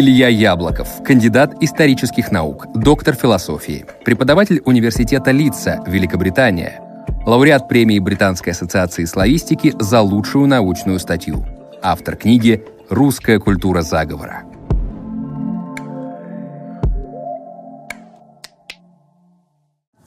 Илья 0.00 0.28
Яблоков, 0.28 1.02
кандидат 1.02 1.60
исторических 1.60 2.30
наук, 2.30 2.68
доктор 2.72 3.16
философии, 3.16 3.84
преподаватель 4.04 4.62
университета 4.64 5.32
Лица, 5.32 5.82
Великобритания, 5.88 6.80
лауреат 7.26 7.66
премии 7.66 7.98
Британской 7.98 8.52
ассоциации 8.52 9.06
славистики 9.06 9.74
за 9.80 10.00
лучшую 10.00 10.46
научную 10.46 11.00
статью, 11.00 11.44
автор 11.82 12.14
книги 12.14 12.64
«Русская 12.88 13.40
культура 13.40 13.82
заговора». 13.82 14.44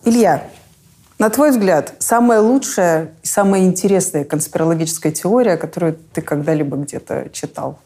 Илья, 0.05 0.41
на 1.19 1.29
твой 1.29 1.51
взгляд, 1.51 1.95
самая 1.99 2.39
лучшая 2.39 3.09
и 3.23 3.27
самая 3.27 3.65
интересная 3.65 4.23
конспирологическая 4.23 5.11
теория, 5.11 5.57
которую 5.57 5.97
ты 6.13 6.21
когда-либо 6.21 6.77
где-то 6.77 7.27
читал? 7.33 7.77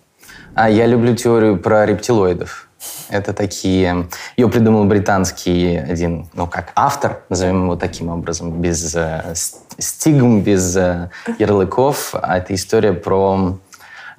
А 0.53 0.70
я 0.70 0.85
люблю 0.85 1.16
теорию 1.16 1.57
про 1.57 1.85
рептилоидов. 1.85 2.70
Это 3.09 3.34
такие... 3.34 4.07
Ее 4.38 4.49
придумал 4.49 4.85
британский 4.85 5.77
один, 5.77 6.27
ну 6.34 6.48
как, 6.48 6.71
автор, 6.76 7.23
назовем 7.30 7.63
его 7.63 7.76
таким 7.76 8.09
образом, 8.09 8.62
без 8.62 8.95
э, 8.95 9.34
стигм, 9.77 10.41
без 10.41 10.76
э, 10.76 11.09
ярлыков. 11.40 12.13
А 12.13 12.38
это 12.38 12.53
история 12.53 12.93
про 12.93 13.59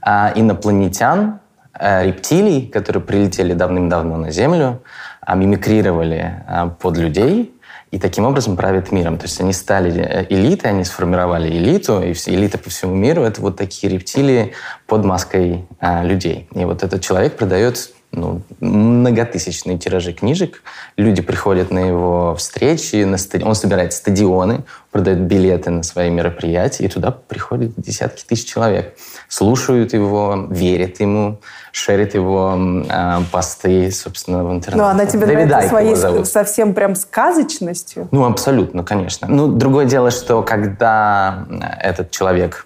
э, 0.05 0.33
инопланетян, 0.35 1.41
э, 1.79 2.07
рептилий, 2.07 2.67
которые 2.69 3.03
прилетели 3.03 3.55
давным-давно 3.55 4.17
на 4.17 4.31
Землю, 4.31 4.83
э, 5.27 5.37
мимикрировали 5.37 6.45
э, 6.49 6.71
под 6.81 6.97
людей, 6.97 7.56
и 7.91 7.99
таким 7.99 8.25
образом 8.25 8.57
правят 8.57 8.93
миром. 8.93 9.17
То 9.17 9.25
есть 9.25 9.41
они 9.41 9.53
стали 9.53 10.01
э, 10.01 10.27
элитой, 10.29 10.71
они 10.71 10.85
сформировали 10.85 11.49
элиту, 11.49 12.03
и 12.03 12.13
элита 12.13 12.59
по 12.59 12.71
всему 12.71 12.95
миру— 12.95 13.23
это 13.25 13.41
вот 13.41 13.57
такие 13.57 13.93
рептилии 13.93 14.53
под 14.87 15.05
маской 15.05 15.67
а, 15.81 16.03
людей. 16.03 16.49
И 16.53 16.65
вот 16.65 16.83
этот 16.83 17.01
человек 17.03 17.37
продает 17.37 17.91
ну, 18.13 18.41
многотысячные 18.61 19.79
тиражи 19.79 20.13
книжек. 20.13 20.63
Люди 20.97 21.23
приходят 21.23 21.71
на 21.71 21.81
его 21.81 22.35
встречи, 22.37 23.05
на 23.05 23.19
стади... 23.19 23.45
он 23.45 23.55
собирает 23.55 23.93
стадионы, 23.93 24.65
продает 24.91 25.21
билеты 25.21 25.71
на 25.71 25.83
свои 25.83 26.09
мероприятия, 26.11 26.85
и 26.85 26.89
туда 26.89 27.11
приходят 27.11 27.73
десятки 27.77 28.25
тысяч 28.25 28.47
человек. 28.47 28.97
Слушают 29.29 29.93
его, 29.93 30.47
верят 30.51 31.01
ему, 31.01 31.41
шерят 31.73 32.15
его 32.15 32.57
э, 32.89 33.19
посты, 33.31 33.91
собственно, 33.91 34.45
в 34.45 34.53
интернете. 34.53 34.83
Ну, 34.83 34.89
она 34.89 35.05
тебе 35.05 35.27
Дэвид 35.27 35.49
нравится 35.49 35.69
своей 35.69 36.25
совсем 36.25 36.75
прям 36.75 36.95
сказочностью? 36.95 38.09
Ну, 38.11 38.25
абсолютно, 38.25 38.83
конечно. 38.83 39.29
Ну, 39.29 39.49
другое 39.49 39.85
дело, 39.85 40.11
что 40.11 40.43
когда 40.43 41.47
этот 41.81 42.11
человек 42.11 42.66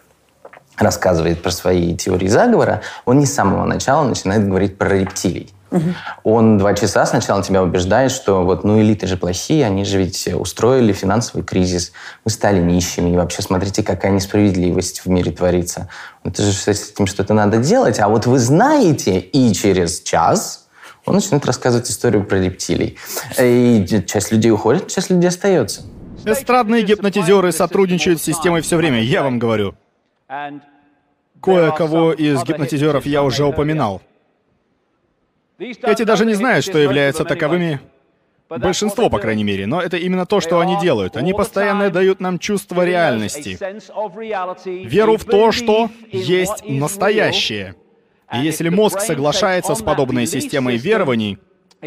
рассказывает 0.80 1.42
про 1.42 1.50
свои 1.50 1.94
теории 1.94 2.28
заговора, 2.28 2.82
он 3.04 3.18
не 3.18 3.26
с 3.26 3.34
самого 3.34 3.64
начала 3.64 4.02
начинает 4.04 4.48
говорить 4.48 4.78
про 4.78 4.88
рептилий. 4.98 5.52
Угу. 5.70 5.84
Он 6.24 6.58
два 6.58 6.74
часа 6.74 7.06
сначала 7.06 7.42
тебя 7.42 7.62
убеждает, 7.62 8.10
что 8.10 8.44
вот, 8.44 8.64
ну, 8.64 8.80
элиты 8.80 9.06
же 9.06 9.16
плохие, 9.16 9.64
они 9.66 9.84
же 9.84 9.98
ведь 9.98 10.28
устроили 10.34 10.92
финансовый 10.92 11.42
кризис, 11.42 11.92
мы 12.24 12.30
стали 12.30 12.60
нищими, 12.60 13.10
и 13.10 13.16
вообще 13.16 13.42
смотрите, 13.42 13.82
какая 13.82 14.10
несправедливость 14.10 15.04
в 15.04 15.06
мире 15.08 15.30
творится. 15.30 15.88
Это 16.24 16.42
же 16.42 16.52
с 16.52 16.66
этим 16.66 17.06
что-то 17.06 17.34
надо 17.34 17.58
делать, 17.58 18.00
а 18.00 18.08
вот 18.08 18.26
вы 18.26 18.38
знаете, 18.38 19.20
и 19.20 19.52
через 19.52 20.00
час 20.00 20.66
он 21.06 21.14
начинает 21.14 21.46
рассказывать 21.46 21.88
историю 21.88 22.24
про 22.24 22.38
рептилий. 22.38 22.98
И 23.40 23.86
часть 24.06 24.32
людей 24.32 24.50
уходит, 24.50 24.88
часть 24.88 25.10
людей 25.10 25.28
остается. 25.28 25.82
Эстрадные 26.24 26.82
гипнотизеры 26.82 27.52
сотрудничают 27.52 28.20
с 28.20 28.24
системой 28.24 28.60
все 28.60 28.76
время, 28.76 29.00
я 29.02 29.22
вам 29.22 29.38
говорю. 29.38 29.74
Кое-кого 31.42 32.12
из 32.12 32.42
гипнотизеров 32.44 33.06
я 33.06 33.22
уже 33.22 33.44
упоминал. 33.44 34.02
Эти 35.58 36.04
даже 36.04 36.24
не 36.24 36.34
знают, 36.34 36.64
что 36.64 36.78
являются 36.78 37.24
таковыми. 37.24 37.80
Большинство, 38.48 39.08
по 39.08 39.18
крайней 39.18 39.44
мере, 39.44 39.66
но 39.66 39.80
это 39.80 39.96
именно 39.96 40.26
то, 40.26 40.40
что 40.40 40.58
они 40.58 40.78
делают. 40.80 41.16
Они 41.16 41.32
постоянно 41.32 41.90
дают 41.90 42.20
нам 42.20 42.38
чувство 42.38 42.84
реальности. 42.84 43.58
Веру 44.66 45.16
в 45.16 45.24
то, 45.24 45.52
что 45.52 45.88
есть 46.10 46.64
настоящее. 46.68 47.76
И 48.32 48.38
если 48.38 48.68
мозг 48.68 49.00
соглашается 49.00 49.74
с 49.74 49.82
подобной 49.82 50.26
системой 50.26 50.76
верований, 50.76 51.38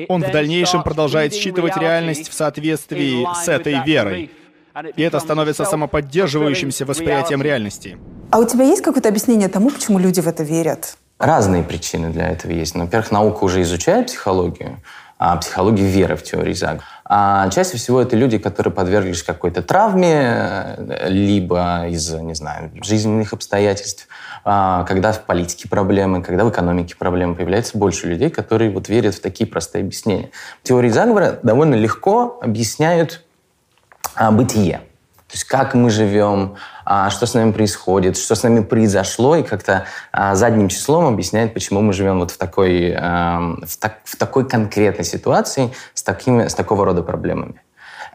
он 0.08 0.24
в 0.24 0.32
дальнейшем 0.32 0.84
продолжает 0.84 1.34
считывать 1.34 1.78
реальность 1.78 2.30
в 2.30 2.34
соответствии 2.34 3.28
с 3.36 3.48
этой 3.48 3.84
верой. 3.84 4.32
И 4.96 5.02
это 5.02 5.20
становится 5.20 5.66
самоподдерживающимся 5.66 6.86
восприятием 6.86 7.42
реальности. 7.42 7.98
А 8.34 8.40
у 8.40 8.46
тебя 8.46 8.66
есть 8.66 8.82
какое-то 8.82 9.10
объяснение 9.10 9.48
тому, 9.48 9.70
почему 9.70 10.00
люди 10.00 10.20
в 10.20 10.28
это 10.28 10.42
верят? 10.42 10.98
Разные 11.20 11.62
причины 11.62 12.10
для 12.10 12.30
этого 12.30 12.52
есть. 12.52 12.74
Ну, 12.74 12.86
во-первых, 12.86 13.12
наука 13.12 13.44
уже 13.44 13.62
изучает 13.62 14.08
психологию, 14.08 14.80
а 15.20 15.38
психологию 15.38 15.88
веры 15.88 16.16
в 16.16 16.24
теории 16.24 16.54
заговора. 16.54 16.84
А 17.06 17.48
чаще 17.52 17.78
всего 17.78 18.02
это 18.02 18.16
люди, 18.16 18.40
которые 18.40 18.74
подверглись 18.74 19.22
какой-то 19.22 19.62
травме, 19.62 20.80
либо 21.06 21.86
из, 21.90 22.12
не 22.12 22.34
знаю, 22.34 22.72
жизненных 22.82 23.34
обстоятельств, 23.34 24.08
а, 24.44 24.84
когда 24.86 25.12
в 25.12 25.26
политике 25.26 25.70
проблемы, 25.70 26.24
когда 26.24 26.44
в 26.44 26.50
экономике 26.50 26.96
проблемы, 26.96 27.36
появляется 27.36 27.78
больше 27.78 28.08
людей, 28.08 28.32
которые 28.32 28.72
вот 28.72 28.90
верят 28.90 29.14
в 29.14 29.22
такие 29.22 29.48
простые 29.48 29.84
объяснения. 29.84 30.32
Теории 30.64 30.90
заговора 30.90 31.38
довольно 31.44 31.76
легко 31.76 32.40
объясняют 32.42 33.24
а, 34.16 34.32
бытие. 34.32 34.82
То 35.34 35.38
есть 35.38 35.46
как 35.46 35.74
мы 35.74 35.90
живем, 35.90 36.58
а, 36.86 37.10
что 37.10 37.26
с 37.26 37.34
нами 37.34 37.52
происходит, 37.52 38.18
что 38.18 38.36
с 38.36 38.44
нами 38.44 38.60
произошло, 38.60 39.36
и 39.36 39.42
как-то 39.42 39.86
а, 40.12 40.36
задним 40.36 40.68
числом 40.68 41.08
объясняет, 41.08 41.56
почему 41.56 41.82
мы 41.82 41.92
живем 41.92 42.20
вот 42.20 42.30
в 42.30 42.38
такой, 42.38 42.92
эм, 42.92 43.64
в, 43.66 43.78
так, 43.78 44.02
в 44.04 44.16
такой 44.16 44.48
конкретной 44.48 45.04
ситуации 45.04 45.74
с, 45.96 46.04
такими, 46.04 46.48
с 46.48 46.54
такого 46.54 46.86
рода 46.86 47.02
проблемами. 47.02 47.64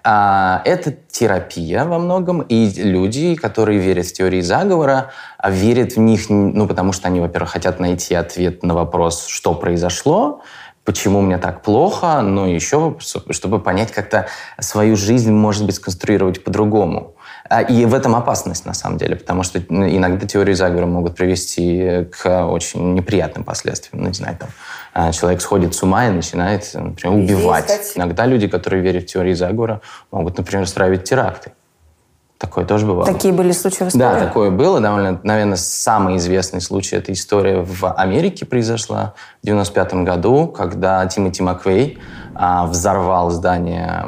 Это 0.04 0.94
терапия 1.10 1.84
во 1.84 1.98
многом, 1.98 2.40
и 2.42 2.70
люди, 2.70 3.34
которые 3.34 3.80
верят 3.80 4.06
в 4.06 4.12
теории 4.12 4.40
заговора, 4.40 5.10
верят 5.44 5.94
в 5.94 5.98
них, 5.98 6.30
ну, 6.30 6.68
потому 6.68 6.92
что 6.92 7.08
они, 7.08 7.18
во-первых, 7.18 7.50
хотят 7.50 7.80
найти 7.80 8.14
ответ 8.14 8.62
на 8.62 8.74
вопрос, 8.74 9.26
что 9.26 9.54
произошло, 9.54 10.40
почему 10.88 11.20
мне 11.20 11.36
так 11.36 11.60
плохо, 11.60 12.22
но 12.22 12.46
еще, 12.46 12.96
чтобы 13.28 13.58
понять 13.60 13.92
как-то 13.92 14.26
свою 14.58 14.96
жизнь, 14.96 15.30
может 15.30 15.66
быть, 15.66 15.74
сконструировать 15.74 16.42
по-другому. 16.42 17.14
А, 17.50 17.60
и 17.60 17.84
в 17.84 17.92
этом 17.92 18.16
опасность, 18.16 18.64
на 18.64 18.72
самом 18.72 18.96
деле, 18.96 19.14
потому 19.14 19.42
что 19.42 19.62
ну, 19.68 19.86
иногда 19.86 20.26
теории 20.26 20.54
заговора 20.54 20.86
могут 20.86 21.14
привести 21.14 22.06
к 22.10 22.46
очень 22.46 22.94
неприятным 22.94 23.44
последствиям. 23.44 24.02
Ну, 24.02 24.08
не 24.08 24.14
знаю, 24.14 24.38
там, 24.38 24.48
а, 24.94 25.12
человек 25.12 25.42
сходит 25.42 25.74
с 25.74 25.82
ума 25.82 26.06
и 26.06 26.10
начинает, 26.10 26.70
например, 26.72 27.18
убивать. 27.18 27.92
Иногда 27.94 28.24
люди, 28.24 28.48
которые 28.48 28.82
верят 28.82 29.02
в 29.02 29.06
теории 29.12 29.34
заговора, 29.34 29.82
могут, 30.10 30.38
например, 30.38 30.62
устраивать 30.64 31.04
теракты. 31.04 31.52
Такое 32.38 32.64
тоже 32.64 32.86
бывало. 32.86 33.04
Такие 33.04 33.34
были 33.34 33.50
случаи 33.50 33.82
в 33.82 33.88
истории? 33.88 33.98
Да, 33.98 34.18
такое 34.18 34.50
было. 34.50 34.80
Довольно, 34.80 35.18
наверное, 35.24 35.56
самый 35.56 36.18
известный 36.18 36.60
случай 36.60 36.94
эта 36.94 37.12
история 37.12 37.62
в 37.62 37.92
Америке 37.92 38.46
произошла 38.46 39.14
в 39.42 39.46
95 39.46 39.94
году, 40.04 40.46
когда 40.46 41.04
Тимоти 41.06 41.42
Маквей 41.42 41.98
а, 42.36 42.66
взорвал 42.66 43.30
здание. 43.30 44.04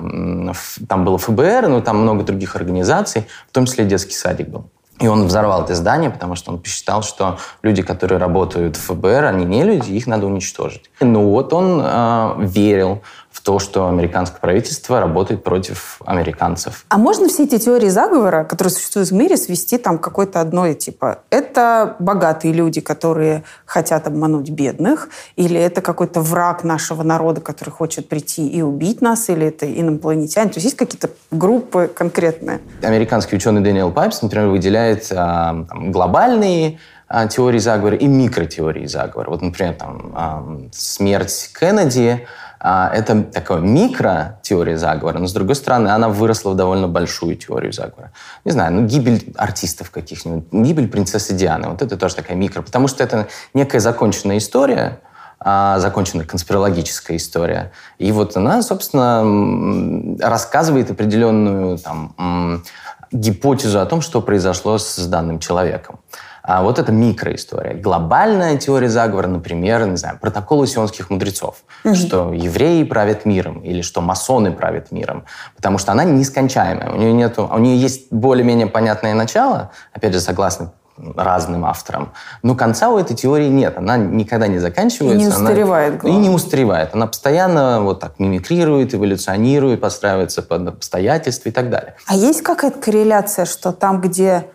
Там 0.89 1.05
было 1.05 1.19
ФБР, 1.19 1.67
но 1.67 1.81
там 1.81 1.99
много 1.99 2.23
других 2.23 2.55
организаций, 2.55 3.27
в 3.49 3.53
том 3.53 3.67
числе 3.67 3.85
детский 3.85 4.15
садик 4.15 4.49
был. 4.49 4.67
И 5.01 5.09
он 5.09 5.27
взорвал 5.27 5.65
это 5.65 5.75
здание, 5.75 6.11
потому 6.11 6.37
что 6.37 6.53
он 6.53 6.61
посчитал, 6.61 7.03
что 7.03 7.39
люди, 7.63 7.83
которые 7.83 8.19
работают 8.19 8.77
в 8.77 8.81
ФБР, 8.81 9.25
они 9.25 9.45
не 9.47 9.65
люди, 9.65 9.93
их 9.93 10.07
надо 10.07 10.27
уничтожить. 10.27 10.91
Ну 11.01 11.31
вот 11.31 11.55
он 11.55 11.81
э, 11.83 12.35
верил 12.39 13.03
в 13.41 13.43
то, 13.43 13.59
что 13.59 13.89
американское 13.89 14.39
правительство 14.39 15.01
работает 15.01 15.43
против 15.43 16.01
американцев. 16.05 16.85
А 16.89 16.99
можно 16.99 17.29
все 17.29 17.45
эти 17.45 17.59
теории 17.59 17.89
заговора, 17.89 18.45
которые 18.45 18.71
существуют 18.71 19.09
в 19.09 19.15
мире, 19.15 19.39
свести 19.39 19.79
там 19.79 19.99
какой-то 19.99 20.43
одной, 20.43 20.75
типа, 20.75 21.21
это 21.31 21.97
богатые 21.99 22.53
люди, 22.53 22.83
которые 22.83 23.45
хотят 23.65 24.07
обмануть 24.07 24.51
бедных, 24.51 25.09
или 25.37 25.59
это 25.59 25.81
какой-то 25.81 26.21
враг 26.21 26.65
нашего 26.65 27.03
народа, 27.03 27.41
который 27.41 27.71
хочет 27.71 28.11
прийти 28.11 28.47
и 28.47 28.61
убить 28.61 29.01
нас, 29.01 29.31
или 29.31 29.47
это 29.47 29.67
инопланетяне? 29.67 30.51
То 30.51 30.59
есть 30.59 30.67
есть 30.67 30.77
какие-то 30.77 31.09
группы 31.31 31.91
конкретные? 31.93 32.61
Американский 32.83 33.37
ученый 33.37 33.63
Дэниел 33.63 33.91
Пайпс, 33.91 34.21
например, 34.21 34.49
выделяет 34.49 35.11
а, 35.13 35.65
там, 35.67 35.93
глобальные 35.93 36.79
а, 37.09 37.27
теории 37.27 37.59
заговора 37.59 37.97
и 37.97 38.07
микротеории 38.07 38.85
заговора. 38.85 39.31
Вот, 39.31 39.41
например, 39.41 39.75
там, 39.75 40.13
а, 40.15 40.59
смерть 40.73 41.51
Кеннеди– 41.59 42.27
это 42.63 43.23
такая 43.23 43.59
микро-теория 43.59 44.77
заговора, 44.77 45.19
но, 45.19 45.27
с 45.27 45.33
другой 45.33 45.55
стороны, 45.55 45.89
она 45.89 46.09
выросла 46.11 46.51
в 46.51 46.57
довольно 46.57 46.89
большую 46.89 47.37
теорию 47.37 47.73
заговора. 47.73 48.13
Не 48.45 48.53
знаю, 48.53 48.75
ну, 48.75 48.87
гибель 48.87 49.33
артистов 49.37 49.91
каких-нибудь, 49.91 50.45
гибель 50.53 50.89
принцессы 50.89 51.35
Дианы, 51.35 51.69
вот 51.71 51.81
это 51.81 51.97
тоже 51.97 52.17
такая 52.17 52.37
микро, 52.37 52.61
потому 52.61 52.87
что 52.87 53.03
это 53.03 53.29
некая 53.55 53.81
законченная 53.81 54.37
история, 54.37 55.01
а, 55.39 55.79
законченная 55.79 56.27
конспирологическая 56.27 57.17
история. 57.17 57.73
И 57.99 58.13
вот 58.13 58.37
она, 58.37 58.61
собственно, 58.63 60.19
рассказывает 60.21 60.91
определенную 60.91 61.79
там, 61.79 62.63
гипотезу 63.11 63.81
о 63.81 63.87
том, 63.87 64.03
что 64.03 64.21
произошло 64.21 64.77
с 64.77 64.99
данным 65.07 65.39
человеком. 65.39 65.99
А 66.43 66.63
вот 66.63 66.79
это 66.79 66.93
микроистория. 66.93 67.75
Глобальная 67.75 68.57
теория 68.57 68.89
заговора, 68.89 69.27
например, 69.27 69.87
не 69.87 69.97
знаю, 69.97 70.19
протоколы 70.21 70.67
сионских 70.67 71.11
мудрецов, 71.11 71.65
mm-hmm. 71.85 71.95
что 71.95 72.33
евреи 72.33 72.85
правят 72.85 73.25
миром 73.25 73.61
или 73.61 73.83
что 73.83 74.01
масоны 74.01 74.53
правят 74.53 74.91
миром, 74.91 75.25
потому 75.57 75.79
что 75.79 75.93
она 75.93 76.05
нескончаемая. 76.05 76.91
У 76.91 76.97
нее, 76.97 77.13
нету, 77.13 77.49
у 77.53 77.59
нее 77.59 77.79
есть 77.79 78.13
более-менее 78.13 78.67
понятное 78.67 79.15
начало, 79.15 79.71
опять 79.93 80.13
же, 80.13 80.21
согласно 80.21 80.73
разным 81.17 81.65
авторам. 81.65 82.13
Но 82.43 82.55
конца 82.55 82.91
у 82.91 82.99
этой 82.99 83.17
теории 83.17 83.49
нет. 83.49 83.79
Она 83.79 83.97
никогда 83.97 84.47
не 84.47 84.59
заканчивается. 84.59 85.17
И 85.17 85.21
не 85.21 85.29
устаревает. 85.29 86.05
Она, 86.05 86.13
и 86.13 86.17
не 86.17 86.31
устаревает. 86.31 86.91
Она 86.95 87.07
постоянно 87.07 87.81
вот 87.81 88.01
так 88.01 88.19
мимикрирует, 88.19 88.95
эволюционирует, 88.95 89.81
подстраивается 89.81 90.43
под 90.43 90.69
обстоятельства 90.69 91.49
и 91.49 91.53
так 91.53 91.71
далее. 91.71 91.95
А 92.07 92.15
есть 92.15 92.43
какая-то 92.43 92.79
корреляция, 92.79 93.47
что 93.47 93.73
там, 93.73 94.01
где 94.01 94.47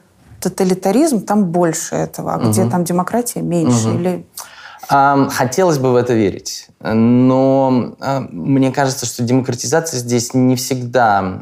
тоталитаризм, 0.49 1.25
там 1.25 1.45
больше 1.45 1.95
этого, 1.95 2.35
а 2.35 2.37
где 2.37 2.63
угу. 2.63 2.71
там 2.71 2.83
демократия 2.83 3.41
меньше? 3.41 3.89
Угу. 3.89 3.99
Или... 3.99 4.25
Хотелось 4.87 5.79
бы 5.79 5.91
в 5.91 5.95
это 5.95 6.13
верить. 6.13 6.67
Но 6.93 7.95
э, 7.99 8.19
мне 8.31 8.71
кажется, 8.71 9.05
что 9.05 9.23
демократизация 9.23 9.99
здесь 9.99 10.33
не 10.33 10.55
всегда 10.55 11.41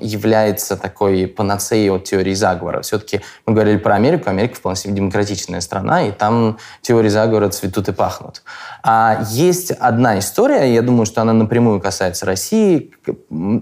является 0.00 0.76
такой 0.76 1.26
панацеей 1.26 1.90
от 1.90 2.04
теории 2.04 2.34
заговора. 2.34 2.80
Все-таки 2.82 3.20
мы 3.46 3.52
говорили 3.52 3.76
про 3.76 3.96
Америку. 3.96 4.30
Америка 4.30 4.54
вполне 4.54 4.76
себе 4.76 4.94
демократичная 4.94 5.60
страна, 5.60 6.02
и 6.02 6.12
там 6.12 6.58
теории 6.80 7.08
заговора 7.08 7.48
цветут 7.50 7.88
и 7.88 7.92
пахнут. 7.92 8.42
А 8.82 9.22
есть 9.30 9.70
одна 9.70 10.18
история, 10.18 10.72
я 10.72 10.82
думаю, 10.82 11.04
что 11.04 11.20
она 11.20 11.32
напрямую 11.32 11.80
касается 11.80 12.24
России, 12.24 12.92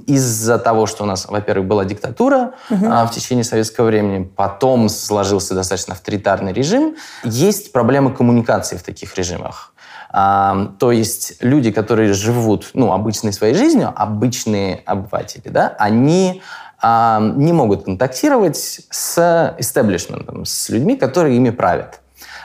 из-за 0.06 0.59
того, 0.59 0.87
что 0.87 1.05
у 1.05 1.06
нас, 1.06 1.26
во-первых, 1.29 1.67
была 1.67 1.85
диктатура 1.85 2.55
угу. 2.70 2.87
а, 2.88 3.06
в 3.06 3.11
течение 3.11 3.44
советского 3.44 3.87
времени, 3.87 4.25
потом 4.37 4.88
сложился 4.88 5.55
достаточно 5.55 5.94
авторитарный 5.94 6.53
режим, 6.53 6.97
есть 7.25 7.73
проблема 7.73 8.12
коммуникации 8.12 8.76
в 8.76 8.82
таких 8.82 9.17
режимах. 9.17 9.73
То 10.10 10.90
есть 10.93 11.34
люди, 11.40 11.70
которые 11.70 12.14
живут 12.14 12.70
ну, 12.72 12.93
обычной 12.93 13.32
своей 13.32 13.55
жизнью, 13.55 13.93
обычные 13.94 14.82
обыватели, 14.87 15.49
да, 15.49 15.76
они 15.78 16.43
не 16.82 17.52
могут 17.52 17.84
контактировать 17.84 18.56
с 18.88 19.55
истеблишментом, 19.58 20.44
с 20.44 20.69
людьми, 20.69 20.96
которые 20.96 21.37
ими 21.37 21.50
правят. 21.50 22.00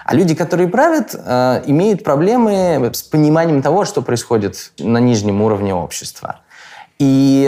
А 0.06 0.16
люди, 0.16 0.36
которые 0.36 0.68
правят, 0.68 1.16
э, 1.16 1.64
имеют 1.66 2.04
проблемы 2.04 2.92
с 2.94 3.04
пониманием 3.04 3.62
того, 3.62 3.86
что 3.86 4.02
происходит 4.02 4.74
на 4.80 4.98
нижнем 4.98 5.42
уровне 5.42 5.74
общества. 5.74 6.40
И 7.00 7.46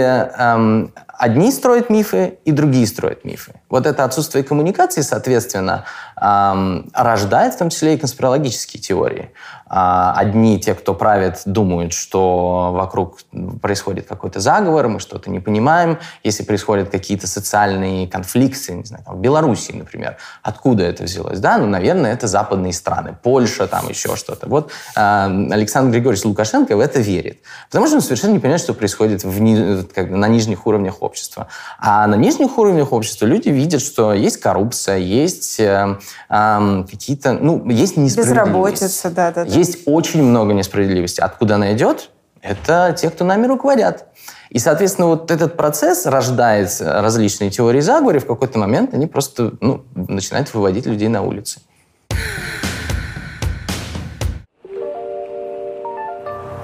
одни 1.17 1.51
строят 1.51 1.89
мифы, 1.89 2.37
и 2.45 2.51
другие 2.51 2.87
строят 2.87 3.25
мифы. 3.25 3.53
Вот 3.69 3.85
это 3.85 4.03
отсутствие 4.03 4.43
коммуникации, 4.43 5.01
соответственно, 5.01 5.85
эм, 6.19 6.89
рождает 6.93 7.53
в 7.53 7.57
том 7.57 7.69
числе 7.69 7.95
и 7.95 7.97
конспирологические 7.97 8.81
теории. 8.81 9.31
А, 9.67 10.13
одни, 10.15 10.59
те, 10.59 10.75
кто 10.75 10.93
правит, 10.93 11.41
думают, 11.45 11.91
что 11.91 12.71
вокруг 12.71 13.19
происходит 13.61 14.07
какой-то 14.07 14.39
заговор, 14.39 14.87
мы 14.87 14.99
что-то 14.99 15.31
не 15.31 15.39
понимаем. 15.39 15.97
Если 16.23 16.43
происходят 16.43 16.89
какие-то 16.89 17.27
социальные 17.27 18.07
конфликты, 18.07 18.73
не 18.73 18.83
знаю, 18.83 19.03
там, 19.03 19.17
в 19.17 19.19
Белоруссии, 19.19 19.71
например, 19.71 20.17
откуда 20.43 20.83
это 20.83 21.03
взялось? 21.03 21.39
Да, 21.39 21.57
ну, 21.57 21.65
наверное, 21.65 22.13
это 22.13 22.27
западные 22.27 22.73
страны, 22.73 23.17
Польша, 23.23 23.67
там 23.67 23.89
еще 23.89 24.15
что-то. 24.15 24.47
Вот 24.47 24.71
э, 24.95 24.99
Александр 24.99 25.93
Григорьевич 25.93 26.25
Лукашенко 26.25 26.77
в 26.77 26.79
это 26.79 26.99
верит. 26.99 27.39
Потому 27.69 27.87
что 27.87 27.95
он 27.95 28.01
совершенно 28.01 28.33
не 28.33 28.39
понимает, 28.39 28.61
что 28.61 28.73
происходит 28.73 29.23
в, 29.23 29.87
как 29.93 30.11
на 30.11 30.27
нижних 30.27 30.67
уровнях 30.67 31.01
общества. 31.05 31.47
А 31.79 32.05
на 32.07 32.15
нижних 32.15 32.57
уровнях 32.57 32.91
общества 32.91 33.25
люди 33.25 33.49
видят, 33.49 33.81
что 33.81 34.13
есть 34.13 34.37
коррупция, 34.37 34.97
есть 34.97 35.59
э, 35.59 35.97
э, 36.29 36.83
какие-то, 36.89 37.33
ну, 37.33 37.69
есть 37.69 37.97
несправедливость. 37.97 38.45
Безработица, 38.45 39.09
да-да-да 39.09 39.51
есть 39.51 39.79
очень 39.85 40.23
много 40.23 40.53
несправедливости. 40.53 41.21
Откуда 41.21 41.55
она 41.55 41.73
идет? 41.73 42.09
Это 42.41 42.95
те, 42.97 43.09
кто 43.09 43.25
нами 43.25 43.47
руководят. 43.47 44.05
И, 44.49 44.59
соответственно, 44.59 45.07
вот 45.07 45.31
этот 45.31 45.57
процесс 45.57 46.05
рождает 46.05 46.69
различные 46.79 47.49
теории 47.49 47.79
заговора, 47.79 48.17
и 48.17 48.19
в 48.19 48.27
какой-то 48.27 48.59
момент 48.59 48.93
они 48.93 49.07
просто 49.07 49.53
ну, 49.59 49.83
начинают 49.95 50.53
выводить 50.53 50.85
людей 50.85 51.07
на 51.07 51.23
улицы. 51.23 51.59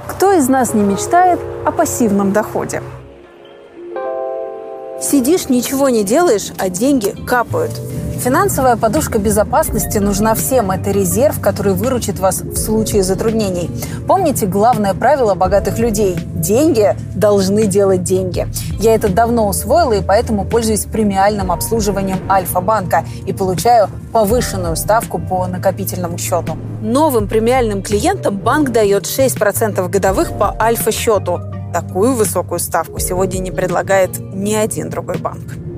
Кто 0.08 0.34
из 0.34 0.48
нас 0.48 0.76
не 0.76 0.84
мечтает 0.84 1.40
о 1.66 1.72
пассивном 1.72 2.32
доходе? 2.32 2.84
Сидишь, 5.02 5.50
ничего 5.50 5.90
не 5.90 6.04
делаешь, 6.04 6.52
а 6.58 6.70
деньги 6.70 7.16
капают– 7.26 7.72
Финансовая 8.24 8.76
подушка 8.76 9.18
безопасности 9.18 9.98
нужна 9.98 10.36
всем. 10.36 10.70
Это 10.70 10.92
резерв, 10.92 11.42
который 11.42 11.74
выручит 11.74 12.20
вас 12.20 12.42
в 12.42 12.56
случае 12.56 13.02
затруднений. 13.02 13.72
Помните 14.08 14.46
главное 14.46 14.94
правило 14.94 15.34
богатых 15.34 15.80
людей– 15.80 16.16
деньги 16.36 16.96
должны 17.16 17.66
делать 17.66 18.04
деньги. 18.04 18.46
Я 18.80 18.94
это 18.94 19.10
давно 19.10 19.48
усвоила 19.48 19.94
и 19.94 20.04
поэтому 20.04 20.46
пользуюсь 20.46 20.86
премиальным 20.86 21.52
обслуживанием 21.52 22.20
Альфа-банка 22.30 23.06
и 23.26 23.34
получаю 23.34 23.90
повышенную 24.14 24.76
ставку 24.76 25.18
по 25.18 25.48
накопительному 25.48 26.20
счету. 26.20 26.58
Новым 26.84 27.28
премиальным 27.28 27.82
клиентам 27.82 28.38
банк 28.38 28.70
дает 28.70 29.06
6% 29.06 29.90
годовых 29.90 30.38
по 30.38 30.56
Альфа-счету. 30.62 31.40
Такую 31.74 32.14
высокую 32.16 32.60
ставку 32.60 33.00
сегодня 33.00 33.40
не 33.40 33.52
предлагает 33.52 34.20
ни 34.20 34.54
один 34.54 34.90
другой 34.90 35.18
банк. 35.18 35.71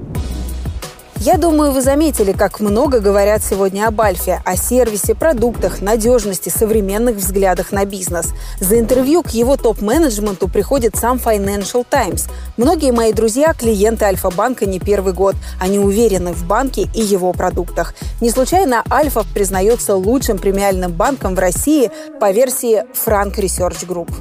Я 1.26 1.38
думаю, 1.38 1.72
вы 1.72 1.82
заметили, 1.82 2.34
как 2.34 2.60
много 2.60 3.00
говорят 3.00 3.42
сегодня 3.42 3.88
об 3.88 4.02
Альфе, 4.02 4.42
о 4.44 4.58
сервисе, 4.58 5.16
продуктах, 5.16 5.80
надежности, 5.80 6.50
современных 6.50 7.16
взглядах 7.16 7.72
на 7.72 7.86
бизнес. 7.86 8.34
За 8.60 8.78
интервью 8.78 9.24
к 9.24 9.30
его 9.30 9.56
топ-менеджменту 9.56 10.50
приходит 10.50 10.98
сам 10.98 11.16
Financial 11.16 11.86
Times. 11.90 12.28
Многие 12.58 12.92
мои 12.92 13.14
друзья– 13.14 13.54
клиенты 13.58 14.04
Альфа-банка 14.04 14.66
не 14.66 14.82
первый 14.82 15.14
год. 15.14 15.38
Они 15.62 15.80
уверены 15.80 16.34
в 16.34 16.46
банке 16.46 16.90
и 16.94 17.02
его 17.02 17.32
продуктах. 17.32 17.94
Не 18.20 18.30
случайно 18.30 18.84
Альфа 18.92 19.24
признается 19.34 19.96
лучшим 19.96 20.38
премиальным 20.38 20.92
банком 20.92 21.36
в 21.36 21.40
России 21.40 21.90
по 22.20 22.32
версии 22.32 22.84
Frank 22.94 23.36
Research 23.38 23.88
Group. 23.88 24.12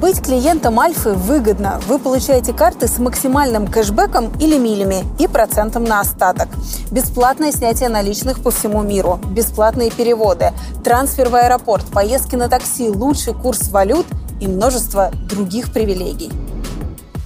Быть 0.00 0.22
клиентом 0.22 0.80
Альфы 0.80 1.10
выгодно. 1.10 1.78
Вы 1.86 1.98
получаете 1.98 2.54
карты 2.54 2.86
с 2.86 2.98
максимальным 2.98 3.66
кэшбэком 3.66 4.32
или 4.38 4.56
милями 4.56 5.04
и 5.18 5.26
процентом 5.26 5.84
на 5.84 6.00
остаток. 6.00 6.48
Бесплатное 6.90 7.52
снятие 7.52 7.88
наличных 7.88 8.42
по 8.42 8.50
всему 8.50 8.82
миру, 8.82 9.20
бесплатные 9.30 9.90
переводы, 9.90 10.52
трансфер 10.84 11.28
в 11.28 11.34
аэропорт, 11.34 11.86
поездки 11.86 12.36
на 12.36 12.48
такси, 12.48 12.88
лучший 12.88 13.34
курс 13.34 13.68
валют 13.68 14.06
и 14.40 14.48
множество 14.48 15.10
других 15.28 15.72
привилегий. 15.72 16.30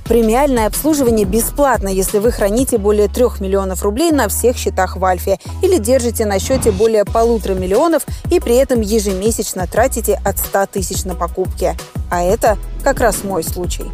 Премиальное 0.04 0.66
обслуживание 0.66 1.24
бесплатно, 1.24 1.88
если 1.88 2.18
вы 2.18 2.30
храните 2.30 2.76
более 2.76 3.08
3 3.08 3.24
миллионов 3.40 3.82
рублей 3.82 4.12
на 4.12 4.28
всех 4.28 4.56
счетах 4.58 4.96
в 4.96 5.04
Альфе 5.04 5.38
или 5.62 5.78
держите 5.78 6.26
на 6.26 6.38
счете 6.38 6.72
более 6.72 7.06
полутора 7.06 7.54
миллионов 7.54 8.04
и 8.30 8.38
при 8.38 8.56
этом 8.56 8.82
ежемесячно 8.82 9.66
тратите 9.66 10.20
от 10.22 10.38
100 10.38 10.66
тысяч 10.66 11.04
на 11.04 11.14
покупки. 11.14 11.74
А 12.10 12.22
это 12.22 12.58
как 12.82 13.00
раз 13.00 13.24
мой 13.24 13.42
случай. 13.42 13.86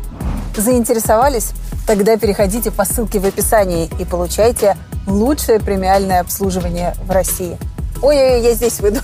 Заинтересовались? 0.61 1.52
Тогда 1.87 2.19
переходите 2.19 2.71
по 2.71 2.85
ссылке 2.85 3.19
в 3.19 3.25
описании 3.25 3.88
и 3.99 4.05
получайте 4.05 4.76
лучшее 5.07 5.59
премиальное 5.59 6.21
обслуживание 6.21 6.95
в 7.02 7.11
России. 7.11 7.57
Ой-ой-ой, 8.02 8.43
я 8.43 8.52
здесь 8.52 8.79
выйду. 8.81 9.00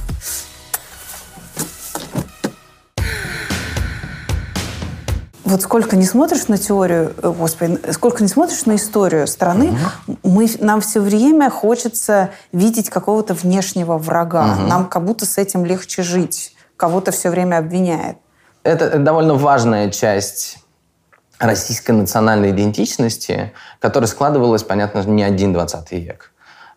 Вот 5.44 5.62
сколько 5.62 5.96
не 5.96 6.04
смотришь 6.04 6.48
на 6.48 6.58
теорию, 6.58 7.14
э, 7.22 7.30
господи, 7.30 7.80
сколько 7.92 8.22
не 8.22 8.28
смотришь 8.28 8.66
на 8.66 8.76
историю 8.76 9.26
страны, 9.26 9.78
угу. 10.06 10.18
мы, 10.24 10.50
нам 10.60 10.82
все 10.82 11.00
время 11.00 11.48
хочется 11.48 12.32
видеть 12.52 12.90
какого-то 12.90 13.32
внешнего 13.32 13.96
врага. 13.96 14.56
Угу. 14.58 14.66
Нам 14.66 14.88
как 14.90 15.06
будто 15.06 15.24
с 15.24 15.38
этим 15.38 15.64
легче 15.64 16.02
жить. 16.02 16.54
Кого-то 16.76 17.12
все 17.12 17.30
время 17.30 17.56
обвиняет. 17.56 18.18
Это 18.62 18.98
довольно 18.98 19.34
важная 19.34 19.90
часть 19.90 20.58
российской 21.38 21.92
национальной 21.92 22.50
идентичности, 22.50 23.52
которая 23.80 24.08
складывалась, 24.08 24.62
понятно, 24.62 25.00
не 25.02 25.22
один 25.22 25.52
20 25.52 25.92
век. 25.92 26.32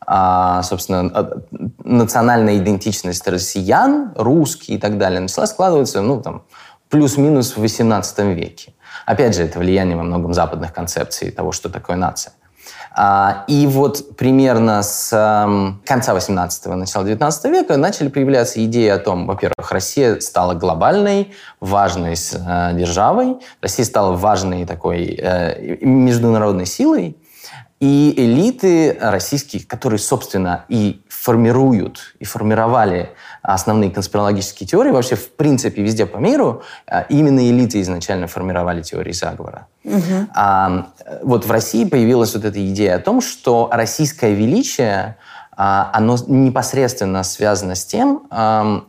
А, 0.06 0.64
собственно, 0.64 1.44
национальная 1.84 2.58
идентичность 2.58 3.28
россиян, 3.28 4.12
русские 4.16 4.78
и 4.78 4.80
так 4.80 4.98
далее, 4.98 5.20
начала 5.20 5.46
складываться, 5.46 6.02
ну, 6.02 6.22
там, 6.22 6.44
плюс-минус 6.90 7.56
в 7.56 7.64
XVIII 7.64 8.34
веке. 8.34 8.74
Опять 9.06 9.36
же, 9.36 9.44
это 9.44 9.60
влияние 9.60 9.96
во 9.96 10.04
многом 10.04 10.34
западных 10.34 10.74
концепций 10.74 11.32
того, 11.32 11.52
что 11.52 11.70
такое 11.70 11.96
нация. 11.96 12.34
А, 12.92 13.46
и 13.48 13.68
вот 13.68 14.16
примерно 14.18 14.82
с 14.82 15.14
эм, 15.14 15.82
конца 15.86 16.16
18-го, 16.16 16.76
начала 16.76 17.04
19 17.04 17.46
века 17.46 17.78
начали 17.78 18.10
появляться 18.10 18.64
идеи 18.66 18.90
о 18.90 18.98
том, 18.98 19.28
во-первых, 19.28 19.72
Россия 19.72 20.20
стала 20.20 20.54
глобальной, 20.54 21.34
важной 21.60 22.14
э, 22.14 22.74
державой, 22.74 23.38
Россия 23.62 23.86
стала 23.86 24.16
важной 24.16 24.66
такой 24.66 25.18
э, 25.18 25.78
международной 25.82 26.66
силой, 26.66 27.18
И 27.80 28.14
элиты 28.18 28.98
российские, 29.00 29.64
которые, 29.66 30.00
собственно, 30.00 30.66
и 30.68 31.02
формируют, 31.22 32.16
и 32.20 32.26
формировали 32.26 33.10
основные 33.42 33.92
конспирологические 33.92 34.68
теории, 34.68 34.92
вообще, 34.92 35.16
в 35.16 35.32
принципе, 35.32 35.82
везде 35.82 36.06
по 36.06 36.18
миру, 36.18 36.62
а, 36.88 37.02
именно 37.10 37.42
элиты 37.50 37.82
изначально 37.82 38.28
формировали 38.28 38.82
теории 38.82 39.12
заговора. 39.12 39.68
Угу. 39.84 40.28
А, 40.34 40.88
вот 41.22 41.46
в 41.46 41.52
России 41.52 41.84
появилась 41.84 42.34
вот 42.36 42.46
эта 42.46 42.66
идея 42.72 42.96
о 42.96 43.00
том, 43.00 43.20
что 43.20 43.70
российское 43.74 44.34
величие 44.34 45.18
а, 45.58 45.90
оно 45.94 46.16
непосредственно 46.28 47.24
связано 47.24 47.76
с 47.76 47.84
тем, 47.84 48.24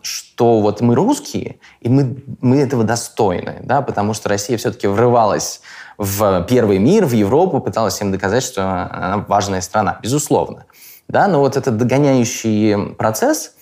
что 0.03 0.61
вот 0.61 0.81
мы 0.81 0.95
русские, 0.95 1.59
и 1.81 1.89
мы, 1.89 2.23
мы 2.41 2.61
этого 2.61 2.85
достойны, 2.85 3.57
да, 3.65 3.83
потому 3.83 4.15
что 4.15 4.29
Россия 4.29 4.57
все-таки 4.57 4.87
врывалась 4.87 5.63
в 5.99 6.47
первый 6.49 6.79
мир, 6.79 7.07
в 7.07 7.13
Европу, 7.13 7.61
пыталась 7.61 7.95
всем 7.95 8.13
доказать, 8.13 8.45
что 8.45 8.63
она 8.63 9.25
важная 9.27 9.63
страна, 9.63 9.99
безусловно. 10.01 10.67
Да, 11.11 11.27
но 11.27 11.41
вот 11.41 11.57
этот 11.57 11.77
догоняющий 11.77 12.95
процесс 12.95 13.55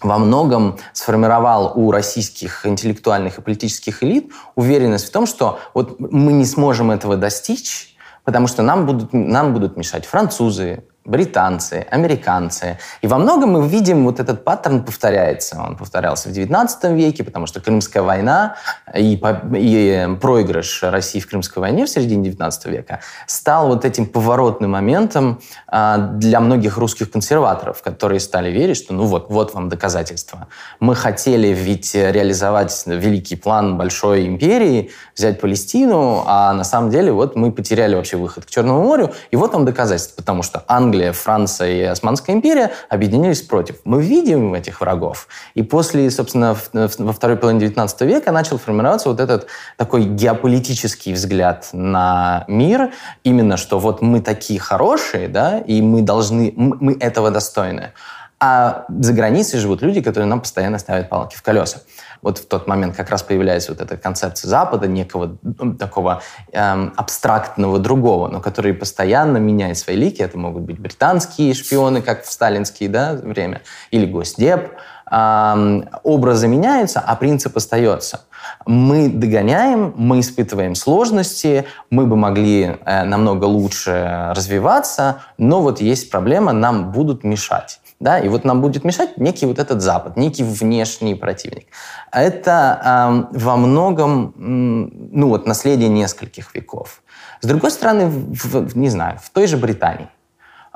во 0.00 0.18
многом 0.18 0.78
сформировал 0.92 1.72
у 1.76 1.92
российских 1.92 2.66
интеллектуальных 2.66 3.38
и 3.38 3.40
политических 3.40 4.02
элит 4.02 4.32
уверенность 4.56 5.06
в 5.06 5.12
том, 5.12 5.26
что 5.26 5.60
вот 5.74 6.00
мы 6.00 6.32
не 6.32 6.44
сможем 6.44 6.90
этого 6.90 7.16
достичь, 7.16 7.96
потому 8.24 8.48
что 8.48 8.62
нам 8.62 8.84
будут, 8.84 9.12
нам 9.12 9.54
будут 9.54 9.76
мешать 9.76 10.06
французы, 10.06 10.82
британцы, 11.06 11.86
американцы. 11.90 12.78
И 13.00 13.06
во 13.06 13.18
многом 13.18 13.52
мы 13.52 13.66
видим, 13.66 14.04
вот 14.04 14.20
этот 14.20 14.44
паттерн 14.44 14.82
повторяется. 14.82 15.58
Он 15.60 15.76
повторялся 15.76 16.28
в 16.28 16.32
XIX 16.32 16.68
веке, 16.94 17.24
потому 17.24 17.46
что 17.46 17.60
Крымская 17.60 18.02
война 18.02 18.56
и, 18.94 19.14
и 19.54 20.08
проигрыш 20.20 20.82
России 20.82 21.20
в 21.20 21.28
Крымской 21.28 21.60
войне 21.60 21.86
в 21.86 21.88
середине 21.88 22.30
XIX 22.30 22.70
века 22.70 23.00
стал 23.26 23.68
вот 23.68 23.84
этим 23.84 24.06
поворотным 24.06 24.72
моментом 24.72 25.40
а, 25.68 25.98
для 25.98 26.40
многих 26.40 26.76
русских 26.76 27.10
консерваторов, 27.10 27.82
которые 27.82 28.20
стали 28.20 28.50
верить, 28.50 28.76
что 28.76 28.92
ну 28.92 29.04
вот, 29.04 29.30
вот 29.30 29.54
вам 29.54 29.68
доказательства. 29.68 30.48
Мы 30.80 30.94
хотели 30.94 31.48
ведь 31.48 31.94
реализовать 31.94 32.82
великий 32.86 33.36
план 33.36 33.78
большой 33.78 34.26
империи, 34.26 34.90
взять 35.14 35.40
Палестину, 35.40 36.24
а 36.26 36.52
на 36.52 36.64
самом 36.64 36.90
деле 36.90 37.12
вот 37.12 37.36
мы 37.36 37.52
потеряли 37.52 37.94
вообще 37.94 38.16
выход 38.16 38.44
к 38.44 38.50
Черному 38.50 38.82
морю, 38.82 39.12
и 39.30 39.36
вот 39.36 39.52
вам 39.52 39.64
доказательства, 39.64 40.16
потому 40.16 40.42
что 40.42 40.64
Англия 40.66 40.95
Англия, 40.96 41.12
Франция 41.12 41.68
и 41.68 41.82
Османская 41.82 42.34
империя 42.34 42.72
объединились 42.88 43.42
против. 43.42 43.76
Мы 43.84 44.02
видим 44.02 44.54
этих 44.54 44.80
врагов. 44.80 45.28
И 45.54 45.62
после, 45.62 46.10
собственно, 46.10 46.56
во 46.72 47.12
второй 47.12 47.36
половине 47.36 47.66
XIX 47.66 48.06
века 48.06 48.32
начал 48.32 48.56
формироваться 48.56 49.10
вот 49.10 49.20
этот 49.20 49.46
такой 49.76 50.04
геополитический 50.04 51.12
взгляд 51.12 51.68
на 51.72 52.44
мир, 52.48 52.92
именно 53.24 53.58
что 53.58 53.78
вот 53.78 54.00
мы 54.00 54.22
такие 54.22 54.58
хорошие, 54.58 55.28
да, 55.28 55.58
и 55.58 55.82
мы 55.82 56.00
должны, 56.00 56.54
мы 56.56 56.96
этого 56.98 57.30
достойны. 57.30 57.92
А 58.40 58.86
за 58.88 59.12
границей 59.12 59.60
живут 59.60 59.82
люди, 59.82 60.00
которые 60.00 60.28
нам 60.28 60.40
постоянно 60.40 60.78
ставят 60.78 61.10
палки 61.10 61.36
в 61.36 61.42
колеса 61.42 61.80
вот 62.26 62.38
в 62.38 62.46
тот 62.46 62.66
момент 62.66 62.96
как 62.96 63.10
раз 63.10 63.22
появляется 63.22 63.70
вот 63.70 63.80
эта 63.80 63.96
концепция 63.96 64.48
Запада, 64.48 64.88
некого 64.88 65.38
такого 65.78 66.22
эм, 66.50 66.92
абстрактного 66.96 67.78
другого, 67.78 68.26
но 68.26 68.40
который 68.40 68.74
постоянно 68.74 69.36
меняет 69.36 69.78
свои 69.78 69.94
лики. 69.94 70.22
Это 70.22 70.36
могут 70.36 70.62
быть 70.62 70.80
британские 70.80 71.54
шпионы, 71.54 72.02
как 72.02 72.24
в 72.24 72.32
сталинские 72.32 72.88
да, 72.88 73.12
время, 73.12 73.62
или 73.92 74.06
Госдеп. 74.06 74.72
Эм, 75.08 75.88
образы 76.02 76.48
меняются, 76.48 76.98
а 76.98 77.14
принцип 77.14 77.56
остается. 77.56 78.22
Мы 78.66 79.08
догоняем, 79.08 79.94
мы 79.96 80.18
испытываем 80.18 80.74
сложности, 80.74 81.64
мы 81.90 82.06
бы 82.06 82.16
могли 82.16 82.76
э, 82.84 83.04
намного 83.04 83.44
лучше 83.44 84.32
развиваться, 84.34 85.20
но 85.38 85.62
вот 85.62 85.80
есть 85.80 86.10
проблема, 86.10 86.52
нам 86.52 86.90
будут 86.90 87.22
мешать. 87.22 87.78
Да? 88.00 88.18
И 88.18 88.28
вот 88.28 88.44
нам 88.44 88.60
будет 88.60 88.84
мешать 88.84 89.16
некий 89.18 89.46
вот 89.46 89.58
этот 89.58 89.80
Запад, 89.80 90.16
некий 90.16 90.44
внешний 90.44 91.14
противник. 91.14 91.66
Это 92.12 93.28
э, 93.32 93.38
во 93.38 93.56
многом, 93.56 94.34
ну 94.36 95.28
вот, 95.28 95.46
наследие 95.46 95.88
нескольких 95.88 96.54
веков. 96.54 97.02
С 97.40 97.46
другой 97.46 97.70
стороны, 97.70 98.06
в, 98.06 98.68
в, 98.68 98.76
не 98.76 98.90
знаю, 98.90 99.18
в 99.22 99.30
той 99.30 99.46
же 99.46 99.56
Британии 99.56 100.08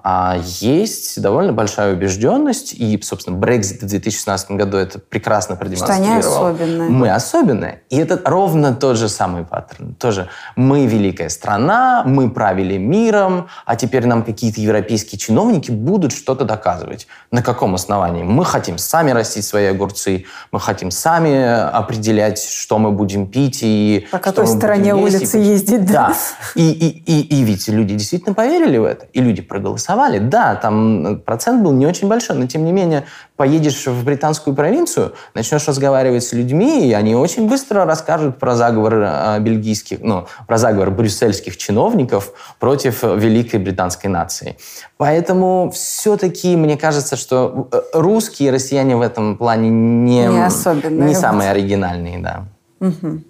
а 0.03 0.39
есть 0.43 1.21
довольно 1.21 1.53
большая 1.53 1.95
убежденность, 1.95 2.73
и, 2.73 3.01
собственно, 3.03 3.37
Брекзит 3.37 3.83
в 3.83 3.87
2016 3.87 4.53
году 4.53 4.77
это 4.77 4.99
прекрасно 4.99 5.57
продемонстрировал. 5.57 6.23
Что 6.23 6.47
они 6.47 6.57
особенные. 6.57 6.89
Мы 6.89 7.11
особенные. 7.11 7.83
И 7.91 7.97
это 7.97 8.21
ровно 8.25 8.75
тот 8.75 8.97
же 8.97 9.09
самый 9.09 9.45
паттерн. 9.45 9.95
Тоже 9.95 10.29
мы 10.57 10.87
великая 10.87 11.29
страна, 11.29 12.03
мы 12.07 12.31
правили 12.31 12.77
миром, 12.79 13.49
а 13.67 13.77
теперь 13.77 14.07
нам 14.07 14.25
какие-то 14.25 14.61
европейские 14.61 15.19
чиновники 15.19 15.71
будут 15.71 16.13
что-то 16.13 16.45
доказывать. 16.45 17.07
На 17.31 17.43
каком 17.43 17.75
основании? 17.75 18.23
Мы 18.23 18.45
хотим 18.45 18.79
сами 18.79 19.11
растить 19.11 19.45
свои 19.45 19.67
огурцы, 19.67 20.25
мы 20.53 20.61
хотим 20.61 20.91
сами 20.91 21.69
определять, 21.71 22.43
что 22.43 22.79
мы 22.79 22.91
будем 22.93 23.27
пить 23.27 23.61
и 23.63 24.07
По 24.11 24.19
какой 24.19 24.47
стороне 24.47 24.95
улицы 24.95 25.39
ездить. 25.39 25.87
Да. 25.87 26.09
да. 26.09 26.15
И, 26.55 26.71
и, 26.71 26.89
и, 26.89 27.41
и 27.41 27.43
ведь 27.43 27.69
люди 27.69 27.95
действительно 27.95 28.35
поверили 28.35 28.79
в 28.79 28.85
это, 28.85 29.07
и 29.13 29.21
люди 29.21 29.43
проголосовали 29.43 29.90
голосовали. 29.91 30.19
Да, 30.19 30.55
там 30.55 31.21
процент 31.25 31.63
был 31.63 31.73
не 31.73 31.87
очень 31.87 32.09
большой, 32.09 32.37
но 32.37 32.47
тем 32.47 32.65
не 32.65 32.73
менее 32.73 33.05
поедешь 33.37 33.87
в 33.87 34.05
британскую 34.05 34.55
провинцию, 34.55 35.15
начнешь 35.35 35.67
разговаривать 35.67 36.25
с 36.25 36.33
людьми, 36.33 36.89
и 36.89 36.93
они 36.93 37.15
очень 37.15 37.49
быстро 37.49 37.85
расскажут 37.85 38.39
про 38.39 38.55
заговор 38.55 38.95
э, 38.97 39.39
бельгийских, 39.41 39.99
ну, 40.03 40.27
про 40.47 40.59
заговор 40.59 40.91
брюссельских 40.91 41.57
чиновников 41.57 42.33
против 42.59 43.03
великой 43.03 43.61
британской 43.61 44.11
нации. 44.11 44.57
Поэтому 44.97 45.71
все-таки 45.75 46.57
мне 46.57 46.77
кажется, 46.77 47.17
что 47.17 47.69
э, 47.73 47.81
русские 47.95 48.49
и 48.49 48.53
россияне 48.53 48.97
в 48.97 49.01
этом 49.01 49.37
плане 49.37 49.71
не, 49.71 50.27
не, 50.27 50.45
особенные. 50.45 51.09
не 51.09 51.15
самые 51.15 51.51
оригинальные, 51.51 52.19
да. 52.19 52.45
Угу. 52.81 53.21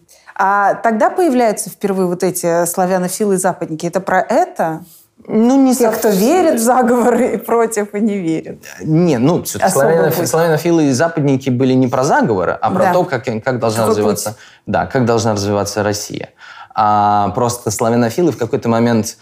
А 0.42 0.74
тогда 0.74 1.10
появляются 1.10 1.68
впервые 1.70 2.06
вот 2.06 2.22
эти 2.22 2.64
славянофилы 2.64 3.34
и 3.34 3.36
западники. 3.36 3.86
Это 3.86 4.00
про 4.00 4.20
это? 4.20 4.82
Ну, 5.26 5.64
не 5.64 5.74
Те, 5.74 5.90
со... 5.90 5.96
кто 5.96 6.08
верит 6.08 6.60
в 6.60 6.62
заговоры 6.62 7.34
и 7.34 7.36
против, 7.36 7.94
и 7.94 8.00
не 8.00 8.18
верит. 8.18 8.64
Не, 8.80 9.18
ну, 9.18 9.44
славянофилы, 9.44 10.26
славянофилы 10.26 10.84
и 10.84 10.92
западники 10.92 11.50
были 11.50 11.74
не 11.74 11.88
про 11.88 12.04
заговоры, 12.04 12.52
а 12.52 12.70
про 12.70 12.84
да. 12.84 12.92
то, 12.92 13.04
как, 13.04 13.24
как 13.24 13.58
должна 13.58 13.80
Какой 13.80 13.90
развиваться, 13.90 14.30
путь? 14.30 14.38
да, 14.66 14.86
как 14.86 15.04
должна 15.04 15.32
развиваться 15.32 15.82
Россия. 15.82 16.30
А 16.74 17.30
просто 17.30 17.70
славянофилы 17.70 18.32
в 18.32 18.38
какой-то 18.38 18.68
момент 18.68 19.16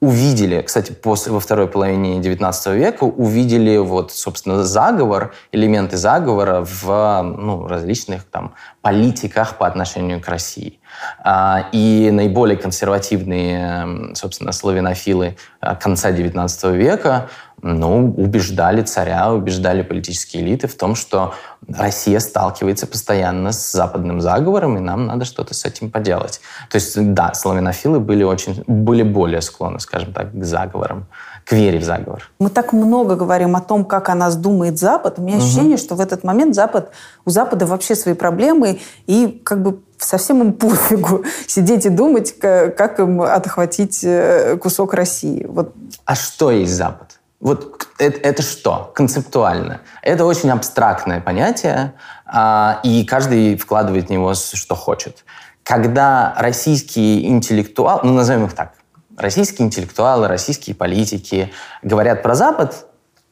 увидели, 0.00 0.60
кстати, 0.60 0.92
после, 0.92 1.32
во 1.32 1.40
второй 1.40 1.68
половине 1.68 2.20
XIX 2.20 2.76
века, 2.76 3.04
увидели 3.04 3.78
вот, 3.78 4.12
собственно, 4.12 4.62
заговор, 4.62 5.32
элементы 5.52 5.96
заговора 5.96 6.64
в 6.64 7.22
ну, 7.22 7.66
различных 7.66 8.24
там 8.24 8.54
политиках 8.86 9.58
по 9.58 9.66
отношению 9.66 10.20
к 10.20 10.28
России. 10.28 10.78
А, 11.24 11.68
и 11.72 12.08
наиболее 12.12 12.56
консервативные, 12.56 14.14
собственно, 14.14 14.52
славянофилы 14.52 15.36
а, 15.60 15.74
конца 15.74 16.12
XIX 16.12 16.76
века 16.76 17.28
ну, 17.62 18.14
убеждали 18.16 18.82
царя, 18.82 19.32
убеждали 19.32 19.82
политические 19.82 20.44
элиты 20.44 20.68
в 20.68 20.76
том, 20.76 20.94
что 20.94 21.34
Россия 21.66 22.20
сталкивается 22.20 22.86
постоянно 22.86 23.50
с 23.50 23.72
западным 23.72 24.20
заговором, 24.20 24.76
и 24.76 24.80
нам 24.80 25.06
надо 25.06 25.24
что-то 25.24 25.52
с 25.52 25.64
этим 25.64 25.90
поделать. 25.90 26.40
То 26.70 26.76
есть, 26.76 26.94
да, 27.14 27.34
славянофилы 27.34 27.98
были, 27.98 28.22
очень, 28.22 28.62
были 28.68 29.02
более 29.02 29.40
склонны, 29.40 29.80
скажем 29.80 30.12
так, 30.12 30.32
к 30.32 30.44
заговорам, 30.44 31.08
к 31.46 31.52
вере 31.52 31.78
в 31.78 31.84
заговор. 31.84 32.28
Мы 32.40 32.50
так 32.50 32.72
много 32.72 33.14
говорим 33.14 33.54
о 33.54 33.60
том, 33.60 33.84
как 33.84 34.08
о 34.08 34.16
нас 34.16 34.34
думает 34.34 34.78
Запад. 34.78 35.18
У 35.18 35.22
меня 35.22 35.36
угу. 35.36 35.44
ощущение, 35.44 35.76
что 35.76 35.94
в 35.94 36.00
этот 36.00 36.24
момент 36.24 36.56
Запад, 36.56 36.90
у 37.24 37.30
Запада 37.30 37.66
вообще 37.66 37.94
свои 37.94 38.14
проблемы, 38.14 38.80
и 39.06 39.40
как 39.44 39.62
бы 39.62 39.78
совсем 39.96 40.42
им 40.42 40.52
пофигу 40.52 41.24
сидеть 41.46 41.86
и 41.86 41.88
думать, 41.88 42.36
как 42.36 42.98
им 42.98 43.22
отхватить 43.22 44.00
э, 44.02 44.56
кусок 44.60 44.94
России. 44.94 45.46
Вот. 45.48 45.72
А 46.04 46.16
что 46.16 46.50
есть 46.50 46.72
Запад? 46.72 47.20
Вот 47.38 47.86
это, 47.98 48.18
это 48.18 48.42
что 48.42 48.90
концептуально? 48.92 49.82
Это 50.02 50.24
очень 50.24 50.50
абстрактное 50.50 51.20
понятие, 51.20 51.92
а, 52.24 52.80
и 52.82 53.04
каждый 53.04 53.56
вкладывает 53.56 54.08
в 54.08 54.10
него 54.10 54.34
что 54.34 54.74
хочет. 54.74 55.24
Когда 55.62 56.34
российские 56.38 57.28
интеллектуалы, 57.28 58.00
ну 58.02 58.14
назовем 58.14 58.46
их 58.46 58.54
так, 58.54 58.72
российские 59.16 59.66
интеллектуалы, 59.66 60.28
российские 60.28 60.76
политики 60.76 61.52
говорят 61.82 62.22
про 62.22 62.34
Запад, 62.34 62.86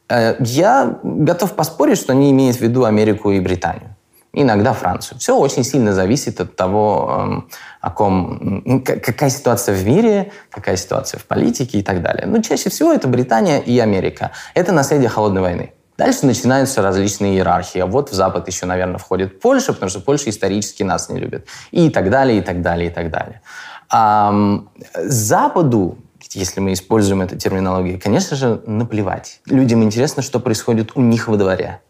э, 0.09 0.35
я 0.39 0.99
готов 1.03 1.53
поспорить, 1.53 1.97
что 1.97 2.13
они 2.13 2.31
имеют 2.31 2.57
в 2.57 2.61
виду 2.61 2.85
Америку 2.85 3.31
и 3.31 3.39
Британию 3.39 3.95
иногда 4.35 4.73
Францию. 4.73 5.17
Все 5.17 5.37
очень 5.37 5.63
сильно 5.63 5.93
зависит 5.93 6.39
от 6.41 6.55
того, 6.55 7.15
эм, 7.17 7.49
о 7.81 7.89
ком, 7.89 8.83
какая 8.83 9.29
ситуация 9.29 9.75
в 9.75 9.85
мире, 9.85 10.31
какая 10.51 10.75
ситуация 10.75 11.19
в 11.19 11.25
политике 11.25 11.79
и 11.79 11.83
так 11.83 12.01
далее. 12.01 12.25
Но 12.27 12.41
чаще 12.41 12.69
всего 12.69 12.91
это 12.91 13.07
Британия 13.07 13.59
и 13.59 13.79
Америка. 13.79 14.31
Это 14.53 14.71
наследие 14.71 15.09
холодной 15.09 15.41
войны. 15.41 15.71
Дальше 15.97 16.25
начинаются 16.25 16.81
различные 16.81 17.35
иерархии. 17.35 17.79
А 17.79 17.85
вот 17.85 18.09
в 18.09 18.13
Запад 18.13 18.47
еще, 18.47 18.65
наверное, 18.65 18.97
входит 18.97 19.39
Польша, 19.39 19.71
потому 19.71 19.89
что 19.89 20.01
Польша 20.01 20.29
исторически 20.29 20.83
нас 20.83 21.09
не 21.09 21.19
любит. 21.19 21.47
И 21.71 21.89
так 21.89 22.09
далее, 22.09 22.39
и 22.39 22.41
так 22.41 22.61
далее, 22.61 22.89
и 22.89 22.93
так 22.93 23.09
далее. 23.09 23.41
А, 23.89 24.61
Западу, 25.03 25.97
если 26.31 26.59
мы 26.59 26.73
используем 26.73 27.21
эту 27.21 27.37
терминологию, 27.37 27.99
конечно 28.01 28.35
же, 28.35 28.61
наплевать. 28.65 29.41
Людям 29.45 29.83
интересно, 29.83 30.21
что 30.21 30.39
происходит 30.39 30.91
у 30.95 31.01
них 31.01 31.27
во 31.27 31.37
дворе. 31.37 31.81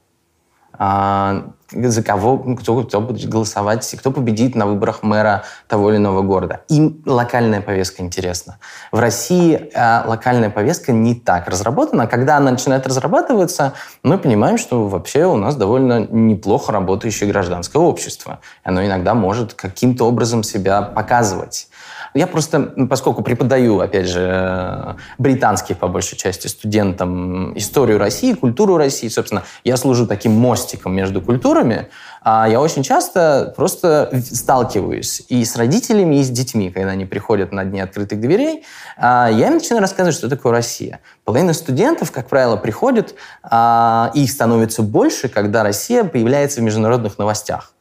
А, 0.78 1.46
за 1.72 2.04
кого, 2.04 2.38
кто, 2.56 2.84
кто 2.84 3.02
будет 3.02 3.30
голосовать, 3.30 3.96
кто 3.98 4.12
победит 4.12 4.56
на 4.56 4.66
выборах 4.66 5.04
мэра 5.04 5.44
того 5.68 5.90
или 5.90 5.98
иного 5.98 6.22
города. 6.22 6.62
Им 6.70 7.02
локальная 7.06 7.62
повестка 7.62 8.04
интересна. 8.04 8.60
В 8.92 9.00
России 9.00 9.72
э, 9.74 10.08
локальная 10.08 10.50
повестка 10.50 10.92
не 10.92 11.16
так 11.16 11.48
разработана. 11.48 12.08
Когда 12.08 12.38
она 12.38 12.52
начинает 12.52 12.86
разрабатываться, 12.86 13.74
мы 14.04 14.18
понимаем, 14.18 14.58
что 14.58 14.88
вообще 14.88 15.25
у 15.25 15.38
нас 15.38 15.56
довольно 15.56 16.06
неплохо 16.06 16.72
работающее 16.72 17.30
гражданское 17.30 17.82
общество. 17.82 18.40
Оно 18.64 18.86
иногда 18.86 19.14
может 19.16 19.54
каким-то 19.54 20.06
образом 20.08 20.44
себя 20.44 20.82
показывать. 20.82 21.68
Я 22.13 22.27
просто, 22.27 22.62
поскольку 22.89 23.24
преподаю, 23.24 23.82
опять 23.82 24.08
же, 24.08 24.22
э, 24.22 24.94
британских, 25.18 25.77
по 25.77 25.88
большей 25.88 26.18
части, 26.18 26.48
студентам 26.48 27.58
историю 27.58 27.98
России, 27.98 28.34
культуру 28.34 28.77
России, 28.77 29.10
собственно, 29.10 29.44
я 29.65 29.75
служу 29.75 30.08
таким 30.08 30.32
мостиком 30.32 30.96
между 30.96 31.22
культурами, 31.22 31.89
а 32.22 32.48
я 32.50 32.60
очень 32.60 32.84
часто 32.84 33.54
просто 33.56 34.10
сталкиваюсь 34.32 35.24
и 35.30 35.44
с 35.44 35.56
родителями, 35.56 36.15
и 36.15 36.24
с 36.24 36.30
детьми, 36.30 36.72
когда 36.72 36.92
они 36.92 37.06
приходят 37.06 37.51
на 37.51 37.65
дни 37.65 37.82
открытых 37.82 38.20
дверей, 38.20 38.63
а 38.98 39.30
я 39.30 39.48
им 39.48 39.56
начинаю 39.56 39.82
рассказывать, 39.82 40.15
что 40.15 40.30
такое 40.30 40.54
Россия. 40.54 41.01
Половина 41.24 41.54
студентов, 41.54 42.12
как 42.12 42.27
правило, 42.27 42.56
приходят, 42.56 43.13
а, 43.44 44.10
их 44.15 44.32
становится 44.32 44.82
больше, 44.82 45.30
когда 45.30 45.63
Россия 45.63 46.04
появляется 46.04 46.62
в 46.62 46.63
международных 46.63 47.18
новостях. 47.18 47.75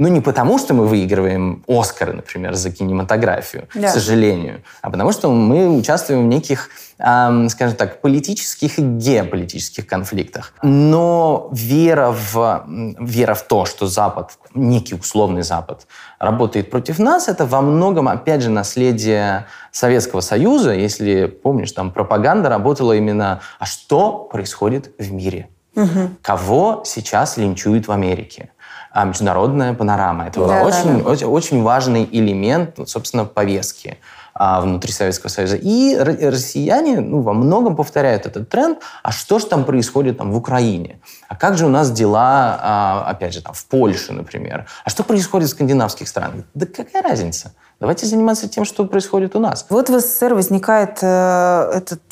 Ну, 0.00 0.08
не 0.08 0.22
потому, 0.22 0.58
что 0.58 0.72
мы 0.72 0.86
выигрываем 0.86 1.62
Оскары, 1.68 2.14
например, 2.14 2.54
за 2.54 2.70
кинематографию, 2.70 3.68
да. 3.74 3.88
к 3.88 3.90
сожалению, 3.90 4.62
а 4.80 4.88
потому 4.88 5.12
что 5.12 5.30
мы 5.30 5.68
участвуем 5.68 6.22
в 6.22 6.26
неких, 6.26 6.70
эм, 6.98 7.50
скажем 7.50 7.76
так, 7.76 8.00
политических 8.00 8.78
и 8.78 8.82
геополитических 8.82 9.86
конфликтах. 9.86 10.54
Но 10.62 11.50
вера 11.52 12.12
в, 12.12 12.64
вера 12.98 13.34
в 13.34 13.42
то, 13.42 13.66
что 13.66 13.88
Запад, 13.88 14.38
некий 14.54 14.94
условный 14.94 15.42
Запад, 15.42 15.86
работает 16.18 16.70
против 16.70 16.98
нас, 16.98 17.28
это 17.28 17.44
во 17.44 17.60
многом, 17.60 18.08
опять 18.08 18.40
же, 18.40 18.48
наследие 18.48 19.44
Советского 19.70 20.22
Союза. 20.22 20.72
Если 20.72 21.26
помнишь, 21.26 21.72
там 21.72 21.90
пропаганда 21.90 22.48
работала 22.48 22.94
именно 22.94 23.42
«А 23.58 23.66
что 23.66 24.12
происходит 24.32 24.92
в 24.98 25.12
мире?» 25.12 25.50
Угу. 25.76 26.16
Кого 26.22 26.82
сейчас 26.84 27.36
линчуют 27.36 27.86
в 27.86 27.92
Америке? 27.92 28.50
А, 28.92 29.04
международная 29.04 29.72
панорама. 29.74 30.26
Это 30.26 30.44
да, 30.46 30.62
очень, 30.64 30.98
да, 30.98 31.04
да. 31.04 31.10
очень, 31.10 31.26
очень 31.26 31.62
важный 31.62 32.08
элемент, 32.10 32.76
собственно, 32.86 33.24
повестки 33.24 33.98
а, 34.34 34.60
внутри 34.60 34.92
Советского 34.92 35.28
Союза. 35.28 35.56
И 35.56 35.96
россияне 35.96 37.00
ну, 37.00 37.20
во 37.20 37.32
многом 37.32 37.76
повторяют 37.76 38.26
этот 38.26 38.48
тренд. 38.48 38.80
А 39.04 39.12
что 39.12 39.38
же 39.38 39.46
там 39.46 39.64
происходит 39.64 40.18
там, 40.18 40.32
в 40.32 40.36
Украине? 40.36 41.00
А 41.28 41.36
как 41.36 41.56
же 41.56 41.66
у 41.66 41.68
нас 41.68 41.92
дела, 41.92 42.58
а, 42.60 43.04
опять 43.06 43.32
же, 43.32 43.42
там, 43.42 43.54
в 43.54 43.64
Польше, 43.66 44.12
например? 44.12 44.66
А 44.84 44.90
что 44.90 45.04
происходит 45.04 45.48
в 45.48 45.52
скандинавских 45.52 46.08
странах? 46.08 46.44
Да 46.54 46.66
какая 46.66 47.02
разница? 47.02 47.52
Давайте 47.78 48.06
заниматься 48.06 48.48
тем, 48.48 48.64
что 48.64 48.84
происходит 48.86 49.36
у 49.36 49.38
нас. 49.38 49.66
Вот 49.70 49.88
в 49.88 50.00
СССР 50.00 50.34
возникает 50.34 50.98
э, 51.00 51.70
этот 51.74 52.02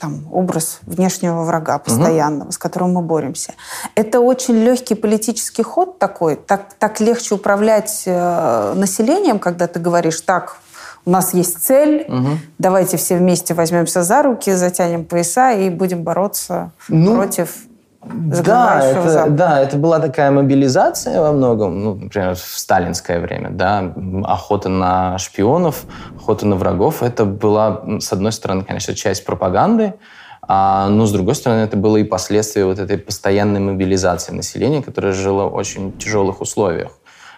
там, 0.00 0.26
образ 0.32 0.80
внешнего 0.82 1.42
врага 1.44 1.78
постоянного, 1.78 2.44
угу. 2.44 2.52
с 2.52 2.58
которым 2.58 2.94
мы 2.94 3.02
боремся. 3.02 3.52
Это 3.94 4.20
очень 4.20 4.54
легкий 4.54 4.94
политический 4.94 5.62
ход 5.62 5.98
такой. 5.98 6.36
Так, 6.36 6.74
так 6.78 7.00
легче 7.00 7.34
управлять 7.34 8.04
э, 8.06 8.72
населением, 8.74 9.38
когда 9.38 9.66
ты 9.66 9.78
говоришь, 9.78 10.20
так, 10.22 10.56
у 11.04 11.10
нас 11.10 11.34
есть 11.34 11.62
цель, 11.62 12.04
угу. 12.08 12.38
давайте 12.58 12.96
все 12.96 13.16
вместе 13.16 13.54
возьмемся 13.54 14.02
за 14.02 14.22
руки, 14.22 14.52
затянем 14.54 15.04
пояса 15.04 15.52
и 15.52 15.70
будем 15.70 16.02
бороться 16.02 16.72
ну, 16.88 17.14
против 17.14 17.54
да, 18.02 18.82
это, 18.82 19.30
да, 19.30 19.60
это 19.60 19.76
была 19.76 19.98
такая 19.98 20.30
мобилизация 20.30 21.20
во 21.20 21.32
многом, 21.32 21.84
ну, 21.84 21.94
например, 21.94 22.34
в 22.34 22.38
сталинское 22.38 23.20
время, 23.20 23.50
да, 23.50 23.92
охота 24.24 24.70
на 24.70 25.18
шпионов, 25.18 25.84
охота 26.16 26.46
на 26.46 26.56
врагов. 26.56 27.02
Это 27.02 27.26
была, 27.26 27.82
с 28.00 28.12
одной 28.12 28.32
стороны, 28.32 28.64
конечно, 28.64 28.94
часть 28.94 29.26
пропаганды, 29.26 29.94
а, 30.42 30.88
но 30.88 31.04
с 31.04 31.12
другой 31.12 31.34
стороны, 31.34 31.60
это 31.60 31.76
было 31.76 31.98
и 31.98 32.04
последствие 32.04 32.64
вот 32.64 32.78
этой 32.78 32.96
постоянной 32.96 33.60
мобилизации 33.60 34.32
населения, 34.32 34.82
которое 34.82 35.12
жило 35.12 35.44
в 35.44 35.54
очень 35.54 35.92
тяжелых 35.98 36.40
условиях. 36.40 36.92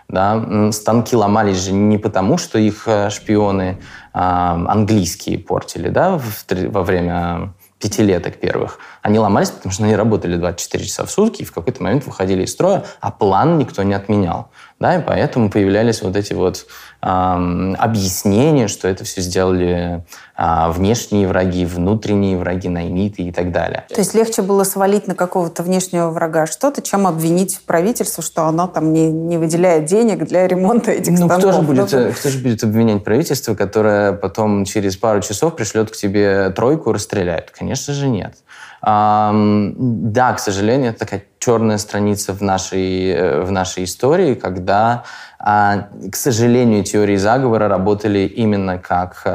Да? 0.08 0.70
Станки 0.72 1.16
ломались 1.16 1.64
же 1.64 1.72
не 1.72 1.98
потому, 1.98 2.38
что 2.38 2.58
их 2.58 2.84
э, 2.86 3.10
шпионы 3.10 3.78
а, 4.12 4.52
английские 4.68 5.38
портили 5.38 5.88
да, 5.88 6.20
во 6.48 6.82
время 6.82 7.54
пятилеток 7.82 8.38
первых, 8.38 8.78
они 9.02 9.18
ломались, 9.18 9.50
потому 9.50 9.72
что 9.72 9.82
они 9.82 9.96
работали 9.96 10.36
24 10.36 10.84
часа 10.84 11.04
в 11.04 11.10
сутки 11.10 11.42
и 11.42 11.44
в 11.44 11.52
какой-то 11.52 11.82
момент 11.82 12.06
выходили 12.06 12.44
из 12.44 12.52
строя, 12.52 12.84
а 13.00 13.10
план 13.10 13.58
никто 13.58 13.82
не 13.82 13.92
отменял. 13.92 14.50
Да, 14.78 14.96
и 14.96 15.02
поэтому 15.02 15.50
появлялись 15.50 16.00
вот 16.02 16.16
эти 16.16 16.32
вот 16.32 16.66
объяснения, 17.02 18.68
что 18.68 18.86
это 18.86 19.02
все 19.02 19.22
сделали 19.22 20.04
э, 20.38 20.70
внешние 20.70 21.26
враги, 21.26 21.66
внутренние 21.66 22.38
враги, 22.38 22.68
наймиты 22.68 23.22
и 23.22 23.32
так 23.32 23.50
далее. 23.50 23.84
То 23.88 23.98
есть 23.98 24.14
легче 24.14 24.42
было 24.42 24.62
свалить 24.62 25.08
на 25.08 25.16
какого-то 25.16 25.64
внешнего 25.64 26.10
врага 26.10 26.46
что-то, 26.46 26.80
чем 26.80 27.08
обвинить 27.08 27.60
правительство, 27.66 28.22
что 28.22 28.44
оно 28.44 28.68
там 28.68 28.92
не, 28.92 29.10
не 29.10 29.36
выделяет 29.36 29.86
денег 29.86 30.28
для 30.28 30.46
ремонта 30.46 30.92
этих 30.92 31.18
ну, 31.18 31.26
станков. 31.26 31.38
Кто 31.38 31.52
же, 31.52 31.62
будет, 31.62 31.92
э, 31.92 32.12
кто 32.12 32.28
же 32.28 32.38
будет 32.38 32.62
обвинять 32.62 33.02
правительство, 33.02 33.56
которое 33.56 34.12
потом 34.12 34.64
через 34.64 34.96
пару 34.96 35.22
часов 35.22 35.56
пришлет 35.56 35.90
к 35.90 35.96
тебе 35.96 36.50
тройку 36.50 36.90
и 36.90 36.94
расстреляет? 36.94 37.50
Конечно 37.50 37.94
же 37.94 38.08
нет. 38.08 38.36
Да, 38.82 40.32
к 40.32 40.38
сожалению, 40.40 40.90
это 40.90 41.00
такая 41.00 41.22
черная 41.42 41.78
страница 41.78 42.32
в 42.32 42.40
нашей, 42.40 43.10
э, 43.10 43.40
в 43.42 43.50
нашей 43.50 43.84
истории, 43.84 44.34
когда, 44.34 45.02
а, 45.38 45.88
к 46.10 46.14
сожалению, 46.14 46.84
теории 46.84 47.16
заговора 47.16 47.68
работали 47.68 48.20
именно 48.20 48.78
как 48.78 49.26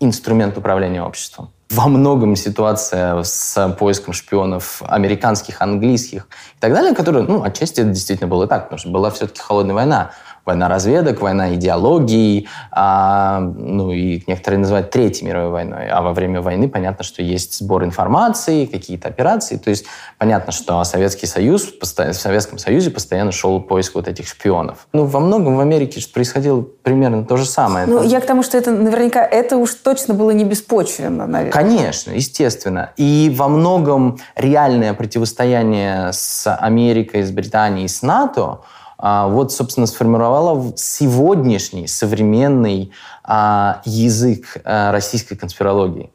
инструмент 0.00 0.56
управления 0.56 1.02
обществом. 1.02 1.50
Во 1.70 1.86
многом 1.86 2.34
ситуация 2.34 3.22
с 3.22 3.76
поиском 3.78 4.12
шпионов 4.12 4.82
американских, 4.88 5.62
английских 5.62 6.26
и 6.56 6.60
так 6.60 6.72
далее, 6.72 6.94
которые, 6.94 7.24
ну, 7.24 7.42
отчасти 7.44 7.80
это 7.80 7.90
действительно 7.90 8.28
было 8.28 8.46
так, 8.46 8.64
потому 8.64 8.78
что 8.78 8.88
была 8.88 9.10
все-таки 9.10 9.40
холодная 9.40 9.74
война 9.74 10.10
война 10.44 10.68
разведок, 10.68 11.20
война 11.20 11.54
идеологии, 11.54 12.48
а, 12.70 13.40
ну 13.40 13.92
и 13.92 14.22
некоторые 14.26 14.60
называют 14.60 14.90
Третьей 14.90 15.26
мировой 15.26 15.50
войной. 15.50 15.88
А 15.88 16.02
во 16.02 16.12
время 16.12 16.40
войны 16.40 16.68
понятно, 16.68 17.04
что 17.04 17.22
есть 17.22 17.58
сбор 17.58 17.84
информации, 17.84 18.66
какие-то 18.66 19.08
операции. 19.08 19.56
То 19.56 19.70
есть 19.70 19.86
понятно, 20.18 20.52
что 20.52 20.82
Советский 20.84 21.26
Союз, 21.26 21.72
в 21.80 21.84
Советском 21.84 22.58
Союзе 22.58 22.90
постоянно 22.90 23.32
шел 23.32 23.60
поиск 23.60 23.94
вот 23.94 24.08
этих 24.08 24.26
шпионов. 24.28 24.86
Ну, 24.92 25.04
во 25.04 25.20
многом 25.20 25.56
в 25.56 25.60
Америке 25.60 26.00
происходило 26.12 26.62
примерно 26.82 27.24
то 27.24 27.36
же 27.36 27.44
самое. 27.44 27.86
Ну, 27.86 28.02
я 28.02 28.20
к 28.20 28.26
тому, 28.26 28.42
что 28.42 28.56
это 28.56 28.70
наверняка, 28.70 29.24
это 29.24 29.56
уж 29.56 29.74
точно 29.74 30.14
было 30.14 30.30
не 30.30 30.44
беспочвенно, 30.44 31.26
наверное. 31.26 31.52
Конечно, 31.52 32.12
естественно. 32.12 32.90
И 32.96 33.32
во 33.36 33.48
многом 33.48 34.18
реальное 34.36 34.94
противостояние 34.94 36.12
с 36.12 36.52
Америкой, 36.54 37.22
с 37.22 37.30
Британией, 37.30 37.88
с 37.88 38.02
НАТО– 38.02 38.60
вот, 39.00 39.52
собственно, 39.52 39.86
сформировала 39.86 40.72
сегодняшний 40.76 41.86
современный 41.86 42.92
а, 43.24 43.80
язык 43.84 44.58
а, 44.64 44.92
российской 44.92 45.36
конспирологии. 45.36 46.10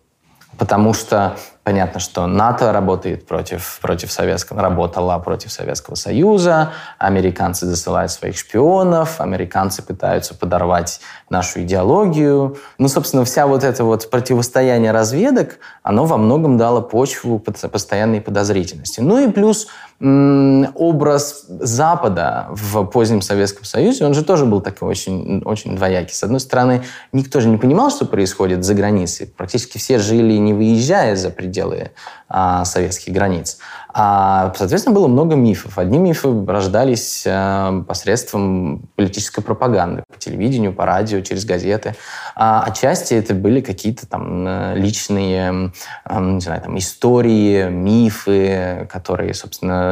Потому 0.58 0.94
что 0.94 1.36
понятно, 1.64 2.00
что 2.00 2.28
НАТО 2.28 2.72
работает 2.72 3.28
против, 3.28 3.80
против 3.82 4.12
Советского, 4.12 4.62
работала 4.62 5.18
против 5.20 5.52
Советского 5.52 5.96
Союза, 5.96 6.72
американцы 6.98 7.66
засылают 7.66 8.12
своих 8.12 8.38
шпионов, 8.38 9.20
американцы 9.20 9.82
пытаются 9.82 10.34
подорвать 10.34 11.02
нашу 11.30 11.64
идеологию. 11.64 12.58
Ну, 12.78 12.88
собственно, 12.88 13.26
вся 13.26 13.48
вот 13.48 13.64
это 13.64 13.84
вот 13.84 14.10
противостояние 14.10 14.92
разведок, 14.92 15.58
оно 15.84 16.06
во 16.06 16.18
многом 16.18 16.58
дало 16.58 16.82
почву 16.82 17.40
постоянной 17.40 18.22
подозрительности. 18.22 19.02
Ну 19.02 19.28
и 19.28 19.32
плюс 19.32 19.68
образ 20.02 21.46
Запада 21.48 22.48
в 22.50 22.84
позднем 22.86 23.22
Советском 23.22 23.64
Союзе, 23.64 24.06
он 24.06 24.14
же 24.14 24.26
тоже 24.26 24.46
был 24.46 24.60
такой 24.60 24.90
очень, 24.90 25.42
очень 25.46 25.76
двоякий. 25.76 26.14
С 26.14 26.24
одной 26.24 26.42
стороны, 26.42 26.84
никто 27.14 27.40
же 27.40 27.48
не 27.48 27.58
понимал, 27.58 27.90
что 27.90 28.06
происходит 28.06 28.66
за 28.66 28.74
границей. 28.74 29.28
Практически 29.28 29.78
все 29.78 29.98
жили, 29.98 30.34
не 30.34 30.54
выезжая 30.54 31.16
за 31.16 31.30
пределы 31.30 31.92
а, 32.28 32.66
советских 32.66 33.14
границ. 33.14 33.60
А, 33.94 34.54
соответственно, 34.58 34.94
было 34.94 35.08
много 35.08 35.36
мифов. 35.36 35.78
Одни 35.78 35.98
мифы 35.98 36.46
рождались 36.46 37.24
а, 37.26 37.84
посредством 37.84 38.90
политической 38.96 39.42
пропаганды 39.42 40.04
по 40.12 40.20
телевидению, 40.20 40.74
по 40.74 40.86
радио, 40.86 41.22
через 41.22 41.46
газеты. 41.46 41.96
А 42.36 42.64
отчасти 42.64 43.14
это 43.14 43.34
были 43.34 43.62
какие-то 43.62 44.08
там 44.08 44.46
э, 44.46 44.74
личные 44.76 45.72
не 46.10 46.40
знаю, 46.42 46.62
там, 46.62 46.78
истории, 46.78 47.70
мифы, 47.70 48.88
которые, 48.92 49.34
собственно, 49.34 49.85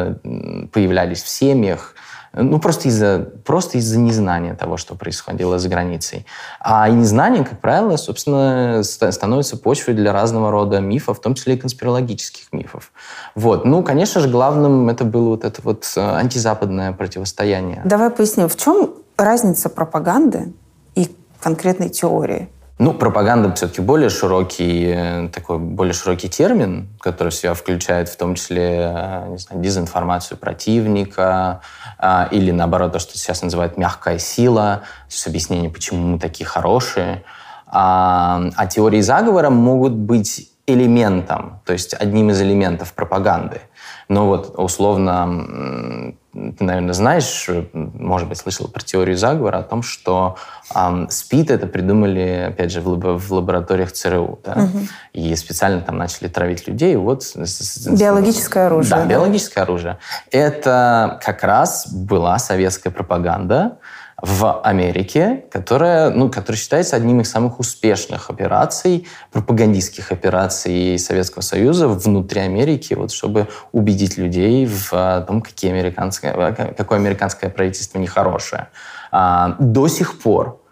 появлялись 0.72 1.24
в 1.24 1.30
семьях, 1.30 1.96
Ну, 2.36 2.60
просто 2.60 2.90
из-за 2.90 3.30
просто 3.46 3.78
из-за 3.78 4.00
незнания 4.00 4.56
того, 4.56 4.78
что 4.78 4.96
происходило 4.96 5.60
за 5.60 5.70
границей. 5.70 6.26
А 6.60 6.90
и 6.90 6.92
незнание, 6.92 7.44
как 7.46 7.60
правило, 7.60 7.96
собственно, 7.98 8.82
становится 8.84 9.56
почвой 9.56 9.94
для 9.94 10.12
разного 10.12 10.50
рода 10.50 10.80
мифов, 10.80 11.18
в 11.18 11.22
том 11.22 11.36
числе 11.36 11.54
и 11.54 11.58
конспирологических 11.58 12.52
мифов. 12.52 12.92
Вот. 13.36 13.66
Ну, 13.66 13.84
конечно 13.84 14.20
же, 14.20 14.30
главным 14.30 14.90
это 14.90 15.06
было 15.06 15.30
вот 15.30 15.46
это 15.46 15.62
вот 15.64 15.86
э, 15.96 16.02
антизападное 16.02 16.92
противостояние. 16.94 17.82
Давай 17.86 18.10
поясним, 18.10 18.48
в 18.48 18.56
чем 18.56 18.96
разница 19.16 19.70
пропаганды 19.70 20.54
и 20.96 21.16
конкретной 21.40 21.90
теории? 21.90 22.50
Ну, 22.84 22.94
пропаганда 22.94 23.54
все-таки 23.56 23.80
более 23.80 24.10
широкий, 24.10 24.92
э, 24.94 25.30
такой 25.30 25.58
более 25.58 25.94
широкий 25.94 26.28
термин, 26.28 26.90
который 27.00 27.30
в 27.30 27.34
себя 27.34 27.54
включает 27.54 28.10
в 28.10 28.18
том 28.18 28.36
числе 28.36 28.92
э, 28.94 29.28
не 29.30 29.38
знаю, 29.38 29.64
дезинформацию 29.64 30.38
противника 30.38 31.62
а, 31.98 32.28
или, 32.30 32.52
наоборот, 32.52 32.92
то, 32.92 33.00
что 33.00 33.18
сейчас 33.18 33.42
называют 33.42 33.78
мягкая 33.78 34.18
сила, 34.18 34.82
то 35.08 35.14
есть 35.14 35.26
объяснение, 35.26 35.70
почему 35.70 36.06
мы 36.06 36.20
такие 36.20 36.46
хорошие. 36.46 37.24
А, 37.68 38.50
а 38.58 38.68
теории 38.68 39.00
заговора 39.00 39.50
могут 39.50 39.94
быть 39.94 40.52
элементом, 40.68 41.62
то 41.66 41.72
есть 41.72 41.94
одним 41.94 42.32
из 42.32 42.42
элементов 42.42 42.92
пропаганды. 42.92 43.62
Но 44.10 44.28
вот 44.28 44.56
условно, 44.58 46.16
ты, 46.34 46.64
наверное, 46.64 46.94
знаешь, 46.94 47.48
может 47.74 48.28
быть, 48.28 48.40
слышал 48.40 48.68
про 48.68 48.82
теорию 48.84 49.16
заговора 49.16 49.60
о 49.60 49.64
том, 49.64 49.84
что 49.84 50.36
эм, 50.74 51.08
СПИД 51.10 51.52
это 51.52 51.68
придумали, 51.68 52.48
опять 52.50 52.72
же, 52.72 52.82
в, 52.82 53.18
в 53.18 53.34
лабораториях 53.34 53.92
ЦРУ. 53.92 54.40
Да? 54.44 54.54
Угу. 54.54 54.80
И 55.14 55.36
специально 55.36 55.82
там 55.82 55.98
начали 55.98 56.28
травить 56.28 56.68
людей. 56.68 56.96
Вот, 56.96 57.24
биологическое 57.36 58.66
оружие. 58.66 58.90
Да, 58.90 58.98
да, 58.98 59.06
биологическое 59.06 59.64
оружие. 59.64 60.00
Это 60.32 61.20
как 61.24 61.44
раз 61.44 61.88
была 61.92 62.40
советская 62.40 62.92
пропаганда, 62.92 63.78
в 64.24 64.62
Америке, 64.62 65.44
которая, 65.52 66.10
ну, 66.10 66.30
которая 66.30 66.58
считается 66.58 66.96
одним 66.96 67.20
из 67.20 67.30
самых 67.30 67.60
успешных 67.60 68.30
операций, 68.30 69.06
пропагандистских 69.34 70.14
операций 70.14 70.98
Советского 70.98 71.42
Союза 71.42 71.90
внутри 71.90 72.40
Америки, 72.40 72.94
вот, 72.94 73.12
чтобы 73.12 73.50
убедить 73.74 74.18
людей 74.18 74.66
в 74.66 75.26
том, 75.28 75.42
какие 75.42 75.72
американское, 75.72 76.54
какое 76.54 77.00
американское 77.00 77.50
правительство 77.50 78.00
нехорошее. 78.00 78.70
А, 79.12 79.58
до 79.60 79.90
сих 79.90 80.18
пор 80.22 80.63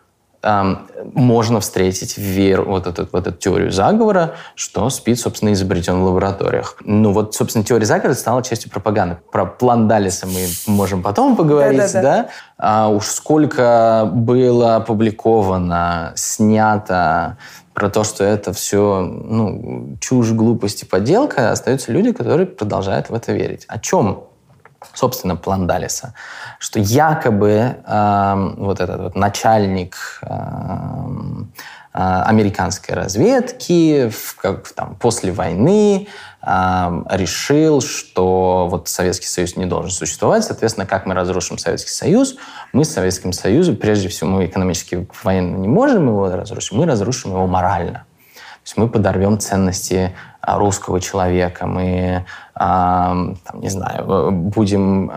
можно 0.43 1.60
встретить 1.60 2.17
веру, 2.17 2.65
вот, 2.65 2.88
эту, 2.88 3.08
вот 3.12 3.27
эту 3.27 3.38
теорию 3.38 3.71
заговора, 3.71 4.36
что 4.56 4.89
СПИД, 4.89 5.19
собственно, 5.19 5.54
изобретен 5.54 5.99
в 5.99 6.04
лабораториях. 6.04 6.77
Ну 6.84 7.12
вот, 7.12 7.36
собственно, 7.36 7.63
теория 7.63 7.86
заговора 7.86 8.15
стала 8.15 8.41
частью 8.43 8.71
пропаганды. 8.71 9.17
Про 9.32 9.45
план 9.45 9.88
Далиса 9.88 10.25
мы 10.25 10.47
можем 10.65 11.04
потом 11.04 11.36
поговорить, 11.36 11.93
да? 11.93 12.01
да? 12.01 12.30
А 12.58 12.88
уж 12.89 13.06
сколько 13.06 14.10
было 14.12 14.77
опубликовано, 14.77 16.13
снято 16.15 17.38
про 17.73 17.89
то, 17.89 18.04
что 18.04 18.23
это 18.23 18.51
все 18.51 19.01
ну, 19.01 19.97
чушь, 19.99 20.32
глупость 20.32 20.84
и 20.84 20.86
подделка, 20.86 21.51
остаются 21.51 21.91
люди, 21.91 22.12
которые 22.12 22.47
продолжают 22.47 23.10
в 23.10 23.13
это 23.13 23.32
верить. 23.32 23.65
О 23.67 23.80
чем 23.80 24.25
собственно, 24.94 25.36
план 25.36 25.67
Далиса, 25.67 26.13
что 26.60 26.80
якобы 26.80 27.78
э, 27.86 28.54
вот 28.58 28.80
этот 28.80 29.02
вот 29.02 29.15
начальник 29.15 29.96
э, 30.24 30.30
э, 31.94 32.00
американской 32.26 32.96
разведки 32.96 34.10
в, 34.10 34.36
как, 34.36 34.70
там, 34.70 34.96
после 34.96 35.32
войны 35.32 36.08
э, 36.41 37.04
решил, 37.12 37.82
что 37.82 38.67
вот 38.70 38.88
Советский 38.88 39.28
Союз 39.28 39.56
не 39.56 39.65
должен 39.65 39.91
существовать, 39.91 40.44
соответственно, 40.44 40.86
как 40.86 41.06
мы 41.06 41.13
разрушим 41.13 41.58
Советский 41.58 41.91
Союз, 41.91 42.36
мы 42.74 42.86
с 42.86 42.91
Советским 42.91 43.34
Союзом, 43.34 43.76
прежде 43.76 44.10
всего, 44.10 44.30
мы 44.30 44.46
экономически 44.46 45.08
военно 45.24 45.58
не 45.58 45.67
можем 45.67 46.08
его 46.08 46.30
разрушить, 46.30 46.72
мы 46.74 46.86
разрушим 46.86 47.32
его 47.32 47.48
морально. 47.48 48.06
То 48.63 48.67
есть 48.67 48.78
мы 48.78 48.89
подорвем 48.89 49.39
ценности 49.39 50.15
а, 50.39 50.60
русского 50.60 51.02
человека, 51.02 51.65
мы, 51.65 52.26
там, 52.53 53.37
не 53.53 53.69
знаю, 53.69 54.31
будем 54.31 55.11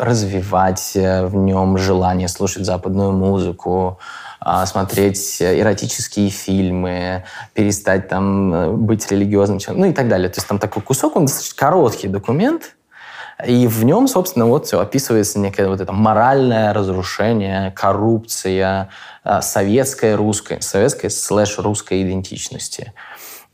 развивать 0.00 0.92
в 0.94 1.34
нем 1.34 1.78
желание 1.78 2.28
слушать 2.28 2.64
западную 2.64 3.12
музыку, 3.12 3.98
а, 4.40 4.64
смотреть 4.66 5.38
эротические 5.40 6.30
фильмы, 6.30 7.24
перестать 7.54 8.08
там 8.08 8.84
быть 8.86 9.10
религиозным 9.10 9.58
человеком, 9.58 9.86
ну 9.86 9.90
и 9.90 9.94
так 9.94 10.08
далее. 10.08 10.28
То 10.28 10.38
есть 10.38 10.46
там 10.46 10.58
такой 10.58 10.82
кусок, 10.82 11.16
он 11.16 11.26
достаточно 11.26 11.58
короткий 11.58 12.06
документ, 12.06 12.76
и 13.44 13.66
в 13.66 13.84
нем, 13.84 14.08
собственно, 14.08 14.46
вот 14.46 14.66
все 14.66 14.80
описывается 14.80 15.38
некое 15.40 15.68
вот 15.68 15.80
это 15.80 15.92
моральное 15.92 16.72
разрушение, 16.72 17.72
коррупция, 17.72 18.88
советская 19.40 20.16
русская, 20.16 20.60
советской 20.60 21.10
слэш 21.10 21.58
русской 21.58 22.02
идентичности. 22.02 22.92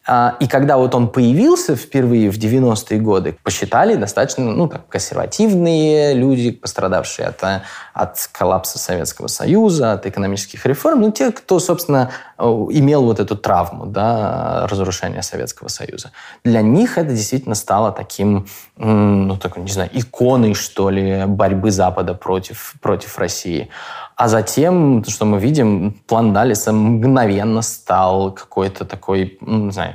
А, 0.05 0.37
и 0.41 0.49
когда 0.49 0.79
вот 0.79 0.95
он 0.97 1.09
появился 1.09 1.77
впервые 1.77 2.31
в 2.31 2.37
90-е 2.37 2.99
годы, 2.99 3.37
посчитали 3.45 3.95
достаточно 3.95 4.45
ну, 4.45 4.67
так, 4.67 4.89
консервативные 4.89 6.15
люди, 6.15 6.51
пострадавшие 6.51 7.29
от, 7.29 7.63
от 7.95 8.29
коллапса 8.33 8.81
Советского 8.81 9.29
Союза, 9.29 9.93
от 9.93 10.07
экономических 10.07 10.67
реформ, 10.67 11.03
ну, 11.03 11.13
те, 11.13 11.31
кто, 11.31 11.61
собственно, 11.61 12.11
имел 12.39 13.05
вот 13.05 13.21
эту 13.21 13.37
травму 13.37 13.87
да, 13.87 14.67
разрушения 14.69 15.23
Советского 15.23 15.69
Союза. 15.69 16.11
Для 16.45 16.63
них 16.63 16.99
это 16.99 17.11
действительно 17.11 17.55
стало 17.55 17.93
таким, 17.93 18.47
ну, 18.77 19.37
такой, 19.37 19.63
не 19.63 19.71
знаю, 19.71 19.91
иконой, 19.93 20.55
что 20.55 20.91
ли, 20.91 21.27
борьбы 21.27 21.71
Запада 21.71 22.15
против, 22.15 22.75
против 22.81 23.19
России. 23.19 23.69
А 24.17 24.29
затем, 24.29 25.05
что 25.07 25.25
мы 25.25 25.39
видим, 25.39 25.97
план 26.07 26.33
Далиса 26.33 26.73
мгновенно 26.73 27.63
стал 27.63 28.33
какой-то 28.33 28.85
такой, 28.85 29.39
ну, 29.41 29.67
не 29.67 29.73
знаю, 29.73 29.95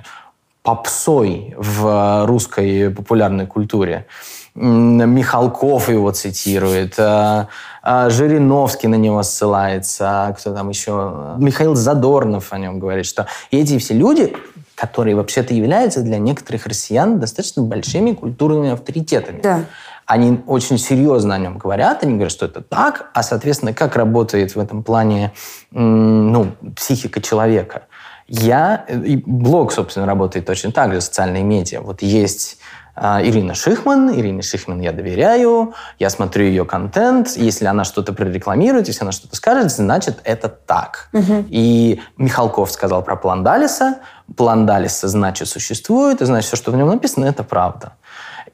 попсой 0.64 1.56
в 1.58 2.26
русской 2.26 2.90
популярной 2.90 3.48
культуре. 3.48 4.06
Михалков 4.54 5.88
его 5.88 6.12
цитирует, 6.12 6.96
э, 6.98 7.46
э, 7.84 8.10
Жириновский 8.10 8.88
на 8.88 8.96
него 8.96 9.22
ссылается, 9.22 10.36
кто 10.38 10.54
там 10.54 10.70
еще? 10.70 11.36
Михаил 11.38 11.76
Задорнов 11.76 12.52
о 12.52 12.58
нем 12.58 12.80
говорит, 12.80 13.06
что 13.06 13.28
эти 13.52 13.78
все 13.78 13.94
люди, 13.94 14.36
которые 14.74 15.16
вообще-то 15.16 15.54
являются 15.54 16.02
для 16.02 16.18
некоторых 16.18 16.66
россиян 16.66 17.20
достаточно 17.20 17.62
большими 17.62 18.14
культурными 18.14 18.72
авторитетами. 18.72 19.42
Да 19.42 19.66
они 20.08 20.42
очень 20.48 20.78
серьезно 20.78 21.36
о 21.36 21.38
нем 21.38 21.58
говорят, 21.58 22.02
они 22.04 22.14
говорят, 22.14 22.32
что 22.32 22.46
это 22.46 22.62
так, 22.62 23.12
а, 23.14 23.22
соответственно, 23.22 23.74
как 23.74 23.98
работает 23.98 24.56
в 24.56 24.60
этом 24.60 24.82
плане 24.82 25.34
ну, 25.72 26.54
психика 26.76 27.22
человека. 27.22 27.84
Я, 28.30 28.86
и 28.88 29.18
блог, 29.26 29.72
собственно, 29.72 30.06
работает 30.06 30.46
точно 30.46 30.72
так 30.72 30.94
же, 30.94 31.02
социальные 31.02 31.44
медиа. 31.44 31.82
Вот 31.82 32.02
есть 32.02 32.58
а, 33.00 33.22
Ирина 33.22 33.54
Шихман. 33.54 34.12
Ирине 34.18 34.42
Шихман 34.42 34.80
я 34.80 34.92
доверяю, 34.92 35.74
я 36.00 36.10
смотрю 36.10 36.46
ее 36.46 36.66
контент. 36.66 37.38
Если 37.38 37.66
она 37.66 37.84
что-то 37.84 38.12
прорекламирует, 38.12 38.88
если 38.88 39.04
она 39.04 39.12
что-то 39.12 39.36
скажет, 39.36 39.72
значит, 39.72 40.20
это 40.24 40.50
так. 40.50 41.10
Угу. 41.14 41.46
И 41.50 42.02
Михалков 42.18 42.72
сказал 42.72 43.04
про 43.04 43.16
план 43.16 43.44
Далиса. 43.44 44.00
План 44.36 44.66
Далиса, 44.66 45.08
значит, 45.08 45.48
существует, 45.48 46.22
и 46.22 46.26
значит, 46.26 46.48
все, 46.48 46.58
что 46.58 46.72
в 46.72 46.76
нем 46.76 46.88
написано, 46.88 47.26
это 47.26 47.44
правда. 47.44 47.94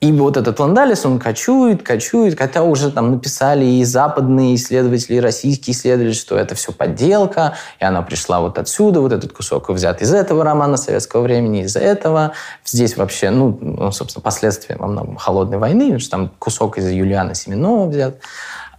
И 0.04 0.12
вот 0.12 0.36
этот 0.36 0.60
Ландалис, 0.60 1.06
он 1.06 1.18
кочует, 1.18 1.82
кочует, 1.82 2.38
хотя 2.38 2.64
уже 2.64 2.92
там 2.92 3.12
написали 3.12 3.64
и 3.64 3.86
западные 3.86 4.56
исследователи, 4.56 5.16
и 5.16 5.20
российские 5.22 5.74
исследователи, 5.74 6.12
что 6.12 6.36
это 6.36 6.56
все 6.56 6.74
подделка, 6.74 7.54
и 7.80 7.86
она 7.86 8.02
пришла 8.02 8.42
вот 8.42 8.58
отсюда, 8.58 9.00
вот 9.00 9.14
этот 9.14 9.32
кусок 9.32 9.70
взят 9.70 10.02
из 10.02 10.14
этого 10.14 10.44
романа 10.44 10.76
советского 10.76 11.22
времени, 11.22 11.64
из 11.64 11.78
этого. 11.78 12.34
Здесь 12.66 12.98
вообще, 12.98 13.30
ну, 13.30 13.58
ну 13.62 13.94
собственно, 13.94 14.22
последствия 14.22 14.76
во 14.76 14.88
многом 14.88 15.16
холодной 15.16 15.58
войны, 15.58 15.86
потому 15.86 16.00
что 16.02 16.12
там 16.12 16.32
кусок 16.38 16.78
из 16.78 16.90
Юлиана 16.90 17.34
Семенова 17.34 17.88
взят. 17.88 18.16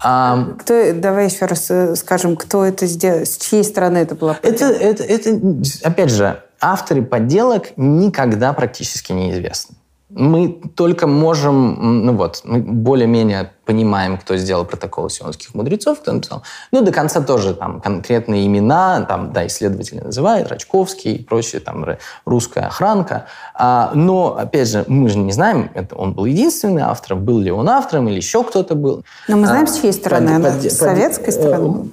А, 0.02 0.48
кто, 0.58 0.92
давай 0.92 1.30
еще 1.30 1.46
раз 1.46 1.70
э, 1.70 1.96
скажем, 1.96 2.36
кто 2.36 2.66
это 2.66 2.84
сделал, 2.84 3.24
с 3.24 3.38
чьей 3.38 3.64
стороны 3.64 3.96
это 3.96 4.14
было 4.14 4.36
это, 4.42 4.66
это, 4.66 5.02
это, 5.02 5.40
опять 5.82 6.10
же, 6.10 6.42
авторы 6.60 7.00
подделок 7.02 7.68
никогда 7.78 8.52
практически 8.52 9.12
неизвестны 9.12 9.76
мы 10.16 10.60
только 10.76 11.06
можем, 11.06 12.04
ну 12.06 12.12
вот, 12.14 12.42
мы 12.44 12.60
более-менее 12.60 13.50
понимаем, 13.64 14.16
кто 14.18 14.36
сделал 14.36 14.64
протокол 14.64 15.08
сионских 15.08 15.54
мудрецов, 15.54 16.00
кто 16.00 16.12
написал. 16.12 16.42
Ну, 16.70 16.82
до 16.82 16.92
конца 16.92 17.20
тоже 17.20 17.54
там 17.54 17.80
конкретные 17.80 18.46
имена, 18.46 19.04
там, 19.08 19.32
да, 19.32 19.46
исследователи 19.46 20.00
называют, 20.00 20.48
Рачковский 20.48 21.16
и 21.16 21.24
прочее, 21.24 21.60
там, 21.60 21.84
русская 22.24 22.66
охранка. 22.66 23.26
А, 23.54 23.90
но, 23.94 24.36
опять 24.36 24.68
же, 24.68 24.84
мы 24.86 25.08
же 25.08 25.18
не 25.18 25.32
знаем, 25.32 25.70
это 25.74 25.96
он 25.96 26.12
был 26.12 26.26
единственный 26.26 26.82
автор, 26.82 27.16
был 27.16 27.40
ли 27.40 27.50
он 27.50 27.68
автором 27.68 28.08
или 28.08 28.16
еще 28.16 28.44
кто-то 28.44 28.74
был. 28.74 29.04
Но 29.26 29.36
мы 29.36 29.46
знаем, 29.46 29.64
а, 29.64 29.66
с 29.66 29.80
чьей 29.80 29.92
стороны, 29.92 30.42
под, 30.42 30.62
под, 30.62 30.72
с 30.72 30.76
советской 30.76 31.26
под, 31.26 31.34
стороны? 31.34 31.90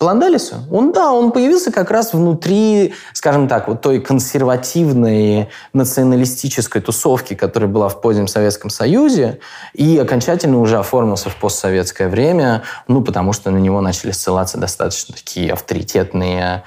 По 0.00 0.06
Ландалису? 0.06 0.64
Он, 0.70 0.92
да, 0.92 1.12
он 1.12 1.30
появился 1.30 1.70
как 1.70 1.90
раз 1.90 2.14
внутри, 2.14 2.94
скажем 3.12 3.48
так, 3.48 3.68
вот 3.68 3.82
той 3.82 4.00
консервативной 4.00 5.50
националистической 5.74 6.80
тусовки, 6.80 7.34
которая 7.34 7.68
была 7.68 7.90
в 7.90 8.00
позднем 8.00 8.26
Советском 8.26 8.70
Союзе, 8.70 9.40
и 9.74 9.98
окончательно 9.98 10.58
уже 10.58 10.78
оформился 10.78 11.28
в 11.28 11.36
постсоветское 11.36 12.08
время, 12.08 12.62
ну, 12.88 13.02
потому 13.02 13.34
что 13.34 13.50
на 13.50 13.58
него 13.58 13.82
начали 13.82 14.12
ссылаться 14.12 14.56
достаточно 14.56 15.14
такие 15.14 15.52
авторитетные 15.52 16.64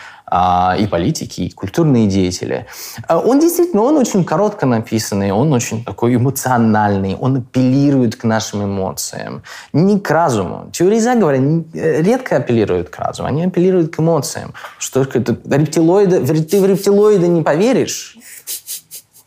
и 0.79 0.87
политики, 0.87 1.41
и 1.41 1.51
культурные 1.51 2.07
деятели. 2.07 2.65
А 3.07 3.19
он 3.19 3.39
действительно, 3.39 3.83
он 3.83 3.97
очень 3.97 4.23
коротко 4.25 4.65
написанный, 4.65 5.31
он 5.31 5.53
очень 5.53 5.83
такой 5.83 6.15
эмоциональный, 6.15 7.15
он 7.15 7.37
апеллирует 7.37 8.15
к 8.15 8.23
нашим 8.23 8.63
эмоциям, 8.63 9.43
не 9.73 9.99
к 9.99 10.09
разуму. 10.09 10.69
Теории 10.71 10.99
заговора 10.99 11.37
э, 11.37 12.01
редко 12.01 12.37
апеллируют 12.37 12.89
к 12.89 12.97
разуму, 12.97 13.27
они 13.27 13.43
апеллируют 13.43 13.95
к 13.95 13.99
эмоциям. 13.99 14.53
Что 14.79 15.01
это 15.01 15.37
рептилоиды, 15.45 16.19
ты 16.43 16.61
в 16.61 16.65
рептилоида 16.65 17.27
не 17.27 17.43
поверишь, 17.43 18.17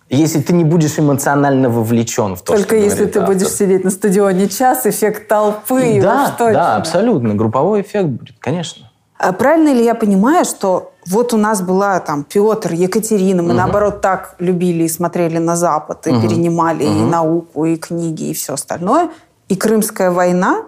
если 0.08 0.40
ты 0.40 0.52
не 0.52 0.64
будешь 0.64 0.98
эмоционально 0.98 1.68
вовлечен 1.68 2.36
в 2.36 2.42
то, 2.42 2.52
Только 2.54 2.76
что 2.76 2.76
если 2.76 3.06
ты 3.06 3.20
автор. 3.20 3.34
будешь 3.34 3.48
сидеть 3.48 3.84
на 3.84 3.90
стадионе 3.90 4.48
час, 4.48 4.86
эффект 4.86 5.28
толпы. 5.28 6.00
Да, 6.00 6.34
да, 6.38 6.76
абсолютно. 6.76 7.34
Групповой 7.34 7.80
эффект 7.82 8.08
будет, 8.08 8.36
конечно. 8.38 8.86
А 9.18 9.33
правильно 9.33 9.72
ли 9.72 9.85
я 9.85 9.94
понимаю, 9.94 10.44
что 10.44 10.92
вот 11.07 11.33
у 11.33 11.37
нас 11.37 11.62
была 11.62 12.00
там 12.00 12.24
Петр, 12.24 12.72
Екатерина, 12.72 13.42
мы 13.42 13.50
угу. 13.50 13.59
наоборот 13.59 14.00
так 14.00 14.35
любили 14.38 14.85
и 14.85 14.88
смотрели 14.88 15.38
на 15.38 15.57
Запад, 15.57 16.07
и 16.07 16.11
угу. 16.11 16.22
перенимали 16.22 16.85
угу. 16.85 16.92
и 16.92 17.02
науку, 17.02 17.64
и 17.64 17.76
книги, 17.76 18.31
и 18.31 18.35
все 18.35 18.55
остальное. 18.55 19.11
И 19.48 19.57
Крымская 19.57 20.11
война 20.11 20.64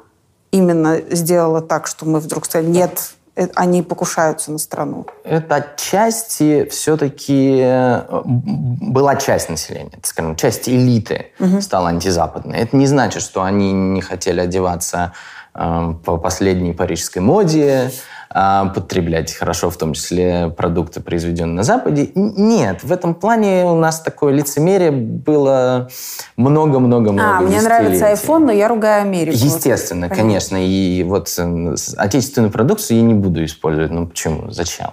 именно 0.51 1.01
сделала 1.11 1.61
так, 1.61 1.87
что 1.87 2.07
мы 2.07 2.21
вдруг 2.21 2.47
сказали, 2.47 2.69
нет, 2.69 3.11
э, 3.37 3.49
они 3.55 3.83
покушаются 3.83 4.53
на 4.53 4.59
страну. 4.59 5.07
Это 5.25 5.57
отчасти 5.57 6.67
все-таки 6.71 7.61
э, 7.61 8.03
была 8.25 9.17
часть 9.17 9.51
населения, 9.51 9.99
скажем, 10.05 10.37
часть 10.37 10.69
элиты 10.69 11.27
угу. 11.41 11.61
стала 11.61 11.89
антизападной. 11.89 12.59
Это 12.59 12.77
не 12.77 12.87
значит, 12.87 13.23
что 13.23 13.43
они 13.43 13.73
не 13.73 14.01
хотели 14.01 14.41
одеваться 14.41 15.13
э, 15.55 15.95
по 16.05 16.17
последней 16.17 16.73
парижской 16.73 17.21
моде, 17.21 17.91
потреблять 18.31 19.33
хорошо, 19.33 19.71
в 19.71 19.77
том 19.77 19.95
числе 19.95 20.49
продукты, 20.51 21.01
произведенные 21.01 21.55
на 21.55 21.63
Западе. 21.63 22.11
Нет, 22.15 22.83
в 22.83 22.93
этом 22.93 23.15
плане 23.15 23.65
у 23.65 23.75
нас 23.75 24.01
такое 24.01 24.33
лицемерие 24.33 24.91
было 24.91 25.89
много-много-много 26.37 27.39
А, 27.39 27.41
мне 27.41 27.61
нравится 27.61 28.13
iPhone, 28.13 28.47
но 28.47 28.53
я 28.53 28.69
ругаю 28.69 29.03
Америку. 29.03 29.37
Естественно, 29.37 30.09
вот. 30.09 30.17
конечно. 30.17 30.57
И 30.59 31.03
вот 31.05 31.29
отечественную 31.97 32.53
продукцию 32.53 32.99
я 32.99 33.03
не 33.03 33.15
буду 33.15 33.45
использовать. 33.45 33.91
Ну 33.91 34.07
почему? 34.07 34.51
Зачем? 34.51 34.91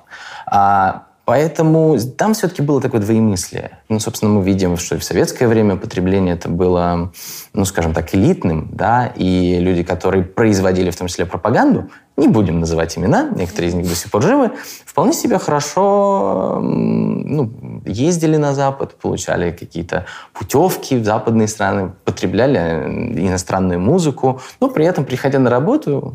А, 0.47 1.03
Поэтому 1.25 1.97
там 1.99 2.35
все-таки 2.35 2.61
было 2.61 2.79
такое 2.79 3.01
двоемыслие. 3.01 3.79
Ну, 3.89 3.99
собственно, 3.99 4.31
мы 4.31 4.43
видим, 4.43 4.77
что 4.77 4.95
и 4.95 4.99
в 4.99 5.03
советское 5.03 5.47
время 5.47 5.75
потребление 5.75 6.35
это 6.35 6.49
было, 6.49 7.11
ну, 7.53 7.65
скажем 7.65 7.93
так, 7.93 8.13
элитным, 8.13 8.69
да, 8.71 9.11
и 9.15 9.57
люди, 9.59 9.81
которые 9.81 10.23
производили 10.23 10.91
в 10.91 10.95
том 10.95 11.07
числе 11.07 11.25
пропаганду, 11.25 11.89
не 12.15 12.27
будем 12.27 12.59
называть 12.59 12.95
имена, 12.97 13.29
некоторые 13.35 13.69
из 13.69 13.73
них 13.73 13.89
до 13.89 13.95
сих 13.95 14.11
пор 14.11 14.21
живы, 14.21 14.51
вполне 14.85 15.13
себе 15.13 15.39
хорошо 15.39 16.59
ну, 16.61 17.51
ездили 17.85 18.37
на 18.37 18.53
Запад, 18.53 18.95
получали 18.95 19.51
какие-то 19.51 20.05
путевки 20.31 20.95
в 20.95 21.03
западные 21.03 21.47
страны, 21.47 21.91
потребляли 22.05 23.17
иностранную 23.27 23.79
музыку, 23.79 24.41
но 24.61 24.69
при 24.69 24.85
этом, 24.85 25.05
приходя 25.05 25.39
на 25.39 25.49
работу, 25.49 26.13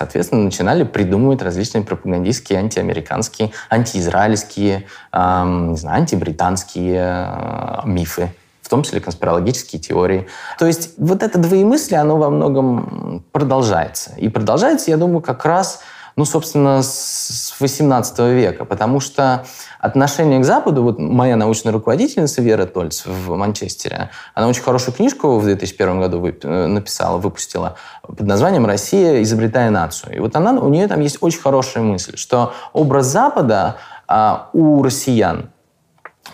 соответственно, 0.00 0.44
начинали 0.44 0.84
придумывать 0.84 1.42
различные 1.42 1.84
пропагандистские, 1.84 2.58
антиамериканские, 2.58 3.52
антиизраильские, 3.68 4.86
э, 5.12 5.42
не 5.44 5.76
знаю, 5.76 5.98
антибританские 5.98 7.26
э, 7.28 7.80
мифы 7.84 8.32
в 8.62 8.68
том 8.70 8.84
числе 8.84 9.00
конспирологические 9.00 9.82
теории. 9.82 10.28
То 10.56 10.64
есть 10.64 10.94
вот 10.96 11.24
это 11.24 11.40
двоемыслие, 11.40 12.00
оно 12.00 12.18
во 12.18 12.30
многом 12.30 13.24
продолжается. 13.32 14.12
И 14.16 14.28
продолжается, 14.28 14.92
я 14.92 14.96
думаю, 14.96 15.22
как 15.22 15.44
раз 15.44 15.80
ну, 16.20 16.26
собственно, 16.26 16.82
с 16.82 17.54
18 17.60 18.18
века, 18.18 18.66
потому 18.66 19.00
что 19.00 19.46
отношение 19.78 20.38
к 20.40 20.44
Западу, 20.44 20.82
вот 20.82 20.98
моя 20.98 21.34
научная 21.34 21.72
руководительница 21.72 22.42
Вера 22.42 22.66
Тольц 22.66 23.06
в 23.06 23.36
Манчестере, 23.36 24.10
она 24.34 24.46
очень 24.46 24.62
хорошую 24.62 24.94
книжку 24.94 25.38
в 25.38 25.44
2001 25.44 25.98
году 25.98 26.26
э, 26.26 26.66
написала, 26.66 27.16
выпустила 27.16 27.76
под 28.02 28.20
названием 28.20 28.66
«Россия, 28.66 29.22
изобретая 29.22 29.70
нацию». 29.70 30.14
И 30.14 30.18
вот 30.18 30.36
она, 30.36 30.52
у 30.52 30.68
нее 30.68 30.88
там 30.88 31.00
есть 31.00 31.16
очень 31.22 31.40
хорошая 31.40 31.82
мысль, 31.82 32.18
что 32.18 32.52
образ 32.74 33.06
Запада 33.06 33.76
а, 34.06 34.50
у 34.52 34.82
россиян, 34.82 35.48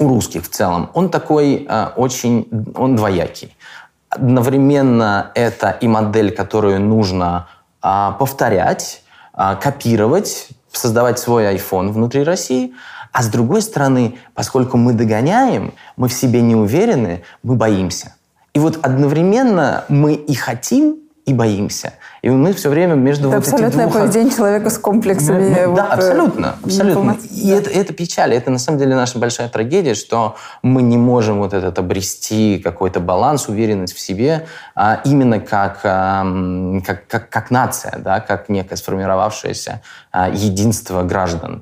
у 0.01 0.09
русских 0.09 0.43
в 0.43 0.49
целом, 0.49 0.91
он 0.95 1.11
такой 1.11 1.65
а, 1.69 1.93
очень, 1.95 2.49
он 2.75 2.97
двоякий. 2.97 3.57
Одновременно 4.09 5.31
это 5.37 5.71
и 5.71 5.87
модель, 5.87 6.35
которую 6.35 6.81
нужно 6.81 7.47
а, 7.81 8.11
повторять, 8.19 9.05
копировать, 9.37 10.49
создавать 10.73 11.19
свой 11.19 11.55
iPhone 11.55 11.91
внутри 11.93 12.23
России. 12.23 12.75
А 13.13 13.23
с 13.23 13.29
другой 13.29 13.63
стороны, 13.63 14.19
поскольку 14.35 14.77
мы 14.77 14.93
догоняем, 14.93 15.75
мы 15.97 16.09
в 16.09 16.13
себе 16.13 16.43
не 16.43 16.55
уверены, 16.55 17.23
мы 17.43 17.55
боимся. 17.55 18.15
И 18.53 18.59
вот 18.59 18.79
одновременно 18.83 19.85
мы 19.89 20.15
и 20.15 20.35
хотим, 20.35 20.97
и 21.27 21.35
боимся. 21.35 21.95
И 22.23 22.31
мы 22.31 22.53
все 22.53 22.71
время 22.71 22.95
между 22.95 23.29
это 23.29 23.39
вот 23.39 23.49
абсолютное 23.49 23.89
двух... 23.89 24.01
поведение 24.01 24.33
человека 24.33 24.71
с 24.71 24.79
комплексами. 24.79 25.57
Ну, 25.61 25.71
вот, 25.71 25.77
да, 25.77 25.87
абсолютно. 25.89 26.57
абсолютно. 26.63 27.17
И 27.33 27.51
да. 27.51 27.57
это, 27.57 27.71
это 27.71 27.93
печаль. 27.93 28.33
Это 28.33 28.51
на 28.51 28.59
самом 28.59 28.79
деле 28.79 28.95
наша 28.95 29.19
большая 29.19 29.49
трагедия, 29.49 29.95
что 29.95 30.37
мы 30.63 30.83
не 30.83 30.97
можем 30.97 31.39
вот 31.39 31.53
этот 31.53 31.79
обрести 31.81 32.61
какой-то 32.63 33.01
баланс, 33.01 33.49
уверенность 33.49 33.95
в 33.95 33.99
себе, 33.99 34.47
а 34.77 35.01
именно 35.05 35.41
как, 35.41 35.81
а, 35.83 36.25
как, 36.87 37.09
как, 37.09 37.29
как 37.29 37.51
нация, 37.51 37.99
да, 37.99 38.21
как 38.21 38.49
некое 38.49 38.77
сформировавшееся 38.77 39.83
а, 40.13 40.29
единство 40.29 41.03
граждан. 41.03 41.61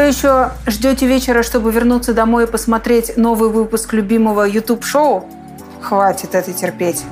Все 0.00 0.08
еще 0.08 0.50
ждете 0.66 1.06
вечера, 1.06 1.42
чтобы 1.42 1.70
вернуться 1.72 2.14
домой 2.14 2.44
и 2.44 2.46
посмотреть 2.46 3.18
новый 3.18 3.50
выпуск 3.50 3.92
любимого 3.92 4.44
YouTube-шоу? 4.48 5.28
Хватит 5.82 6.34
это 6.34 6.54
терпеть. 6.54 7.04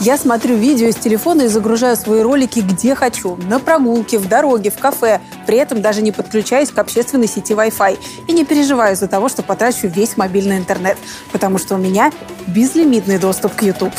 Я 0.00 0.18
смотрю 0.18 0.56
видео 0.56 0.90
с 0.90 0.96
телефона 0.96 1.42
и 1.42 1.46
загружаю 1.46 1.96
свои 1.96 2.22
ролики 2.22 2.58
где 2.58 2.96
хочу. 2.96 3.36
На 3.48 3.60
прогулке, 3.60 4.18
в 4.18 4.26
дороге, 4.26 4.72
в 4.72 4.78
кафе. 4.78 5.20
При 5.46 5.58
этом 5.58 5.82
даже 5.82 6.02
не 6.02 6.10
подключаюсь 6.10 6.70
к 6.70 6.78
общественной 6.78 7.28
сети 7.28 7.52
Wi-Fi. 7.52 7.96
И 8.26 8.32
не 8.32 8.44
переживаю 8.44 8.96
из-за 8.96 9.06
того, 9.06 9.28
что 9.28 9.44
потрачу 9.44 9.86
весь 9.86 10.16
мобильный 10.16 10.58
интернет. 10.58 10.98
Потому 11.30 11.58
что 11.58 11.76
у 11.76 11.78
меня 11.78 12.10
безлимитный 12.48 13.20
доступ 13.20 13.54
к 13.54 13.62
YouTube. 13.62 13.94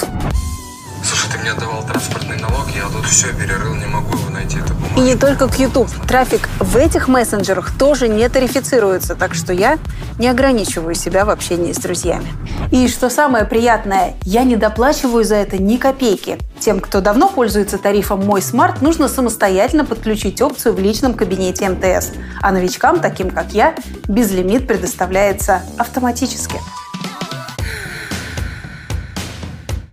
Слушай, 1.04 1.32
ты 1.32 1.38
мне 1.40 1.52
отдавал 1.52 1.84
транспортный 1.84 2.38
налог, 2.38 2.68
я 2.76 2.88
тут 2.90 3.06
все 3.06 3.34
перерыл, 3.34 3.76
не 3.76 3.86
могу 3.86 4.18
его 4.18 4.30
найти. 4.30 4.60
Это 4.60 4.74
и 4.98 5.00
не 5.00 5.16
только 5.16 5.48
к 5.48 5.58
YouTube. 5.58 5.90
Трафик 6.08 6.50
в 6.60 6.76
этих 6.76 7.08
мессенджерах 7.08 7.72
тоже 7.78 8.08
не 8.08 8.28
тарифицируется, 8.30 9.16
так 9.16 9.34
что 9.34 9.54
я 9.54 9.80
не 10.20 10.28
ограничиваю 10.28 10.96
себя 10.96 11.26
в 11.26 11.30
общении 11.30 11.72
с 11.72 11.78
друзьями. 11.78 12.28
И 12.72 12.88
что 12.88 13.10
самое 13.10 13.46
приятное, 13.46 14.16
я 14.24 14.44
не 14.44 14.56
доплачиваю 14.56 15.24
за 15.24 15.36
это 15.36 15.58
ни 15.58 15.78
копейки. 15.78 16.38
Тем, 16.60 16.80
кто 16.80 17.02
давно 17.02 17.30
пользуется 17.30 17.78
тарифом 17.78 18.26
«Мой 18.26 18.42
смарт», 18.42 18.82
нужно 18.82 19.08
самостоятельно 19.08 19.86
подключить 19.86 20.42
опцию 20.42 20.76
в 20.76 20.80
личном 20.80 21.14
кабинете 21.14 21.70
МТС. 21.70 22.12
А 22.42 22.52
новичкам, 22.52 23.00
таким 23.00 23.32
как 23.32 23.54
я, 23.54 23.76
безлимит 24.08 24.68
предоставляется 24.68 25.62
автоматически. 25.78 26.60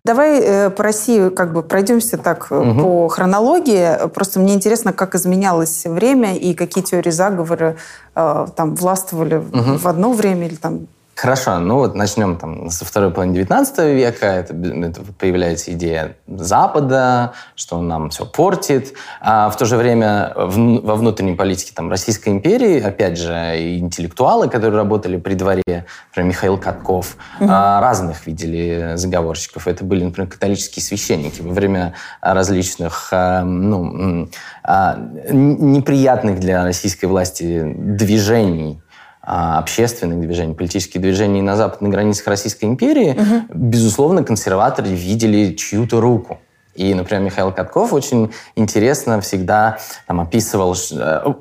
Давай 0.09 0.40
э, 0.40 0.71
по 0.71 0.85
России 0.85 1.29
как 1.29 1.53
бы 1.53 1.62
пройдемся 1.62 2.16
так 2.16 2.47
угу. 2.51 2.81
по 2.81 3.09
хронологии. 3.09 4.09
Просто 4.09 4.40
мне 4.40 4.55
интересно, 4.55 4.94
как 4.94 5.14
изменялось 5.14 5.85
время 5.85 6.35
и 6.35 6.55
какие 6.55 6.83
теории 6.83 7.11
заговора 7.11 7.77
э, 8.14 8.47
там 8.57 8.75
властвовали 8.75 9.35
угу. 9.35 9.77
в 9.77 9.87
одно 9.87 10.14
время 10.14 10.47
или 10.47 10.55
там 10.55 10.87
Хорошо, 11.20 11.59
ну 11.59 11.78
вот 11.78 11.96
начнем 11.96 12.37
там 12.37 12.70
со 12.70 12.85
второй 12.85 13.11
половины 13.11 13.35
19 13.35 13.78
века. 13.96 14.26
Это, 14.26 14.54
это 14.54 15.00
появляется 15.18 15.72
идея 15.72 16.14
Запада, 16.28 17.33
что 17.57 17.78
он 17.78 17.88
нам 17.88 18.11
все 18.11 18.24
портит. 18.24 18.92
А 19.20 19.50
в 19.50 19.57
то 19.57 19.64
же 19.64 19.76
время 19.76 20.33
в, 20.37 20.81
во 20.81 20.94
внутренней 20.94 21.35
политике 21.35 21.72
там, 21.74 21.90
Российской 21.90 22.28
империи, 22.28 22.81
опять 22.81 23.18
же, 23.18 23.33
интеллектуалы, 23.81 24.48
которые 24.48 24.76
работали 24.76 25.16
при 25.16 25.35
дворе, 25.35 25.64
например, 25.66 26.28
Михаил 26.28 26.57
Катков, 26.57 27.16
угу. 27.40 27.48
а, 27.50 27.81
разных 27.81 28.24
видели 28.28 28.92
заговорщиков. 28.94 29.66
Это 29.66 29.83
были, 29.83 30.04
например, 30.04 30.31
католические 30.31 30.85
священники 30.85 31.42
во 31.42 31.52
время 31.52 31.94
различных 32.20 33.09
а, 33.11 33.42
ну, 33.42 34.28
а, 34.62 34.96
неприятных 35.33 36.38
для 36.38 36.62
российской 36.62 37.07
власти 37.07 37.74
движений 37.76 38.81
общественных 39.29 40.21
движений, 40.21 40.55
политических 40.55 41.01
движений 41.01 41.43
на 41.43 41.57
западных 41.57 41.93
границах 41.93 42.27
Российской 42.29 42.64
империи, 42.64 43.11
угу. 43.11 43.45
безусловно, 43.55 44.25
консерваторы 44.25 44.88
видели 44.88 45.55
чью-то 45.55 46.01
руку. 46.01 46.38
И, 46.79 46.95
например, 46.95 47.25
Михаил 47.25 47.51
Катков 47.51 47.93
очень 47.93 48.31
интересно 48.55 49.21
всегда 49.21 49.79
там, 50.07 50.21
описывал... 50.21 50.77
Э, 50.93 51.33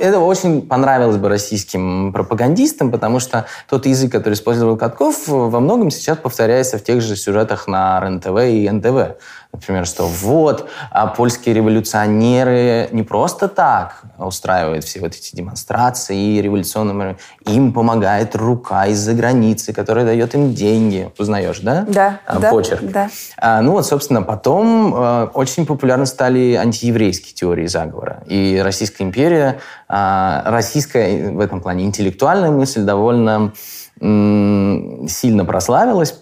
это 0.00 0.20
очень 0.20 0.62
понравилось 0.62 1.18
бы 1.18 1.28
российским 1.28 2.14
пропагандистам, 2.14 2.90
потому 2.90 3.20
что 3.20 3.44
тот 3.68 3.84
язык, 3.84 4.10
который 4.10 4.34
использовал 4.34 4.78
Катков, 4.78 5.28
во 5.28 5.60
многом 5.60 5.90
сейчас 5.90 6.16
повторяется 6.16 6.78
в 6.78 6.82
тех 6.82 7.02
же 7.02 7.14
сюжетах 7.14 7.68
на 7.68 8.00
РЕН-ТВ 8.00 8.38
и 8.48 8.70
НТВ. 8.70 9.20
Например, 9.56 9.86
что 9.86 10.06
вот 10.06 10.68
а 10.90 11.06
польские 11.06 11.54
революционеры 11.54 12.88
не 12.92 13.02
просто 13.02 13.48
так 13.48 14.02
устраивают 14.18 14.84
все 14.84 15.00
вот 15.00 15.14
эти 15.14 15.34
демонстрации 15.34 16.36
и 16.36 16.42
революционные... 16.42 17.16
Им 17.46 17.72
помогает 17.72 18.36
рука 18.36 18.86
из-за 18.86 19.14
границы, 19.14 19.72
которая 19.72 20.04
дает 20.04 20.34
им 20.34 20.52
деньги. 20.52 21.10
Узнаешь, 21.18 21.60
да? 21.60 21.86
Да. 21.88 22.20
А, 22.26 22.38
да 22.38 22.50
почерк. 22.50 22.82
Да. 22.82 23.08
А, 23.38 23.62
ну 23.62 23.72
вот, 23.72 23.86
собственно, 23.86 24.22
потом 24.22 24.92
а, 24.94 25.30
очень 25.32 25.64
популярны 25.64 26.06
стали 26.06 26.54
антиеврейские 26.54 27.34
теории 27.34 27.66
заговора. 27.66 28.22
И 28.26 28.60
Российская 28.62 29.04
империя, 29.04 29.58
а, 29.88 30.42
российская 30.46 31.30
в 31.30 31.40
этом 31.40 31.62
плане 31.62 31.84
интеллектуальная 31.84 32.50
мысль 32.50 32.82
довольно 32.82 33.52
сильно 33.98 35.46
прославилась, 35.46 36.20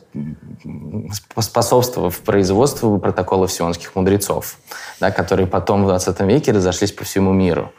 способствовав 1.40 2.18
производству 2.20 2.98
протоколов 2.98 3.52
сионских 3.52 3.94
мудрецов, 3.94 4.56
да, 5.00 5.10
которые 5.10 5.46
потом 5.46 5.84
в 5.84 5.88
20 5.88 6.20
веке 6.20 6.52
разошлись 6.52 6.92
по 6.92 7.04
всему 7.04 7.32
миру. 7.32 7.72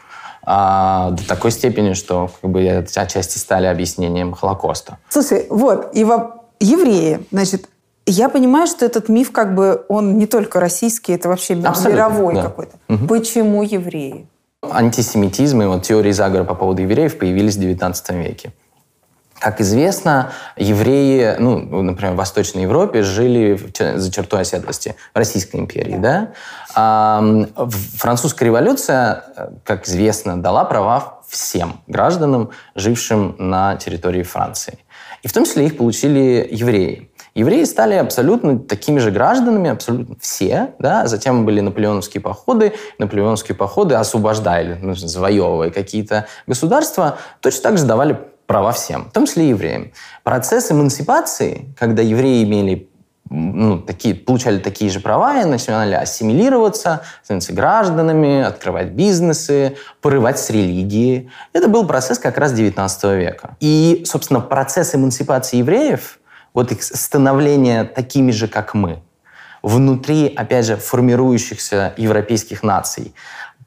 А, 0.43 1.11
до 1.11 1.27
такой 1.27 1.51
степени, 1.51 1.93
что 1.93 2.29
как 2.41 2.51
бы, 2.51 2.67
отчасти 2.67 3.37
стали 3.37 3.65
объяснением 3.65 4.33
Холокоста. 4.33 4.97
Слушай, 5.09 5.47
вот, 5.49 5.89
и 5.93 6.03
во... 6.03 6.43
евреи, 6.59 7.25
значит, 7.31 7.67
я 8.05 8.29
понимаю, 8.29 8.67
что 8.67 8.85
этот 8.85 9.09
миф, 9.09 9.31
как 9.31 9.55
бы, 9.55 9.83
он 9.89 10.17
не 10.17 10.27
только 10.27 10.59
российский, 10.59 11.13
это 11.13 11.29
вообще 11.29 11.55
Абсолютно, 11.55 11.89
мировой 11.89 12.35
да. 12.35 12.43
какой-то. 12.43 12.77
Угу. 12.87 13.07
Почему 13.07 13.63
евреи? 13.63 14.27
Антисемитизм 14.61 15.61
и 15.61 15.65
вот 15.65 15.83
теории 15.83 16.11
заговора 16.11 16.43
по 16.43 16.55
поводу 16.55 16.83
евреев 16.83 17.17
появились 17.17 17.55
в 17.55 17.61
XIX 17.61 18.23
веке. 18.23 18.53
Как 19.45 19.61
известно, 19.61 20.31
евреи, 20.57 21.35
ну, 21.37 21.83
например, 21.83 22.13
в 22.13 22.15
Восточной 22.15 22.63
Европе 22.63 23.03
жили 23.03 23.59
за 23.95 24.11
чертой 24.11 24.41
оседлости 24.41 24.95
в 25.13 25.17
Российской 25.19 25.57
империи, 25.57 25.97
да? 25.99 26.29
А 26.73 27.23
французская 27.95 28.45
революция, 28.45 29.23
как 29.63 29.87
известно, 29.87 30.41
дала 30.41 30.65
права 30.65 31.19
всем 31.27 31.81
гражданам, 31.85 32.49
жившим 32.73 33.35
на 33.37 33.75
территории 33.75 34.23
Франции. 34.23 34.79
И 35.21 35.27
в 35.27 35.33
том 35.33 35.45
числе 35.45 35.67
их 35.67 35.77
получили 35.77 36.47
евреи. 36.51 37.11
Евреи 37.35 37.65
стали 37.65 37.93
абсолютно 37.93 38.57
такими 38.57 38.97
же 38.97 39.11
гражданами, 39.11 39.69
абсолютно 39.69 40.15
все. 40.19 40.73
Да? 40.79 41.05
Затем 41.05 41.45
были 41.45 41.59
наполеоновские 41.59 42.21
походы. 42.21 42.73
Наполеоновские 42.97 43.55
походы 43.55 43.93
освобождали, 43.93 44.79
ну, 44.81 44.95
завоевывая 44.95 45.69
какие-то 45.69 46.25
государства, 46.47 47.19
точно 47.41 47.61
так 47.61 47.77
же 47.77 47.85
давали 47.85 48.17
права 48.47 48.71
всем, 48.71 49.05
в 49.05 49.11
том 49.11 49.25
числе 49.25 49.49
евреям. 49.49 49.91
Процесс 50.23 50.71
эмансипации, 50.71 51.73
когда 51.77 52.01
евреи 52.01 52.43
имели 52.43 52.89
ну, 53.29 53.79
такие, 53.79 54.13
получали 54.13 54.59
такие 54.59 54.91
же 54.91 54.99
права 54.99 55.41
и 55.41 55.45
начинали 55.45 55.95
ассимилироваться, 55.95 57.01
становиться 57.23 57.53
гражданами, 57.53 58.43
открывать 58.43 58.89
бизнесы, 58.89 59.77
порывать 60.01 60.39
с 60.39 60.49
религии. 60.51 61.31
Это 61.51 61.67
был 61.67 61.87
процесс 61.87 62.19
как 62.19 62.37
раз 62.37 62.53
19 62.53 63.03
века. 63.15 63.57
И, 63.59 64.03
собственно, 64.05 64.41
процесс 64.41 64.93
эмансипации 64.93 65.57
евреев, 65.57 66.19
вот 66.53 66.71
их 66.71 66.83
становление 66.83 67.83
такими 67.83 68.31
же, 68.31 68.47
как 68.47 68.75
мы, 68.75 69.01
внутри, 69.63 70.31
опять 70.35 70.65
же, 70.65 70.77
формирующихся 70.77 71.93
европейских 71.97 72.61
наций, 72.61 73.15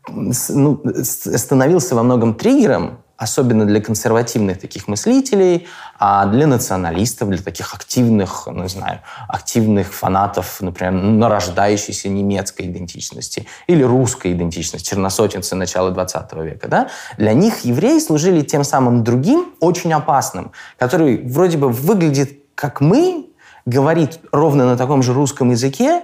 ну, 0.09 0.81
становился 1.03 1.97
во 1.97 2.03
многом 2.05 2.35
триггером 2.35 3.01
особенно 3.19 3.67
для 3.67 3.81
консервативных 3.81 4.61
таких 4.61 4.89
мыслителей, 4.89 5.67
а 5.99 6.25
для 6.27 6.47
националистов, 6.47 7.29
для 7.29 7.43
таких 7.43 7.75
активных, 7.75 8.47
ну, 8.47 8.63
не 8.63 8.69
знаю, 8.69 9.01
активных 9.29 9.93
фанатов, 9.93 10.61
например, 10.61 10.93
нарождающейся 10.93 12.09
немецкой 12.09 12.67
идентичности 12.67 13.47
или 13.67 13.83
русской 13.83 14.33
идентичности, 14.33 14.89
черносотенцы 14.89 15.57
начала 15.57 15.91
20 15.91 16.33
века, 16.45 16.69
да, 16.69 16.89
для 17.17 17.35
них 17.35 17.65
евреи 17.65 17.99
служили 17.99 18.43
тем 18.43 18.63
самым 18.63 19.03
другим, 19.03 19.53
очень 19.61 19.93
опасным, 19.93 20.53
который 20.79 21.21
вроде 21.27 21.59
бы 21.59 21.69
выглядит 21.69 22.39
как 22.55 22.81
мы, 22.81 23.27
говорит 23.67 24.19
ровно 24.33 24.67
на 24.67 24.77
таком 24.77 25.03
же 25.03 25.13
русском 25.13 25.51
языке, 25.51 26.03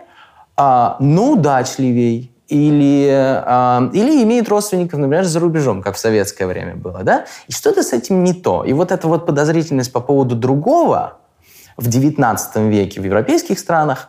а, 0.57 0.97
но 1.01 1.33
удачливей, 1.33 2.34
или, 2.49 3.09
э, 3.09 3.91
или 3.93 4.23
имеет 4.23 4.49
родственников, 4.49 5.01
например, 5.01 5.25
за 5.25 5.41
рубежом, 5.41 5.83
как 5.83 5.97
в 5.97 5.99
советское 5.99 6.47
время 6.47 6.77
было, 6.77 7.03
да? 7.03 7.25
И 7.49 7.53
что-то 7.53 7.83
с 7.83 7.93
этим 7.93 8.23
не 8.23 8.35
то. 8.35 8.65
И 8.65 8.73
вот 8.73 8.93
эта 8.93 9.09
вот 9.09 9.27
подозрительность 9.27 9.93
по 9.93 10.01
поводу 10.01 10.37
другого 10.37 11.19
в 11.77 11.89
XIX 11.89 12.69
веке 12.69 13.01
в 13.01 13.05
европейских 13.05 13.59
странах, 13.59 14.09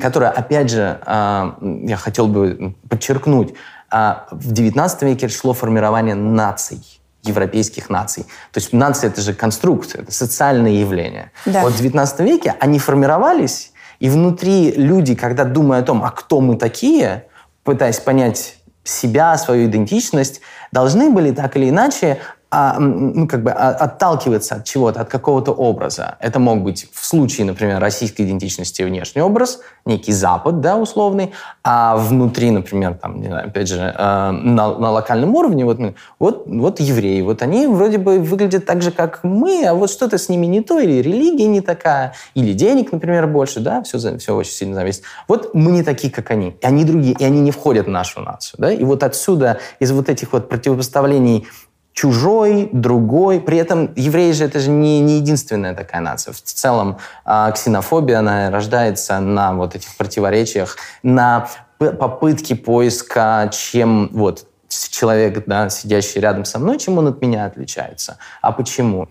которая, 0.00 0.30
опять 0.30 0.70
же, 0.70 0.98
э, 1.06 1.52
я 1.86 1.96
хотел 1.96 2.28
бы 2.28 2.74
подчеркнуть, 2.88 3.54
э, 3.92 4.14
в 4.30 4.52
XIX 4.52 5.04
веке 5.06 5.28
шло 5.28 5.52
формирование 5.52 6.14
наций 6.14 6.82
европейских 7.22 7.90
наций. 7.90 8.22
То 8.52 8.60
есть 8.60 8.72
нация— 8.72 9.10
это 9.10 9.20
же 9.20 9.34
конструкция, 9.34 10.02
это 10.02 10.12
социальное 10.12 10.70
явление. 10.70 11.32
Да. 11.44 11.62
Вот 11.62 11.72
в 11.72 11.80
XIX 11.80 12.24
веке 12.24 12.54
они 12.60 12.78
формировались, 12.78 13.72
и 13.98 14.08
внутри 14.08 14.72
люди, 14.72 15.14
когда 15.14 15.44
думают 15.44 15.84
о 15.84 15.86
том, 15.86 16.04
а 16.04 16.10
кто 16.10 16.40
мы 16.40 16.56
такие, 16.56 17.24
пытаясь 17.66 17.98
понять 17.98 18.56
себя, 18.84 19.36
свою 19.36 19.66
идентичность, 19.66 20.40
должны 20.72 21.10
были 21.10 21.32
так 21.32 21.56
или 21.56 21.68
иначе 21.68 22.18
а, 22.58 22.78
ну, 22.80 23.28
как 23.28 23.42
бы 23.42 23.50
а, 23.50 23.68
отталкиваться 23.68 24.54
от 24.54 24.64
чего-то, 24.64 25.02
от 25.02 25.10
какого-то 25.10 25.52
образа. 25.52 26.16
Это 26.20 26.38
мог 26.38 26.62
быть 26.62 26.88
в 26.90 27.04
случае, 27.04 27.44
например, 27.44 27.80
российской 27.80 28.22
идентичности 28.22 28.80
внешний 28.80 29.20
образ, 29.20 29.60
некий 29.84 30.12
Запад, 30.12 30.62
да, 30.62 30.78
условный, 30.78 31.34
а 31.62 31.98
внутри, 31.98 32.50
например, 32.50 32.94
там, 32.94 33.20
не 33.20 33.26
знаю, 33.26 33.48
опять 33.48 33.68
же, 33.68 33.76
э, 33.94 34.30
на, 34.30 34.78
на 34.78 34.90
локальном 34.90 35.34
уровне, 35.34 35.66
вот, 35.66 35.78
вот, 36.18 36.44
вот 36.46 36.80
евреи, 36.80 37.20
вот 37.20 37.42
они 37.42 37.66
вроде 37.66 37.98
бы 37.98 38.20
выглядят 38.20 38.64
так 38.64 38.80
же, 38.80 38.90
как 38.90 39.22
мы, 39.22 39.66
а 39.66 39.74
вот 39.74 39.90
что-то 39.90 40.16
с 40.16 40.30
ними 40.30 40.46
не 40.46 40.62
то, 40.62 40.80
или 40.80 41.02
религия 41.02 41.48
не 41.48 41.60
такая, 41.60 42.14
или 42.34 42.54
денег, 42.54 42.90
например, 42.90 43.26
больше, 43.26 43.60
да, 43.60 43.82
все, 43.82 43.98
все 44.16 44.34
очень 44.34 44.52
сильно 44.52 44.76
зависит. 44.76 45.02
Вот 45.28 45.52
мы 45.52 45.72
не 45.72 45.82
такие, 45.82 46.10
как 46.10 46.30
они, 46.30 46.56
и 46.58 46.66
они 46.66 46.84
другие, 46.84 47.16
и 47.18 47.22
они 47.24 47.40
не 47.40 47.50
входят 47.50 47.84
в 47.84 47.90
нашу 47.90 48.22
нацию, 48.22 48.58
да, 48.58 48.72
и 48.72 48.82
вот 48.82 49.02
отсюда, 49.02 49.58
из 49.78 49.92
вот 49.92 50.08
этих 50.08 50.32
вот 50.32 50.48
противопоставлений 50.48 51.46
чужой, 51.96 52.68
другой. 52.72 53.40
При 53.40 53.56
этом 53.56 53.90
евреи 53.96 54.32
же 54.32 54.44
это 54.44 54.60
же 54.60 54.68
не, 54.70 55.00
не 55.00 55.16
единственная 55.16 55.74
такая 55.74 56.02
нация. 56.02 56.34
В 56.34 56.40
целом 56.42 56.98
э, 57.24 57.50
ксенофобия, 57.54 58.18
она 58.18 58.50
рождается 58.50 59.18
на 59.18 59.54
вот 59.54 59.74
этих 59.74 59.96
противоречиях, 59.96 60.76
на 61.02 61.48
попытке 61.78 62.54
поиска, 62.54 63.50
чем 63.50 64.10
вот 64.12 64.46
человек, 64.68 65.44
да, 65.46 65.70
сидящий 65.70 66.20
рядом 66.20 66.44
со 66.44 66.58
мной, 66.58 66.78
чем 66.78 66.98
он 66.98 67.08
от 67.08 67.22
меня 67.22 67.46
отличается. 67.46 68.18
А 68.42 68.52
почему? 68.52 69.08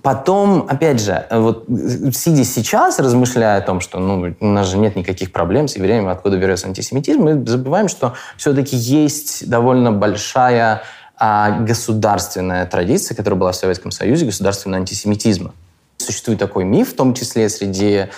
Потом, 0.00 0.66
опять 0.68 1.00
же, 1.00 1.26
вот 1.30 1.66
сидя 1.68 2.44
сейчас, 2.44 2.98
размышляя 2.98 3.58
о 3.58 3.60
том, 3.60 3.80
что 3.80 4.00
ну, 4.00 4.34
у 4.40 4.46
нас 4.46 4.68
же 4.68 4.78
нет 4.78 4.96
никаких 4.96 5.32
проблем 5.32 5.68
с 5.68 5.76
евреями, 5.76 6.10
откуда 6.10 6.38
берется 6.38 6.66
антисемитизм, 6.66 7.20
мы 7.20 7.46
забываем, 7.46 7.88
что 7.88 8.14
все-таки 8.36 8.74
есть 8.74 9.48
довольно 9.48 9.92
большая 9.92 10.82
а 11.24 11.60
государственная 11.60 12.66
традиция, 12.66 13.14
которая 13.14 13.38
была 13.38 13.52
в 13.52 13.56
Советском 13.56 13.92
Союзе, 13.92 14.26
государственного 14.26 14.80
антисемитизма. 14.80 15.54
Существует 15.96 16.40
такой 16.40 16.64
миф, 16.64 16.94
в 16.94 16.96
том 16.96 17.14
числе 17.14 17.48
среди 17.48 18.08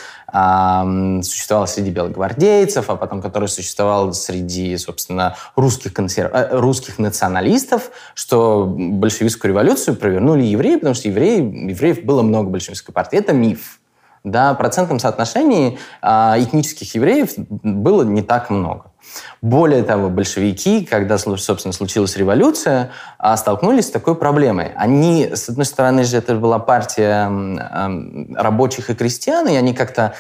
существовал 1.23 1.69
среди 1.69 1.91
белогвардейцев, 1.91 2.89
а 2.89 2.97
потом 2.97 3.21
который 3.21 3.49
существовал 3.49 4.15
среди, 4.15 4.77
собственно, 4.79 5.37
русских, 5.55 5.93
консерв... 5.93 6.33
Э, 6.33 6.49
русских 6.59 6.99
националистов, 6.99 7.91
что 8.15 8.65
большевистскую 8.67 9.51
революцию 9.51 9.97
провернули 9.97 10.43
евреи, 10.43 10.77
потому 10.77 10.95
что 10.95 11.07
евреи, 11.09 11.39
евреев 11.71 12.05
было 12.05 12.23
много 12.23 12.49
большевистской 12.49 12.93
партии. 12.93 13.19
Это 13.19 13.33
миф. 13.33 13.81
Да, 14.25 14.55
в 14.55 14.57
процентном 14.57 14.99
соотношении 14.99 15.79
а, 16.01 16.37
этнических 16.39 16.95
евреев 16.95 17.35
было 17.37 18.05
не 18.05 18.23
так 18.23 18.49
много. 18.49 18.91
Более 19.43 19.83
того, 19.83 20.09
большевики, 20.09 20.87
когда, 20.87 21.19
собственно, 21.19 21.75
случилась 21.75 22.17
революция, 22.17 22.91
а, 23.19 23.37
столкнулись 23.37 23.89
с 23.89 23.91
такой 23.91 24.15
проблемой. 24.15 24.73
Они, 24.77 25.29
с 25.31 25.51
одной 25.51 25.67
стороны 25.67 26.05
же, 26.05 26.17
это 26.17 26.37
была 26.37 26.59
партия 26.59 27.31
рабочих 28.35 28.89
и 28.89 28.95
крестьян, 28.95 29.47
и 29.47 29.57
они 29.57 29.75
как-то 29.75 30.15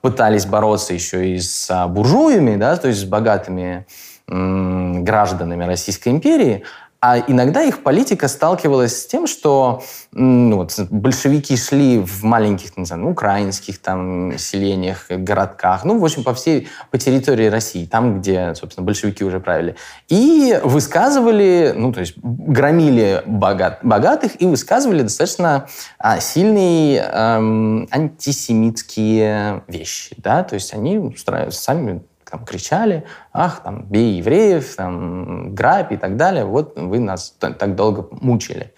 пытались 0.00 0.46
бороться 0.46 0.94
еще 0.94 1.28
и 1.28 1.38
с 1.38 1.70
а, 1.70 1.88
буржуями, 1.88 2.56
да, 2.56 2.76
то 2.76 2.88
есть 2.88 3.00
с 3.00 3.04
богатыми 3.04 3.86
гражданами 4.28 5.64
Российской 5.64 6.08
империи, 6.08 6.64
а 7.08 7.22
иногда 7.24 7.62
их 7.62 7.84
политика 7.84 8.26
сталкивалась 8.26 9.02
с 9.02 9.06
тем, 9.06 9.28
что 9.28 9.84
ну, 10.10 10.56
вот, 10.56 10.76
большевики 10.90 11.56
шли 11.56 12.00
в 12.00 12.24
маленьких, 12.24 12.76
не 12.76 12.84
знаю, 12.84 13.08
украинских 13.08 13.78
там 13.78 14.36
селениях, 14.38 15.06
городках, 15.08 15.84
ну, 15.84 16.00
в 16.00 16.04
общем, 16.04 16.24
по 16.24 16.34
всей, 16.34 16.66
по 16.90 16.98
территории 16.98 17.46
России, 17.46 17.86
там, 17.86 18.18
где, 18.18 18.56
собственно, 18.56 18.84
большевики 18.84 19.22
уже 19.22 19.38
правили, 19.38 19.76
и 20.08 20.58
высказывали, 20.64 21.72
ну, 21.76 21.92
то 21.92 22.00
есть 22.00 22.14
громили 22.16 23.22
богат, 23.24 23.78
богатых 23.84 24.42
и 24.42 24.46
высказывали 24.46 25.02
достаточно 25.02 25.68
а, 26.00 26.18
сильные 26.18 27.08
эм, 27.08 27.86
антисемитские 27.92 29.62
вещи, 29.68 30.16
да, 30.18 30.42
то 30.42 30.54
есть 30.54 30.74
они 30.74 31.14
сами 31.50 32.02
там 32.30 32.44
кричали, 32.44 33.04
ах, 33.32 33.62
там, 33.62 33.84
бей 33.84 34.18
евреев, 34.18 34.76
там, 34.76 35.54
грабь 35.54 35.92
и 35.92 35.96
так 35.96 36.16
далее, 36.16 36.44
вот 36.44 36.76
вы 36.76 36.98
нас 36.98 37.30
так 37.38 37.74
долго 37.74 38.08
мучили. 38.10 38.74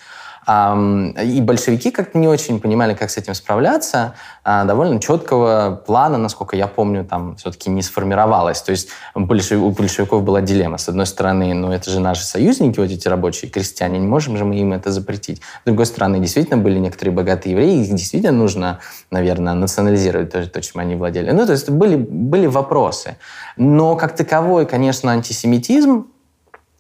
И 0.49 1.41
большевики 1.43 1.91
как-то 1.91 2.17
не 2.17 2.27
очень 2.27 2.59
понимали, 2.59 2.95
как 2.95 3.11
с 3.11 3.19
этим 3.19 3.35
справляться. 3.35 4.15
А 4.45 4.65
довольно 4.65 4.99
четкого 4.99 5.83
плана, 5.87 6.17
насколько 6.17 6.57
я 6.57 6.67
помню, 6.67 7.05
там 7.05 7.37
все-таки 7.37 7.69
не 7.69 7.83
сформировалось. 7.83 8.63
То 8.63 8.71
есть 8.71 8.89
у 9.15 9.21
большевиков 9.21 10.23
была 10.23 10.41
дилемма. 10.41 10.79
С 10.79 10.89
одной 10.89 11.05
стороны, 11.05 11.53
ну 11.53 11.71
это 11.71 11.91
же 11.91 12.01
наши 12.01 12.25
союзники, 12.25 12.81
вот 12.81 12.91
эти 12.91 13.09
рабочие 13.09 13.51
крестьяне, 13.51 13.99
не 13.99 14.07
можем 14.07 14.39
же 14.39 14.47
мы 14.47 14.57
им 14.57 14.73
это 14.73 14.91
запретить. 14.91 15.41
С 15.41 15.67
другой 15.67 15.85
стороны, 15.85 16.19
действительно 16.19 16.57
были 16.57 16.79
некоторые 16.79 17.15
богатые 17.15 17.53
евреи, 17.53 17.83
их 17.83 17.91
действительно 17.91 18.33
нужно, 18.33 18.79
наверное, 19.11 19.53
национализировать 19.53 20.31
то, 20.31 20.47
то 20.47 20.63
чем 20.63 20.81
они 20.81 20.95
владели. 20.95 21.31
Ну, 21.31 21.45
то 21.45 21.53
есть 21.53 21.69
были, 21.69 21.97
были 21.97 22.47
вопросы. 22.47 23.19
Но 23.59 23.97
как 23.97 24.17
таковой, 24.17 24.65
конечно, 24.65 25.13
антисемитизм, 25.13 26.07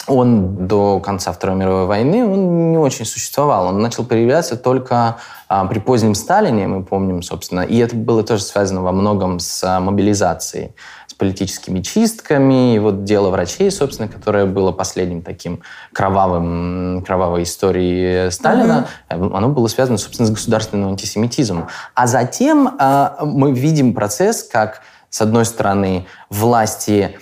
он 0.08 0.66
до 0.66 1.00
конца 1.00 1.32
Второй 1.32 1.56
мировой 1.56 1.86
войны 1.86 2.24
он 2.24 2.70
не 2.72 2.78
очень 2.78 3.04
существовал. 3.04 3.66
Он 3.66 3.80
начал 3.80 4.04
появляться 4.04 4.56
только 4.56 5.18
а, 5.48 5.64
при 5.66 5.78
позднем 5.78 6.14
Сталине, 6.14 6.66
мы 6.66 6.82
помним, 6.82 7.22
собственно. 7.22 7.60
И 7.60 7.78
это 7.78 7.96
было 7.96 8.22
тоже 8.22 8.42
связано 8.42 8.82
во 8.82 8.92
многом 8.92 9.38
с 9.38 9.62
а, 9.64 9.80
мобилизацией, 9.80 10.72
с 11.06 11.14
политическими 11.14 11.80
чистками. 11.80 12.74
И 12.74 12.78
вот 12.78 13.04
дело 13.04 13.30
врачей, 13.30 13.70
собственно, 13.70 14.08
которое 14.08 14.46
было 14.46 14.72
последним 14.72 15.22
таким 15.22 15.60
кровавым, 15.92 17.02
кровавой 17.06 17.44
историей 17.44 18.30
Сталина, 18.30 18.86
mm-hmm. 19.08 19.30
оно 19.34 19.48
было 19.48 19.68
связано, 19.68 19.98
собственно, 19.98 20.26
с 20.26 20.30
государственным 20.30 20.88
антисемитизмом. 20.88 21.68
А 21.94 22.06
затем 22.06 22.76
а, 22.78 23.18
мы 23.22 23.52
видим 23.52 23.94
процесс, 23.94 24.42
как, 24.42 24.82
с 25.10 25.20
одной 25.20 25.44
стороны, 25.44 26.06
власти 26.30 27.18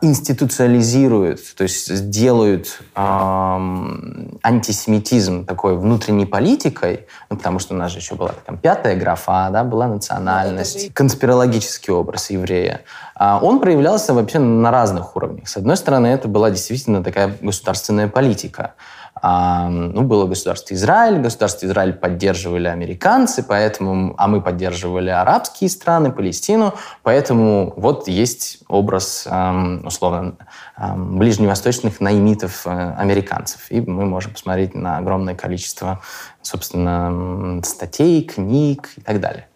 институциализируют, 0.00 1.40
то 1.54 1.64
есть 1.64 2.08
делают 2.08 2.80
эм, 2.94 4.38
антисемитизм 4.42 5.44
такой 5.44 5.76
внутренней 5.76 6.24
политикой, 6.24 7.06
ну, 7.28 7.36
потому 7.36 7.58
что 7.58 7.74
у 7.74 7.76
нас 7.76 7.92
же 7.92 7.98
еще 7.98 8.14
была 8.14 8.32
там 8.46 8.56
пятая 8.56 8.96
графа, 8.96 9.50
да, 9.52 9.64
была 9.64 9.86
национальность, 9.86 10.86
же... 10.86 10.90
конспирологический 10.90 11.92
образ 11.92 12.30
еврея. 12.30 12.80
А 13.14 13.40
он 13.42 13.60
проявлялся 13.60 14.14
вообще 14.14 14.38
на 14.38 14.70
разных 14.70 15.14
уровнях. 15.16 15.48
С 15.48 15.58
одной 15.58 15.76
стороны, 15.76 16.06
это 16.06 16.28
была 16.28 16.50
действительно 16.50 17.04
такая 17.04 17.36
государственная 17.42 18.08
политика. 18.08 18.74
А, 19.22 19.68
ну, 19.68 20.02
было 20.02 20.26
государство 20.26 20.74
Израиль, 20.74 21.18
государство 21.20 21.66
Израиль 21.66 21.92
поддерживали 21.92 22.68
американцы, 22.68 23.42
поэтому, 23.42 24.14
а 24.18 24.28
мы 24.28 24.40
поддерживали 24.40 25.10
арабские 25.10 25.70
страны, 25.70 26.12
Палестину, 26.12 26.74
поэтому 27.02 27.72
вот 27.76 28.08
есть 28.08 28.60
образ, 28.68 29.26
условно, 29.84 30.36
ближневосточных 30.96 32.00
наимитов 32.00 32.66
э, 32.66 32.94
американцев, 32.96 33.70
и 33.70 33.80
мы 33.80 34.06
можем 34.06 34.32
посмотреть 34.32 34.74
на 34.74 34.98
огромное 34.98 35.34
количество, 35.34 36.00
собственно, 36.42 37.60
статей, 37.64 38.22
книг 38.22 38.90
и 38.96 39.00
так 39.00 39.20
далее. 39.20 39.48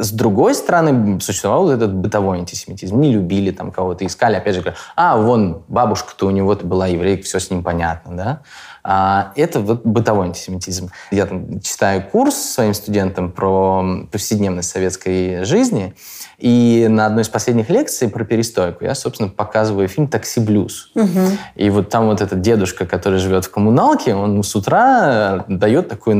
С 0.00 0.12
другой 0.12 0.54
стороны, 0.54 1.20
существовал 1.20 1.70
этот 1.70 1.92
бытовой 1.92 2.38
антисемитизм. 2.38 2.98
Не 2.98 3.12
любили 3.12 3.50
там 3.50 3.70
кого-то, 3.70 4.06
искали, 4.06 4.36
опять 4.36 4.54
же, 4.54 4.74
а, 4.96 5.18
вон, 5.18 5.62
бабушка-то 5.68 6.26
у 6.26 6.30
него-то 6.30 6.66
была 6.66 6.86
еврейка, 6.86 7.24
все 7.24 7.38
с 7.38 7.50
ним 7.50 7.62
понятно, 7.62 8.16
да? 8.16 8.40
А, 8.82 9.32
это 9.36 9.60
вот 9.60 9.84
бытовой 9.84 10.26
антисемитизм. 10.26 10.90
Я 11.10 11.26
там 11.26 11.60
читаю 11.60 12.02
курс 12.02 12.34
своим 12.34 12.74
студентам 12.74 13.30
про 13.30 14.06
повседневность 14.10 14.70
советской 14.70 15.44
жизни, 15.44 15.94
и 16.40 16.86
на 16.88 17.06
одной 17.06 17.22
из 17.22 17.28
последних 17.28 17.68
лекций 17.68 18.08
про 18.08 18.24
перестройку 18.24 18.84
я, 18.84 18.94
собственно, 18.94 19.28
показываю 19.28 19.88
фильм 19.88 20.08
«Такси 20.08 20.40
Блюз». 20.40 20.90
Угу. 20.94 21.20
И 21.56 21.68
вот 21.68 21.90
там 21.90 22.06
вот 22.06 22.22
этот 22.22 22.40
дедушка, 22.40 22.86
который 22.86 23.18
живет 23.18 23.44
в 23.44 23.50
коммуналке, 23.50 24.14
он 24.14 24.42
с 24.42 24.56
утра 24.56 25.44
дает 25.48 25.88
такую 25.88 26.16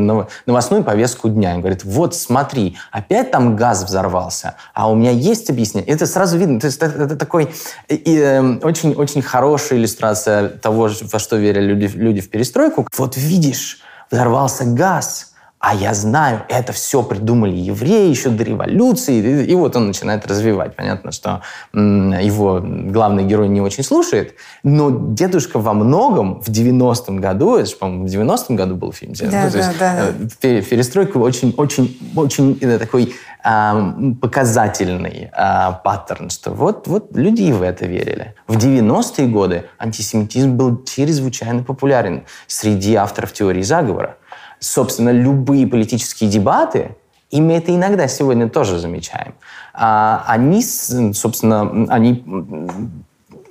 новостную 0.46 0.84
повестку 0.84 1.30
дня. 1.30 1.54
Он 1.54 1.60
говорит, 1.60 1.84
вот 1.84 2.14
смотри, 2.14 2.76
опять 2.92 3.30
там 3.30 3.56
газ 3.56 3.82
взорвался, 3.84 4.56
а 4.74 4.90
у 4.90 4.94
меня 4.94 5.10
есть 5.10 5.48
объяснение. 5.48 5.90
Это 5.90 6.06
сразу 6.06 6.36
видно. 6.36 6.60
То 6.60 6.66
есть 6.66 6.82
это, 6.82 7.02
это 7.02 7.16
такой 7.16 7.44
очень-очень 7.88 9.20
эм, 9.20 9.26
хорошая 9.26 9.78
иллюстрация 9.78 10.48
того, 10.48 10.90
во 11.00 11.18
что 11.18 11.36
верили 11.36 11.72
люди, 11.72 11.86
люди 11.96 12.20
в 12.20 12.28
перестройку. 12.28 12.50
Вот 12.98 13.16
видишь, 13.16 13.80
взорвался 14.10 14.64
газ– 14.64 15.26
а 15.60 15.74
я 15.74 15.92
знаю, 15.92 16.42
это 16.48 16.72
все 16.72 17.02
придумали 17.02 17.54
евреи 17.54 18.08
еще 18.08 18.30
до 18.30 18.42
революции. 18.42 19.44
И, 19.44 19.54
вот 19.54 19.76
он 19.76 19.88
начинает 19.88 20.26
развивать. 20.26 20.74
Понятно, 20.74 21.12
что 21.12 21.42
его 21.74 22.62
главный 22.64 23.24
герой 23.24 23.48
не 23.48 23.60
очень 23.60 23.84
слушает, 23.84 24.36
но 24.62 24.90
дедушка 24.90 25.58
во 25.58 25.74
многом 25.74 26.40
в 26.40 26.48
90-м 26.48 27.20
году, 27.20 27.56
это 27.56 27.68
же, 27.68 27.76
по-моему, 27.76 28.06
в 28.06 28.10
90-м 28.10 28.56
году 28.56 28.74
был 28.74 28.92
фильм 28.92 29.12
да, 29.12 29.24
ну, 29.26 29.30
да, 29.30 29.58
есть 29.58 29.78
да. 29.78 30.06
Э, 30.42 30.62
перестройка 30.62 31.18
очень, 31.18 31.52
очень, 31.58 31.98
очень 32.16 32.56
э, 32.62 32.78
такой 32.78 33.14
а, 33.42 33.92
показательный 34.20 35.30
а, 35.32 35.72
паттерн, 35.72 36.30
что 36.30 36.52
вот, 36.52 36.86
вот 36.86 37.14
люди 37.16 37.42
и 37.42 37.52
в 37.52 37.62
это 37.62 37.86
верили. 37.86 38.34
В 38.46 38.56
90-е 38.56 39.28
годы 39.28 39.64
антисемитизм 39.78 40.52
был 40.52 40.84
чрезвычайно 40.84 41.62
популярен 41.62 42.24
среди 42.46 42.94
авторов 42.94 43.32
теории 43.32 43.62
заговора 43.62 44.16
собственно, 44.60 45.10
любые 45.10 45.66
политические 45.66 46.30
дебаты, 46.30 46.96
и 47.30 47.40
мы 47.40 47.54
это 47.54 47.74
иногда 47.74 48.06
сегодня 48.08 48.48
тоже 48.48 48.78
замечаем, 48.78 49.34
а, 49.72 50.24
они, 50.26 50.62
собственно, 50.62 51.86
они 51.88 52.24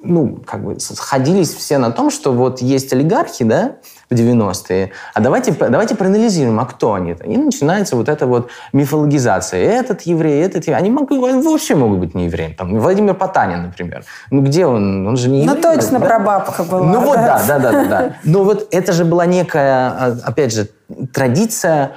ну, 0.02 0.40
как 0.46 0.64
бы 0.64 0.80
сходились 0.80 1.54
все 1.54 1.78
на 1.78 1.92
том, 1.92 2.10
что 2.10 2.32
вот 2.32 2.62
есть 2.62 2.94
олигархи, 2.94 3.44
да, 3.44 3.76
в 4.10 4.14
90-е, 4.14 4.92
а 5.14 5.20
давайте, 5.20 5.52
давайте 5.52 5.96
проанализируем, 5.96 6.60
а 6.60 6.66
кто 6.66 6.94
они? 6.94 7.16
И 7.26 7.38
начинается 7.38 7.96
вот 7.96 8.10
эта 8.10 8.26
вот 8.26 8.50
мифологизация. 8.74 9.62
Этот 9.62 10.02
еврей, 10.02 10.42
этот 10.44 10.66
еврей. 10.66 10.78
Они 10.78 10.90
могут, 10.90 11.20
вообще 11.44 11.76
могут 11.76 12.00
быть 12.00 12.16
не 12.16 12.26
евреем. 12.26 12.56
Там, 12.56 12.80
Владимир 12.80 13.14
Потанин, 13.14 13.64
например. 13.64 14.04
Ну, 14.32 14.42
где 14.42 14.66
он? 14.66 15.08
Он 15.08 15.16
же 15.16 15.30
не 15.30 15.46
ну, 15.46 15.54
еврей. 15.54 15.64
Ну, 15.64 15.76
точно, 15.76 16.00
да? 16.00 16.06
прабабка 16.06 16.64
была. 16.64 16.88
Ну, 16.88 17.02
вот, 17.02 17.18
да, 17.18 17.42
да, 17.48 17.60
да, 17.60 17.72
да. 17.72 17.86
да. 17.86 18.16
Но 18.24 18.44
вот 18.44 18.68
это 18.72 18.94
же 18.94 19.06
была 19.06 19.28
некая, 19.28 19.90
а, 19.90 20.18
опять 20.24 20.54
же, 20.54 20.70
традиция 21.14 21.92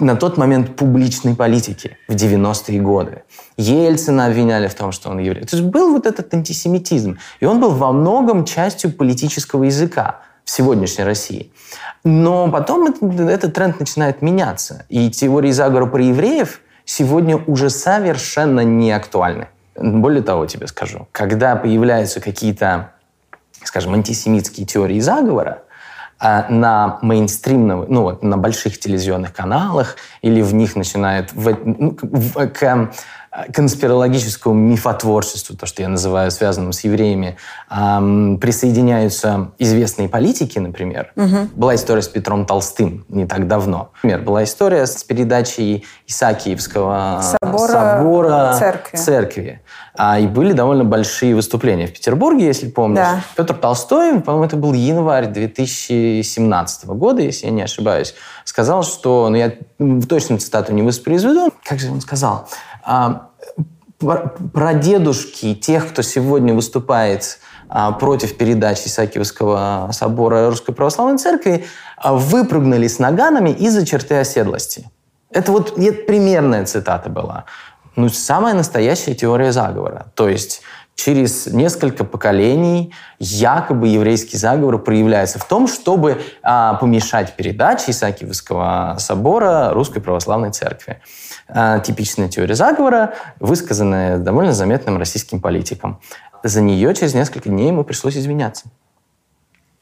на 0.00 0.16
тот 0.16 0.38
момент 0.38 0.76
публичной 0.76 1.34
политики 1.34 1.98
в 2.08 2.14
90-е 2.14 2.80
годы. 2.80 3.24
Ельцина 3.56 4.26
обвиняли 4.26 4.68
в 4.68 4.74
том, 4.74 4.92
что 4.92 5.10
он 5.10 5.18
еврей. 5.18 5.44
То 5.44 5.56
есть 5.56 5.68
был 5.68 5.92
вот 5.92 6.06
этот 6.06 6.32
антисемитизм. 6.32 7.18
И 7.40 7.44
он 7.44 7.60
был 7.60 7.70
во 7.70 7.92
многом 7.92 8.44
частью 8.44 8.92
политического 8.92 9.64
языка 9.64 10.20
в 10.48 10.50
сегодняшней 10.50 11.04
России. 11.04 11.52
Но 12.04 12.50
потом 12.50 12.86
этот, 13.28 13.52
тренд 13.52 13.78
начинает 13.78 14.22
меняться. 14.22 14.86
И 14.88 15.10
теории 15.10 15.50
заговора 15.50 15.84
про 15.84 16.02
евреев 16.02 16.62
сегодня 16.86 17.36
уже 17.36 17.68
совершенно 17.68 18.60
не 18.60 18.90
актуальны. 18.90 19.48
Более 19.76 20.22
того, 20.22 20.46
тебе 20.46 20.66
скажу, 20.66 21.06
когда 21.12 21.54
появляются 21.54 22.20
какие-то, 22.20 22.92
скажем, 23.62 23.92
антисемитские 23.92 24.66
теории 24.66 25.00
заговора, 25.00 25.64
а 26.18 26.46
на 26.48 26.98
мейнстримных, 27.02 27.86
ну 27.90 28.02
вот 28.02 28.22
на 28.22 28.38
больших 28.38 28.80
телевизионных 28.80 29.34
каналах, 29.34 29.96
или 30.22 30.40
в 30.40 30.54
них 30.54 30.76
начинают 30.76 31.30
в, 31.34 31.58
ну, 31.62 31.94
в, 32.00 32.48
к 32.48 32.90
конспирологическому 33.52 34.54
мифотворчеству, 34.54 35.56
то, 35.56 35.66
что 35.66 35.82
я 35.82 35.88
называю 35.88 36.30
связанным 36.30 36.72
с 36.72 36.80
евреями, 36.80 37.36
присоединяются 37.68 39.52
известные 39.58 40.08
политики, 40.08 40.58
например. 40.58 41.12
Угу. 41.16 41.48
Была 41.54 41.74
история 41.74 42.02
с 42.02 42.08
Петром 42.08 42.46
Толстым 42.46 43.04
не 43.08 43.26
так 43.26 43.46
давно. 43.46 43.90
Например, 44.02 44.20
была 44.22 44.44
история 44.44 44.86
с 44.86 45.04
передачей 45.04 45.84
Исаакиевского 46.06 47.22
собора, 47.40 47.68
собора 47.68 48.56
церкви. 48.58 48.96
церкви. 48.96 49.60
А, 49.94 50.18
и 50.18 50.26
были 50.26 50.52
довольно 50.52 50.84
большие 50.84 51.34
выступления 51.34 51.86
в 51.86 51.92
Петербурге, 51.92 52.46
если 52.46 52.68
помнишь. 52.68 52.98
Да. 52.98 53.20
Петр 53.36 53.54
Толстой, 53.54 54.20
по-моему, 54.20 54.46
это 54.46 54.56
был 54.56 54.72
январь 54.72 55.26
2017 55.26 56.86
года, 56.86 57.20
если 57.20 57.46
я 57.46 57.52
не 57.52 57.62
ошибаюсь, 57.62 58.14
сказал, 58.44 58.84
что, 58.84 59.28
ну 59.28 59.36
я 59.36 59.52
точно 60.08 60.38
цитату 60.38 60.72
не 60.72 60.82
воспроизведу, 60.82 61.52
как 61.64 61.80
же 61.80 61.90
он 61.90 62.00
сказал, 62.00 62.48
а, 62.84 63.27
про 63.98 64.74
дедушки 64.74 65.54
тех, 65.54 65.88
кто 65.88 66.02
сегодня 66.02 66.54
выступает 66.54 67.38
а, 67.68 67.92
против 67.92 68.36
передачи 68.36 68.86
Исаакиевского 68.86 69.90
собора 69.92 70.48
Русской 70.48 70.72
Православной 70.72 71.18
Церкви, 71.18 71.66
а, 71.96 72.14
выпрыгнули 72.14 72.86
с 72.86 72.98
наганами 72.98 73.50
из-за 73.50 73.84
черты 73.84 74.14
оседлости. 74.16 74.88
Это 75.30 75.52
вот 75.52 75.76
нет, 75.76 76.06
примерная 76.06 76.64
цитата 76.64 77.10
была. 77.10 77.44
Ну, 77.96 78.08
самая 78.08 78.54
настоящая 78.54 79.14
теория 79.14 79.52
заговора. 79.52 80.06
То 80.14 80.28
есть 80.28 80.62
через 80.94 81.46
несколько 81.46 82.04
поколений 82.04 82.94
якобы 83.18 83.88
еврейский 83.88 84.36
заговор 84.36 84.78
проявляется 84.78 85.38
в 85.38 85.44
том, 85.44 85.68
чтобы 85.68 86.22
а, 86.42 86.74
помешать 86.74 87.36
передаче 87.36 87.90
Исаакиевского 87.90 88.96
собора 88.98 89.70
Русской 89.72 90.00
Православной 90.00 90.52
Церкви. 90.52 91.00
А, 91.48 91.78
типичная 91.80 92.28
теория 92.28 92.54
заговора, 92.54 93.14
высказанная 93.40 94.18
довольно 94.18 94.52
заметным 94.52 94.98
российским 94.98 95.40
политиком. 95.40 96.00
За 96.42 96.60
нее 96.60 96.94
через 96.94 97.14
несколько 97.14 97.48
дней 97.48 97.68
ему 97.68 97.84
пришлось 97.84 98.16
извиняться. 98.16 98.66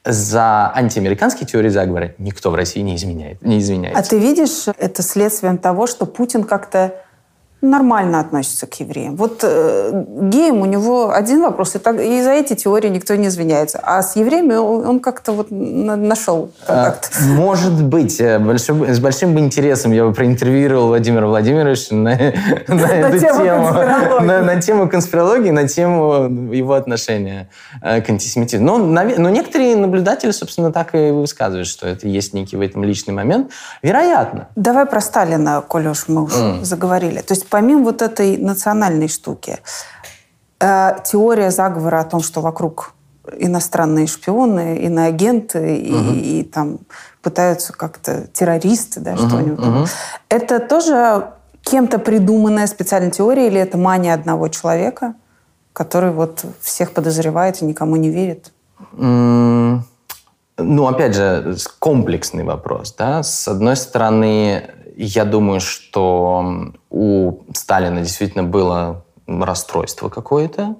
За 0.05 0.73
антиамериканские 0.73 1.49
теории 1.49 1.69
заговора 1.69 2.15
никто 2.19 2.53
в 2.53 2.55
России 2.55 2.81
не, 2.81 2.95
изменяет, 2.95 3.43
не 3.43 3.59
извиняется. 3.59 3.99
А 3.99 4.03
ты 4.05 4.19
видишь 4.21 4.69
это 4.79 5.03
следствием 5.03 5.59
того, 5.59 5.89
что 5.89 6.07
Путин 6.07 6.45
как-то 6.45 6.95
нормально 7.71 8.21
относится 8.21 8.67
к 8.67 8.75
евреям. 8.81 9.17
Вот 9.17 9.41
э, 9.43 10.05
геям 10.21 10.61
у 10.61 10.65
него 10.67 11.13
один 11.13 11.43
вопрос, 11.43 11.75
и, 11.77 11.79
так, 11.79 12.01
и 12.01 12.23
за 12.23 12.31
эти 12.31 12.55
теории 12.55 12.89
никто 12.89 13.15
не 13.15 13.29
извиняется. 13.29 13.81
А 13.83 14.03
с 14.03 14.17
евреями 14.17 14.55
он, 14.55 14.87
он 14.87 15.01
как-то 15.01 15.33
вот 15.33 15.49
нашел 15.51 16.51
контакт. 16.67 17.11
А, 17.15 17.25
может 17.35 17.83
быть. 17.85 18.21
Э, 18.21 18.39
большим, 18.39 18.85
с 18.85 18.99
большим 18.99 19.35
бы 19.35 19.41
интересом 19.41 19.93
я 19.93 20.05
бы 20.05 20.13
проинтервьюировал 20.13 20.89
Владимира 20.89 21.27
Владимировича 21.27 21.95
на, 21.95 22.11
на 22.69 22.87
эту 22.87 23.19
тему. 23.19 23.73
На, 24.23 24.43
на 24.43 24.61
тему 24.61 24.89
конспирологии, 24.89 25.51
на 25.51 25.69
тему 25.69 26.53
его 26.53 26.75
отношения 26.75 27.49
э, 27.83 28.01
к 28.01 28.11
антисемитизму. 28.11 28.79
Но, 28.79 29.31
некоторые 29.31 29.77
наблюдатели, 29.77 30.31
собственно, 30.31 30.73
так 30.73 30.95
и 30.95 31.11
высказывают, 31.11 31.69
что 31.69 31.87
это 31.87 32.09
есть 32.09 32.35
некий 32.35 32.57
в 32.57 32.61
этом 32.61 32.85
личный 32.85 33.15
момент. 33.15 33.51
Вероятно. 33.83 34.49
Давай 34.57 34.87
про 34.87 35.01
Сталина, 35.01 35.63
коли 35.67 35.89
уж 35.89 36.09
мы 36.09 36.25
уже 36.25 36.65
заговорили. 36.65 37.21
То 37.21 37.35
есть 37.35 37.47
помимо 37.57 37.85
вот 37.85 38.03
этой 38.03 38.37
национальной 38.37 39.09
штуки, 39.09 39.61
э, 40.61 40.91
теория 41.07 41.51
заговора 41.51 42.01
о 42.01 42.05
том, 42.05 42.21
что 42.21 42.43
вокруг 42.43 42.93
иностранные 43.39 44.07
шпионы, 44.07 44.77
иноагенты 44.77 45.59
угу. 45.59 46.13
и, 46.13 46.41
и 46.41 46.45
там 46.45 46.81
пытаются 47.23 47.73
как-то 47.73 48.27
террористы, 48.35 49.01
да, 49.01 49.15
угу, 49.15 49.27
что-нибудь. 49.27 49.67
Угу. 49.67 49.87
Это 50.29 50.59
тоже 50.59 51.31
кем-то 51.63 51.99
придуманная 51.99 52.67
специальная 52.67 53.11
теория 53.11 53.47
или 53.47 53.59
это 53.59 53.79
мания 53.79 54.13
одного 54.13 54.49
человека, 54.49 55.15
который 55.73 56.11
вот 56.11 56.45
всех 56.61 56.93
подозревает 56.93 57.63
и 57.63 57.65
никому 57.65 57.97
не 57.97 58.11
верит? 58.11 58.53
Mm. 58.93 59.81
Ну, 60.59 60.87
опять 60.87 61.15
же, 61.15 61.57
комплексный 61.79 62.45
вопрос. 62.45 62.95
Да? 62.97 63.23
С 63.23 63.47
одной 63.47 63.77
стороны, 63.77 64.71
я 64.97 65.25
думаю, 65.25 65.61
что 65.61 66.73
у 66.91 67.41
Сталина 67.53 68.01
действительно 68.01 68.45
было 68.45 69.05
расстройство 69.27 70.09
какое-то, 70.09 70.77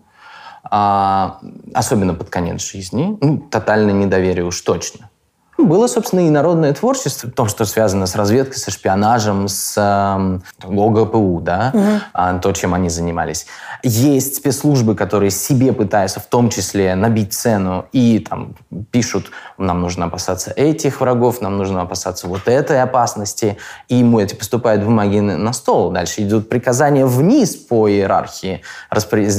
а, 0.65 1.41
особенно 1.75 2.15
под 2.15 2.31
конец 2.31 2.63
жизни. 2.63 3.19
Ну, 3.21 3.39
тотальное 3.39 3.93
недоверие 3.93 4.45
уж 4.45 4.61
точно. 4.63 5.11
Было, 5.59 5.87
собственно, 5.87 6.21
и 6.27 6.31
народное 6.31 6.73
творчество, 6.75 7.31
то, 7.31 7.47
что 7.47 7.65
связано 7.65 8.07
с 8.07 8.15
разведкой, 8.15 8.59
со 8.59 8.71
шпионажем, 8.71 9.49
с 9.49 9.75
э, 9.77 10.67
ОГПУ, 10.67 11.41
да, 11.43 11.73
угу. 11.73 12.41
то, 12.41 12.53
чем 12.53 12.75
они 12.75 12.91
занимались. 12.91 13.47
Есть 13.83 14.37
спецслужбы, 14.37 14.95
которые 14.95 15.31
себе 15.31 15.73
пытаются 15.73 16.21
в 16.21 16.27
том 16.27 16.51
числе 16.51 16.95
набить 16.95 17.33
цену 17.33 17.87
и 17.93 18.19
там 18.19 18.55
пишут, 18.91 19.31
нам 19.57 19.81
нужно 19.81 20.07
опасаться 20.07 20.51
этих 20.51 21.01
врагов, 21.01 21.41
нам 21.41 21.57
нужно 21.57 21.83
опасаться 21.83 22.29
вот 22.29 22.49
этой 22.49 22.83
опасности, 22.83 23.57
и 23.89 23.97
ему 23.97 24.21
эти 24.21 24.35
поступают 24.35 24.83
бумаги 24.83 25.21
на 25.21 25.53
стол. 25.53 25.91
Дальше 25.91 26.23
идут 26.23 26.49
приказания 26.49 27.07
вниз 27.07 27.57
по 27.57 27.89
иерархии, 27.89 28.63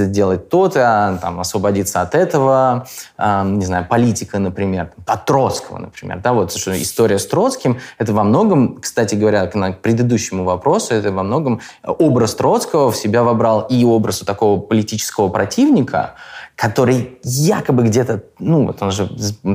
делать 0.07 0.49
то-то, 0.49 1.19
там, 1.21 1.39
освободиться 1.39 2.01
от 2.01 2.15
этого, 2.15 2.87
э, 3.17 3.43
не 3.45 3.65
знаю, 3.65 3.85
политика, 3.87 4.39
например, 4.39 4.91
от 5.05 5.25
Троцкого, 5.25 5.77
например, 5.77 6.06
да, 6.15 6.33
вот 6.33 6.53
что 6.53 6.81
история 6.81 7.19
с 7.19 7.27
Троцким, 7.27 7.79
это 7.97 8.13
во 8.13 8.23
многом, 8.23 8.77
кстати 8.79 9.15
говоря, 9.15 9.45
к 9.47 9.81
предыдущему 9.81 10.43
вопросу, 10.45 10.93
это 10.93 11.11
во 11.11 11.23
многом 11.23 11.59
образ 11.83 12.35
Троцкого 12.35 12.91
в 12.91 12.95
себя 12.97 13.23
вобрал 13.23 13.67
и 13.69 13.83
образ 13.83 14.19
такого 14.19 14.59
политического 14.59 15.27
противника, 15.27 16.15
который 16.55 17.19
якобы 17.23 17.83
где-то, 17.83 18.23
ну, 18.39 18.65
вот 18.65 18.81
он 18.81 18.91
же 18.91 19.09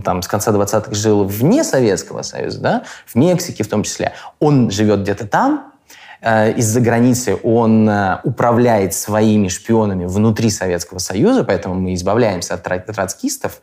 там 0.04 0.22
с 0.22 0.28
конца 0.28 0.52
20-х 0.52 0.94
жил 0.94 1.24
вне 1.24 1.64
Советского 1.64 2.22
Союза, 2.22 2.60
да, 2.60 2.82
в 3.06 3.16
Мексике 3.16 3.64
в 3.64 3.68
том 3.68 3.82
числе. 3.82 4.12
Он 4.38 4.70
живет 4.70 5.00
где-то 5.00 5.26
там, 5.26 5.72
э, 6.20 6.52
из-за 6.52 6.80
границы 6.80 7.36
он 7.42 7.88
э, 7.88 8.20
управляет 8.22 8.94
своими 8.94 9.48
шпионами 9.48 10.04
внутри 10.04 10.48
Советского 10.50 10.98
Союза, 10.98 11.42
поэтому 11.42 11.74
мы 11.74 11.94
избавляемся 11.94 12.54
от 12.54 12.62
троцкистов 12.62 13.60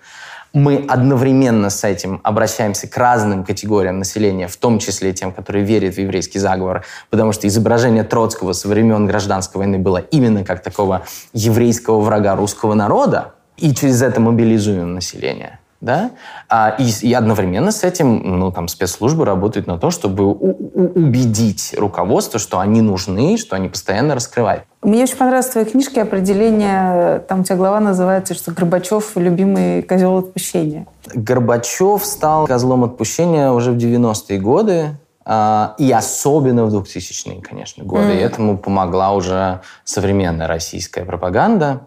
мы 0.54 0.86
одновременно 0.88 1.70
с 1.70 1.84
этим 1.84 2.20
обращаемся 2.24 2.88
к 2.88 2.98
разным 2.98 3.44
категориям 3.44 4.00
населения, 4.00 4.48
в 4.48 4.58
том 4.58 4.80
числе 4.80 5.14
тем, 5.14 5.32
которые 5.32 5.64
верят 5.64 5.96
в 5.96 6.00
еврейский 6.00 6.40
заговор, 6.40 6.86
потому 7.10 7.32
что 7.34 7.48
изображение 7.48 8.04
Троцкого 8.04 8.54
со 8.54 8.68
времен 8.68 9.06
гражданской 9.06 9.60
войны 9.60 9.78
было 9.78 9.98
именно 9.98 10.44
как 10.44 10.64
такого 10.64 11.04
еврейского 11.34 12.00
врага 12.00 12.36
русского 12.36 12.74
народа, 12.74 13.34
и 13.58 13.74
через 13.74 14.02
это 14.02 14.22
мобилизуем 14.22 14.94
население 14.94 15.60
да, 15.82 16.12
а, 16.50 16.76
и, 16.78 16.90
и 17.02 17.14
одновременно 17.14 17.72
с 17.72 17.84
этим, 17.84 18.40
ну, 18.40 18.52
там, 18.52 18.68
спецслужбы 18.68 19.24
работают 19.24 19.66
на 19.66 19.78
то, 19.78 19.92
чтобы 19.92 20.26
у, 20.26 20.32
у, 20.32 20.92
убедить 21.00 21.74
руководство, 21.78 22.40
что 22.40 22.60
они 22.60 22.82
нужны, 22.82 23.38
что 23.38 23.56
они 23.56 23.70
постоянно 23.70 24.14
раскрывают. 24.14 24.64
Мне 24.82 25.04
очень 25.04 25.16
понравилась 25.16 25.48
твоя 25.50 25.66
книжка 25.66 26.02
определение, 26.02 27.20
там 27.20 27.42
у 27.42 27.44
тебя 27.44 27.56
глава 27.56 27.80
называется, 27.80 28.34
что 28.34 28.52
Горбачев– 28.52 29.12
любимый 29.16 29.82
козел 29.82 30.18
отпущения. 30.18 30.86
Горбачев 31.14 32.06
стал 32.06 32.46
козлом 32.46 32.84
отпущения 32.84 33.52
уже 33.52 33.72
в 33.72 33.78
90-е 33.78 34.40
годы, 34.40 34.98
а, 35.32 35.76
и 35.78 35.92
особенно 35.92 36.66
в 36.66 36.76
2000-е, 36.76 37.42
конечно, 37.42 37.84
годы. 37.84 38.06
Mm. 38.06 38.18
И 38.18 38.20
этому 38.20 38.58
помогла 38.58 39.14
уже 39.14 39.62
современная 39.84 40.48
российская 40.48 41.06
пропаганда. 41.06 41.82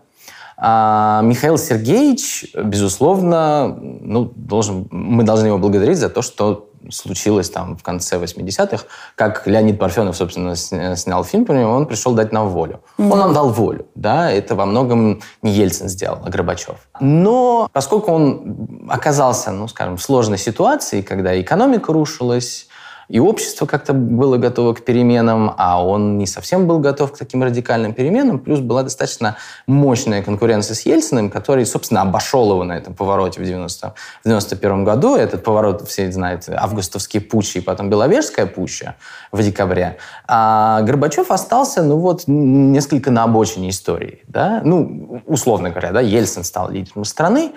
А 0.65 1.23
Михаил 1.25 1.59
Сергеевич, 1.59 2.55
безусловно, 2.55 3.77
ну, 3.83 4.31
должен, 4.37 4.87
мы 4.93 5.25
должны 5.25 5.49
его 5.49 5.59
благодарить 5.59 5.99
за 5.99 6.09
то, 6.09 6.23
что 6.23 6.69
случилось 6.89 7.51
там 7.51 7.77
в 7.77 7.83
конце 7.83 8.17
80-х, 8.17 8.85
как 9.17 9.45
Леонид 9.49 9.81
Парфенов, 9.81 10.17
собственно, 10.17 10.55
снял 10.55 11.25
фильм 11.25 11.47
про 11.47 11.59
него, 11.59 11.73
он 11.73 11.87
пришел 11.87 12.15
дать 12.15 12.31
нам 12.31 12.49
волю. 12.49 12.81
Он 12.97 13.19
нам 13.19 13.35
дал 13.35 13.49
волю, 13.51 13.87
да, 13.97 14.31
это 14.31 14.55
во 14.55 14.65
многом 14.65 15.21
не 15.43 15.51
Ельцин 15.51 15.89
сделал, 15.89 16.21
а 16.25 16.31
Горбачев. 16.31 16.77
Но 17.01 17.69
поскольку 17.73 18.13
он 18.13 18.87
оказался, 18.89 19.51
ну, 19.51 19.67
скажем, 19.67 19.97
в 19.97 20.03
сложной 20.03 20.39
ситуации, 20.39 21.03
когда 21.03 21.41
экономика 21.41 21.93
рушилась, 21.93 22.69
и 23.09 23.19
общество 23.19 23.67
как-то 23.67 23.93
было 23.93 24.37
готово 24.37 24.75
к 24.75 24.85
переменам, 24.85 25.55
а 25.57 25.85
он 25.85 26.19
не 26.19 26.27
совсем 26.27 26.67
был 26.67 26.79
готов 26.79 27.13
к 27.13 27.19
таким 27.19 27.43
радикальным 27.43 27.95
переменам. 27.95 28.39
Плюс 28.39 28.61
была 28.61 28.83
достаточно 28.83 29.37
мощная 29.67 30.23
конкуренция 30.23 30.75
с 30.75 30.87
Ельциным, 30.87 31.31
который, 31.31 31.67
собственно, 31.67 32.03
обошел 32.03 32.51
его 32.51 32.65
на 32.65 32.73
этом 32.73 32.95
повороте 32.95 33.41
в 33.41 33.45
90, 33.45 33.95
в 34.23 34.25
91 34.25 34.85
году. 34.85 35.17
Этот 35.17 35.45
поворот, 35.45 35.87
все 35.89 36.11
знают, 36.13 36.49
августовские 36.49 37.23
путчи 37.23 37.59
и 37.59 37.61
потом 37.61 37.91
Беловежская 37.91 38.47
пуща 38.47 38.97
в 39.31 39.43
декабре. 39.43 39.99
А 40.27 40.83
Горбачев 40.83 41.31
остался, 41.31 41.83
ну 41.83 41.99
вот, 41.99 42.25
несколько 42.27 43.11
на 43.11 43.25
обочине 43.25 43.71
истории. 43.71 44.23
Да? 44.27 44.63
Ну, 44.65 45.23
условно 45.27 45.71
говоря, 45.71 45.93
да, 45.93 46.01
Ельцин 46.01 46.45
стал 46.45 46.71
лидером 46.71 47.05
страны, 47.05 47.53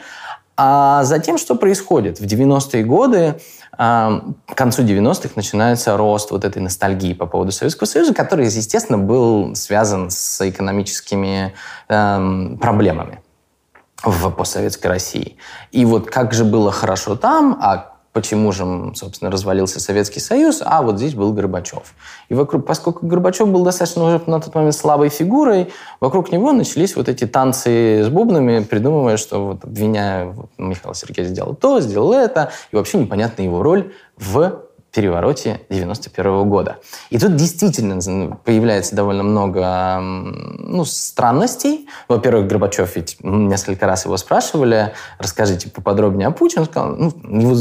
А 0.58 1.04
затем 1.04 1.38
что 1.38 1.56
происходит? 1.56 2.20
В 2.20 2.24
90-е 2.24 2.84
годы, 2.84 3.40
к 3.78 4.56
концу 4.56 4.84
90-х 4.84 5.32
начинается 5.36 5.98
рост 5.98 6.32
вот 6.32 6.46
этой 6.46 6.62
ностальгии 6.62 7.14
по 7.14 7.26
поводу 7.26 7.52
Советского 7.52 7.88
Союза, 7.88 8.14
который, 8.14 8.46
естественно, 8.46 8.98
был 8.98 9.54
связан 9.56 10.10
с 10.10 10.48
экономическими 10.48 11.54
эм, 11.90 12.58
проблемами 12.58 13.22
в 14.04 14.30
постсоветской 14.30 14.90
России. 14.90 15.38
И 15.72 15.84
вот 15.84 16.10
как 16.10 16.34
же 16.34 16.46
было 16.46 16.72
хорошо 16.72 17.16
там, 17.16 17.58
а 17.62 17.95
почему 18.16 18.54
же, 18.54 18.94
собственно, 18.96 19.30
развалился 19.30 19.82
Советский 19.82 20.22
Союз, 20.22 20.62
а 20.66 20.82
вот 20.82 20.98
здесь 20.98 21.14
был 21.14 21.34
Горбачев. 21.34 21.94
И 22.30 22.34
вокруг, 22.34 22.66
поскольку 22.66 23.06
Горбачев 23.06 23.50
был 23.50 23.66
достаточно 23.66 24.06
уже 24.06 24.22
на 24.26 24.40
тот 24.40 24.56
момент 24.56 24.74
слабой 24.74 25.10
фигурой, 25.10 25.74
вокруг 26.00 26.32
него 26.32 26.54
начались 26.54 26.96
вот 26.96 27.10
эти 27.10 27.28
танцы 27.28 28.04
с 28.06 28.08
бубнами, 28.08 28.64
придумывая, 28.64 29.18
что 29.18 29.48
вот 29.48 29.66
обвиняя 29.66 30.28
вот, 30.28 30.50
Михаил 30.58 30.96
Сергеевич 30.96 31.34
сделал 31.34 31.56
то, 31.56 31.82
сделал 31.82 32.14
это, 32.14 32.52
и 32.72 32.78
вообще 32.78 33.00
непонятна 33.00 33.42
его 33.42 33.62
роль 33.62 33.92
в 34.16 34.65
перевороте 34.96 35.62
91 35.70 36.50
года. 36.50 36.78
И 37.10 37.20
тут 37.20 37.36
действительно 37.36 38.00
появляется 38.46 38.96
довольно 38.96 39.24
много 39.24 40.00
ну, 40.00 40.86
странностей. 40.86 41.88
Во-первых, 42.08 42.48
Горбачев 42.48 42.96
ведь 42.96 43.18
несколько 43.22 43.86
раз 43.86 44.06
его 44.06 44.16
спрашивали, 44.16 44.94
расскажите 45.20 45.70
поподробнее 45.70 46.30
о 46.30 46.32
Путине. 46.32 46.62
Он 46.62 46.66
сказал, 46.68 46.96
ну, 46.96 47.14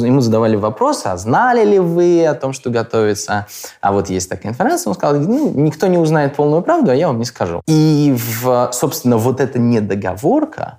ему 0.05 0.21
задавали 0.21 0.55
вопрос, 0.55 1.03
а 1.07 1.17
знали 1.17 1.65
ли 1.65 1.79
вы 1.81 2.25
о 2.25 2.35
том, 2.35 2.53
что 2.53 2.71
готовится, 2.71 3.47
а 3.81 3.93
вот 3.93 4.09
есть 4.09 4.31
такая 4.31 4.53
информация. 4.53 4.91
Он 4.91 4.95
сказал, 4.95 5.21
ну, 5.21 5.51
никто 5.55 5.89
не 5.89 5.99
узнает 5.99 6.37
полную 6.37 6.63
правду, 6.63 6.93
а 6.93 6.95
я 6.95 7.09
вам 7.09 7.19
не 7.19 7.25
скажу. 7.25 7.63
И, 7.67 8.15
в, 8.17 8.71
собственно, 8.73 9.17
вот 9.17 9.41
эта 9.41 9.59
недоговорка, 9.59 10.79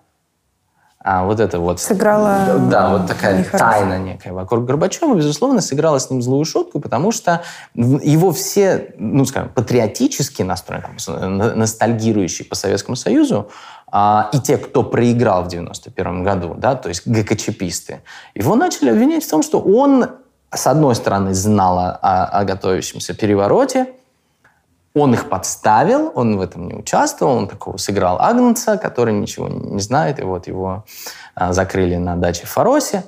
а 1.08 1.24
вот 1.24 1.40
это 1.40 1.60
вот... 1.60 1.80
Сыграла 1.80 2.58
Да, 2.68 2.90
вот 2.90 3.06
такая 3.06 3.44
тайна 3.44 4.00
некая 4.00 4.34
вокруг 4.34 4.66
Горбачева, 4.66 5.14
безусловно, 5.14 5.62
сыграла 5.62 6.00
с 6.00 6.10
ним 6.10 6.24
злую 6.24 6.46
шутку, 6.46 6.80
потому 6.80 7.12
что 7.12 7.44
его 7.76 8.32
все, 8.32 8.96
ну, 8.98 9.24
скажем, 9.26 9.50
патриотически 9.50 10.42
настроенные, 10.42 11.54
ностальгирующие 11.54 12.48
по 12.48 12.56
Советскому 12.56 12.96
Союзу, 12.96 13.52
а, 13.92 14.32
и 14.34 14.40
те, 14.40 14.58
кто 14.58 14.82
проиграл 14.82 15.44
в 15.44 15.48
91 15.48 16.24
году, 16.24 16.56
да, 16.58 16.74
то 16.74 16.90
есть 16.90 17.08
ГКЧПисты, 17.08 18.02
его 18.34 18.56
начали 18.56 18.90
обвинять 18.90 19.24
в 19.24 19.30
том, 19.30 19.44
что 19.44 19.60
он, 19.60 20.08
с 20.52 20.66
одной 20.66 20.96
стороны, 20.96 21.36
знал 21.36 21.78
о, 21.78 22.26
о 22.26 22.44
готовящемся 22.46 23.14
перевороте, 23.14 23.90
он 24.96 25.14
их 25.14 25.28
подставил, 25.28 26.12
он 26.16 26.38
в 26.38 26.42
этом 26.42 26.68
не 26.70 26.74
участвовал, 26.74 27.36
он 27.36 27.48
такого 27.48 27.78
сыграл 27.78 28.18
Агнца, 28.20 28.78
который 28.78 29.14
ничего 29.14 29.48
не 29.50 29.82
знает, 29.82 30.20
и 30.20 30.24
вот 30.24 30.48
его 30.48 30.86
а, 31.36 31.52
закрыли 31.52 31.98
на 31.98 32.16
даче 32.16 32.46
в 32.46 32.50
Фаросе. 32.50 33.04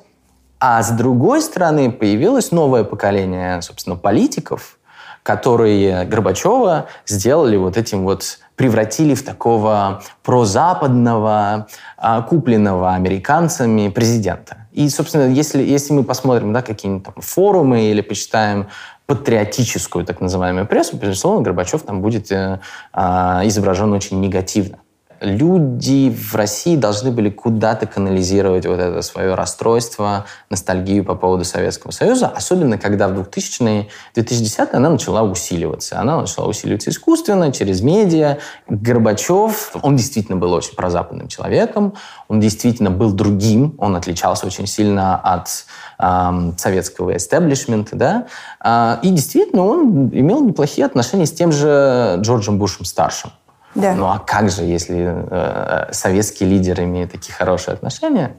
А 0.60 0.84
с 0.84 0.90
другой 0.90 1.42
стороны 1.42 1.92
появилось 1.92 2.52
новое 2.52 2.84
поколение, 2.84 3.62
собственно, 3.62 3.96
политиков, 3.96 4.78
которые 5.24 6.04
Горбачева 6.06 6.88
сделали 7.06 7.56
вот 7.56 7.78
этим 7.78 8.04
вот, 8.04 8.40
превратили 8.56 9.14
в 9.14 9.24
такого 9.24 10.02
прозападного, 10.24 11.68
а, 11.98 12.22
купленного 12.22 12.96
американцами 12.96 13.88
президента. 13.88 14.68
И, 14.74 14.90
собственно, 14.90 15.30
если, 15.30 15.64
если 15.64 15.94
мы 15.94 16.04
посмотрим 16.04 16.52
да, 16.52 16.62
какие-нибудь 16.62 17.06
там 17.06 17.16
форумы 17.20 17.84
или 17.92 18.02
почитаем 18.02 18.68
патриотическую 19.08 20.06
так 20.06 20.22
называемую 20.22 20.68
прессу, 20.68 20.98
безусловно, 20.98 21.42
Горбачев 21.42 21.82
там 21.82 22.02
будет 22.02 22.32
э, 22.32 22.60
э, 22.94 23.00
изображен 23.46 23.94
очень 23.94 24.20
негативно 24.20 24.80
люди 25.22 26.10
в 26.10 26.36
России 26.36 26.76
должны 26.76 27.12
были 27.12 27.30
куда-то 27.30 27.88
канализировать 27.88 28.66
вот 28.66 28.80
это 28.80 29.02
свое 29.02 29.36
расстройство, 29.36 30.26
ностальгию 30.50 31.04
по 31.04 31.16
поводу 31.16 31.44
Советского 31.44 31.92
Союза, 31.92 32.28
особенно 32.28 32.78
когда 32.78 33.08
в 33.08 33.20
2000-е, 33.20 33.88
2010-е 34.16 34.70
она 34.74 34.90
начала 34.90 35.24
усиливаться. 35.24 36.00
Она 36.00 36.22
начала 36.22 36.48
усиливаться 36.48 36.90
искусственно, 36.90 37.52
через 37.52 37.82
медиа. 37.82 38.38
Горбачев, 38.68 39.76
он 39.82 39.96
действительно 39.96 40.38
был 40.38 40.54
очень 40.54 40.76
прозападным 40.76 41.28
человеком, 41.28 41.94
он 42.28 42.40
действительно 42.40 42.92
был 42.92 43.12
другим, 43.12 43.76
он 43.78 43.96
отличался 43.96 44.46
очень 44.46 44.68
сильно 44.68 45.18
от 45.18 45.66
эм, 46.00 46.58
советского 46.58 47.16
эстеблишмента, 47.16 47.96
да, 47.96 48.28
э, 48.64 49.00
и 49.04 49.10
действительно 49.10 49.66
он 49.66 50.10
имел 50.10 50.44
неплохие 50.44 50.86
отношения 50.86 51.26
с 51.26 51.32
тем 51.32 51.52
же 51.52 52.18
Джорджем 52.22 52.58
Бушем-старшим. 52.60 53.32
Да. 53.78 53.94
Ну 53.94 54.06
а 54.06 54.20
как 54.20 54.50
же, 54.50 54.64
если 54.64 55.14
э, 55.30 55.94
советский 55.94 56.46
лидер 56.46 56.82
имеет 56.82 57.12
такие 57.12 57.34
хорошие 57.34 57.74
отношения, 57.74 58.36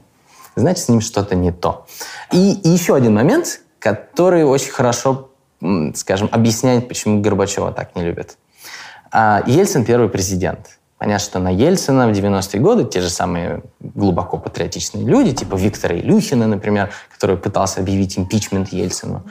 значит, 0.57 0.85
с 0.85 0.89
ним 0.89 1.01
что-то 1.01 1.37
не 1.37 1.53
то. 1.53 1.87
И, 2.33 2.55
и 2.55 2.69
еще 2.69 2.97
один 2.97 3.15
момент, 3.15 3.61
который 3.79 4.45
очень 4.45 4.73
хорошо, 4.73 5.31
скажем, 5.95 6.29
объясняет, 6.33 6.89
почему 6.89 7.21
Горбачева 7.21 7.73
так 7.73 7.95
не 7.95 8.03
любят. 8.03 8.37
А, 9.13 9.43
Ельцин 9.47 9.85
первый 9.85 10.09
президент. 10.09 10.79
Понятно, 10.99 11.25
что 11.25 11.39
на 11.39 11.51
Ельцина 11.51 12.09
в 12.09 12.11
90-е 12.11 12.61
годы 12.61 12.85
те 12.85 13.01
же 13.01 13.09
самые 13.09 13.63
глубоко 13.79 14.37
патриотичные 14.39 15.05
люди, 15.05 15.33
типа 15.33 15.55
Виктора 15.55 15.97
Илюхина, 15.97 16.49
например, 16.49 16.91
который 17.13 17.37
пытался 17.37 17.81
объявить 17.81 18.19
импичмент 18.19 18.73
Ельцину, 18.73 19.23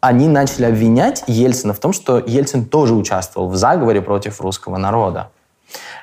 они 0.00 0.26
начали 0.26 0.64
обвинять 0.64 1.22
Ельцина 1.28 1.72
в 1.74 1.78
том, 1.78 1.92
что 1.92 2.18
Ельцин 2.18 2.64
тоже 2.64 2.94
участвовал 2.94 3.48
в 3.48 3.56
заговоре 3.56 4.02
против 4.02 4.40
русского 4.40 4.76
народа. 4.76 5.30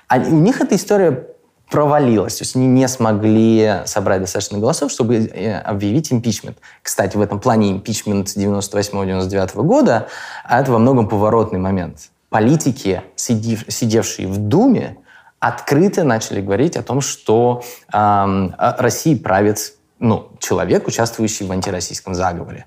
Они, 0.08 0.30
у 0.30 0.40
них 0.40 0.62
эта 0.62 0.76
история 0.76 1.28
провалилась. 1.70 2.38
То 2.38 2.44
есть 2.44 2.56
они 2.56 2.68
не 2.68 2.88
смогли 2.88 3.82
собрать 3.86 4.22
достаточно 4.22 4.58
голосов, 4.58 4.92
чтобы 4.92 5.18
э, 5.18 5.60
объявить 5.60 6.12
импичмент. 6.12 6.58
Кстати, 6.82 7.16
в 7.16 7.22
этом 7.22 7.40
плане 7.40 7.72
импичмент 7.72 8.28
98-99 8.28 9.64
года, 9.64 10.08
а 10.44 10.62
это 10.62 10.72
во 10.72 10.80
многом 10.80 11.08
поворотный 11.08 11.60
момент. 11.60 12.10
Политики, 12.30 13.02
сидевшие 13.16 14.28
в 14.28 14.38
Думе, 14.38 14.98
открыто 15.40 16.04
начали 16.04 16.42
говорить 16.42 16.76
о 16.76 16.84
том, 16.84 17.02
что 17.02 17.64
эм, 17.94 18.54
Россией 18.58 19.18
правит 19.18 19.74
ну, 20.00 20.30
человек, 20.40 20.88
участвующий 20.88 21.46
в 21.46 21.52
антироссийском 21.52 22.14
заговоре. 22.14 22.66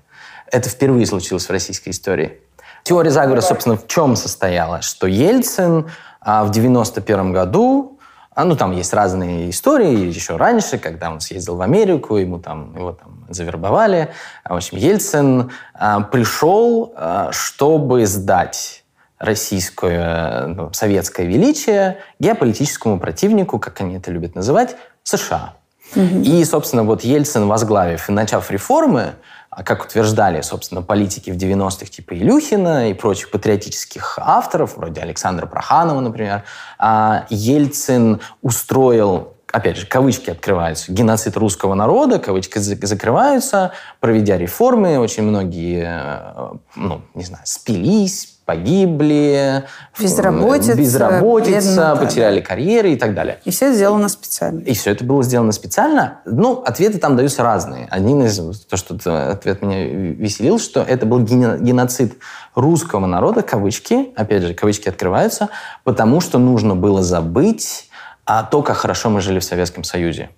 Это 0.51 0.69
впервые 0.69 1.05
случилось 1.05 1.45
в 1.45 1.49
российской 1.49 1.89
истории. 1.89 2.39
Теория 2.83 3.11
заговора, 3.11 3.41
собственно, 3.41 3.77
в 3.77 3.87
чем 3.87 4.15
состояла? 4.15 4.81
Что 4.81 5.07
Ельцин 5.07 5.89
а 6.25 6.43
в 6.43 6.51
91 6.51 7.31
году, 7.33 7.99
а, 8.35 8.45
ну, 8.45 8.55
там 8.55 8.71
есть 8.71 8.93
разные 8.93 9.49
истории, 9.49 10.07
еще 10.07 10.37
раньше, 10.37 10.77
когда 10.79 11.11
он 11.11 11.19
съездил 11.19 11.55
в 11.55 11.61
Америку, 11.61 12.17
ему 12.17 12.39
там, 12.39 12.75
его 12.75 12.93
там 12.93 13.25
завербовали. 13.29 14.09
В 14.43 14.55
общем, 14.55 14.77
Ельцин 14.77 15.51
а, 15.73 16.01
пришел, 16.01 16.93
а, 16.95 17.29
чтобы 17.31 18.05
сдать 18.07 18.83
российское, 19.19 20.47
ну, 20.47 20.73
советское 20.73 21.27
величие 21.27 21.99
геополитическому 22.19 22.99
противнику, 22.99 23.59
как 23.59 23.79
они 23.81 23.95
это 23.95 24.11
любят 24.11 24.35
называть, 24.35 24.75
США. 25.03 25.53
Угу. 25.95 26.21
И, 26.23 26.43
собственно, 26.43 26.83
вот 26.83 27.03
Ельцин, 27.03 27.47
возглавив 27.47 28.09
и 28.09 28.11
начав 28.11 28.49
реформы, 28.49 29.13
а 29.55 29.63
как 29.63 29.85
утверждали, 29.85 30.41
собственно, 30.41 30.81
политики 30.81 31.29
в 31.29 31.37
90-х, 31.37 31.85
типа 31.85 32.13
Илюхина 32.13 32.89
и 32.89 32.93
прочих 32.93 33.29
патриотических 33.31 34.17
авторов, 34.19 34.77
вроде 34.77 35.01
Александра 35.01 35.45
Проханова, 35.45 35.99
например, 35.99 36.43
а, 36.79 37.25
Ельцин 37.29 38.21
устроил 38.41 39.33
опять 39.51 39.77
же, 39.77 39.85
кавычки 39.85 40.31
открываются, 40.31 40.91
геноцид 40.91 41.37
русского 41.37 41.75
народа, 41.75 42.17
кавычки 42.17 42.57
закрываются, 42.57 43.71
проведя 43.99 44.35
реформы, 44.35 44.97
очень 44.97 45.21
многие, 45.21 45.85
э, 45.85 46.53
ну, 46.75 47.01
не 47.13 47.23
знаю, 47.23 47.43
спились, 47.45 48.32
погибли, 48.45 49.63
безработица, 49.99 50.75
безработица 50.75 51.95
потеряли 51.95 52.39
да. 52.39 52.45
карьеры 52.45 52.93
и 52.93 52.95
так 52.97 53.13
далее. 53.13 53.39
И 53.45 53.51
все 53.51 53.67
это 53.67 53.75
сделано 53.75 54.09
специально. 54.09 54.59
И 54.61 54.73
все 54.73 54.91
это 54.91 55.03
было 55.03 55.23
сделано 55.23 55.51
специально. 55.51 56.19
Ну, 56.25 56.61
ответы 56.65 56.97
там 56.97 57.15
даются 57.15 57.43
разные. 57.43 57.87
Один 57.89 58.23
из, 58.23 58.37
то, 58.65 58.77
что 58.77 59.31
ответ 59.31 59.61
меня 59.61 59.85
веселил, 59.85 60.59
что 60.59 60.81
это 60.81 61.05
был 61.05 61.21
геноцид 61.21 62.17
русского 62.55 63.05
народа, 63.05 63.41
кавычки, 63.41 64.13
опять 64.15 64.43
же, 64.43 64.53
кавычки 64.53 64.89
открываются, 64.89 65.49
потому 65.83 66.21
что 66.21 66.37
нужно 66.37 66.75
было 66.75 67.01
забыть 67.01 67.89
о 68.25 68.43
то, 68.43 68.61
как 68.61 68.77
хорошо 68.77 69.09
мы 69.09 69.21
жили 69.21 69.39
в 69.39 69.43
Советском 69.43 69.83
Союзе. 69.83 70.29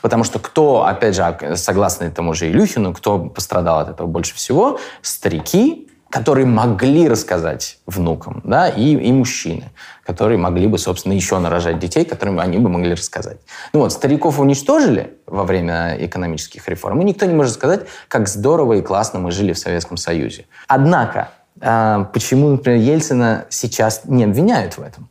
Потому 0.00 0.24
что 0.24 0.38
кто, 0.38 0.84
опять 0.84 1.14
же, 1.16 1.56
согласно 1.56 2.10
тому 2.10 2.34
же 2.34 2.50
Илюхину, 2.50 2.92
кто 2.92 3.18
пострадал 3.18 3.80
от 3.80 3.88
этого 3.88 4.06
больше 4.06 4.34
всего? 4.34 4.78
Старики, 5.00 5.88
которые 6.12 6.44
могли 6.44 7.08
рассказать 7.08 7.78
внукам, 7.86 8.42
да, 8.44 8.68
и, 8.68 8.94
и 8.96 9.10
мужчины, 9.12 9.70
которые 10.04 10.36
могли 10.36 10.66
бы, 10.66 10.76
собственно, 10.76 11.14
еще 11.14 11.38
нарожать 11.38 11.78
детей, 11.78 12.04
которым 12.04 12.38
они 12.38 12.58
бы 12.58 12.68
могли 12.68 12.92
рассказать. 12.92 13.38
Ну 13.72 13.80
вот, 13.80 13.94
стариков 13.94 14.38
уничтожили 14.38 15.14
во 15.26 15.44
время 15.44 15.96
экономических 15.98 16.68
реформ, 16.68 17.00
и 17.00 17.04
никто 17.04 17.24
не 17.24 17.32
может 17.32 17.54
сказать, 17.54 17.86
как 18.08 18.28
здорово 18.28 18.74
и 18.74 18.82
классно 18.82 19.20
мы 19.20 19.30
жили 19.30 19.54
в 19.54 19.58
Советском 19.58 19.96
Союзе. 19.96 20.44
Однако, 20.68 21.30
э, 21.62 22.04
почему, 22.12 22.50
например, 22.50 22.78
Ельцина 22.78 23.46
сейчас 23.48 24.02
не 24.04 24.24
обвиняют 24.24 24.76
в 24.76 24.82
этом? 24.82 25.08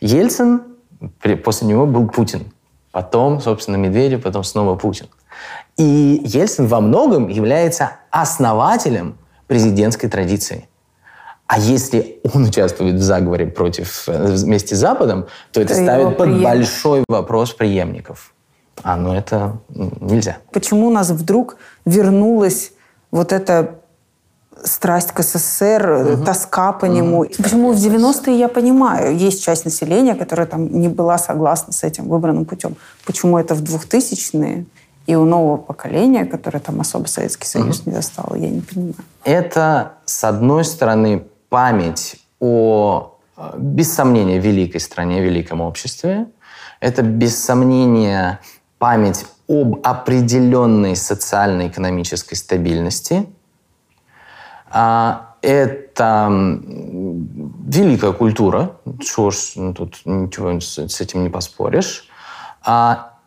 Ельцин, 0.00 0.62
после 1.44 1.68
него 1.68 1.86
был 1.86 2.08
Путин. 2.08 2.52
потом, 2.90 3.40
собственно, 3.40 3.76
Медведев, 3.76 4.22
потом 4.24 4.42
снова 4.42 4.74
Путин. 4.74 5.06
И 5.76 6.22
Ельцин 6.24 6.66
во 6.66 6.80
многом 6.80 7.28
является 7.28 7.92
основателем 8.10 9.16
президентской 9.50 10.06
традиции. 10.06 10.68
А 11.48 11.58
если 11.58 12.20
он 12.34 12.44
участвует 12.44 12.94
в 12.94 13.02
заговоре 13.02 13.46
против 13.46 14.04
э, 14.08 14.26
вместе 14.36 14.76
с 14.76 14.78
Западом, 14.78 15.26
то 15.50 15.60
это, 15.60 15.72
это 15.72 15.82
ставит 15.82 16.16
под 16.16 16.28
преем... 16.28 16.42
большой 16.44 17.04
вопрос 17.08 17.52
преемников. 17.52 18.32
А 18.84 18.96
ну 18.96 19.12
это 19.12 19.58
нельзя. 20.00 20.36
Почему 20.52 20.86
у 20.86 20.90
нас 20.92 21.10
вдруг 21.10 21.56
вернулась 21.84 22.70
вот 23.10 23.32
эта 23.32 23.80
страсть 24.62 25.10
к 25.10 25.20
СССР, 25.20 26.14
угу. 26.14 26.24
тоска 26.24 26.72
по 26.72 26.86
нему. 26.86 27.22
Угу. 27.22 27.42
Почему 27.42 27.72
в 27.72 27.76
90-е 27.76 28.38
я 28.38 28.46
понимаю, 28.46 29.16
есть 29.16 29.42
часть 29.42 29.64
населения, 29.64 30.14
которая 30.14 30.46
там 30.46 30.80
не 30.80 30.86
была 30.86 31.18
согласна 31.18 31.72
с 31.72 31.82
этим 31.82 32.08
выбранным 32.08 32.44
путем. 32.44 32.76
Почему 33.04 33.36
это 33.36 33.56
в 33.56 33.62
2000-е 33.62 34.66
и 35.06 35.14
у 35.14 35.24
нового 35.24 35.56
поколения, 35.56 36.24
которое 36.24 36.60
там 36.60 36.80
особо 36.80 37.06
Советский 37.06 37.46
Союз 37.46 37.80
угу. 37.80 37.90
не 37.90 37.96
застало, 37.96 38.34
я 38.36 38.48
не 38.48 38.60
понимаю. 38.60 38.94
Это, 39.24 39.94
с 40.04 40.24
одной 40.24 40.64
стороны, 40.64 41.26
память 41.48 42.16
о, 42.38 43.18
без 43.56 43.92
сомнения, 43.92 44.38
великой 44.38 44.80
стране, 44.80 45.20
великом 45.20 45.60
обществе. 45.60 46.28
Это, 46.80 47.02
без 47.02 47.42
сомнения, 47.42 48.40
память 48.78 49.26
об 49.48 49.80
определенной 49.82 50.96
социально-экономической 50.96 52.36
стабильности. 52.36 53.26
А, 54.70 55.34
это 55.42 56.28
великая 56.30 58.12
культура, 58.12 58.76
что 59.00 59.30
ж, 59.30 59.52
ну, 59.56 59.74
тут 59.74 60.00
ничего 60.04 60.60
с 60.60 61.00
этим 61.00 61.24
не 61.24 61.30
поспоришь. 61.30 62.08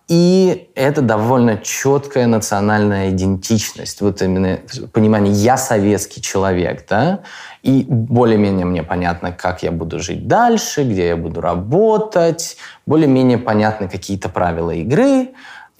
И 0.10 0.70
это 0.76 1.02
довольно 1.02 1.58
четкая 1.58 2.28
национальная 2.28 3.10
идентичность. 3.10 4.02
Вот 4.02 4.22
именно 4.22 4.60
понимание 4.92 5.34
«я 5.34 5.56
советский 5.56 6.22
человек», 6.22 6.86
да? 6.90 7.22
И 7.62 7.86
более-менее 7.88 8.66
мне 8.66 8.84
понятно, 8.84 9.32
как 9.32 9.64
я 9.64 9.72
буду 9.72 10.00
жить 10.00 10.28
дальше, 10.28 10.84
где 10.84 11.08
я 11.08 11.16
буду 11.16 11.40
работать. 11.40 12.58
Более-менее 12.86 13.38
понятны 13.38 13.88
какие-то 13.88 14.28
правила 14.28 14.72
игры. 14.72 15.30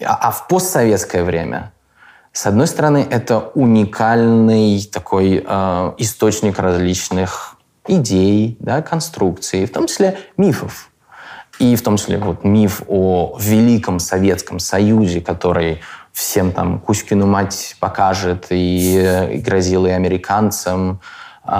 А, 0.02 0.14
а 0.14 0.30
в 0.30 0.48
постсоветское 0.48 1.22
время, 1.22 1.72
с 2.32 2.46
одной 2.46 2.66
стороны, 2.66 3.06
это 3.08 3.50
уникальный 3.54 4.82
такой 4.90 5.44
э, 5.46 5.92
источник 5.98 6.58
различных 6.58 7.56
идей, 7.86 8.56
да, 8.58 8.80
конструкций, 8.80 9.66
в 9.66 9.72
том 9.72 9.86
числе 9.86 10.18
мифов. 10.38 10.90
И 11.58 11.76
в 11.76 11.82
том 11.82 11.96
числе 11.96 12.18
вот 12.18 12.44
миф 12.44 12.82
о 12.88 13.36
великом 13.40 13.98
Советском 13.98 14.58
Союзе, 14.58 15.20
который 15.20 15.80
всем 16.12 16.52
там 16.52 16.78
Кузькину 16.78 17.26
мать 17.26 17.76
покажет 17.80 18.46
и, 18.50 19.28
и 19.32 19.38
грозил 19.38 19.86
и 19.86 19.90
американцам. 19.90 21.00
И 21.46 21.50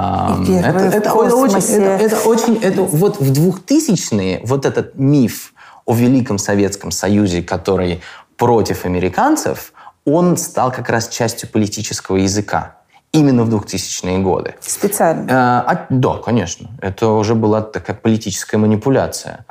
это, 0.53 0.78
это, 0.78 1.12
очень, 1.12 1.59
это, 1.59 2.05
это 2.05 2.16
очень, 2.28 2.57
это 2.57 2.82
вот 2.82 3.20
в 3.20 3.30
2000-е 3.30 4.40
вот 4.45 4.64
этот 4.64 4.97
миф 4.97 5.53
о 5.84 5.95
великом 5.95 6.38
Советском 6.38 6.90
Союзе, 6.90 7.42
который 7.42 8.01
против 8.36 8.84
американцев, 8.84 9.72
он 10.05 10.36
стал 10.36 10.72
как 10.72 10.88
раз 10.88 11.09
частью 11.09 11.49
политического 11.49 12.16
языка 12.16 12.76
именно 13.12 13.45
в 13.45 13.55
2000-е 13.55 14.18
годы. 14.18 14.55
Специально? 14.61 15.26
А, 15.30 15.64
а, 15.66 15.86
да, 15.88 16.18
конечно. 16.24 16.68
Это 16.80 17.09
уже 17.11 17.34
была 17.34 17.62
такая 17.62 17.97
политическая 17.97 18.57
манипуляция. 18.57 19.47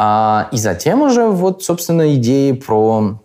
А, 0.00 0.48
и 0.52 0.56
затем 0.56 1.02
уже 1.02 1.26
вот, 1.26 1.64
собственно, 1.64 2.14
идеи 2.14 2.52
про 2.52 3.18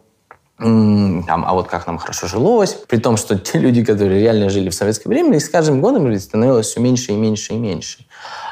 там, 0.57 1.43
а 1.45 1.53
вот 1.53 1.67
как 1.67 1.85
нам 1.87 1.97
хорошо 1.97 2.27
жилось, 2.27 2.73
при 2.87 2.97
том, 2.97 3.17
что 3.17 3.37
те 3.37 3.59
люди, 3.59 3.83
которые 3.83 4.21
реально 4.21 4.49
жили 4.49 4.69
в 4.69 4.73
советское 4.73 5.09
время, 5.09 5.35
их 5.35 5.43
с 5.43 5.49
каждым 5.49 5.81
годом 5.81 6.17
становилось 6.17 6.67
все 6.67 6.79
меньше 6.79 7.11
и 7.11 7.15
меньше 7.15 7.53
и 7.53 7.57
меньше. 7.57 8.05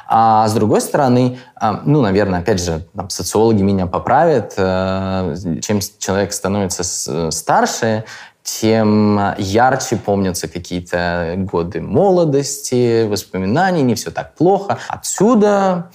А 0.08 0.48
с 0.48 0.54
другой 0.54 0.82
стороны, 0.82 1.40
а, 1.56 1.82
ну, 1.86 2.02
наверное, 2.02 2.42
опять 2.42 2.62
же, 2.62 2.86
там, 2.96 3.10
социологи 3.10 3.62
меня 3.62 3.88
поправят, 3.88 4.54
э, 4.58 5.36
чем 5.62 5.80
человек 6.00 6.34
становится 6.34 7.32
старше, 7.32 8.04
тем 8.44 9.34
ярче 9.38 9.96
помнятся 9.96 10.48
какие-то 10.48 11.36
годы 11.38 11.82
молодости, 11.82 13.08
воспоминаний, 13.08 13.84
не 13.84 13.96
все 13.96 14.12
так 14.12 14.36
плохо. 14.36 14.78
Отсюда 14.90 15.90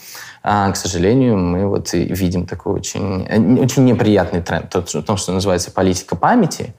а, 0.49 0.71
к 0.71 0.77
сожалению, 0.77 1.37
мы 1.37 1.67
вот 1.67 1.93
видим 1.93 2.47
такой 2.47 2.75
очень, 2.75 3.27
э, 3.29 3.61
очень 3.61 3.85
неприятный 3.85 4.41
тренд. 4.41 4.71
То, 4.71 4.81
то, 4.81 5.17
что 5.17 5.33
называется 5.33 5.73
политика 5.73 6.15
памяти, 6.15 6.73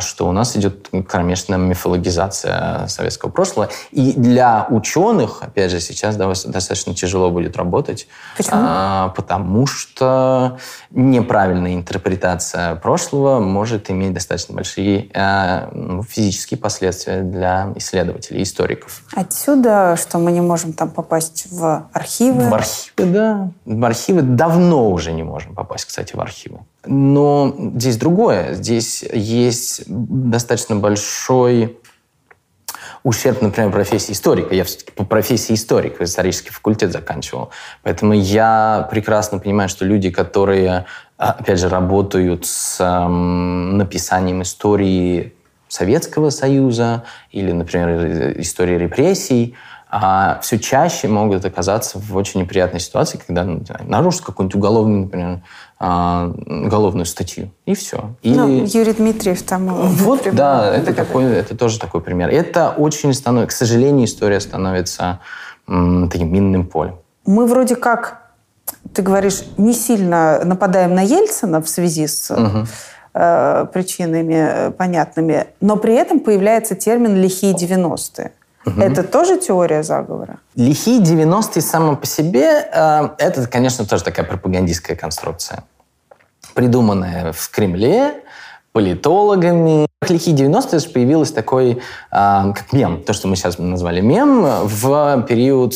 что 0.00 0.28
у 0.28 0.32
нас 0.32 0.56
идет 0.56 0.90
кромешная 1.06 1.58
мифологизация 1.58 2.86
советского 2.88 3.30
прошлого. 3.30 3.70
И 3.90 4.12
для 4.12 4.66
ученых, 4.70 5.42
опять 5.42 5.70
же, 5.70 5.80
сейчас 5.80 6.16
достаточно 6.16 6.94
тяжело 6.94 7.30
будет 7.30 7.56
работать. 7.56 8.08
Почему? 8.36 8.56
А, 8.60 9.08
потому 9.10 9.66
что 9.66 10.58
неправильная 10.90 11.74
интерпретация 11.74 12.74
прошлого 12.76 13.40
может 13.40 13.90
иметь 13.90 14.14
достаточно 14.14 14.54
большие 14.54 15.10
а, 15.14 15.70
физические 16.08 16.58
последствия 16.58 17.22
для 17.22 17.72
исследователей, 17.76 18.42
историков. 18.42 19.02
Отсюда, 19.14 19.96
что 19.96 20.18
мы 20.18 20.32
не 20.32 20.40
можем 20.40 20.72
там 20.72 20.90
попасть 20.90 21.46
в 21.50 21.88
архивы? 21.92 22.48
В 22.48 22.54
архивы, 22.54 23.12
да. 23.12 23.50
В 23.64 23.84
архивы 23.84 24.22
давно 24.22 24.90
уже 24.90 25.12
не 25.12 25.22
можем 25.22 25.54
попасть, 25.54 25.86
кстати, 25.86 26.16
в 26.16 26.20
архивы. 26.20 26.60
Но 26.90 27.54
здесь 27.74 27.98
другое. 27.98 28.54
Здесь 28.54 29.04
есть 29.12 29.82
достаточно 29.86 30.76
большой 30.76 31.78
ущерб, 33.02 33.42
например, 33.42 33.70
профессии 33.70 34.12
историка. 34.12 34.54
Я 34.54 34.64
все-таки 34.64 34.92
по 34.92 35.04
профессии 35.04 35.54
историк, 35.54 36.00
исторический 36.00 36.50
факультет 36.50 36.92
заканчивал. 36.92 37.50
Поэтому 37.82 38.14
я 38.14 38.88
прекрасно 38.90 39.38
понимаю, 39.38 39.68
что 39.68 39.84
люди, 39.84 40.10
которые, 40.10 40.86
опять 41.18 41.60
же, 41.60 41.68
работают 41.68 42.46
с 42.46 42.82
написанием 43.08 44.42
истории 44.42 45.34
Советского 45.68 46.30
Союза 46.30 47.04
или, 47.30 47.52
например, 47.52 48.40
истории 48.40 48.78
репрессий, 48.78 49.54
а 49.90 50.38
все 50.42 50.58
чаще 50.58 51.08
могут 51.08 51.44
оказаться 51.44 51.98
в 51.98 52.14
очень 52.16 52.40
неприятной 52.40 52.80
ситуации, 52.80 53.20
когда 53.24 53.44
ну, 53.44 53.62
нарушат 53.84 54.22
какую-нибудь 54.22 54.56
уголовную, 54.56 55.04
например, 55.04 55.42
а, 55.80 56.32
уголовную 56.46 57.06
статью, 57.06 57.50
и 57.64 57.74
все. 57.74 58.14
Или... 58.22 58.36
Ну, 58.36 58.64
Юрий 58.64 58.92
Дмитриев 58.92 59.42
там... 59.42 59.66
Вот, 59.66 60.22
прям, 60.22 60.34
да, 60.34 60.74
это, 60.74 60.92
такой, 60.92 61.24
это 61.24 61.56
тоже 61.56 61.78
такой 61.78 62.00
пример. 62.00 62.30
Это 62.30 62.70
очень 62.70 63.14
становится, 63.14 63.54
к 63.54 63.58
сожалению, 63.58 64.06
история 64.06 64.40
становится 64.40 65.20
м, 65.68 66.08
таким 66.10 66.32
минным 66.32 66.66
полем. 66.66 66.96
Мы 67.26 67.46
вроде 67.46 67.76
как, 67.76 68.32
ты 68.92 69.02
говоришь, 69.02 69.44
не 69.56 69.72
сильно 69.72 70.40
нападаем 70.44 70.94
на 70.94 71.02
Ельцина 71.02 71.60
в 71.62 71.68
связи 71.68 72.06
с... 72.06 72.30
Угу 72.30 72.66
причинами 73.10 74.34
э, 74.34 74.70
понятными, 74.70 75.46
но 75.60 75.76
при 75.76 75.94
этом 75.94 76.20
появляется 76.20 76.76
термин 76.76 77.16
«лихие 77.16 77.52
90-е». 77.52 78.30
Угу. 78.68 78.80
Это 78.80 79.02
тоже 79.02 79.38
теория 79.38 79.82
заговора? 79.82 80.38
Лихие 80.54 81.00
90-е 81.00 81.62
само 81.62 81.96
по 81.96 82.06
себе, 82.06 82.68
э, 82.72 83.08
это, 83.18 83.46
конечно, 83.46 83.84
тоже 83.84 84.04
такая 84.04 84.26
пропагандистская 84.26 84.96
конструкция, 84.96 85.64
придуманная 86.54 87.32
в 87.32 87.50
Кремле, 87.50 88.22
политологами. 88.72 89.86
Лихие 90.08 90.36
90-е 90.36 90.80
появилось 90.92 91.32
такой, 91.32 91.70
э, 91.72 91.78
как 92.10 92.72
мем, 92.72 93.02
то, 93.02 93.12
что 93.12 93.28
мы 93.28 93.36
сейчас 93.36 93.58
назвали 93.58 94.00
мем, 94.00 94.44
в 94.64 95.22
период 95.28 95.74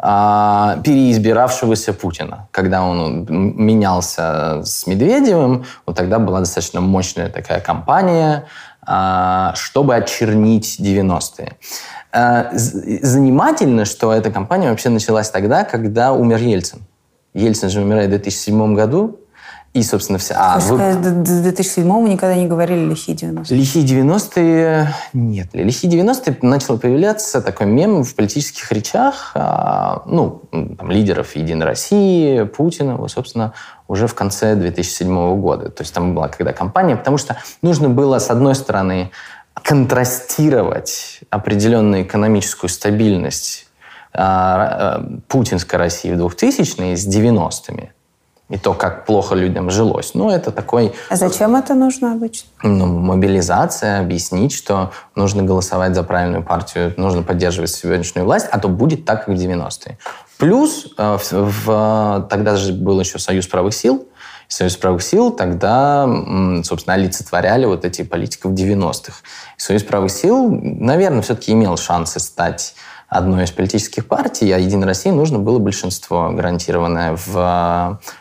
э, 0.00 0.76
переизбиравшегося 0.84 1.92
Путина. 1.92 2.48
Когда 2.50 2.82
он 2.82 3.26
менялся 3.28 4.62
с 4.64 4.86
Медведевым, 4.86 5.64
вот 5.86 5.96
тогда 5.96 6.18
была 6.18 6.40
достаточно 6.40 6.80
мощная 6.80 7.28
такая 7.28 7.60
кампания, 7.60 8.44
э, 8.86 9.50
чтобы 9.54 9.96
очернить 9.96 10.78
90-е. 10.78 11.56
Э, 12.12 12.50
занимательно, 12.52 13.84
что 13.84 14.12
эта 14.12 14.30
кампания 14.30 14.70
вообще 14.70 14.88
началась 14.88 15.30
тогда, 15.30 15.64
когда 15.64 16.12
умер 16.12 16.38
Ельцин. 16.38 16.80
Ельцин 17.34 17.68
же 17.68 17.82
умирает 17.82 18.08
в 18.08 18.10
2007 18.10 18.74
году, 18.74 19.20
и, 19.74 19.82
собственно, 19.82 20.18
вся... 20.18 20.34
А, 20.38 20.58
вы... 20.58 20.94
До 20.94 21.10
2007 21.12 21.86
мы 21.86 22.08
никогда 22.08 22.34
не 22.34 22.46
говорили 22.46 22.88
лихие 22.88 23.16
90-е. 23.16 23.56
Лихие 23.56 23.84
90-е... 23.84 24.94
Нет. 25.12 25.48
Лихие 25.52 25.92
90-е 25.92 26.38
начало 26.40 26.78
появляться 26.78 27.42
такой 27.42 27.66
мем 27.66 28.02
в 28.02 28.14
политических 28.14 28.72
речах, 28.72 29.32
а, 29.34 30.02
ну, 30.06 30.42
там, 30.50 30.90
лидеров 30.90 31.36
Единой 31.36 31.66
России, 31.66 32.44
Путина, 32.44 32.96
вот, 32.96 33.10
собственно, 33.10 33.52
уже 33.88 34.06
в 34.06 34.14
конце 34.14 34.54
2007 34.56 35.38
года. 35.38 35.70
То 35.70 35.82
есть 35.82 35.92
там 35.92 36.14
была 36.14 36.28
когда 36.28 36.52
кампания, 36.54 36.96
потому 36.96 37.18
что 37.18 37.36
нужно 37.60 37.90
было, 37.90 38.18
с 38.18 38.30
одной 38.30 38.54
стороны, 38.54 39.10
контрастировать 39.62 41.20
определенную 41.30 42.02
экономическую 42.02 42.70
стабильность 42.70 43.66
а, 44.12 44.96
а, 44.96 45.06
путинской 45.28 45.78
России 45.78 46.12
в 46.12 46.18
2000-е 46.18 46.96
с 46.96 47.06
90-ми. 47.06 47.90
и 48.48 48.56
то, 48.56 48.72
как 48.72 49.04
плохо 49.04 49.34
людям 49.34 49.70
жилось. 49.70 50.14
Ну, 50.14 50.30
это 50.30 50.50
такой... 50.50 50.94
А 51.10 51.16
зачем 51.16 51.54
это 51.54 51.74
нужно 51.74 52.12
обычно? 52.12 52.48
Ну, 52.62 52.86
мобилизация, 52.86 54.00
объяснить, 54.00 54.52
что 54.52 54.90
нужно 55.14 55.42
голосовать 55.42 55.94
за 55.94 56.02
правильную 56.02 56.42
партию, 56.42 56.94
нужно 56.96 57.22
поддерживать 57.22 57.70
сегодняшнюю 57.70 58.24
власть, 58.24 58.48
а 58.50 58.58
то 58.58 58.68
будет 58.68 59.04
так, 59.04 59.26
как 59.26 59.34
в 59.34 59.38
90-е. 59.38 59.98
Плюс 60.38 60.86
э, 60.96 61.18
в, 61.18 61.32
в, 61.32 62.26
тогда 62.30 62.56
же 62.56 62.72
был 62.72 62.98
еще 62.98 63.18
Союз 63.18 63.46
правых 63.46 63.74
сил, 63.74 64.08
Союз 64.48 64.76
правых 64.76 65.02
сил 65.02 65.30
тогда, 65.30 66.08
собственно, 66.64 66.94
олицетворяли 66.94 67.66
вот 67.66 67.84
эти 67.84 68.02
политиков 68.02 68.52
90-х. 68.52 69.22
Союз 69.58 69.82
правых 69.82 70.10
сил, 70.10 70.50
наверное, 70.50 71.22
все-таки 71.22 71.52
имел 71.52 71.76
шансы 71.76 72.18
стать 72.18 72.74
одной 73.08 73.44
из 73.44 73.50
политических 73.50 74.06
партий, 74.06 74.52
а 74.52 74.58
Единой 74.58 74.86
России 74.86 75.10
нужно 75.10 75.38
было 75.38 75.58
большинство 75.58 76.30
гарантированное 76.30 77.16
в, 77.16 77.32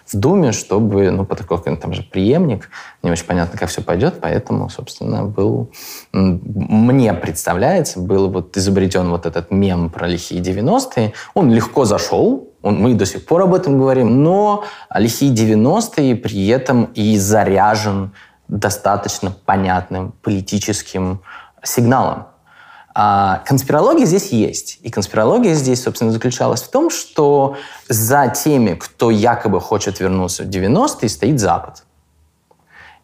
в 0.05 0.15
Думе, 0.17 0.53
чтобы, 0.53 1.11
ну, 1.11 1.25
поскольку 1.25 1.75
там 1.75 1.93
же 1.93 2.03
преемник, 2.03 2.69
не 3.03 3.11
очень 3.11 3.25
понятно, 3.25 3.59
как 3.59 3.69
все 3.69 3.81
пойдет, 3.81 4.19
поэтому, 4.21 4.69
собственно, 4.69 5.25
был, 5.25 5.71
мне 6.13 7.13
представляется, 7.13 7.99
был 7.99 8.29
вот 8.29 8.55
изобретен 8.55 9.09
вот 9.09 9.25
этот 9.25 9.51
мем 9.51 9.89
про 9.89 10.07
лихие 10.07 10.41
90-е. 10.41 11.13
Он 11.33 11.51
легко 11.51 11.83
зашел, 11.83 12.46
он, 12.61 12.79
мы 12.79 12.93
до 12.93 13.05
сих 13.05 13.25
пор 13.25 13.43
об 13.43 13.53
этом 13.53 13.77
говорим, 13.77 14.23
но 14.23 14.63
лихие 14.93 15.33
90-е 15.33 16.15
при 16.15 16.47
этом 16.47 16.85
и 16.95 17.17
заряжен 17.17 18.13
достаточно 18.47 19.31
понятным 19.31 20.13
политическим 20.21 21.21
сигналом. 21.63 22.27
А 22.99 23.43
конспирология 23.45 24.05
здесь 24.05 24.31
есть. 24.31 24.79
И 24.81 24.89
конспирология 24.89 25.53
здесь, 25.53 25.83
собственно, 25.83 26.11
заключалась 26.11 26.63
в 26.63 26.71
том, 26.71 26.89
что 26.89 27.55
за 27.87 28.27
теми, 28.29 28.73
кто 28.73 29.11
якобы 29.11 29.61
хочет 29.61 29.99
вернуться 29.99 30.43
в 30.43 30.47
90-е, 30.47 31.07
стоит 31.07 31.39
Запад. 31.39 31.83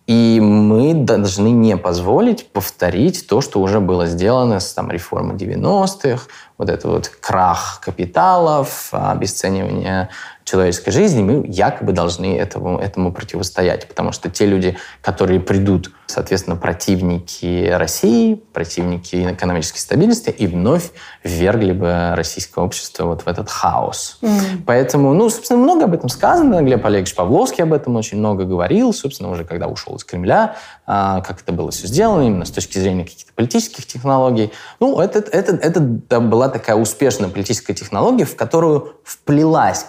И 0.05 0.39
мы 0.41 0.93
должны 0.93 1.47
не 1.47 1.77
позволить 1.77 2.51
повторить 2.51 3.25
то, 3.27 3.39
что 3.39 3.61
уже 3.61 3.79
было 3.79 4.05
сделано 4.05 4.59
с 4.59 4.73
там, 4.73 4.91
реформы 4.91 5.35
90-х, 5.35 6.27
вот 6.57 6.69
это 6.69 6.89
вот 6.89 7.07
крах 7.07 7.79
капиталов, 7.81 8.89
обесценивание 8.91 10.09
человеческой 10.43 10.91
жизни, 10.91 11.21
мы 11.21 11.45
якобы 11.47 11.93
должны 11.93 12.37
этому, 12.37 12.79
этому 12.79 13.11
противостоять. 13.11 13.87
Потому 13.87 14.11
что 14.11 14.29
те 14.29 14.45
люди, 14.45 14.77
которые 15.01 15.39
придут, 15.39 15.91
соответственно, 16.07 16.55
противники 16.55 17.69
России, 17.69 18.35
противники 18.53 19.33
экономической 19.33 19.79
стабильности, 19.79 20.29
и 20.29 20.47
вновь 20.47 20.91
ввергли 21.23 21.71
бы 21.71 22.13
российское 22.15 22.63
общество 22.63 23.05
вот 23.05 23.23
в 23.23 23.27
этот 23.27 23.49
хаос. 23.49 24.17
Mm. 24.21 24.63
Поэтому, 24.65 25.13
ну, 25.13 25.29
собственно, 25.29 25.61
много 25.61 25.85
об 25.85 25.93
этом 25.93 26.09
сказано. 26.09 26.61
Глеб 26.61 26.85
Олегович 26.85 27.15
Павловский 27.15 27.63
об 27.63 27.73
этом 27.73 27.95
очень 27.95 28.17
много 28.17 28.45
говорил, 28.45 28.93
собственно, 28.93 29.29
уже 29.29 29.45
когда 29.45 29.67
ушел 29.67 29.95
из 29.95 30.03
Кремля, 30.03 30.55
а, 30.85 31.21
как 31.21 31.41
это 31.41 31.53
было 31.53 31.71
все 31.71 31.87
сделано, 31.87 32.23
именно 32.23 32.45
с 32.45 32.51
точки 32.51 32.77
зрения 32.77 33.03
каких-то 33.05 33.31
политических 33.33 33.85
технологий. 33.85 34.51
Ну, 34.79 34.99
это, 34.99 35.19
это, 35.19 35.55
это 35.55 36.19
была 36.19 36.49
такая 36.49 36.75
успешная 36.75 37.29
политическая 37.29 37.73
технология, 37.73 38.25
в 38.25 38.35
которую 38.35 38.97
вплелась 39.03 39.83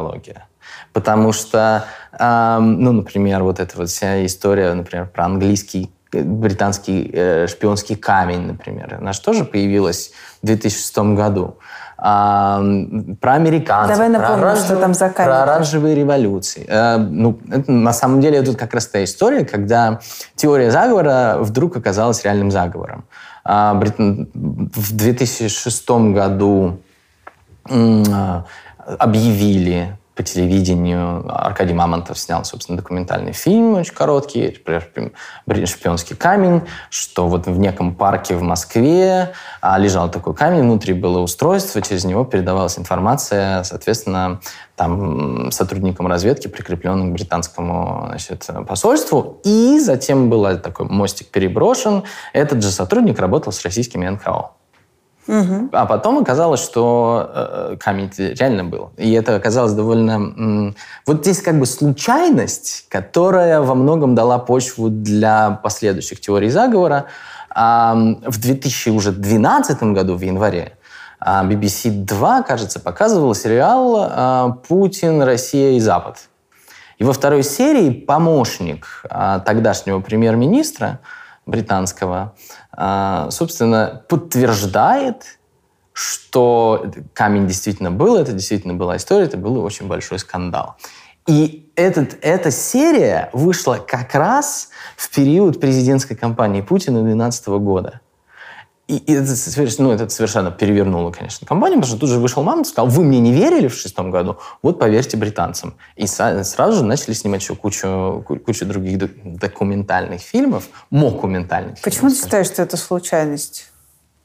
конспирология. 0.00 0.46
Потому 0.92 1.32
что, 1.32 1.84
э, 2.18 2.58
ну, 2.60 2.92
например, 2.92 3.42
вот 3.42 3.60
эта 3.60 3.76
вот 3.76 3.88
вся 3.88 4.24
история, 4.24 4.72
например, 4.74 5.06
про 5.06 5.24
английский 5.24 5.90
британский 6.12 7.08
э, 7.12 7.46
шпионский 7.46 7.94
камень, 7.94 8.46
например, 8.46 8.96
она 9.00 9.12
же 9.12 9.20
тоже 9.20 9.44
появилась 9.44 10.10
в 10.42 10.46
2006 10.46 10.98
году. 11.14 11.58
А, 12.02 12.60
про 13.20 13.34
американцев, 13.34 13.96
Давай 13.96 14.08
напомним, 14.08 14.40
про, 14.40 14.56
что 14.56 14.76
там 14.76 14.94
за 14.94 15.10
камень. 15.10 15.30
про 15.30 15.42
оранжевые 15.42 15.94
революции. 15.94 16.66
А, 16.68 16.96
ну, 16.98 17.38
это, 17.50 17.70
на 17.70 17.92
самом 17.92 18.20
деле 18.20 18.42
тут 18.42 18.56
как 18.56 18.74
раз 18.74 18.86
та 18.86 19.04
история, 19.04 19.44
когда 19.44 20.00
теория 20.34 20.70
заговора 20.70 21.36
вдруг 21.40 21.76
оказалась 21.76 22.24
реальным 22.24 22.50
заговором. 22.50 23.04
А, 23.44 23.74
в 23.74 24.96
2006 24.96 25.90
году 26.12 26.80
объявили 28.98 29.96
по 30.20 30.22
телевидению. 30.22 31.24
Аркадий 31.28 31.72
Мамонтов 31.72 32.18
снял, 32.18 32.44
собственно, 32.44 32.76
документальный 32.76 33.32
фильм 33.32 33.76
очень 33.76 33.94
короткий, 33.94 34.54
«Шпионский 35.64 36.14
камень», 36.14 36.62
что 36.90 37.26
вот 37.26 37.46
в 37.46 37.58
неком 37.58 37.94
парке 37.94 38.34
в 38.34 38.42
Москве 38.42 39.32
а, 39.62 39.78
лежал 39.78 40.10
такой 40.10 40.34
камень, 40.34 40.62
внутри 40.62 40.92
было 40.92 41.20
устройство, 41.20 41.80
через 41.80 42.04
него 42.04 42.24
передавалась 42.24 42.78
информация, 42.78 43.62
соответственно, 43.62 44.40
там, 44.76 45.50
сотрудникам 45.52 46.06
разведки, 46.06 46.48
прикрепленным 46.48 47.10
к 47.10 47.14
британскому 47.14 48.04
значит, 48.08 48.46
посольству. 48.68 49.40
И 49.44 49.78
затем 49.80 50.28
был 50.28 50.58
такой 50.58 50.86
мостик 50.86 51.28
переброшен. 51.28 52.02
Этот 52.34 52.62
же 52.62 52.70
сотрудник 52.70 53.18
работал 53.18 53.52
с 53.52 53.62
российскими 53.62 54.06
НКО. 54.06 54.50
Угу. 55.26 55.68
А 55.72 55.86
потом 55.86 56.18
оказалось, 56.18 56.60
что 56.60 57.30
э, 57.32 57.76
камень 57.78 58.10
реально 58.16 58.64
был. 58.64 58.90
И 58.96 59.12
это 59.12 59.36
оказалось 59.36 59.72
довольно... 59.72 60.74
вот 61.06 61.20
здесь 61.20 61.42
как 61.42 61.58
бы 61.58 61.66
случайность, 61.66 62.86
которая 62.88 63.60
во 63.60 63.74
многом 63.74 64.14
дала 64.14 64.38
почву 64.38 64.88
для 64.88 65.60
последующих 65.62 66.20
теорий 66.20 66.48
заговора. 66.48 67.06
А, 67.50 67.94
в 67.94 68.40
2012 68.40 69.82
году, 69.82 70.16
в 70.16 70.22
январе, 70.22 70.72
BBC 71.20 71.90
2, 71.90 72.42
кажется, 72.42 72.80
показывал 72.80 73.34
сериал 73.34 73.96
а, 73.98 74.50
«Путин, 74.68 75.22
Россия 75.22 75.72
и 75.72 75.80
Запад». 75.80 76.16
И 77.00 77.04
во 77.04 77.14
второй 77.14 77.42
серии 77.42 77.90
помощник 77.90 79.04
а, 79.08 79.40
тогдашнего 79.40 80.00
премьер-министра 80.00 81.00
британского 81.50 82.34
а, 82.72 83.30
собственно, 83.30 84.02
подтверждает, 84.08 85.38
что 85.92 86.90
камень 87.12 87.46
действительно 87.46 87.90
был, 87.90 88.16
это 88.16 88.32
действительно 88.32 88.74
была 88.74 88.96
история, 88.96 89.24
это 89.24 89.36
был 89.36 89.58
очень 89.58 89.86
большой 89.86 90.18
скандал. 90.18 90.76
И 91.26 91.70
этот, 91.76 92.16
эта 92.22 92.50
серия 92.50 93.28
вышла 93.32 93.74
как 93.74 94.14
раз 94.14 94.70
в 94.96 95.10
период 95.14 95.60
президентской 95.60 96.14
кампании 96.14 96.62
Путина 96.62 97.00
2012 97.00 97.48
года. 97.48 98.00
И, 98.90 98.96
и 98.96 99.14
это, 99.14 99.32
ну, 99.78 99.92
это 99.92 100.08
совершенно 100.08 100.50
перевернуло, 100.50 101.12
конечно, 101.12 101.46
компанию, 101.46 101.78
потому 101.78 101.92
что 101.92 102.00
тут 102.00 102.10
же 102.10 102.18
вышел 102.18 102.42
мама 102.42 102.62
и 102.62 102.64
сказал, 102.64 102.88
вы 102.88 103.04
мне 103.04 103.20
не 103.20 103.32
верили 103.32 103.68
в 103.68 103.74
шестом 103.74 104.10
году, 104.10 104.38
вот 104.62 104.80
поверьте 104.80 105.16
британцам. 105.16 105.74
И 105.94 106.08
сразу 106.08 106.72
же 106.72 106.84
начали 106.84 107.14
снимать 107.14 107.40
еще 107.40 107.54
кучу, 107.54 108.24
кучу 108.26 108.66
других 108.66 108.98
документальных 109.38 110.22
фильмов, 110.22 110.64
мокументальных 110.90 111.80
Почему 111.80 112.08
фильмов, 112.08 112.16
ты 112.16 112.24
считаешь, 112.24 112.46
что 112.48 112.62
это 112.62 112.76
случайность? 112.76 113.69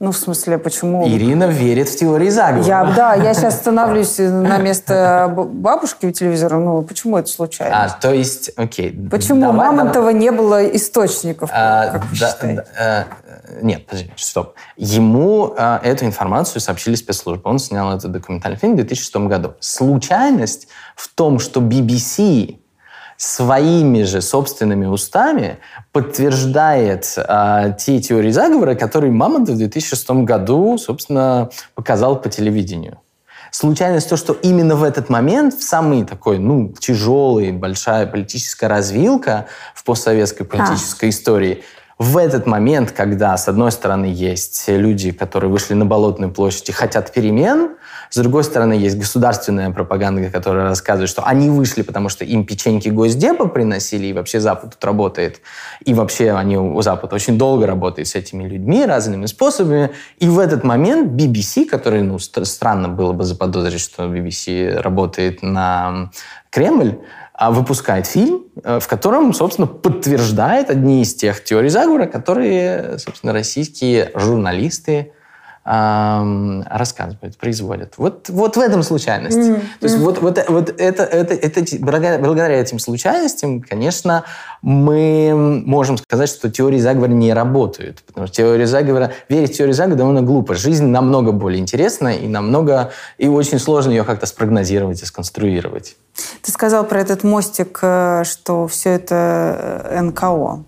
Ну, 0.05 0.11
в 0.11 0.17
смысле, 0.17 0.59
почему? 0.59 1.07
Ирина 1.07 1.45
верит 1.45 1.89
в 1.89 1.97
теории 1.97 2.29
заговора. 2.29 2.67
Я, 2.67 2.83
да, 2.95 3.15
я 3.15 3.33
сейчас 3.33 3.55
становлюсь 3.61 4.19
на 4.19 4.59
место 4.59 5.33
бабушки 5.35 6.05
у 6.05 6.11
телевизора. 6.11 6.59
Ну, 6.59 6.83
почему 6.83 7.17
это 7.17 7.27
случайно? 7.27 7.85
А, 7.85 7.89
то 7.89 8.13
есть, 8.13 8.51
окей. 8.55 8.91
Почему 9.09 9.41
давай, 9.41 9.71
Мамонтова 9.71 9.93
давай. 9.93 10.13
не 10.13 10.31
было 10.31 10.63
источников, 10.63 11.49
а, 11.51 11.87
как 11.87 12.05
вы 12.05 12.17
да, 12.19 12.29
считаете? 12.29 12.65
Да, 12.77 13.07
нет, 13.63 13.87
подожди, 13.87 14.11
стоп. 14.15 14.53
Ему 14.77 15.55
а, 15.57 15.81
эту 15.83 16.05
информацию 16.05 16.61
сообщили 16.61 16.93
спецслужбы. 16.93 17.49
Он 17.49 17.57
снял 17.57 17.91
этот 17.91 18.11
документальный 18.11 18.59
фильм 18.59 18.73
в 18.73 18.75
2006 18.75 19.15
году. 19.27 19.55
Случайность 19.59 20.67
в 20.95 21.07
том, 21.15 21.39
что 21.39 21.61
BBC 21.61 22.59
своими 23.18 24.03
же 24.03 24.22
собственными 24.22 24.86
устами 24.86 25.57
подтверждает 25.91 27.16
а, 27.18 27.70
те 27.72 28.01
теории 28.01 28.32
заговора, 28.32 28.76
которые 28.76 29.11
Мамонтов 29.11 29.55
в 29.55 29.57
2006 29.57 30.09
году, 30.26 30.78
собственно, 30.78 31.49
показал 31.76 32.22
по 32.22 32.30
телевидению. 32.30 32.99
Случайность 33.51 34.09
то, 34.09 34.18
что 34.18 34.34
именно 34.34 34.76
в 34.76 34.84
этот 34.84 35.09
момент, 35.09 35.53
в 35.53 35.63
самый 35.63 36.03
такой, 36.03 36.39
ну, 36.39 36.74
тяжелый, 36.78 37.53
большая 37.53 38.05
политическая 38.05 38.68
развилка 38.68 39.45
в 39.74 39.86
постсоветской 39.86 40.45
политической 40.45 41.05
а. 41.05 41.09
истории, 41.09 41.63
в 41.97 42.17
этот 42.17 42.45
момент, 42.45 42.91
когда, 42.91 43.37
с 43.37 43.47
одной 43.47 43.71
стороны, 43.71 44.05
есть 44.05 44.65
люди, 44.67 45.11
которые 45.11 45.49
вышли 45.49 45.75
на 45.75 45.85
Болотную 45.85 46.31
площадь 46.31 46.67
и 46.67 46.71
хотят 46.73 47.13
перемен, 47.13 47.77
с 48.09 48.17
другой 48.17 48.43
стороны, 48.43 48.73
есть 48.73 48.97
государственная 48.97 49.71
пропаганда, 49.71 50.29
которая 50.29 50.65
рассказывает, 50.65 51.09
что 51.09 51.23
они 51.23 51.49
вышли, 51.49 51.81
потому 51.81 52.09
что 52.09 52.25
им 52.25 52.45
печеньки 52.45 52.89
Госдепа 52.89 53.47
приносили, 53.47 54.07
и 54.07 54.13
вообще 54.13 54.39
Запад 54.39 54.71
тут 54.71 54.85
работает. 54.85 55.41
И 55.85 55.93
вообще 55.93 56.31
они, 56.31 56.57
у 56.57 56.81
Запада 56.81 57.15
очень 57.15 57.37
долго 57.37 57.65
работает 57.65 58.07
с 58.07 58.15
этими 58.15 58.43
людьми 58.47 58.85
разными 58.85 59.25
способами. 59.25 59.91
И 60.19 60.27
в 60.27 60.39
этот 60.39 60.63
момент 60.63 61.11
BBC, 61.13 61.65
который, 61.65 62.03
ну, 62.03 62.19
странно 62.19 62.89
было 62.89 63.13
бы 63.13 63.23
заподозрить, 63.23 63.81
что 63.81 64.03
BBC 64.03 64.79
работает 64.79 65.41
на 65.41 66.11
Кремль, 66.49 66.99
выпускает 67.39 68.07
фильм, 68.07 68.45
э, 68.63 68.79
в 68.79 68.88
котором, 68.88 69.33
собственно, 69.33 69.67
подтверждает 69.67 70.69
одни 70.69 71.01
из 71.01 71.13
тех 71.13 71.43
теорий 71.43 71.69
заговора, 71.69 72.05
которые, 72.05 72.97
собственно, 72.97 73.33
российские 73.33 74.11
журналисты 74.15 75.11
рассказывают, 75.66 77.38
производят. 77.38 77.95
Вот, 77.97 78.30
вот 78.30 78.55
в 78.55 78.59
этом 78.59 78.84
случайность. 78.84 79.38
Mm-hmm. 79.38 79.61
То 79.80 79.86
есть 79.88 79.97
вот, 79.97 80.22
вот, 80.22 80.39
вот 80.47 80.70
это, 80.78 81.03
это, 81.03 81.34
это, 81.34 81.78
благодаря, 81.80 82.61
этим 82.61 82.78
случайностям, 82.78 83.61
конечно, 83.61 84.26
мы 84.61 85.63
можем 85.66 85.97
сказать, 85.97 86.30
что 86.30 86.51
теории 86.51 86.78
заговора 86.78 87.09
не 87.09 87.34
работают. 87.34 88.03
Потому 88.05 88.28
что 88.28 88.36
теория 88.36 88.68
заговора, 88.68 89.13
верить 89.28 89.53
в 89.53 89.57
теорию 89.57 89.74
заговора 89.74 89.97
довольно 89.97 90.22
глупо. 90.22 90.53
Жизнь 90.53 90.86
намного 90.86 91.32
более 91.32 91.59
интересна 91.59 92.16
и 92.16 92.28
намного, 92.28 92.91
и 93.18 93.28
очень 93.28 93.57
сложно 93.57 93.89
ее 93.89 94.03
как-то 94.03 94.28
спрогнозировать 94.28 95.01
и 95.01 95.05
сконструировать. 95.05 95.95
Ты 96.43 96.51
сказал 96.51 96.86
про 96.86 97.01
этот 97.01 97.24
мостик, 97.24 97.80
э, 97.82 98.24
что 98.24 98.68
все 98.68 98.91
это 98.91 99.89
э, 99.89 100.01
НКО. 100.01 100.63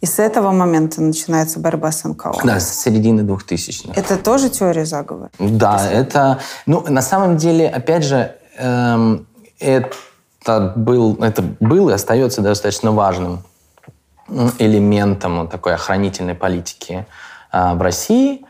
И 0.00 0.06
с 0.06 0.18
этого 0.18 0.52
момента 0.52 1.00
начинается 1.00 1.58
борьба 1.58 1.90
с 1.90 2.04
НКО. 2.04 2.34
Да, 2.44 2.60
с 2.60 2.82
середины 2.82 3.22
2000-х. 3.22 3.98
Это 3.98 4.16
тоже 4.16 4.50
теория 4.50 4.84
заговора? 4.84 5.30
Да, 5.38 5.80
Если... 5.82 5.96
это... 5.96 6.38
Ну, 6.66 6.84
на 6.86 7.02
самом 7.02 7.38
деле, 7.38 7.68
опять 7.68 8.04
же, 8.04 8.36
эм, 8.58 9.26
это, 9.58 10.72
был, 10.76 11.16
это 11.22 11.42
был 11.60 11.88
и 11.88 11.92
остается 11.94 12.42
достаточно 12.42 12.92
важным 12.92 13.42
элементом 14.58 15.48
такой 15.48 15.74
охранительной 15.74 16.34
политики 16.34 17.06
э, 17.52 17.74
в 17.74 17.82
России. 17.82 18.45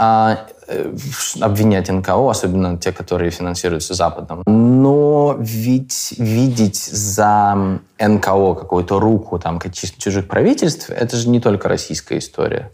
А, 0.00 0.46
э, 0.68 0.94
обвинять 1.40 1.88
НКО, 1.88 2.30
особенно 2.30 2.78
те, 2.78 2.92
которые 2.92 3.32
финансируются 3.32 3.94
Западом. 3.94 4.44
Но 4.46 5.34
ведь 5.40 6.14
видеть 6.18 6.76
за 6.76 7.80
НКО 7.98 8.54
какую-то 8.54 9.00
руку 9.00 9.40
там, 9.40 9.58
чужих 9.72 10.28
правительств, 10.28 10.90
это 10.90 11.16
же 11.16 11.28
не 11.28 11.40
только 11.40 11.68
российская 11.68 12.18
история. 12.18 12.70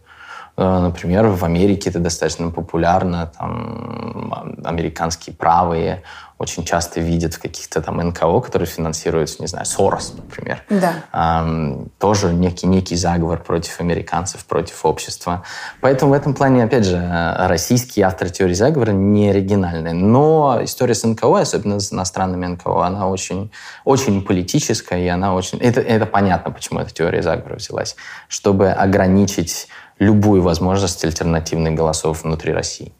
Э, 0.58 0.80
например, 0.80 1.28
в 1.28 1.44
Америке 1.46 1.88
это 1.88 1.98
достаточно 1.98 2.50
популярно, 2.50 3.32
там 3.38 4.60
американские 4.62 5.34
правые 5.34 6.02
очень 6.38 6.64
часто 6.64 7.00
видят 7.00 7.34
в 7.34 7.40
каких-то 7.40 7.80
там 7.80 7.96
НКО, 7.96 8.40
которые 8.40 8.66
финансируются, 8.66 9.36
не 9.40 9.46
знаю, 9.46 9.66
Сорос, 9.66 10.14
например. 10.16 10.62
Да. 10.68 11.04
Эм, 11.12 11.90
тоже 11.98 12.32
некий, 12.34 12.66
некий 12.66 12.96
заговор 12.96 13.40
против 13.40 13.80
американцев, 13.80 14.44
против 14.44 14.84
общества. 14.84 15.44
Поэтому 15.80 16.10
в 16.10 16.14
этом 16.14 16.34
плане, 16.34 16.64
опять 16.64 16.84
же, 16.84 17.36
российские 17.38 18.06
авторы 18.06 18.30
теории 18.30 18.54
заговора 18.54 18.90
не 18.90 19.30
оригинальные. 19.30 19.94
Но 19.94 20.58
история 20.62 20.94
с 20.94 21.04
НКО, 21.04 21.40
особенно 21.40 21.78
с 21.78 21.92
иностранными 21.92 22.46
НКО, 22.46 22.84
она 22.84 23.08
очень, 23.08 23.52
очень 23.84 24.22
политическая, 24.22 25.04
и 25.04 25.08
она 25.08 25.34
очень... 25.34 25.58
Это, 25.58 25.80
это 25.80 26.04
понятно, 26.04 26.50
почему 26.50 26.80
эта 26.80 26.92
теория 26.92 27.22
заговора 27.22 27.56
взялась. 27.56 27.94
Чтобы 28.28 28.70
ограничить 28.70 29.68
любую 30.00 30.42
возможность 30.42 31.04
альтернативных 31.04 31.74
голосов 31.74 32.24
внутри 32.24 32.52
России. 32.52 32.92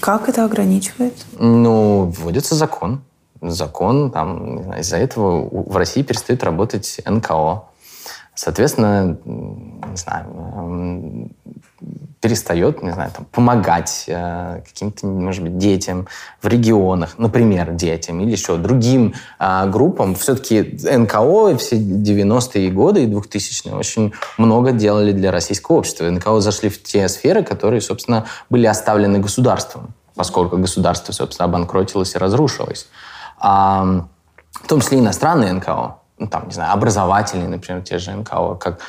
Как 0.00 0.28
это 0.28 0.44
ограничивает? 0.44 1.14
Ну, 1.38 2.12
вводится 2.16 2.54
закон. 2.54 3.02
Закон, 3.40 4.10
там, 4.10 4.72
из-за 4.74 4.96
этого 4.96 5.48
в 5.48 5.76
России 5.76 6.02
перестает 6.02 6.42
работать 6.42 7.00
НКО. 7.06 7.64
Соответственно, 8.34 9.18
не 9.24 9.96
знаю, 9.96 11.30
перестает, 12.20 12.82
не 12.82 12.92
знаю, 12.92 13.10
там, 13.14 13.26
помогать 13.26 14.04
э, 14.08 14.60
каким-то, 14.66 15.06
может 15.06 15.42
быть, 15.42 15.58
детям 15.58 16.08
в 16.42 16.48
регионах, 16.48 17.18
например, 17.18 17.72
детям 17.72 18.20
или 18.20 18.32
еще 18.32 18.56
другим 18.56 19.14
э, 19.38 19.70
группам. 19.70 20.14
Все-таки 20.14 20.78
НКО 20.82 21.56
все 21.58 21.76
90-е 21.76 22.70
годы 22.70 23.04
и 23.04 23.06
2000-е 23.06 23.74
очень 23.74 24.12
много 24.36 24.72
делали 24.72 25.12
для 25.12 25.30
российского 25.30 25.76
общества. 25.76 26.10
НКО 26.10 26.40
зашли 26.40 26.68
в 26.68 26.82
те 26.82 27.08
сферы, 27.08 27.44
которые, 27.44 27.80
собственно, 27.80 28.26
были 28.50 28.66
оставлены 28.66 29.20
государством, 29.20 29.94
поскольку 30.14 30.56
государство, 30.56 31.12
собственно, 31.12 31.44
обанкротилось 31.44 32.14
и 32.14 32.18
разрушилось. 32.18 32.88
А, 33.38 34.06
в 34.52 34.66
том 34.66 34.80
числе 34.80 34.98
иностранные 34.98 35.52
НКО 35.52 35.98
ну, 36.18 36.26
там, 36.26 36.46
не 36.46 36.52
знаю, 36.52 36.72
образовательные, 36.72 37.48
например, 37.48 37.82
те 37.82 37.98
же 37.98 38.12
НКО, 38.12 38.54
как, 38.56 38.80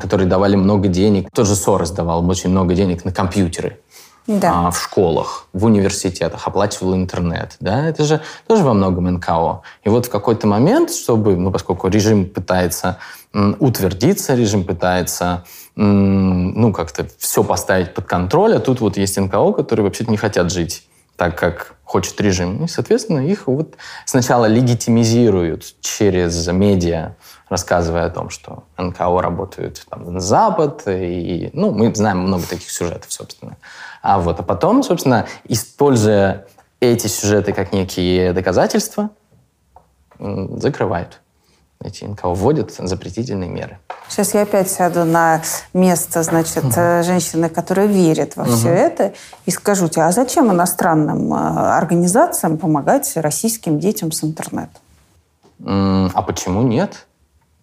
которые 0.00 0.28
давали 0.28 0.56
много 0.56 0.88
денег. 0.88 1.28
Тот 1.32 1.46
же 1.46 1.54
Сорос 1.54 1.90
давал 1.90 2.28
очень 2.28 2.50
много 2.50 2.74
денег 2.74 3.04
на 3.04 3.12
компьютеры. 3.12 3.80
Да. 4.26 4.68
А, 4.68 4.70
в 4.70 4.82
школах, 4.82 5.48
в 5.52 5.66
университетах, 5.66 6.46
оплачивал 6.46 6.94
интернет. 6.94 7.56
Да? 7.60 7.86
Это 7.86 8.04
же 8.04 8.22
тоже 8.46 8.64
во 8.64 8.72
многом 8.72 9.04
НКО. 9.14 9.60
И 9.84 9.88
вот 9.88 10.06
в 10.06 10.10
какой-то 10.10 10.46
момент, 10.46 10.90
чтобы, 10.90 11.36
ну, 11.36 11.50
поскольку 11.50 11.88
режим 11.88 12.26
пытается 12.26 12.98
утвердиться, 13.58 14.34
режим 14.34 14.64
пытается 14.64 15.44
ну, 15.76 16.72
как-то 16.72 17.06
все 17.18 17.42
поставить 17.42 17.92
под 17.94 18.06
контроль, 18.06 18.54
а 18.54 18.60
тут 18.60 18.80
вот 18.80 18.96
есть 18.96 19.18
НКО, 19.18 19.52
которые 19.52 19.84
вообще 19.84 20.04
не 20.06 20.16
хотят 20.16 20.52
жить 20.52 20.86
так, 21.16 21.38
как 21.38 21.74
хочет 21.84 22.20
режим. 22.20 22.64
И, 22.64 22.68
соответственно, 22.68 23.20
их 23.20 23.46
вот 23.46 23.76
сначала 24.04 24.46
легитимизируют 24.46 25.74
через 25.80 26.46
медиа, 26.48 27.14
рассказывая 27.48 28.06
о 28.06 28.10
том, 28.10 28.30
что 28.30 28.64
НКО 28.76 29.22
работают 29.22 29.86
там, 29.88 30.12
на 30.12 30.20
Запад, 30.20 30.82
и, 30.86 31.50
ну, 31.52 31.70
мы 31.70 31.94
знаем 31.94 32.18
много 32.18 32.46
таких 32.46 32.70
сюжетов, 32.70 33.12
собственно. 33.12 33.56
А 34.02 34.18
вот, 34.18 34.40
а 34.40 34.42
потом, 34.42 34.82
собственно, 34.82 35.26
используя 35.44 36.46
эти 36.80 37.06
сюжеты 37.06 37.52
как 37.52 37.72
некие 37.72 38.32
доказательства, 38.32 39.10
закрывают 40.18 41.20
эти 41.82 42.04
НКО 42.04 42.30
вводят 42.30 42.72
запретительные 42.72 43.48
меры. 43.48 43.78
Сейчас 44.08 44.34
я 44.34 44.42
опять 44.42 44.70
сяду 44.70 45.04
на 45.04 45.42
место, 45.72 46.22
значит, 46.22 46.64
угу. 46.64 46.72
женщины, 47.02 47.48
которая 47.48 47.86
верит 47.86 48.36
во 48.36 48.44
угу. 48.44 48.52
все 48.52 48.68
это, 48.68 49.12
и 49.46 49.50
скажу 49.50 49.88
тебе, 49.88 50.04
а 50.04 50.12
зачем 50.12 50.50
иностранным 50.52 51.32
э, 51.32 51.36
организациям 51.36 52.58
помогать 52.58 53.10
российским 53.16 53.78
детям 53.78 54.12
с 54.12 54.24
интернетом? 54.24 54.80
А 55.66 56.22
почему 56.22 56.62
нет? 56.62 57.06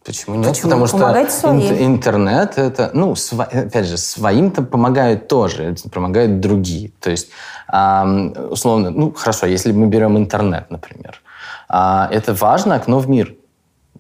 Почему 0.03 0.35
нет? 0.35 0.49
Почему? 0.49 0.71
Потому 0.71 0.87
Помогать 0.87 1.29
что 1.29 1.39
своим. 1.39 1.95
интернет 1.95 2.57
это, 2.57 2.89
ну, 2.93 3.15
сво, 3.15 3.43
опять 3.43 3.85
же, 3.85 3.97
своим-то 3.97 4.63
помогают 4.63 5.27
тоже, 5.27 5.75
помогают 5.93 6.39
другие. 6.39 6.91
То 6.99 7.11
есть, 7.11 7.29
условно, 7.69 8.89
ну, 8.89 9.11
хорошо, 9.11 9.45
если 9.45 9.71
мы 9.71 9.87
берем 9.87 10.17
интернет, 10.17 10.71
например, 10.71 11.21
э, 11.69 12.07
это 12.11 12.33
важное 12.33 12.77
окно 12.77 12.99
в 12.99 13.07
мир. 13.07 13.35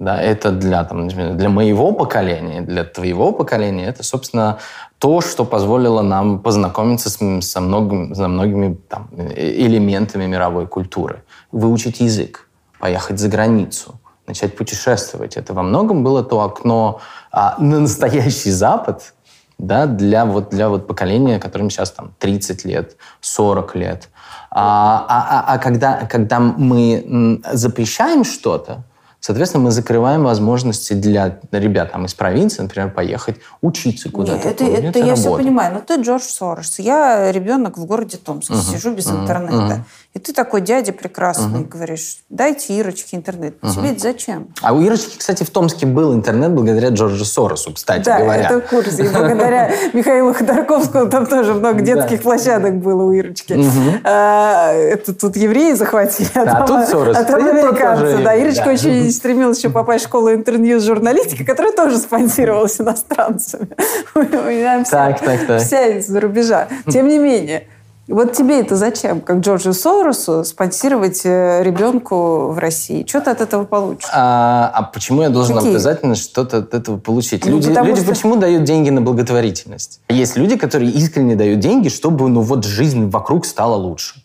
Да, 0.01 0.19
это 0.19 0.49
для, 0.51 0.83
там, 0.83 1.09
для 1.09 1.49
моего 1.49 1.91
поколения, 1.91 2.61
для 2.61 2.83
твоего 2.83 3.31
поколения, 3.31 3.85
это, 3.85 4.01
собственно, 4.01 4.57
то, 4.97 5.21
что 5.21 5.45
позволило 5.45 6.01
нам 6.01 6.39
познакомиться 6.39 7.11
с, 7.11 7.19
со, 7.41 7.61
многим, 7.61 8.15
со 8.15 8.27
многими 8.27 8.73
там, 8.89 9.09
элементами 9.35 10.25
мировой 10.25 10.65
культуры. 10.65 11.23
Выучить 11.51 11.99
язык, 11.99 12.47
поехать 12.79 13.19
за 13.19 13.29
границу, 13.29 14.01
начать 14.25 14.57
путешествовать. 14.57 15.37
Это 15.37 15.53
во 15.53 15.61
многом 15.61 16.03
было 16.03 16.23
то 16.23 16.41
окно 16.41 16.99
а, 17.31 17.57
на 17.59 17.81
настоящий 17.81 18.49
Запад, 18.49 19.13
да, 19.59 19.85
для, 19.85 20.25
вот, 20.25 20.49
для 20.49 20.69
вот 20.69 20.87
поколения, 20.87 21.37
которым 21.37 21.69
сейчас 21.69 21.91
там 21.91 22.15
30 22.17 22.65
лет, 22.65 22.97
40 23.19 23.75
лет. 23.75 24.09
А, 24.49 25.05
а, 25.07 25.41
а, 25.41 25.53
а 25.53 25.57
когда, 25.59 26.07
когда 26.07 26.39
мы 26.39 27.39
запрещаем 27.53 28.23
что-то, 28.23 28.83
Соответственно, 29.21 29.65
мы 29.65 29.71
закрываем 29.71 30.23
возможности 30.23 30.93
для 30.93 31.37
ребят 31.51 31.91
там, 31.91 32.05
из 32.05 32.13
провинции, 32.15 32.63
например, 32.63 32.89
поехать 32.89 33.35
учиться 33.61 34.09
куда-то. 34.09 34.49
это, 34.49 34.65
это, 34.65 34.87
это 34.87 34.99
я 34.99 35.13
все 35.13 35.37
понимаю. 35.37 35.75
Но 35.75 35.81
ты 35.81 36.01
Джордж 36.01 36.23
Сорос. 36.23 36.79
Я 36.79 37.31
ребенок 37.31 37.77
в 37.77 37.85
городе 37.85 38.17
Томске, 38.17 38.55
угу. 38.55 38.63
сижу 38.63 38.95
без 38.95 39.05
угу. 39.05 39.21
интернета. 39.21 39.75
Угу. 39.75 39.83
И 40.13 40.19
ты 40.19 40.33
такой 40.33 40.59
дядя 40.59 40.91
прекрасный, 40.91 41.61
угу. 41.61 41.69
говоришь, 41.69 42.17
дайте 42.29 42.73
Ирочке 42.73 43.15
интернет. 43.15 43.55
Угу. 43.61 43.71
Тебе 43.71 43.91
это 43.91 43.99
зачем? 44.01 44.49
А 44.61 44.73
у 44.73 44.81
Ирочки, 44.81 45.17
кстати, 45.17 45.43
в 45.43 45.49
Томске 45.49 45.85
был 45.85 46.13
интернет 46.13 46.51
благодаря 46.51 46.89
Джорджу 46.89 47.23
Соросу, 47.23 47.73
кстати 47.73 48.03
да, 48.03 48.19
говоря. 48.19 48.49
Да, 48.49 48.55
это 48.57 48.67
в 48.67 48.69
курсе. 48.69 49.05
И 49.05 49.07
благодаря 49.07 49.71
Михаилу 49.93 50.33
Ходорковскому 50.33 51.09
там 51.09 51.27
тоже 51.27 51.53
много 51.53 51.81
детских 51.81 52.21
площадок 52.23 52.79
было 52.79 53.03
у 53.03 53.13
Ирочки. 53.13 53.57
А, 54.03 54.73
это 54.73 55.13
тут 55.13 55.37
евреи 55.37 55.73
захватили, 55.73 56.29
а 56.35 56.65
тут 56.65 56.89
Сорос. 56.89 57.15
А 57.15 57.23
там 57.23 57.47
американцы. 57.47 58.21
Да, 58.21 58.35
Ирочка 58.35 58.67
очень 58.67 59.09
стремилась 59.11 59.59
еще 59.59 59.69
попасть 59.69 60.03
в 60.03 60.07
школу 60.07 60.33
интерньюз 60.33 60.83
журналистики, 60.83 61.45
которая 61.45 61.71
тоже 61.71 61.97
спонсировалась 61.97 62.79
иностранцами. 62.81 63.69
Так, 64.91 65.21
так. 65.21 65.61
Вся 65.61 65.87
из-за 65.97 66.19
рубежа. 66.19 66.67
Тем 66.89 67.07
не 67.07 67.17
менее, 67.17 67.67
вот 68.11 68.33
тебе 68.33 68.59
это 68.59 68.75
зачем, 68.75 69.21
как 69.21 69.39
Джорджу 69.39 69.73
Соросу, 69.73 70.43
спонсировать 70.43 71.21
э, 71.23 71.63
ребенку 71.63 72.49
в 72.49 72.57
России? 72.57 73.05
Что 73.07 73.21
ты 73.21 73.31
от 73.31 73.41
этого 73.41 73.63
получишь? 73.63 74.09
А, 74.13 74.71
а 74.73 74.83
почему 74.83 75.21
я 75.21 75.29
должен 75.29 75.55
Какие? 75.55 75.71
обязательно 75.71 76.15
что-то 76.15 76.57
от 76.57 76.73
этого 76.73 76.97
получить? 76.97 77.45
Ну, 77.45 77.51
люди 77.51 77.69
люди 77.69 78.01
что... 78.01 78.11
почему 78.11 78.35
дают 78.35 78.63
деньги 78.63 78.89
на 78.89 79.01
благотворительность? 79.01 80.01
Есть 80.09 80.35
люди, 80.35 80.57
которые 80.57 80.91
искренне 80.91 81.35
дают 81.35 81.59
деньги, 81.59 81.89
чтобы 81.89 82.27
ну 82.29 82.41
вот 82.41 82.65
жизнь 82.65 83.09
вокруг 83.09 83.45
стала 83.45 83.75
лучше. 83.75 84.23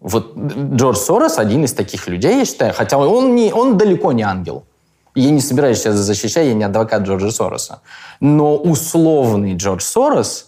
Вот 0.00 0.36
Джордж 0.36 0.96
Сорос 0.96 1.38
один 1.38 1.64
из 1.64 1.72
таких 1.72 2.06
людей, 2.08 2.38
я 2.38 2.44
считаю, 2.44 2.72
хотя 2.74 2.98
он, 2.98 3.34
не, 3.34 3.52
он 3.52 3.76
далеко 3.76 4.12
не 4.12 4.22
ангел. 4.22 4.64
Я 5.14 5.30
не 5.30 5.40
собираюсь 5.40 5.78
сейчас 5.78 5.96
защищать, 5.96 6.46
я 6.46 6.54
не 6.54 6.64
адвокат 6.64 7.02
Джорджа 7.02 7.32
Сороса. 7.32 7.80
Но 8.20 8.56
условный 8.56 9.54
Джордж 9.54 9.82
Сорос 9.82 10.44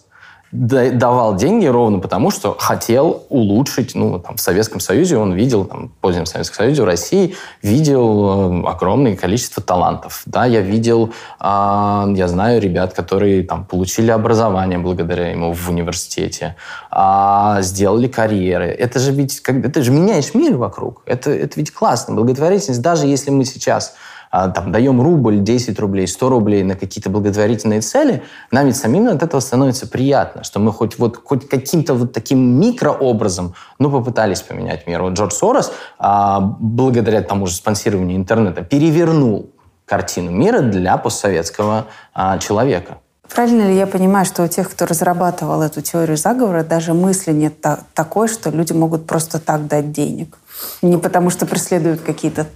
давал 0.51 1.35
деньги 1.35 1.65
ровно 1.65 1.99
потому, 1.99 2.29
что 2.29 2.55
хотел 2.59 3.25
улучшить, 3.29 3.95
ну, 3.95 4.19
там, 4.19 4.35
в 4.35 4.41
Советском 4.41 4.79
Союзе 4.79 5.17
он 5.17 5.33
видел, 5.33 5.65
там, 5.65 5.89
в 5.89 5.91
позднем 6.01 6.25
Советском 6.25 6.57
Союзе, 6.57 6.81
в 6.81 6.85
России, 6.85 7.35
видел 7.61 8.63
э, 8.63 8.67
огромное 8.67 9.15
количество 9.15 9.63
талантов. 9.63 10.23
Да, 10.25 10.45
я 10.45 10.61
видел, 10.61 11.13
э, 11.39 11.43
я 11.43 12.27
знаю 12.27 12.61
ребят, 12.61 12.93
которые 12.93 13.43
там 13.43 13.65
получили 13.65 14.11
образование 14.11 14.77
благодаря 14.77 15.31
ему 15.31 15.53
в 15.53 15.69
университете, 15.69 16.55
э, 16.91 17.57
сделали 17.61 18.07
карьеры. 18.07 18.67
Это 18.67 18.99
же 18.99 19.13
ведь, 19.13 19.39
как, 19.39 19.65
это 19.65 19.81
же 19.81 19.91
меняешь 19.91 20.33
мир 20.33 20.57
вокруг. 20.57 21.01
Это, 21.05 21.31
это 21.31 21.57
ведь 21.57 21.71
классно. 21.71 22.13
Благотворительность, 22.15 22.81
даже 22.81 23.07
если 23.07 23.31
мы 23.31 23.45
сейчас 23.45 23.95
там, 24.31 24.71
даем 24.71 25.01
рубль, 25.01 25.39
10 25.39 25.77
рублей, 25.79 26.07
100 26.07 26.29
рублей 26.29 26.63
на 26.63 26.75
какие-то 26.75 27.09
благотворительные 27.09 27.81
цели, 27.81 28.23
нам 28.49 28.65
ведь 28.65 28.77
самим 28.77 29.07
от 29.07 29.21
этого 29.21 29.41
становится 29.41 29.87
приятно, 29.87 30.43
что 30.43 30.59
мы 30.59 30.71
хоть, 30.71 30.97
вот, 30.97 31.19
хоть 31.23 31.49
каким-то 31.49 31.93
вот 31.93 32.13
таким 32.13 32.59
микрообразом, 32.59 33.53
ну, 33.79 33.91
попытались 33.91 34.41
поменять 34.41 34.87
мир. 34.87 35.01
Вот 35.01 35.13
Джордж 35.13 35.33
Сорос, 35.33 35.71
а, 35.99 36.39
благодаря 36.39 37.21
тому 37.21 37.47
же 37.47 37.55
спонсированию 37.55 38.17
интернета, 38.17 38.63
перевернул 38.63 39.49
картину 39.85 40.31
мира 40.31 40.61
для 40.61 40.95
постсоветского 40.95 41.87
а, 42.13 42.37
человека. 42.37 42.99
Правильно 43.33 43.67
ли 43.67 43.77
я 43.77 43.87
понимаю, 43.87 44.25
что 44.25 44.43
у 44.43 44.47
тех, 44.47 44.69
кто 44.69 44.85
разрабатывал 44.85 45.61
эту 45.61 45.81
теорию 45.81 46.17
заговора, 46.17 46.63
даже 46.63 46.93
мысли 46.93 47.31
нет 47.31 47.61
та- 47.61 47.79
такой, 47.93 48.27
что 48.27 48.49
люди 48.49 48.73
могут 48.73 49.07
просто 49.07 49.39
так 49.39 49.67
дать 49.67 49.91
денег? 49.91 50.37
Не 50.81 50.97
потому 50.97 51.29
что 51.29 51.45
преследуют 51.45 52.01
какие-то 52.01 52.47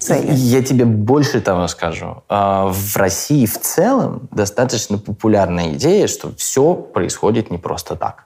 цели. 0.00 0.32
Я 0.32 0.62
тебе 0.62 0.84
больше 0.84 1.40
того 1.40 1.68
скажу. 1.68 2.22
А, 2.28 2.66
в 2.66 2.96
России 2.96 3.46
в 3.46 3.60
целом 3.60 4.28
достаточно 4.32 4.98
популярная 4.98 5.74
идея, 5.74 6.08
что 6.08 6.34
все 6.34 6.74
происходит 6.74 7.50
не 7.50 7.58
просто 7.58 7.96
так. 7.96 8.24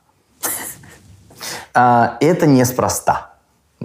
А, 1.75 2.16
это 2.20 2.47
неспроста 2.47 3.34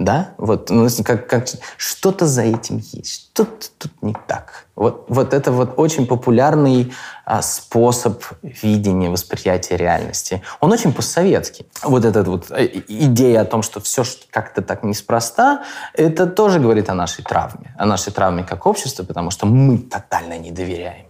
да, 0.00 0.30
вот, 0.38 0.70
ну, 0.70 0.88
как, 1.04 1.28
как, 1.28 1.46
что-то 1.76 2.26
за 2.26 2.42
этим 2.42 2.78
есть, 2.78 3.32
что-то 3.32 3.66
тут 3.76 3.92
не 4.00 4.16
так. 4.26 4.64
Вот, 4.74 5.04
вот 5.08 5.34
это 5.34 5.52
вот 5.52 5.74
очень 5.76 6.06
популярный 6.06 6.94
а, 7.26 7.42
способ 7.42 8.24
видения, 8.40 9.10
восприятия 9.10 9.76
реальности. 9.76 10.42
Он 10.60 10.72
очень 10.72 10.94
постсоветский. 10.94 11.66
Вот 11.82 12.06
эта 12.06 12.22
вот 12.22 12.50
э, 12.50 12.82
идея 12.88 13.42
о 13.42 13.44
том, 13.44 13.62
что 13.62 13.78
все 13.80 14.04
как-то 14.30 14.62
так 14.62 14.84
неспроста, 14.84 15.64
это 15.92 16.26
тоже 16.26 16.60
говорит 16.60 16.88
о 16.88 16.94
нашей 16.94 17.22
травме, 17.22 17.74
о 17.76 17.84
нашей 17.84 18.10
травме 18.10 18.42
как 18.42 18.64
общества, 18.64 19.04
потому 19.04 19.30
что 19.30 19.44
мы 19.44 19.76
тотально 19.76 20.38
не 20.38 20.50
доверяем 20.50 21.09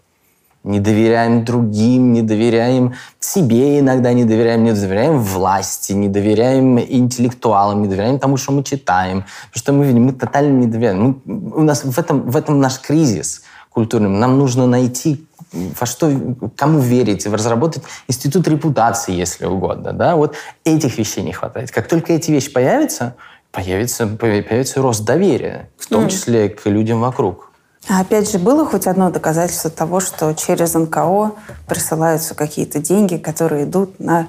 не 0.63 0.81
доверяем 0.81 1.45
другим, 1.45 2.13
не 2.13 2.23
доверяем 2.23 2.95
себе 3.19 3.79
иногда, 3.81 4.13
не 4.13 4.25
доверяем, 4.25 4.65
не 4.65 4.73
доверяем 4.73 5.19
власти, 5.19 5.93
не 5.93 6.09
доверяем 6.09 6.79
интеллектуалам, 6.79 7.83
не 7.83 7.89
доверяем 7.89 8.19
тому, 8.19 8.37
что 8.37 8.53
мы 8.53 8.63
читаем. 8.63 9.25
Что 9.53 9.73
мы 9.73 9.87
видим, 9.87 10.05
мы 10.05 10.13
тотально 10.13 10.59
не 10.61 10.67
доверяем. 10.67 11.23
Мы, 11.25 11.51
у 11.53 11.63
нас 11.63 11.85
в 11.85 11.99
этом, 11.99 12.31
в 12.31 12.37
этом 12.37 12.61
наш 12.61 12.79
кризис 12.79 13.43
культурный. 13.71 14.11
Нам 14.11 14.39
нужно 14.39 14.67
найти 14.67 15.25
во 15.53 15.87
что, 15.87 16.11
кому 16.57 16.81
верить, 16.81 17.27
разработать 17.27 17.83
институт 18.09 18.47
репутации, 18.47 19.13
если 19.13 19.47
угодно. 19.47 19.93
Да? 19.93 20.17
Вот 20.17 20.37
этих 20.65 20.99
вещей 20.99 21.23
не 21.23 21.33
хватает. 21.33 21.71
Как 21.71 21.89
только 21.89 22.13
эти 22.13 22.31
вещи 22.31 22.53
появятся, 22.53 23.17
появится, 23.51 24.07
появится 24.07 24.83
рост 24.83 25.05
доверия, 25.05 25.71
в 25.79 25.89
том 25.89 26.09
числе 26.09 26.51
к 26.51 26.67
людям 26.67 27.01
вокруг. 27.01 27.49
А 27.89 28.01
опять 28.01 28.31
же, 28.31 28.39
было 28.39 28.66
хоть 28.66 28.87
одно 28.87 29.11
доказательство 29.11 29.70
того, 29.70 30.01
что 30.01 30.33
через 30.35 30.74
НКО 30.74 31.33
присылаются 31.66 32.35
какие-то 32.35 32.78
деньги, 32.78 33.16
которые 33.16 33.64
идут 33.64 33.99
на 33.99 34.28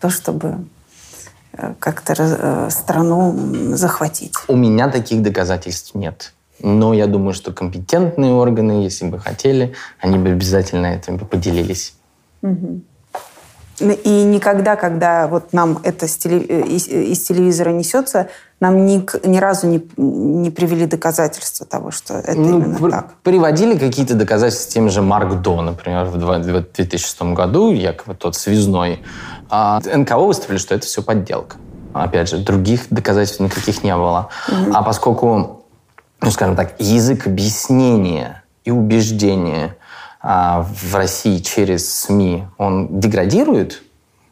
то, 0.00 0.10
чтобы 0.10 0.66
э, 1.54 1.74
как-то 1.78 2.14
э, 2.16 2.68
страну 2.70 3.74
захватить? 3.74 4.34
У 4.48 4.56
меня 4.56 4.88
таких 4.88 5.22
доказательств 5.22 5.94
нет. 5.94 6.34
Но 6.62 6.92
я 6.92 7.06
думаю, 7.06 7.32
что 7.32 7.52
компетентные 7.52 8.32
органы, 8.32 8.82
если 8.82 9.06
бы 9.06 9.18
хотели, 9.18 9.74
они 9.98 10.18
бы 10.18 10.28
обязательно 10.28 10.86
этим 10.86 11.18
поделились. 11.18 11.94
Угу. 12.42 12.82
И 13.80 14.24
никогда, 14.24 14.76
когда 14.76 15.26
вот 15.26 15.52
нам 15.52 15.78
это 15.82 16.06
с 16.06 16.16
теле, 16.16 16.44
э, 16.46 16.60
из, 16.66 16.86
из 16.88 17.22
телевизора 17.22 17.70
несется, 17.70 18.28
нам 18.60 18.84
ни, 18.84 19.04
ни 19.26 19.38
разу 19.38 19.66
не, 19.66 19.82
не 19.96 20.50
привели 20.50 20.86
доказательства 20.86 21.66
того, 21.66 21.90
что 21.90 22.14
это 22.14 22.38
ну, 22.38 22.58
именно 22.58 22.78
пр- 22.78 22.90
так. 22.90 23.14
Приводили 23.22 23.78
какие-то 23.78 24.14
доказательства 24.14 24.72
тем 24.72 24.90
же 24.90 25.00
Марк 25.00 25.40
До, 25.40 25.62
например, 25.62 26.04
в 26.04 26.18
2006 26.18 27.22
году, 27.22 27.72
якобы 27.72 28.14
тот 28.14 28.36
связной. 28.36 29.02
А 29.48 29.80
НКО 29.80 30.18
выставили, 30.18 30.58
что 30.58 30.74
это 30.74 30.86
все 30.86 31.02
подделка. 31.02 31.56
Опять 31.94 32.28
же, 32.28 32.38
других 32.38 32.82
доказательств 32.90 33.40
никаких 33.40 33.82
не 33.82 33.96
было. 33.96 34.28
Угу. 34.48 34.72
А 34.74 34.82
поскольку, 34.82 35.64
ну, 36.20 36.30
скажем 36.30 36.54
так, 36.54 36.74
язык 36.78 37.26
объяснения 37.26 38.44
и 38.64 38.70
убеждения 38.70 39.76
в 40.22 40.94
России 40.94 41.38
через 41.38 41.92
СМИ, 42.02 42.44
он 42.58 43.00
деградирует. 43.00 43.82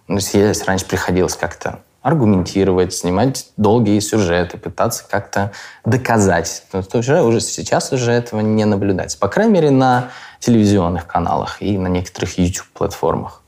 То 0.07 0.15
есть 0.15 0.35
если 0.35 0.65
раньше 0.65 0.87
приходилось 0.87 1.37
как-то 1.37 1.81
аргументировать, 2.03 2.95
снимать 2.95 3.51
долгие 3.57 3.99
сюжеты, 4.01 4.57
пытаться 4.57 5.05
как-то 5.09 5.53
доказать, 5.85 6.65
то, 6.71 6.83
то 6.83 6.99
уже, 6.99 7.23
уже 7.23 7.41
сейчас 7.41 7.93
уже 7.93 8.13
этого 8.13 8.41
не 8.41 8.65
наблюдается. 8.65 9.19
По 9.19 9.29
крайней 9.29 9.53
мере, 9.53 9.71
на 9.71 10.11
телевизионных 10.41 11.07
каналах 11.07 11.61
и 11.61 11.77
на 11.77 11.89
некоторых 11.89 12.39
YouTube-платформах. 12.39 13.43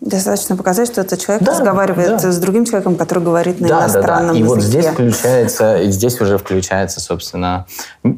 Достаточно 0.00 0.56
показать, 0.56 0.88
что 0.88 1.02
этот 1.02 1.20
человек 1.20 1.44
да, 1.44 1.52
разговаривает 1.52 2.22
да. 2.22 2.32
с 2.32 2.38
другим 2.38 2.64
человеком, 2.64 2.96
который 2.96 3.22
говорит 3.22 3.60
на 3.60 3.68
да, 3.68 3.78
иностранном 3.80 4.28
да, 4.28 4.32
да. 4.32 4.38
И 4.38 4.42
языке. 4.42 4.54
вот 4.54 4.62
здесь 4.62 4.86
включается, 4.86 5.90
здесь 5.90 6.20
уже 6.20 6.38
включается, 6.38 7.00
собственно, 7.00 7.66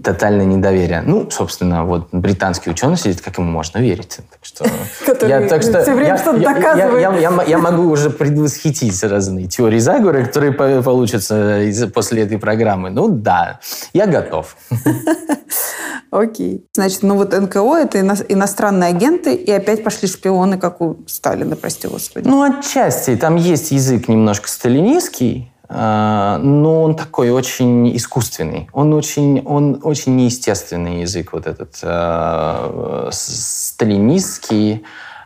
тотальное 0.05 0.47
недоверие. 0.47 1.03
Ну, 1.03 1.28
собственно, 1.32 1.84
вот 1.84 2.09
британский 2.12 2.70
ученый 2.70 2.97
сидит, 2.97 3.20
как 3.20 3.38
ему 3.38 3.51
можно 3.51 3.78
верить. 3.78 4.18
Так 4.30 4.38
что 4.43 5.26
я, 5.26 5.49
так 5.49 5.62
что, 5.62 5.82
все 5.82 5.95
время 5.95 6.16
что-то 6.16 6.38
доказывает. 6.38 7.49
Я, 7.49 7.59
могу 7.59 7.90
уже 7.90 8.11
предвосхитить 8.11 9.03
разные 9.03 9.49
теории 9.49 9.80
заговора, 9.80 10.24
которые 10.24 10.53
получатся 10.53 11.90
после 11.93 12.22
этой 12.22 12.38
программы. 12.38 12.90
Ну 12.90 13.09
да, 13.09 13.59
я 13.93 14.07
готов. 14.07 14.57
Окей. 16.12 16.66
Значит, 16.74 17.03
ну 17.03 17.16
вот 17.16 17.32
НКО– 17.32 17.76
это 17.82 17.99
иностранные 18.01 18.90
агенты, 18.90 19.34
и 19.34 19.51
опять 19.51 19.82
пошли 19.82 20.07
шпионы, 20.07 20.59
как 20.59 20.82
у 20.82 20.99
Сталина, 21.32 21.56
прости 21.56 21.88
господи. 21.88 22.28
Ну, 22.28 22.42
отчасти. 22.42 23.16
Там 23.16 23.36
есть 23.36 23.70
язык 23.70 24.06
немножко 24.08 24.48
сталинистский, 24.50 25.50
а, 25.66 26.36
но 26.42 26.82
он 26.82 26.94
такой 26.94 27.30
очень 27.30 27.96
искусственный. 27.96 28.68
Он 28.74 28.92
очень, 28.92 29.40
он 29.46 29.80
очень 29.82 30.14
неестественный 30.14 31.00
язык, 31.00 31.32
вот 31.32 31.46
этот 31.46 31.78
э, 31.82 33.08
сталинистский. 33.10 34.84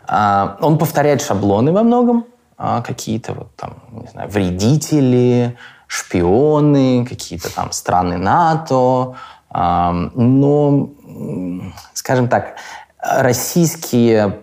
Э, 0.09 0.57
он 0.61 0.78
повторяет 0.78 1.22
шаблоны 1.22 1.72
во 1.72 1.82
многом, 1.82 2.26
какие-то 2.57 3.32
вот 3.32 3.57
там, 3.57 3.82
не 3.90 4.07
знаю, 4.07 4.30
вредители, 4.30 5.59
шпионы, 5.88 7.04
какие-то 7.04 7.52
там 7.52 7.72
страны 7.72 8.16
НАТО, 8.16 9.16
но, 9.52 10.90
скажем 11.92 12.28
так, 12.28 12.54
российские 12.98 14.40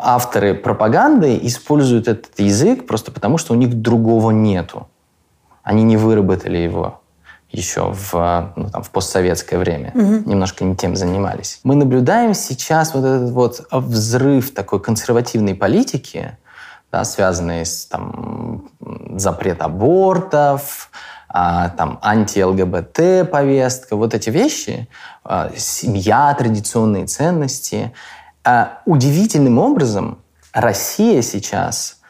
авторы 0.00 0.54
пропаганды 0.54 1.38
используют 1.42 2.08
этот 2.08 2.38
язык 2.38 2.86
просто 2.86 3.12
потому, 3.12 3.38
что 3.38 3.52
у 3.54 3.56
них 3.56 3.74
другого 3.74 4.30
нету. 4.30 4.88
Они 5.62 5.82
не 5.82 5.96
выработали 5.96 6.58
его 6.58 7.00
еще 7.52 7.92
в, 7.92 8.52
ну, 8.56 8.70
там, 8.70 8.82
в 8.82 8.90
постсоветское 8.90 9.58
время. 9.58 9.92
Угу. 9.94 10.30
Немножко 10.30 10.64
не 10.64 10.74
тем 10.74 10.96
занимались. 10.96 11.60
Мы 11.64 11.74
наблюдаем 11.74 12.34
сейчас 12.34 12.94
вот 12.94 13.04
этот 13.04 13.30
вот 13.30 13.66
взрыв 13.70 14.54
такой 14.54 14.80
консервативной 14.80 15.54
политики, 15.54 16.38
да, 16.90 17.04
связанный 17.04 17.64
с 17.66 17.86
там, 17.86 18.70
запрет 19.16 19.60
абортов, 19.62 20.90
а, 21.28 21.70
там 21.70 21.98
анти-ЛГБТ 22.02 23.30
повестка, 23.30 23.96
вот 23.96 24.14
эти 24.14 24.30
вещи, 24.30 24.88
а, 25.24 25.50
семья, 25.56 26.34
традиционные 26.38 27.06
ценности. 27.06 27.92
А, 28.44 28.80
удивительным 28.86 29.58
образом 29.58 30.18
Россия 30.52 31.22
сейчас 31.22 32.00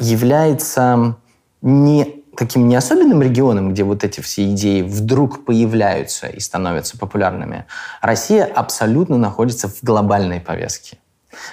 является 0.00 1.16
не 1.60 2.20
таким 2.36 2.68
не 2.68 2.76
особенным 2.76 3.20
регионом, 3.22 3.72
где 3.72 3.84
вот 3.84 4.02
эти 4.02 4.20
все 4.20 4.50
идеи 4.50 4.80
вдруг 4.80 5.44
появляются 5.44 6.26
и 6.26 6.40
становятся 6.40 6.98
популярными. 6.98 7.66
Россия 8.00 8.46
абсолютно 8.46 9.18
находится 9.18 9.68
в 9.68 9.82
глобальной 9.82 10.40
повестке. 10.40 10.98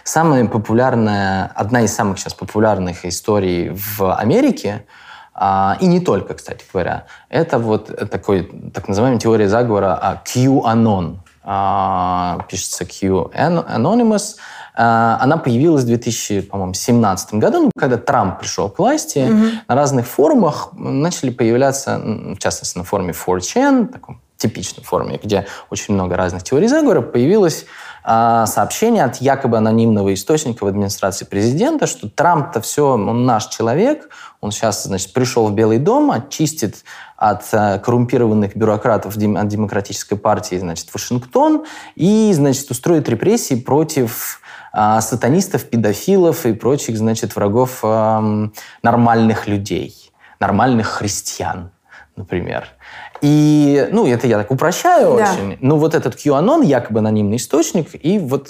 Самая 0.04 0.46
популярная, 0.46 1.52
одна 1.56 1.82
из 1.82 1.94
самых 1.94 2.20
сейчас 2.20 2.34
популярных 2.34 3.06
историй 3.06 3.70
в 3.70 4.16
Америке 4.16 4.86
а, 5.34 5.78
и 5.82 5.86
не 5.86 6.00
только, 6.00 6.34
кстати 6.34 6.64
говоря. 6.72 7.06
Это 7.30 7.60
вот 7.60 8.10
такой, 8.10 8.72
так 8.74 8.88
называемая 8.88 9.20
теория 9.20 9.50
заговора 9.50 10.22
QAnon. 10.26 11.18
А, 11.50 12.46
пишется 12.50 12.84
Q 12.84 13.32
Anonymous, 13.34 14.36
а, 14.76 15.18
она 15.22 15.38
появилась 15.38 15.84
в 15.84 15.88
2017 15.88 17.34
году, 17.36 17.64
ну, 17.64 17.72
когда 17.78 17.96
Трамп 17.98 18.40
пришел 18.40 18.70
к 18.70 18.78
власти. 18.80 19.20
Mm-hmm. 19.20 19.52
На 19.70 19.76
разных 19.76 20.06
форумах 20.08 20.70
начали 20.74 21.30
появляться, 21.30 22.00
в 22.00 22.38
частности, 22.38 22.78
на 22.78 22.84
форуме 22.84 23.14
4chan, 23.14 23.88
таком 23.88 24.22
типичной 24.36 24.84
форме, 24.84 25.20
где 25.24 25.48
очень 25.70 25.94
много 25.94 26.18
разных 26.18 26.44
теорий 26.44 26.68
заговора, 26.68 27.02
появилось 27.02 27.64
э, 27.64 27.66
сообщение 28.08 29.04
от 29.04 29.18
якобы 29.18 29.58
анонимного 29.58 30.14
источника 30.14 30.64
в 30.64 30.68
администрации 30.68 31.26
президента, 31.26 31.88
что 31.88 32.10
Трамп-то 32.10 32.62
все, 32.62 32.94
он 32.94 33.26
наш 33.26 33.48
человек, 33.48 34.10
он 34.40 34.52
сейчас, 34.52 34.86
значит, 34.86 35.12
пришел 35.12 35.48
в 35.48 35.54
Белый 35.54 35.78
дом, 35.78 36.12
очистит 36.12 36.86
от 37.18 37.44
э, 37.52 37.80
коррумпированных 37.80 38.56
бюрократов 38.56 39.18
от 39.18 39.48
Демократической 39.48 40.16
партии, 40.16 40.56
значит, 40.56 40.94
Вашингтон, 40.94 41.66
и, 41.96 42.32
значит, 42.34 42.72
устроит 42.72 43.10
репрессии 43.10 43.56
против 43.56 44.40
э, 44.74 45.02
сатанистов, 45.02 45.66
педофилов 45.66 46.46
и 46.46 46.54
прочих, 46.54 46.98
значит, 46.98 47.36
врагов 47.36 47.84
нормальных 48.84 49.48
людей, 49.48 50.14
нормальных 50.40 50.88
христиан, 50.88 51.72
например. 52.16 52.70
И, 53.22 53.88
ну, 53.92 54.08
это 54.08 54.28
я 54.28 54.38
так 54.38 54.52
упрощаю 54.52 55.18
да. 55.18 55.32
очень. 55.32 55.58
Но 55.62 55.78
вот 55.78 55.96
этот 55.96 56.16
QAnon, 56.16 56.66
якобы 56.66 57.00
анонимный 57.00 57.38
источник, 57.38 57.90
и 57.94 58.20
вот 58.20 58.50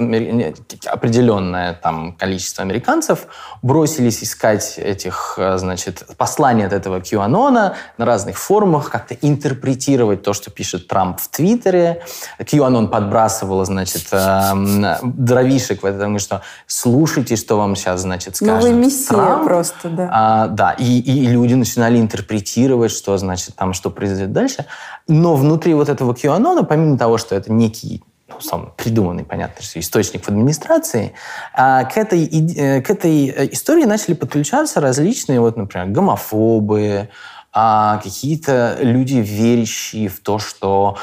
определенное 0.85 1.73
там 1.73 2.14
количество 2.14 2.64
американцев 2.64 3.27
бросились 3.61 4.23
искать 4.23 4.77
этих, 4.77 5.35
э, 5.38 5.57
значит, 5.57 6.06
послания 6.18 6.65
от 6.65 6.73
этого 6.73 6.99
QAnon 6.99 7.73
на 7.98 8.06
разных 8.06 8.38
форумах, 8.38 8.89
как-то 8.89 9.15
интерпретировать 9.15 10.23
то, 10.23 10.34
что 10.34 10.52
пишет 10.52 10.88
Трамп 10.88 11.19
в 11.19 11.27
Твиттере. 11.30 12.03
QAnon 12.39 12.88
подбрасывала, 12.88 13.65
значит, 13.65 14.07
эм, 14.11 14.85
дровишек 15.03 15.84
в 15.84 15.85
этом, 15.85 16.19
что 16.19 16.41
слушайте, 16.65 17.35
что 17.35 17.57
вам 17.57 17.76
сейчас, 17.76 18.02
значит, 18.02 18.35
скажет 18.35 18.69
Новый 18.69 18.73
мессия 18.73 19.15
Трамп. 19.15 19.45
просто, 19.45 19.89
да. 19.89 20.10
А, 20.11 20.48
да, 20.48 20.72
и, 20.72 20.99
и 20.99 21.27
люди 21.27 21.53
начинали 21.53 21.99
интерпретировать, 21.99 22.91
что, 22.91 23.18
значит, 23.18 23.56
там, 23.56 23.73
что 23.73 23.89
произойдет 23.89 24.31
дальше 24.31 24.57
дальше. 24.58 24.70
Но 25.08 25.36
внутри 25.36 25.74
вот 25.74 25.90
этого 25.90 26.14
QAnon, 26.14 26.66
помимо 26.66 26.98
того, 26.98 27.18
что 27.18 27.36
это 27.36 27.52
некий 27.52 28.04
ну, 28.28 28.40
сам 28.42 28.74
придуманный, 28.76 29.24
понятно, 29.24 29.64
что 29.64 29.80
источник 29.80 30.26
в 30.26 30.30
администрации, 30.30 31.14
а 31.54 31.86
к 31.86 31.98
этой, 31.98 32.26
э, 32.26 32.82
к 32.82 32.90
этой 32.90 33.28
э, 33.28 33.54
истории 33.54 33.86
начали 33.86 34.16
подключаться 34.16 34.82
различные, 34.82 35.40
вот, 35.40 35.56
например, 35.56 35.88
гомофобы, 35.88 37.10
а 37.54 37.98
какие-то 38.04 38.78
люди, 38.82 39.16
верящие 39.16 40.10
в 40.10 40.20
то, 40.20 40.40
что 40.40 40.98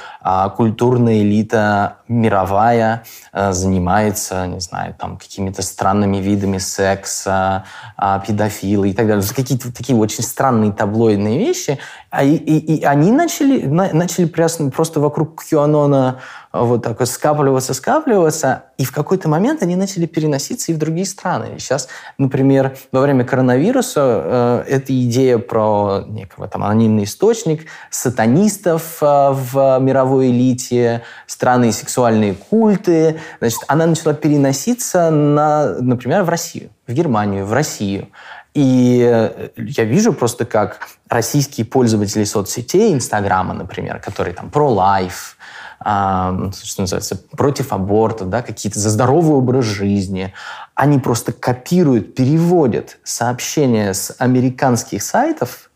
культурная 0.56 1.20
элита 1.20 1.98
мировая 2.08 3.04
а, 3.32 3.52
занимается, 3.52 4.46
не 4.46 4.60
знаю, 4.60 4.94
там 4.98 5.16
какими-то 5.16 5.62
странными 5.62 6.18
видами 6.18 6.58
секса, 6.58 7.64
а, 7.96 8.18
педофилы 8.20 8.90
и 8.90 8.92
так 8.92 9.06
далее. 9.06 9.24
Какие-то 9.34 9.72
такие 9.72 9.98
очень 9.98 10.24
странные 10.24 10.72
таблоидные 10.72 11.38
вещи. 11.38 11.78
А, 12.10 12.22
и, 12.22 12.36
и, 12.36 12.76
и 12.76 12.84
они 12.84 13.10
начали, 13.10 13.66
на, 13.66 13.92
начали 13.92 14.26
просто 14.26 15.00
вокруг 15.00 15.44
Кьюанона 15.44 16.20
вот 16.54 16.84
так 16.84 17.00
вот 17.00 17.08
скапливаться, 17.08 17.74
скапливаться, 17.74 18.64
и 18.78 18.84
в 18.84 18.92
какой-то 18.92 19.28
момент 19.28 19.62
они 19.62 19.74
начали 19.74 20.06
переноситься 20.06 20.70
и 20.70 20.74
в 20.74 20.78
другие 20.78 21.04
страны. 21.04 21.58
Сейчас, 21.58 21.88
например, 22.16 22.76
во 22.92 23.00
время 23.00 23.24
коронавируса 23.24 24.22
э, 24.24 24.64
эта 24.68 24.92
идея 25.02 25.38
про 25.38 26.04
некого 26.06 26.46
там 26.46 26.62
анонимный 26.62 27.04
источник, 27.04 27.66
сатанистов 27.90 28.98
э, 29.02 29.30
в 29.32 29.78
мировой 29.80 30.13
элите, 30.22 31.02
странные 31.26 31.72
сексуальные 31.72 32.34
культы, 32.34 33.20
значит, 33.40 33.60
она 33.68 33.86
начала 33.86 34.14
переноситься 34.14 35.10
на, 35.10 35.74
например, 35.80 36.22
в 36.22 36.28
Россию, 36.28 36.70
в 36.86 36.92
Германию, 36.92 37.46
в 37.46 37.52
Россию. 37.52 38.08
И 38.54 39.02
э, 39.04 39.48
я 39.56 39.84
вижу 39.84 40.12
просто, 40.12 40.44
как 40.44 40.88
российские 41.08 41.66
пользователи 41.66 42.24
соцсетей, 42.24 42.92
Инстаграма, 42.94 43.54
например, 43.54 44.00
которые 44.00 44.34
там 44.34 44.50
про 44.50 44.70
лайф, 44.70 45.36
что 45.80 46.52
называется, 46.78 47.20
против 47.36 47.72
аборта, 47.72 48.24
да, 48.24 48.42
какие-то 48.42 48.78
за 48.78 48.88
здоровый 48.90 49.36
образ 49.36 49.66
жизни. 49.66 50.32
Они 50.74 50.98
просто 50.98 51.32
копируют, 51.32 52.14
переводят 52.14 52.98
сообщения 53.04 53.92
с 53.92 54.14
американских 54.18 55.02
сайтов, 55.02 55.70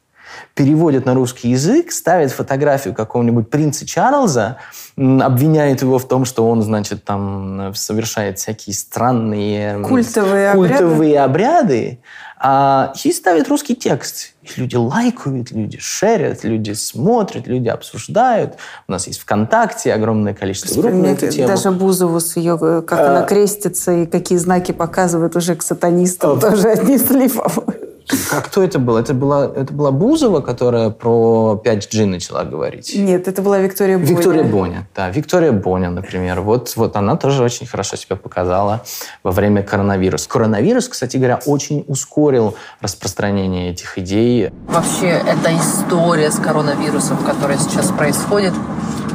переводят 0.58 1.06
на 1.06 1.14
русский 1.14 1.50
язык, 1.50 1.92
ставят 1.92 2.32
фотографию 2.32 2.92
какого-нибудь 2.92 3.48
принца 3.48 3.86
Чарльза, 3.86 4.56
обвиняют 4.96 5.82
его 5.82 6.00
в 6.00 6.08
том, 6.08 6.24
что 6.24 6.48
он, 6.48 6.62
значит, 6.62 7.04
там 7.04 7.72
совершает 7.76 8.40
всякие 8.40 8.74
странные 8.74 9.78
культовые, 9.84 10.52
культовые 10.54 11.20
обряды, 11.20 11.58
обряды 11.60 11.98
а, 12.40 12.92
и 13.04 13.12
ставят 13.12 13.46
русский 13.46 13.76
текст. 13.76 14.32
И 14.42 14.60
люди 14.60 14.74
лайкают, 14.74 15.52
люди 15.52 15.78
шерят, 15.78 16.42
люди 16.42 16.72
смотрят, 16.72 17.46
люди 17.46 17.68
обсуждают. 17.68 18.54
У 18.88 18.92
нас 18.92 19.06
есть 19.06 19.20
ВКонтакте 19.20 19.94
огромное 19.94 20.34
количество 20.34 20.82
групп 20.82 20.92
на 20.92 21.06
эту 21.06 21.28
тему. 21.28 21.46
Даже 21.46 21.70
Бузову 21.70 22.18
с 22.18 22.36
ее, 22.36 22.58
э, 22.60 22.82
как 22.82 22.98
а... 22.98 23.10
она 23.10 23.22
крестится 23.26 23.92
и 23.92 24.06
какие 24.06 24.38
знаки 24.38 24.72
показывает 24.72 25.36
уже 25.36 25.54
к 25.54 25.62
сатанистам, 25.62 26.38
а... 26.38 26.40
тоже 26.40 26.70
отнесли, 26.70 27.28
по-моему. 27.28 27.87
А 28.32 28.40
кто 28.40 28.62
это 28.62 28.78
был? 28.78 28.96
Это 28.96 29.14
была, 29.14 29.46
это 29.46 29.72
была 29.72 29.90
Бузова, 29.90 30.40
которая 30.40 30.90
про 30.90 31.60
5G 31.62 32.06
начала 32.06 32.44
говорить? 32.44 32.94
Нет, 32.96 33.28
это 33.28 33.42
была 33.42 33.58
Виктория 33.58 33.98
Боня. 33.98 34.10
Виктория 34.10 34.44
Боня, 34.44 34.86
да. 34.94 35.10
Виктория 35.10 35.52
Боня, 35.52 35.90
например. 35.90 36.40
Вот, 36.40 36.74
вот 36.76 36.96
она 36.96 37.16
тоже 37.16 37.42
очень 37.42 37.66
хорошо 37.66 37.96
себя 37.96 38.16
показала 38.16 38.82
во 39.22 39.30
время 39.30 39.62
коронавируса. 39.62 40.28
Коронавирус, 40.28 40.88
кстати 40.88 41.16
говоря, 41.16 41.40
очень 41.46 41.84
ускорил 41.86 42.54
распространение 42.80 43.72
этих 43.72 43.98
идей. 43.98 44.50
Вообще, 44.66 45.08
эта 45.08 45.54
история 45.56 46.30
с 46.30 46.36
коронавирусом, 46.36 47.18
которая 47.18 47.58
сейчас 47.58 47.90
происходит, 47.90 48.54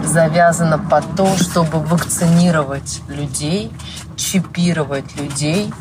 завязана 0.05 0.77
под 0.77 1.03
то, 1.15 1.27
чтобы 1.37 1.79
вакцинировать 1.79 3.01
людей, 3.07 3.71
чипировать 4.15 5.15
людей, 5.15 5.73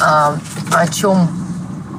а, 0.00 0.34
о 0.72 0.88
чем 0.88 1.28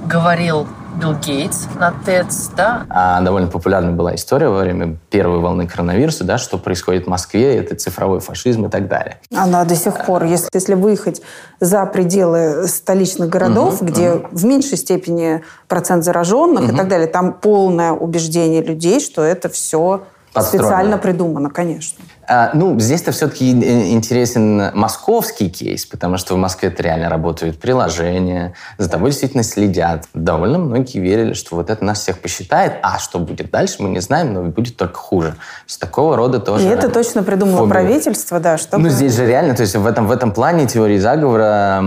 говорил 0.10 0.68
Билл 1.00 1.14
Гейтс 1.14 1.68
на 1.80 1.94
TEDx, 2.06 2.52
да? 2.58 2.86
А 2.90 3.22
довольно 3.22 3.48
популярна 3.48 3.92
была 3.92 4.16
история 4.16 4.50
во 4.50 4.62
время 4.62 4.98
первой 5.12 5.40
волны 5.40 5.68
коронавируса, 5.68 6.24
да, 6.24 6.40
что 6.40 6.58
происходит 6.58 7.06
в 7.06 7.08
Москве, 7.08 7.56
это 7.58 7.76
цифровой 7.76 8.20
фашизм 8.20 8.66
и 8.66 8.70
так 8.70 8.88
далее. 8.88 9.20
Она 9.34 9.64
до 9.66 9.76
сих 9.76 10.06
пор, 10.06 10.24
если, 10.24 10.50
если 10.52 10.74
выехать 10.74 11.22
за 11.60 11.86
пределы 11.86 12.68
столичных 12.68 13.30
городов, 13.30 13.82
угу, 13.82 13.92
где 13.92 14.14
угу. 14.14 14.28
в 14.32 14.46
меньшей 14.46 14.78
степени 14.78 15.44
процент 15.68 16.04
зараженных 16.04 16.64
угу. 16.64 16.74
и 16.74 16.76
так 16.76 16.88
далее, 16.88 17.08
там 17.08 17.32
полное 17.34 17.92
убеждение 17.92 18.64
людей, 18.64 19.00
что 19.00 19.22
это 19.22 19.48
все 19.48 20.02
специально 20.36 20.98
придумано, 20.98 21.50
конечно. 21.50 22.04
А, 22.32 22.52
ну, 22.54 22.80
здесь-то 22.80 23.12
все-таки 23.12 23.50
интересен 23.50 24.70
московский 24.76 25.50
кейс, 25.50 25.88
потому 25.88 26.18
что 26.18 26.36
в 26.36 26.38
Москве 26.38 26.70
это 26.70 26.84
реально 26.84 27.10
работают 27.10 27.60
приложения, 27.60 28.54
за 28.78 28.88
тобой 28.88 29.10
действительно 29.10 29.42
следят. 29.42 30.06
Довольно 30.14 30.60
многие 30.60 31.00
верили, 31.00 31.34
что 31.34 31.56
вот 31.56 31.72
это 31.72 31.84
нас 31.84 32.02
всех 32.02 32.20
посчитает, 32.20 32.74
а 32.84 33.00
что 33.00 33.18
будет 33.18 33.50
дальше, 33.50 33.78
мы 33.80 33.90
не 33.90 34.00
знаем, 34.00 34.34
но 34.34 34.44
будет 34.44 34.78
только 34.78 35.00
хуже. 35.00 35.38
Есть 35.68 35.80
такого 35.80 36.16
рода 36.16 36.40
тоже... 36.40 36.66
И 36.66 36.68
это 36.68 36.90
точно 36.90 37.24
придумало 37.24 37.58
фобия. 37.58 37.72
правительство, 37.72 38.40
да, 38.40 38.60
чтобы... 38.60 38.84
Ну, 38.84 38.90
здесь 38.90 39.16
же 39.16 39.26
реально, 39.26 39.56
то 39.56 39.64
есть 39.64 39.76
в 39.76 39.88
этом, 39.88 40.06
в 40.06 40.12
этом 40.12 40.32
плане 40.32 40.68
теории 40.68 41.00
заговора, 41.00 41.80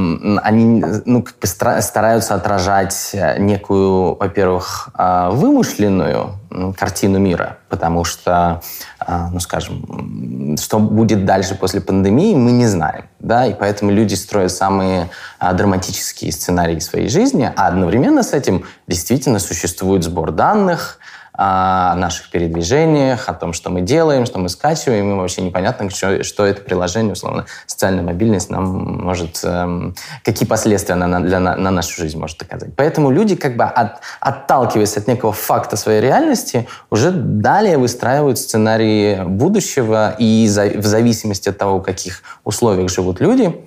они 0.43 0.85
ну, 1.05 1.23
как 1.23 1.39
бы 1.39 1.47
стараются 1.47 2.35
отражать 2.35 3.11
э, 3.13 3.39
некую, 3.39 4.17
во-первых, 4.17 4.89
а, 4.95 5.31
вымышленную 5.31 6.33
картину 6.77 7.19
мира, 7.19 7.59
потому 7.69 8.05
что, 8.05 8.61
а, 8.99 9.31
ну, 9.33 9.41
скажем, 9.41 10.32
что 10.61 10.79
будет 10.79 11.25
дальше 11.25 11.55
после 11.55 11.81
пандемии, 11.81 12.35
мы 12.35 12.53
не 12.53 12.67
знаем, 12.67 13.05
да, 13.19 13.47
и 13.47 13.55
поэтому 13.55 13.91
люди 13.91 14.15
строят 14.15 14.53
самые 14.53 15.11
а, 15.39 15.53
драматические 15.53 16.33
сценарии 16.33 16.79
своей 16.79 17.09
жизни, 17.09 17.51
а 17.55 17.69
одновременно 17.69 18.23
с 18.23 18.33
этим 18.33 18.65
действительно 18.87 19.39
существует 19.39 20.05
сбор 20.05 20.33
данных, 20.33 20.99
о 21.35 21.95
наших 21.95 22.31
передвижениях, 22.31 23.29
о 23.29 23.35
том, 23.35 23.55
что 23.55 23.71
мы 23.71 23.81
делаем, 23.81 24.27
что 24.27 24.39
мы 24.39 24.51
скачиваем, 24.51 25.13
и 25.13 25.15
вообще 25.15 25.41
непонятно, 25.41 25.89
что, 25.89 26.23
что 26.23 26.45
это 26.45 26.61
приложение, 26.61 27.15
условно, 27.15 27.47
социальная 27.67 28.03
мобильность 28.03 28.51
нам 28.51 29.03
может, 29.03 29.41
эм, 29.43 29.95
какие 30.25 30.47
последствия 30.47 30.95
она 30.95 31.07
на, 31.07 31.21
для, 31.21 31.41
на, 31.41 31.57
на 31.57 31.71
нашу 31.71 32.01
жизнь 32.03 32.19
может 32.19 32.43
оказать. 32.43 32.77
Поэтому 32.77 33.11
люди, 33.11 33.35
как 33.35 33.57
бы 33.57 33.65
от, 33.65 34.01
отталкиваясь 34.21 34.97
от 34.99 35.07
некого 35.07 35.33
факта 35.33 35.77
своей 35.77 36.03
реальности, 36.03 36.69
уже 36.91 37.11
далее 37.11 37.79
выстраивают 37.79 38.39
сценарии 38.39 39.23
будущего, 39.25 40.15
и 40.19 40.47
за, 40.49 40.67
в 40.67 40.85
зависимости 40.85 41.49
от 41.49 41.57
того, 41.57 41.79
в 41.79 41.83
каких 41.83 42.23
условиях 42.45 42.91
живут 42.91 43.21
люди, 43.21 43.65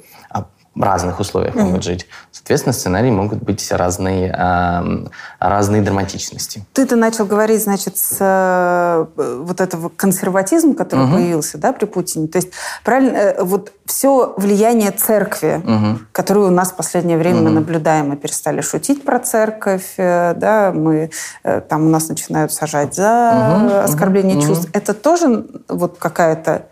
разных 0.84 1.20
условиях 1.20 1.56
могут 1.56 1.84
жить. 1.84 2.08
Соответственно, 2.32 2.74
сценарии 2.74 3.12
могут 3.12 3.42
быть 3.42 3.72
разные, 3.72 4.30
э, 4.30 5.08
разные 5.40 5.82
драматичности. 5.82 6.66
Ты-то 6.74 6.96
начал 6.96 7.26
говорить, 7.26 7.64
значит, 7.64 7.98
с 7.98 8.18
э, 8.20 9.06
вот 9.16 9.62
этого 9.62 9.90
консерватизма, 9.90 10.76
который 10.76 11.06
угу. 11.06 11.14
появился, 11.14 11.58
да, 11.58 11.72
при 11.72 11.86
Путине. 11.86 12.28
То 12.28 12.38
есть, 12.38 12.50
правильно, 12.84 13.16
э, 13.16 13.44
вот 13.44 13.72
все 13.86 14.34
влияние 14.38 14.92
церкви, 14.92 15.62
угу. 15.64 16.00
которую 16.12 16.48
у 16.48 16.52
нас 16.52 16.72
в 16.72 16.76
последнее 16.76 17.18
время 17.18 17.38
угу. 17.38 17.46
мы 17.46 17.52
наблюдаем, 17.52 18.10
мы 18.10 18.18
перестали 18.18 18.62
шутить 18.62 19.06
про 19.06 19.20
церковь, 19.20 19.94
э, 19.98 20.34
да, 20.36 20.72
мы 20.74 21.12
э, 21.44 21.62
там 21.62 21.86
у 21.86 21.90
нас 21.90 22.10
начинают 22.10 22.52
сажать 22.52 22.96
за 22.96 23.62
угу. 23.64 23.76
оскорбление 23.78 24.38
угу. 24.38 24.48
чувств. 24.48 24.70
Это 24.74 24.94
тоже 24.94 25.46
вот 25.70 25.98
какая-то 25.98 26.68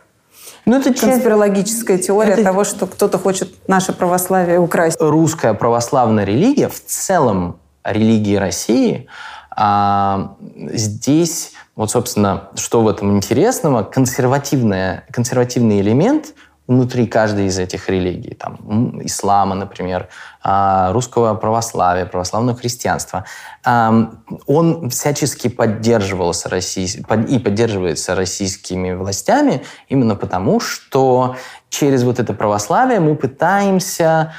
ну, 0.65 0.79
это 0.79 0.93
конспирологическая 0.93 1.97
теория 1.97 2.33
это... 2.33 2.43
того, 2.43 2.63
что 2.63 2.87
кто-то 2.87 3.17
хочет 3.17 3.53
наше 3.67 3.93
православие 3.93 4.59
украсть. 4.59 4.97
Русская 4.99 5.53
православная 5.53 6.23
религия, 6.23 6.69
в 6.69 6.83
целом 6.85 7.57
религии 7.83 8.35
России, 8.35 9.07
а, 9.55 10.35
здесь, 10.71 11.51
вот, 11.75 11.91
собственно, 11.91 12.49
что 12.55 12.81
в 12.81 12.87
этом 12.87 13.17
интересного, 13.17 13.83
консервативная, 13.83 15.05
консервативный 15.11 15.81
элемент 15.81 16.33
внутри 16.67 17.07
каждой 17.07 17.47
из 17.47 17.59
этих 17.59 17.89
религий, 17.89 18.35
там, 18.35 19.01
ислама, 19.03 19.53
например, 19.55 20.07
а, 20.41 20.93
русского 20.93 21.33
православия, 21.35 22.05
православного 22.05 22.57
христианства, 22.57 23.25
он 23.65 24.89
всячески 24.89 25.49
поддерживался 25.49 26.49
россий... 26.49 26.87
и 27.27 27.39
поддерживается 27.39 28.15
российскими 28.15 28.93
властями 28.93 29.63
именно 29.89 30.15
потому, 30.15 30.59
что 30.59 31.35
через 31.69 32.03
вот 32.03 32.19
это 32.19 32.33
православие 32.33 32.99
мы 32.99 33.15
пытаемся 33.15 34.33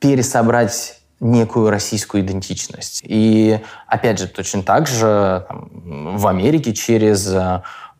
пересобрать 0.00 0.98
некую 1.20 1.70
российскую 1.70 2.22
идентичность. 2.22 3.02
И, 3.04 3.60
опять 3.86 4.18
же, 4.18 4.28
точно 4.28 4.62
так 4.62 4.86
же 4.86 5.44
там, 5.48 6.16
в 6.16 6.26
Америке 6.26 6.72
через 6.72 7.34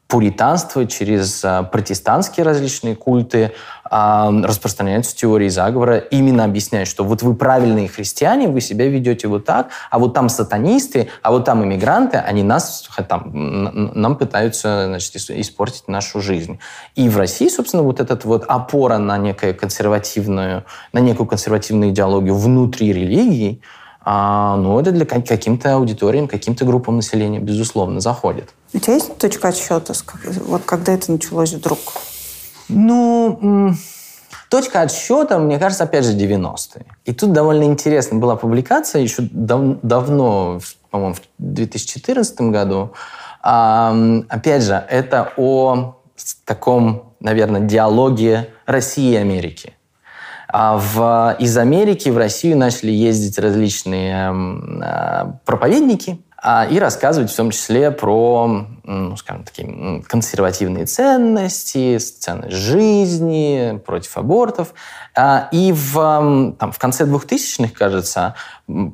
пуританство, 0.09 0.87
через 0.87 1.45
а, 1.45 1.63
протестантские 1.65 2.45
различные 2.45 2.97
культы 2.97 3.53
а, 3.85 4.33
распространяются 4.43 5.15
теории 5.15 5.49
заговора, 5.49 5.99
именно 5.99 6.45
объясняя, 6.45 6.87
что 6.87 7.05
вот 7.05 7.23
вы 7.23 7.35
правильные 7.35 7.89
христиане, 7.89 8.49
вы 8.49 8.63
себя 8.63 8.89
ведете 8.89 9.29
вот 9.29 9.45
так, 9.45 9.69
а 9.91 9.99
вот 9.99 10.15
там 10.15 10.31
сатанисты, 10.31 11.11
а 11.23 11.31
вот 11.31 11.45
там 11.45 11.63
иммигранты, 11.63 12.17
они 12.17 12.43
нас 12.43 12.89
там, 13.07 13.31
нам 13.95 14.17
пытаются 14.17 14.87
значит, 14.87 15.15
испортить 15.31 15.89
нашу 15.89 16.23
жизнь. 16.23 16.59
И 16.95 17.11
в 17.11 17.19
России, 17.19 17.49
собственно, 17.49 17.83
вот 17.83 18.01
этот 18.01 18.25
вот 18.25 18.45
опора 18.49 18.97
на 18.97 19.19
некую 19.19 19.55
консервативную, 19.55 20.65
на 20.95 21.01
некую 21.01 21.27
консервативную 21.27 21.91
идеологию 21.91 22.35
внутри 22.35 22.95
религии, 22.95 23.61
а, 24.11 24.57
ну, 24.57 24.81
это 24.81 24.91
для 24.91 25.05
каким-то 25.05 25.75
аудиториям, 25.75 26.29
каким-то 26.29 26.65
группам 26.65 26.97
населения, 26.97 27.41
безусловно, 27.41 28.01
заходит. 28.01 28.55
У 28.73 28.79
тебя 28.79 28.95
есть 28.95 29.19
точка 29.19 29.49
отсчета? 29.49 29.93
Вот 30.47 30.63
когда 30.65 30.95
это 30.95 31.13
началось 31.13 31.53
вдруг? 31.53 31.79
Ну, 32.71 33.75
точка 34.49 34.81
отсчета, 34.81 35.39
мне 35.39 35.59
кажется, 35.59 35.85
опять 35.85 36.07
же, 36.07 36.17
90-е. 36.17 36.87
И 37.05 37.13
тут 37.13 37.33
довольно 37.35 37.65
интересно 37.65 38.19
была 38.19 38.37
публикация 38.37 39.03
еще 39.03 39.29
дав 39.31 39.77
давно, 39.83 40.61
по-моему, 40.91 41.13
в 41.13 41.21
2014 41.37 42.41
году. 42.41 42.95
А, 43.43 43.95
опять 44.31 44.63
же, 44.63 44.83
это 44.89 45.35
о 45.37 45.97
таком, 46.47 47.13
наверное, 47.21 47.61
диалоге 47.61 48.49
России 48.65 49.13
и 49.13 49.17
Америки. 49.17 49.75
А 50.51 50.79
в, 50.79 51.37
из 51.39 51.57
Америки 51.59 52.09
в 52.09 52.17
Россию 52.17 52.57
начали 52.57 52.91
ездить 52.91 53.39
различные 53.39 54.33
э, 54.83 55.33
проповедники, 55.45 56.21
а, 56.41 56.67
и 56.71 56.79
рассказывать 56.79 57.33
в 57.33 57.37
том 57.37 57.51
числе 57.51 57.91
про, 57.91 58.65
ну, 58.85 59.17
скажем, 59.17 59.43
такие 59.43 60.03
консервативные 60.07 60.87
ценности, 60.87 61.99
ценность 61.99 62.55
жизни, 62.55 63.81
против 63.85 64.17
абортов. 64.17 64.73
А, 65.17 65.49
и 65.51 65.73
в, 65.73 65.95
там, 66.59 66.73
в 66.73 66.79
конце 66.79 67.07
2000-х, 67.07 67.73
кажется, 67.77 68.37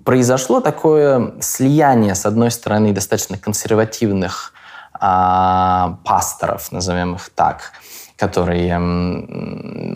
произошло 0.06 0.60
такое 0.60 1.35
слияние, 1.40 2.14
с 2.14 2.24
одной 2.24 2.51
стороны, 2.51 2.94
достаточно 2.94 3.36
консервативных 3.36 4.55
а, 4.94 5.98
пасторов, 6.05 6.72
назовем 6.72 7.16
их 7.16 7.28
так, 7.35 7.72
которые 8.16 8.77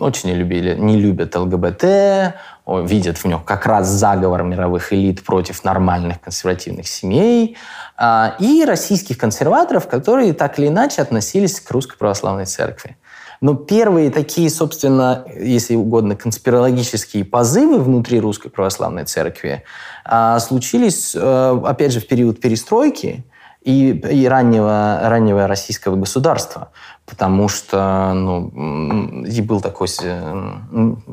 очень 0.01 0.29
не, 0.29 0.35
любили, 0.35 0.75
не 0.75 0.97
любят 0.97 1.35
ЛГБТ, 1.35 2.35
видят 2.83 3.17
в 3.17 3.25
нем 3.25 3.41
как 3.43 3.65
раз 3.65 3.87
заговор 3.87 4.43
мировых 4.43 4.91
элит 4.93 5.23
против 5.23 5.63
нормальных 5.63 6.21
консервативных 6.21 6.87
семей, 6.87 7.57
а, 7.97 8.35
и 8.39 8.63
российских 8.65 9.17
консерваторов, 9.17 9.87
которые 9.87 10.33
так 10.33 10.59
или 10.59 10.67
иначе 10.67 11.01
относились 11.01 11.59
к 11.59 11.71
русской 11.71 11.97
православной 11.97 12.45
церкви. 12.45 12.97
Но 13.41 13.55
первые 13.55 14.11
такие, 14.11 14.49
собственно, 14.49 15.25
если 15.33 15.75
угодно, 15.75 16.15
конспирологические 16.15 17.23
позывы 17.23 17.79
внутри 17.79 18.19
русской 18.19 18.49
православной 18.49 19.05
церкви 19.05 19.63
а, 20.03 20.39
случились, 20.39 21.15
э, 21.15 21.61
опять 21.65 21.93
же, 21.93 22.01
в 22.01 22.07
период 22.07 22.41
перестройки, 22.41 23.23
и, 23.61 24.25
раннего, 24.27 24.99
раннего 25.03 25.45
российского 25.45 25.95
государства, 25.97 26.71
потому 27.09 27.47
что 27.47 28.13
ну, 28.13 29.23
и 29.25 29.41
был 29.41 29.61
такой, 29.61 29.87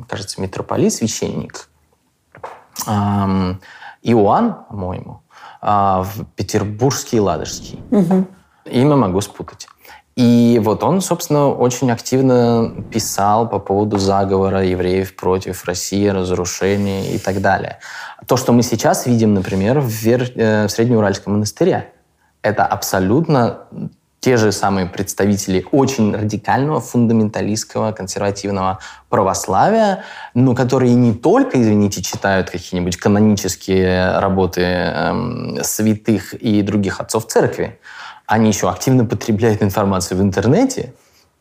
кажется, 0.08 0.40
митрополит, 0.40 0.92
священник, 0.92 1.68
Иоанн, 2.86 4.54
по-моему, 4.68 5.22
а, 5.60 6.02
в 6.02 6.26
Петербургский 6.36 7.16
и 7.16 7.20
Ладожский. 7.20 7.80
Угу. 7.90 8.26
Имя 8.66 8.96
могу 8.96 9.20
спутать. 9.20 9.66
И 10.16 10.60
вот 10.62 10.82
он, 10.82 11.00
собственно, 11.00 11.48
очень 11.48 11.90
активно 11.90 12.72
писал 12.90 13.48
по 13.48 13.58
поводу 13.58 13.98
заговора 13.98 14.64
евреев 14.64 15.14
против 15.16 15.64
России, 15.64 16.06
разрушения 16.06 17.14
и 17.14 17.18
так 17.18 17.42
далее. 17.42 17.78
То, 18.26 18.36
что 18.36 18.52
мы 18.52 18.62
сейчас 18.62 19.06
видим, 19.06 19.34
например, 19.34 19.80
в, 19.80 19.88
Вер... 19.88 20.30
Э, 20.36 20.66
в 20.66 20.70
Среднеуральском 20.70 21.34
монастыре 21.34 21.92
это 22.40 22.64
абсолютно 22.64 23.66
те 24.26 24.36
же 24.36 24.50
самые 24.50 24.86
представители 24.86 25.64
очень 25.70 26.12
радикального, 26.12 26.80
фундаменталистского, 26.80 27.92
консервативного 27.92 28.80
православия, 29.08 30.02
но 30.34 30.52
которые 30.52 30.94
не 30.94 31.14
только, 31.14 31.62
извините, 31.62 32.02
читают 32.02 32.50
какие-нибудь 32.50 32.96
канонические 32.96 34.18
работы 34.18 34.62
эм, 34.62 35.58
святых 35.62 36.34
и 36.34 36.62
других 36.62 37.00
отцов 37.00 37.28
церкви, 37.28 37.78
они 38.26 38.48
еще 38.48 38.68
активно 38.68 39.04
потребляют 39.04 39.62
информацию 39.62 40.18
в 40.18 40.22
интернете, 40.22 40.92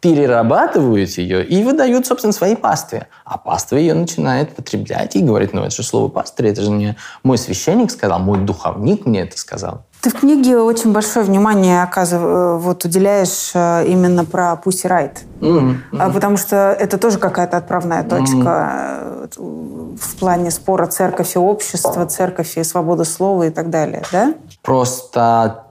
перерабатывают 0.05 1.09
ее 1.17 1.43
и 1.43 1.63
выдают, 1.63 2.05
собственно, 2.05 2.31
своей 2.31 2.55
пастве. 2.55 3.07
А 3.23 3.39
паства 3.39 3.75
ее 3.75 3.95
начинает 3.95 4.55
потреблять 4.55 5.15
и 5.15 5.23
говорит, 5.23 5.51
ну 5.51 5.63
это 5.63 5.75
же 5.75 5.81
слово 5.81 6.09
пастыря, 6.09 6.51
это 6.51 6.61
же 6.61 6.69
мне 6.69 6.95
мой 7.23 7.39
священник 7.39 7.89
сказал, 7.89 8.19
мой 8.19 8.37
духовник 8.37 9.07
мне 9.07 9.21
это 9.21 9.35
сказал. 9.35 9.81
Ты 10.01 10.11
в 10.11 10.19
книге 10.19 10.59
очень 10.59 10.93
большое 10.93 11.25
внимание 11.25 11.81
оказыв... 11.81 12.21
Э, 12.21 12.57
вот, 12.57 12.85
уделяешь 12.85 13.49
э, 13.55 13.87
именно 13.87 14.25
про 14.25 14.61
Pussy 14.63 14.87
Riot. 14.87 15.17
Mm-hmm. 15.39 16.13
Потому 16.13 16.37
что 16.37 16.55
это 16.79 16.99
тоже 16.99 17.17
какая-то 17.17 17.57
отправная 17.57 18.03
точка 18.03 19.27
mm-hmm. 19.27 19.97
в 19.99 20.15
плане 20.19 20.51
спора 20.51 20.85
церковь 20.85 21.35
и 21.35 21.39
общество, 21.39 22.05
церковь 22.05 22.55
и 22.59 22.63
свобода 22.63 23.05
слова 23.05 23.47
и 23.47 23.49
так 23.49 23.71
далее, 23.71 24.03
да? 24.11 24.35
Просто 24.61 25.63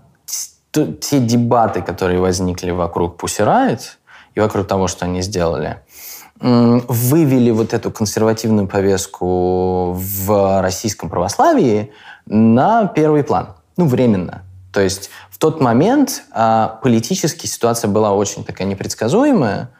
те 0.72 1.20
дебаты, 1.20 1.82
которые 1.82 2.18
возникли 2.18 2.72
вокруг 2.72 3.22
Pussy 3.22 3.46
Riot 3.46 3.80
и 4.34 4.40
вокруг 4.40 4.66
того, 4.66 4.88
что 4.88 5.04
они 5.04 5.22
сделали, 5.22 5.78
вывели 6.40 7.50
вот 7.50 7.72
эту 7.72 7.90
консервативную 7.90 8.66
повестку 8.66 9.92
в 9.92 10.60
российском 10.62 11.08
православии 11.08 11.92
на 12.26 12.86
первый 12.86 13.22
план 13.22 13.54
ну, 13.76 13.86
временно. 13.86 14.42
То 14.72 14.80
есть 14.80 15.10
в 15.30 15.38
тот 15.38 15.60
момент 15.60 16.24
э, 16.34 16.68
политически 16.82 17.46
ситуация 17.46 17.88
была 17.88 18.12
очень 18.12 18.44
такая 18.44 18.66
непредсказуемая, 18.66 19.70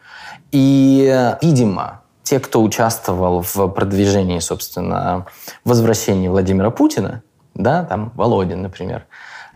и, 0.53 1.37
видимо, 1.43 2.03
те, 2.23 2.39
кто 2.39 2.63
участвовал 2.63 3.43
в 3.43 3.69
продвижении, 3.69 4.39
собственно, 4.39 5.27
возвращении 5.65 6.29
Владимира 6.29 6.71
Путина, 6.71 7.23
да, 7.55 7.85
там 7.85 8.13
Володин, 8.15 8.63
например, 8.63 9.07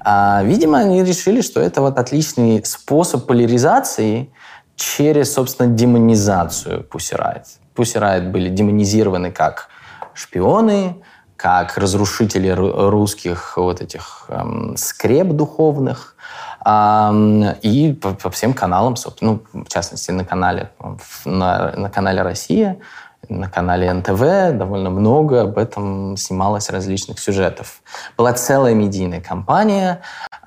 а, 0.01 0.43
видимо, 0.45 0.79
они 0.79 1.05
решили, 1.05 1.41
что 1.41 1.61
это 1.61 1.83
вот 1.83 1.99
отличный 1.99 2.65
способ 2.65 3.27
поляризации 3.27 4.33
через, 4.79 5.35
собственно, 5.35 5.69
демонизацию 5.69 6.87
Pussy 6.91 7.19
Riot. 7.19 7.45
Pussy 7.75 8.01
Riot 8.01 8.31
были 8.31 8.49
демонизированы 8.49 9.33
как 9.33 9.69
шпионы, 10.15 10.97
как 11.37 11.77
разрушители 11.77 12.49
русских 12.51 13.57
вот 13.57 13.81
этих 13.81 14.27
эм, 14.29 14.77
скреп 14.77 15.29
духовных, 15.29 16.17
эм, 16.65 17.51
и 17.63 17.93
по, 17.93 18.15
по 18.15 18.31
всем 18.31 18.55
каналам, 18.55 18.97
собственно, 18.97 19.41
ну, 19.53 19.65
в 19.65 19.69
частности, 19.69 20.13
на 20.13 20.25
канале, 20.25 20.71
на, 21.25 21.73
на 21.77 21.91
канале 21.91 22.23
«Россия», 22.23 22.79
на 23.29 23.49
канале 23.49 23.93
НТВ 23.93 24.57
довольно 24.57 24.91
много 24.91 25.43
об 25.43 25.59
этом 25.59 26.17
снималось 26.17 26.71
различных 26.71 27.19
сюжетов. 27.19 27.83
Была 28.17 28.33
целая 28.33 28.75
медийная 28.75 29.21
кампания, 29.21 30.01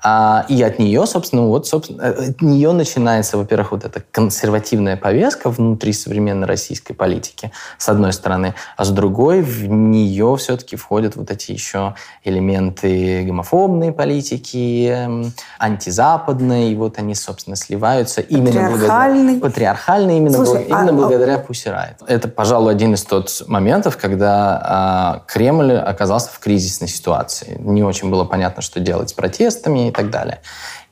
а, 0.04 0.44
и 0.48 0.60
от 0.62 0.78
нее, 0.78 1.06
собственно, 1.06 1.46
вот, 1.46 1.66
собственно, 1.66 2.02
э, 2.02 2.30
от 2.30 2.42
нее 2.42 2.72
начинается, 2.72 3.36
во-первых, 3.36 3.70
вот 3.70 3.84
эта 3.84 4.02
консервативная 4.10 4.96
повестка 4.96 5.48
внутри 5.48 5.92
современной 5.92 6.48
российской 6.48 6.92
политики, 6.92 7.52
с 7.78 7.88
одной 7.88 8.12
стороны, 8.12 8.54
а 8.76 8.84
с 8.84 8.90
другой 8.90 9.42
в 9.42 9.68
нее 9.68 10.36
все-таки 10.38 10.74
входят 10.74 11.14
вот 11.14 11.30
эти 11.30 11.52
еще 11.52 11.94
элементы 12.24 13.24
гомофобной 13.24 13.92
политики, 13.92 14.88
эм, 14.88 15.32
антизападной, 15.58 16.72
и 16.72 16.74
вот 16.74 16.98
они, 16.98 17.14
собственно, 17.14 17.54
сливаются 17.54 18.20
именно 18.20 18.70
благодаря... 18.70 19.40
Патриархальный. 19.40 20.16
именно, 20.16 20.44
Слушай, 20.44 20.64
именно 20.64 20.90
а... 20.90 20.92
благодаря 20.92 21.34
Pussy 21.36 21.72
Riot. 21.72 22.04
Это, 22.08 22.26
пожалуй, 22.26 22.71
один 22.72 22.94
из 22.94 23.04
тот 23.04 23.44
моментов, 23.46 23.96
когда 23.96 24.60
а, 24.62 25.22
Кремль 25.26 25.76
оказался 25.76 26.30
в 26.30 26.38
кризисной 26.38 26.88
ситуации. 26.88 27.56
Не 27.60 27.84
очень 27.84 28.10
было 28.10 28.24
понятно, 28.24 28.62
что 28.62 28.80
делать 28.80 29.10
с 29.10 29.12
протестами 29.12 29.88
и 29.88 29.90
так 29.92 30.10
далее. 30.10 30.40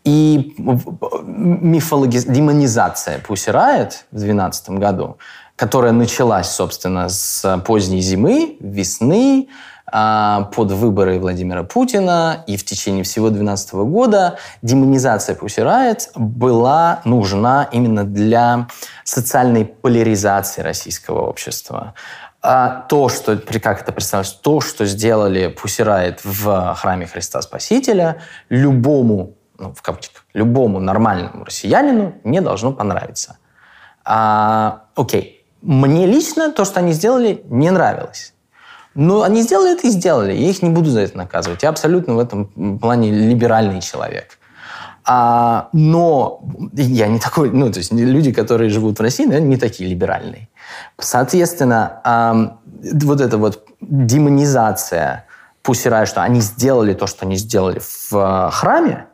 И 0.05 0.55
мифологи... 0.57 2.19
демонизация 2.19 3.19
Pussy 3.19 3.53
Riot 3.53 3.93
в 4.11 4.17
2012 4.17 4.71
году, 4.71 5.19
которая 5.57 5.93
началась, 5.93 6.49
собственно, 6.51 7.09
с 7.09 7.63
поздней 7.67 8.01
зимы, 8.01 8.57
весны, 8.61 9.49
под 9.91 10.71
выборы 10.71 11.19
Владимира 11.19 11.63
Путина 11.65 12.45
и 12.47 12.57
в 12.57 12.65
течение 12.65 13.03
всего 13.03 13.29
2012 13.29 13.75
года 13.75 14.39
демонизация 14.63 15.35
Pussy 15.35 15.65
Riot 15.65 16.11
была 16.15 17.01
нужна 17.05 17.69
именно 17.73 18.05
для 18.05 18.69
социальной 19.05 19.65
поляризации 19.65 20.63
российского 20.63 21.23
общества. 21.23 21.95
А 22.43 22.87
то, 22.89 23.09
что, 23.09 23.37
как 23.37 23.83
это 23.83 23.93
представляешь, 23.93 24.31
то, 24.31 24.61
что 24.61 24.87
сделали 24.87 25.55
Pussy 25.55 25.85
Riot 25.85 26.21
в 26.25 26.75
храме 26.75 27.07
Христа 27.07 27.43
Спасителя, 27.43 28.23
любому, 28.49 29.35
ну, 29.59 29.75
в 29.75 29.83
кавычках, 29.83 30.25
любому 30.33 30.81
нормальному 30.81 31.45
россиянину 31.45 32.15
не 32.25 32.41
должно 32.41 32.73
понравиться. 32.73 33.37
А, 34.05 34.85
окей. 34.95 35.45
Мне 35.61 36.07
лично 36.07 36.51
то, 36.51 36.65
что 36.65 36.81
они 36.81 36.93
сделали, 36.93 37.43
не 37.51 37.71
нравилось. 37.71 38.33
Но 38.95 39.23
они 39.23 39.43
сделали 39.43 39.73
это 39.73 39.87
и 39.87 39.91
сделали. 39.91 40.33
Я 40.33 40.51
их 40.51 40.63
не 40.63 40.71
буду 40.71 40.91
за 40.91 41.01
это 41.01 41.17
наказывать. 41.17 41.63
Я 41.63 41.69
абсолютно 41.69 42.15
в 42.15 42.19
этом 42.19 42.79
плане 42.79 43.11
либеральный 43.11 43.81
человек. 43.81 44.39
А, 45.05 45.69
но 45.73 46.41
я 46.75 47.07
не 47.07 47.19
такой, 47.19 47.51
ну, 47.51 47.71
то 47.73 47.79
есть 47.79 47.93
люди, 47.93 48.33
которые 48.33 48.71
живут 48.71 48.99
в 48.99 49.03
России, 49.03 49.25
наверное, 49.25 49.49
не 49.49 49.57
такие 49.57 49.89
либеральные. 49.89 50.49
Соответственно, 50.99 52.01
а, 52.05 52.59
вот 53.05 53.21
эта 53.21 53.39
вот 53.39 53.67
демонизация 53.81 55.27
Пусирая, 55.63 56.07
что 56.07 56.23
они 56.23 56.41
сделали 56.41 56.95
то, 56.95 57.07
что 57.07 57.27
они 57.27 57.37
сделали 57.37 57.81
в 57.81 58.13
а, 58.15 58.51
храме, 58.51 59.07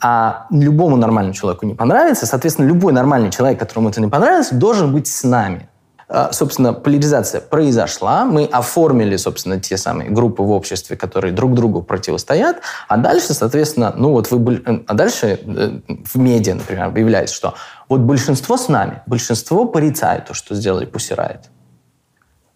а 0.00 0.46
любому 0.50 0.96
нормальному 0.96 1.34
человеку 1.34 1.66
не 1.66 1.74
понравится, 1.74 2.26
соответственно, 2.26 2.66
любой 2.66 2.92
нормальный 2.92 3.30
человек, 3.30 3.60
которому 3.60 3.88
это 3.88 4.00
не 4.00 4.08
понравилось, 4.08 4.50
должен 4.50 4.92
быть 4.92 5.06
с 5.06 5.22
нами. 5.22 5.68
А, 6.14 6.30
собственно, 6.30 6.74
поляризация 6.74 7.40
произошла, 7.40 8.26
мы 8.26 8.44
оформили, 8.44 9.16
собственно, 9.16 9.58
те 9.58 9.78
самые 9.78 10.10
группы 10.10 10.42
в 10.42 10.50
обществе, 10.50 10.94
которые 10.94 11.32
друг 11.32 11.54
другу 11.54 11.82
противостоят, 11.82 12.58
а 12.86 12.98
дальше, 12.98 13.32
соответственно, 13.32 13.94
ну 13.96 14.10
вот 14.10 14.30
вы, 14.30 14.56
э, 14.56 14.80
а 14.86 14.92
дальше 14.92 15.40
э, 15.42 15.80
в 16.04 16.18
медиа, 16.18 16.56
например, 16.56 16.84
объявляется, 16.84 17.34
что 17.34 17.54
вот 17.88 18.00
большинство 18.00 18.58
с 18.58 18.68
нами, 18.68 19.00
большинство 19.06 19.64
порицает 19.64 20.26
то, 20.26 20.34
что 20.34 20.54
сделали 20.54 20.86
Pussy 20.86 21.16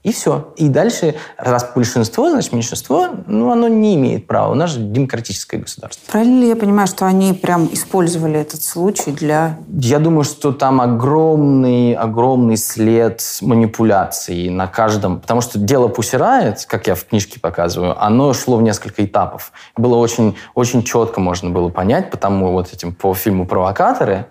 и 0.07 0.13
все. 0.13 0.53
И 0.55 0.69
дальше, 0.69 1.17
раз 1.37 1.69
большинство, 1.75 2.31
значит 2.31 2.53
меньшинство, 2.53 3.09
ну, 3.27 3.51
оно 3.51 3.67
не 3.67 3.97
имеет 3.97 4.29
права. 4.29 4.53
У 4.53 4.55
нас 4.55 4.71
же 4.71 4.79
демократическое 4.79 5.59
государство. 5.59 6.01
Правильно 6.13 6.43
ли 6.43 6.49
я 6.49 6.55
понимаю, 6.55 6.87
что 6.87 7.07
они 7.07 7.33
прям 7.33 7.69
использовали 7.73 8.39
этот 8.39 8.63
случай 8.63 9.11
для... 9.11 9.59
Я 9.69 9.99
думаю, 9.99 10.23
что 10.23 10.53
там 10.53 10.81
огромный, 10.81 11.95
огромный 11.95 12.57
след 12.57 13.21
манипуляций 13.41 14.49
на 14.49 14.69
каждом. 14.69 15.19
Потому 15.19 15.41
что 15.41 15.59
дело 15.59 15.89
Пусирает, 15.89 16.65
как 16.67 16.87
я 16.87 16.95
в 16.95 17.05
книжке 17.05 17.41
показываю, 17.41 18.01
оно 18.01 18.33
шло 18.33 18.59
в 18.59 18.63
несколько 18.63 19.05
этапов. 19.05 19.51
Было 19.77 19.97
очень, 19.97 20.37
очень 20.55 20.85
четко 20.85 21.21
можно 21.21 21.51
было 21.51 21.69
понять, 21.69 22.13
потому 22.13 22.53
вот 22.53 22.73
этим 22.73 22.95
по 22.95 23.13
фильму 23.13 23.45
«Провокаторы» 23.45 24.27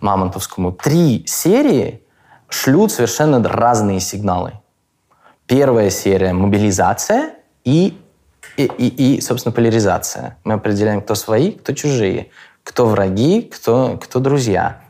Мамонтовскому 0.00 0.72
три 0.72 1.22
серии 1.28 2.02
шлют 2.48 2.90
совершенно 2.90 3.40
разные 3.48 4.00
сигналы. 4.00 4.54
Первая 5.50 5.90
серия– 5.90 6.32
мобилизация 6.32 7.32
и, 7.64 7.98
и, 8.56 8.66
и, 8.66 9.16
и, 9.16 9.20
собственно, 9.20 9.52
поляризация. 9.52 10.38
Мы 10.44 10.54
определяем, 10.54 11.00
кто 11.00 11.16
свои, 11.16 11.50
кто 11.50 11.72
чужие, 11.72 12.30
кто 12.62 12.86
враги, 12.86 13.42
кто, 13.42 13.98
кто 14.00 14.20
друзья. 14.20 14.80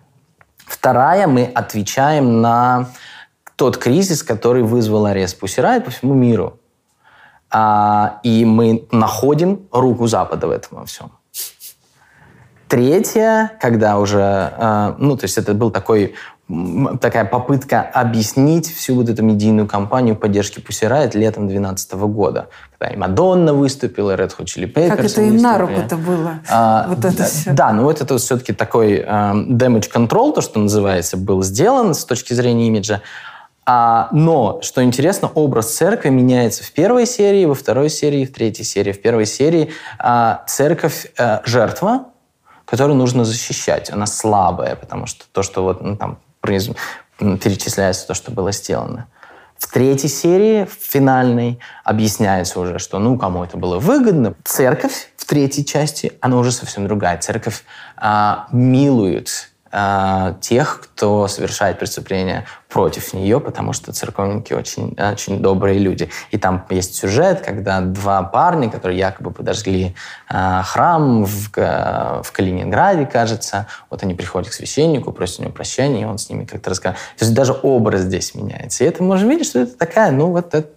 Вторая– 0.59 1.27
мы 1.29 1.45
отвечаем 1.45 2.43
на 2.43 2.91
тот 3.57 3.79
кризис, 3.79 4.23
который 4.23 4.63
вызвал 4.63 5.07
арест 5.07 5.39
Пусирай 5.39 5.81
по 5.81 5.91
всему 5.91 6.13
миру. 6.13 6.61
А, 7.51 8.21
и 8.23 8.45
мы 8.45 8.87
находим 8.93 9.67
руку 9.73 10.09
Запада 10.09 10.47
в 10.47 10.51
этом 10.51 10.81
во 10.81 10.85
всем. 10.85 11.11
Третье, 12.69 13.53
когда 13.63 13.99
уже, 13.99 14.53
э, 14.59 14.95
ну, 14.99 15.17
то 15.17 15.25
есть 15.25 15.39
это 15.39 15.55
был 15.55 15.71
такой 15.71 16.15
такая 17.01 17.25
попытка 17.25 17.83
объяснить 17.83 18.73
всю 18.73 18.95
вот 18.95 19.09
эту 19.09 19.23
медийную 19.23 19.69
кампанию 19.69 20.17
поддержки 20.17 20.59
Pussy 20.59 20.89
Riot 20.89 21.17
летом 21.17 21.47
2012 21.47 21.93
года. 21.93 22.49
Когда 22.79 22.95
и 22.95 22.97
Мадонна 22.97 23.55
выступила, 23.55 24.17
Red 24.17 24.33
Hot 24.39 24.47
Chili 24.47 24.73
Peppers 24.73 24.89
Как 24.89 25.05
это 25.05 25.23
им 25.23 25.37
на 25.37 25.59
руку-то 25.59 25.97
было? 25.97 26.41
А, 26.49 26.87
вот 26.89 27.05
это 27.05 27.17
да, 27.17 27.25
все. 27.25 27.53
Да, 27.53 27.73
ну 27.73 27.85
вот 27.85 28.01
это 28.01 28.19
все-таки 28.19 28.53
такой 28.53 28.95
э, 28.95 29.05
damage 29.05 29.91
control, 29.93 30.33
то, 30.33 30.41
что 30.41 30.59
называется, 30.59 31.17
был 31.17 31.43
сделан 31.43 31.95
с 31.95 32.05
точки 32.05 32.33
зрения 32.35 32.67
имиджа. 32.67 33.03
А, 33.67 34.09
но, 34.11 34.61
что 34.63 34.83
интересно, 34.83 35.31
образ 35.33 35.73
церкви 35.77 36.09
меняется 36.09 36.65
в 36.65 36.73
первой 36.73 37.07
серии, 37.07 37.45
во 37.45 37.55
второй 37.55 37.91
серии, 37.91 38.25
в 38.25 38.33
третьей 38.33 38.65
серии. 38.65 38.93
В 38.93 39.01
первой 39.01 39.27
серии 39.27 39.71
а, 39.99 40.43
церковь 40.49 41.07
а, 41.17 41.43
жертва, 41.45 42.07
которую 42.65 42.97
нужно 42.97 43.25
защищать. 43.25 43.91
Она 43.91 44.07
слабая, 44.07 44.75
потому 44.75 45.07
что 45.07 45.25
то, 45.31 45.43
что 45.43 45.63
вот 45.63 45.83
ну, 45.83 45.97
там 45.97 46.19
перечисляется 46.43 48.07
то, 48.07 48.15
что 48.15 48.31
было 48.31 48.53
сделано. 48.53 49.09
В 49.59 49.71
третьей 49.71 50.09
серии, 50.09 50.65
в 50.65 50.73
финальной, 50.73 51.61
объясняется 51.85 52.59
уже, 52.61 52.79
что 52.79 52.99
ну, 52.99 53.19
кому 53.19 53.45
это 53.45 53.59
было 53.59 53.79
выгодно. 53.79 54.35
Церковь 54.43 55.13
в 55.17 55.27
третьей 55.27 55.67
части, 55.67 56.15
она 56.21 56.39
уже 56.39 56.51
совсем 56.51 56.87
другая. 56.87 57.19
Церковь 57.19 57.63
а, 57.97 58.49
милует 58.53 59.50
а, 59.73 60.35
тех, 60.41 60.81
кто 60.81 61.29
совершает 61.29 61.79
преступления 61.79 62.45
против 62.69 63.13
нее, 63.13 63.39
потому 63.39 63.73
что 63.73 63.93
церковники 63.93 64.53
очень, 64.53 64.97
очень 64.99 65.41
добрые 65.41 65.79
люди. 65.79 66.11
И 66.33 66.39
там 66.39 66.65
есть 66.71 66.97
сюжет, 66.97 67.41
когда 67.41 67.81
два 67.81 68.23
парня, 68.23 68.69
которые 68.69 68.99
якобы 68.99 69.31
подожгли 69.31 69.95
э, 70.29 70.63
храм 70.65 71.25
в, 71.25 71.51
в 71.55 72.33
Калининграде, 72.33 73.07
кажется, 73.07 73.67
вот 73.91 74.03
они 74.03 74.15
приходят 74.15 74.51
к 74.51 74.53
священнику, 74.53 75.13
просят 75.13 75.41
у 75.41 75.43
него 75.45 75.53
прощения, 75.53 76.03
и 76.03 76.05
он 76.05 76.19
с 76.19 76.29
ними 76.31 76.45
как-то 76.45 76.71
рассказывает. 76.71 77.01
То 77.19 77.25
есть 77.25 77.35
даже 77.35 77.57
образ 77.63 78.03
здесь 78.03 78.35
меняется. 78.35 78.85
И 78.85 78.87
это 78.87 79.03
можно 79.03 79.29
видеть, 79.29 79.47
что 79.47 79.61
это 79.61 79.77
такая, 79.77 80.11
ну 80.11 80.31
вот 80.31 80.55
это, 80.55 80.69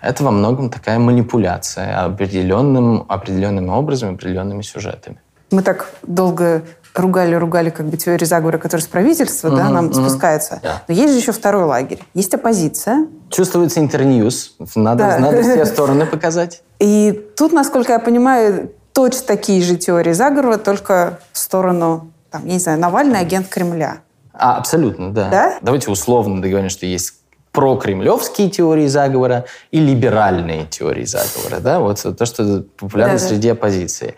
это 0.00 0.24
во 0.24 0.30
многом 0.30 0.70
такая 0.70 0.98
манипуляция 0.98 2.04
определенным, 2.04 3.04
определенными 3.08 3.70
образами, 3.70 4.14
определенными 4.14 4.62
сюжетами. 4.62 5.20
Мы 5.50 5.62
так 5.62 5.90
долго 6.02 6.62
ругали-ругали 6.94 7.70
как 7.70 7.86
бы 7.86 7.96
теории 7.96 8.24
заговора, 8.24 8.58
которые 8.58 8.84
с 8.84 8.88
правительства, 8.88 9.48
mm-hmm, 9.48 9.56
да, 9.56 9.68
нам 9.68 9.88
mm-hmm. 9.88 9.94
спускаются. 9.94 10.60
Yeah. 10.62 10.74
Но 10.88 10.94
есть 10.94 11.12
же 11.12 11.18
еще 11.18 11.32
второй 11.32 11.64
лагерь. 11.64 12.02
Есть 12.14 12.34
оппозиция. 12.34 13.06
Чувствуется 13.30 13.80
интерньюз. 13.80 14.56
Надо, 14.74 15.04
да. 15.04 15.18
надо 15.18 15.42
все 15.42 15.64
стороны 15.66 16.06
показать. 16.06 16.62
И 16.78 17.28
тут, 17.36 17.52
насколько 17.52 17.92
я 17.92 17.98
понимаю, 17.98 18.72
точно 18.92 19.26
такие 19.26 19.62
же 19.62 19.76
теории 19.76 20.12
заговора, 20.12 20.56
только 20.56 21.20
в 21.32 21.38
сторону, 21.38 22.10
там, 22.30 22.44
я 22.46 22.54
не 22.54 22.58
знаю, 22.58 22.78
Навальный 22.78 23.20
агент 23.20 23.48
Кремля. 23.48 23.98
А, 24.32 24.56
абсолютно, 24.56 25.12
да. 25.12 25.28
да. 25.28 25.58
Давайте 25.60 25.90
условно 25.90 26.40
договоримся, 26.40 26.76
что 26.76 26.86
есть 26.86 27.14
прокремлевские 27.52 28.48
теории 28.48 28.86
заговора 28.86 29.44
и 29.70 29.80
либеральные 29.80 30.66
теории 30.66 31.04
заговора. 31.04 31.60
Да? 31.60 31.80
Вот 31.80 32.00
то, 32.16 32.26
что 32.26 32.64
популярно 32.76 33.14
да, 33.14 33.18
среди 33.18 33.48
да. 33.48 33.54
оппозиции. 33.54 34.14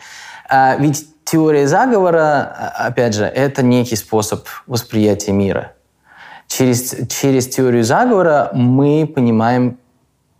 А, 0.48 0.76
ведь 0.76 1.06
теория 1.24 1.66
заговора, 1.66 2.54
а, 2.76 2.86
опять 2.86 3.14
же, 3.14 3.24
это 3.24 3.62
некий 3.62 3.96
способ 3.96 4.46
восприятия 4.66 5.32
мира. 5.32 5.72
Через, 6.46 7.08
через 7.08 7.48
теорию 7.48 7.84
заговора 7.84 8.50
мы 8.52 9.10
понимаем 9.12 9.78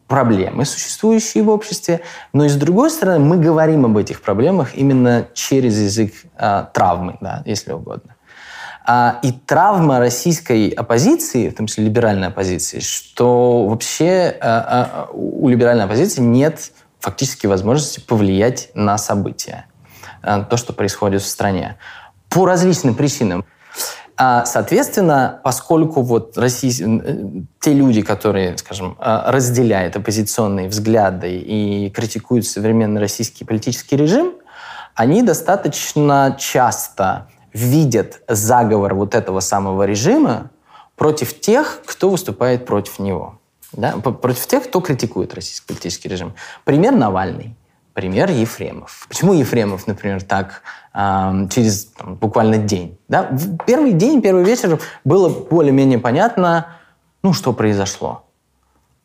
проблемы, 0.08 0.66
существующие 0.66 1.42
в 1.42 1.48
обществе, 1.48 2.02
но 2.34 2.44
и 2.44 2.48
с 2.48 2.56
другой 2.56 2.90
стороны 2.90 3.18
мы 3.24 3.38
говорим 3.38 3.86
об 3.86 3.96
этих 3.96 4.20
проблемах 4.20 4.74
именно 4.74 5.26
через 5.32 5.78
язык 5.78 6.12
э, 6.36 6.66
травмы, 6.74 7.16
да, 7.22 7.42
если 7.46 7.72
угодно. 7.72 8.16
А, 8.84 9.20
и 9.22 9.32
травма 9.32 10.00
российской 10.00 10.68
оппозиции, 10.68 11.48
в 11.48 11.54
том 11.54 11.66
числе 11.66 11.84
либеральной 11.84 12.28
оппозиции, 12.28 12.80
что 12.80 13.66
вообще 13.66 14.36
а, 14.40 15.08
а, 15.08 15.10
у 15.12 15.48
либеральной 15.48 15.84
оппозиции 15.84 16.20
нет 16.20 16.72
фактически 16.98 17.46
возможности 17.46 18.00
повлиять 18.00 18.70
на 18.74 18.98
события, 18.98 19.66
то, 20.22 20.56
что 20.56 20.72
происходит 20.72 21.22
в 21.22 21.26
стране. 21.26 21.76
По 22.28 22.46
различным 22.46 22.94
причинам. 22.94 23.44
А, 24.16 24.44
соответственно, 24.44 25.40
поскольку 25.42 26.02
вот 26.02 26.36
России, 26.38 27.46
те 27.60 27.72
люди, 27.72 28.02
которые, 28.02 28.56
скажем, 28.58 28.96
а, 29.00 29.32
разделяют 29.32 29.96
оппозиционные 29.96 30.68
взгляды 30.68 31.36
и 31.36 31.90
критикуют 31.90 32.46
современный 32.46 33.00
российский 33.00 33.44
политический 33.44 33.96
режим, 33.96 34.34
они 34.94 35.22
достаточно 35.22 36.36
часто 36.38 37.28
видят 37.52 38.22
заговор 38.28 38.94
вот 38.94 39.14
этого 39.14 39.40
самого 39.40 39.84
режима 39.84 40.50
против 40.96 41.40
тех, 41.40 41.80
кто 41.86 42.10
выступает 42.10 42.66
против 42.66 42.98
него. 42.98 43.40
Да? 43.72 43.92
Против 43.92 44.46
тех, 44.46 44.64
кто 44.64 44.80
критикует 44.80 45.34
российский 45.34 45.66
политический 45.66 46.08
режим. 46.08 46.34
Пример 46.64 46.94
Навальный. 46.94 47.56
Пример 47.94 48.30
Ефремов. 48.30 49.06
Почему 49.08 49.34
Ефремов, 49.34 49.86
например, 49.86 50.22
так 50.22 50.62
через 50.94 51.86
там, 51.86 52.14
буквально 52.14 52.58
день? 52.58 52.98
Да? 53.08 53.28
В 53.30 53.58
первый 53.66 53.92
день, 53.92 54.22
первый 54.22 54.44
вечер 54.44 54.80
было 55.04 55.28
более-менее 55.28 55.98
понятно, 55.98 56.68
ну, 57.22 57.32
что 57.32 57.52
произошло. 57.52 58.24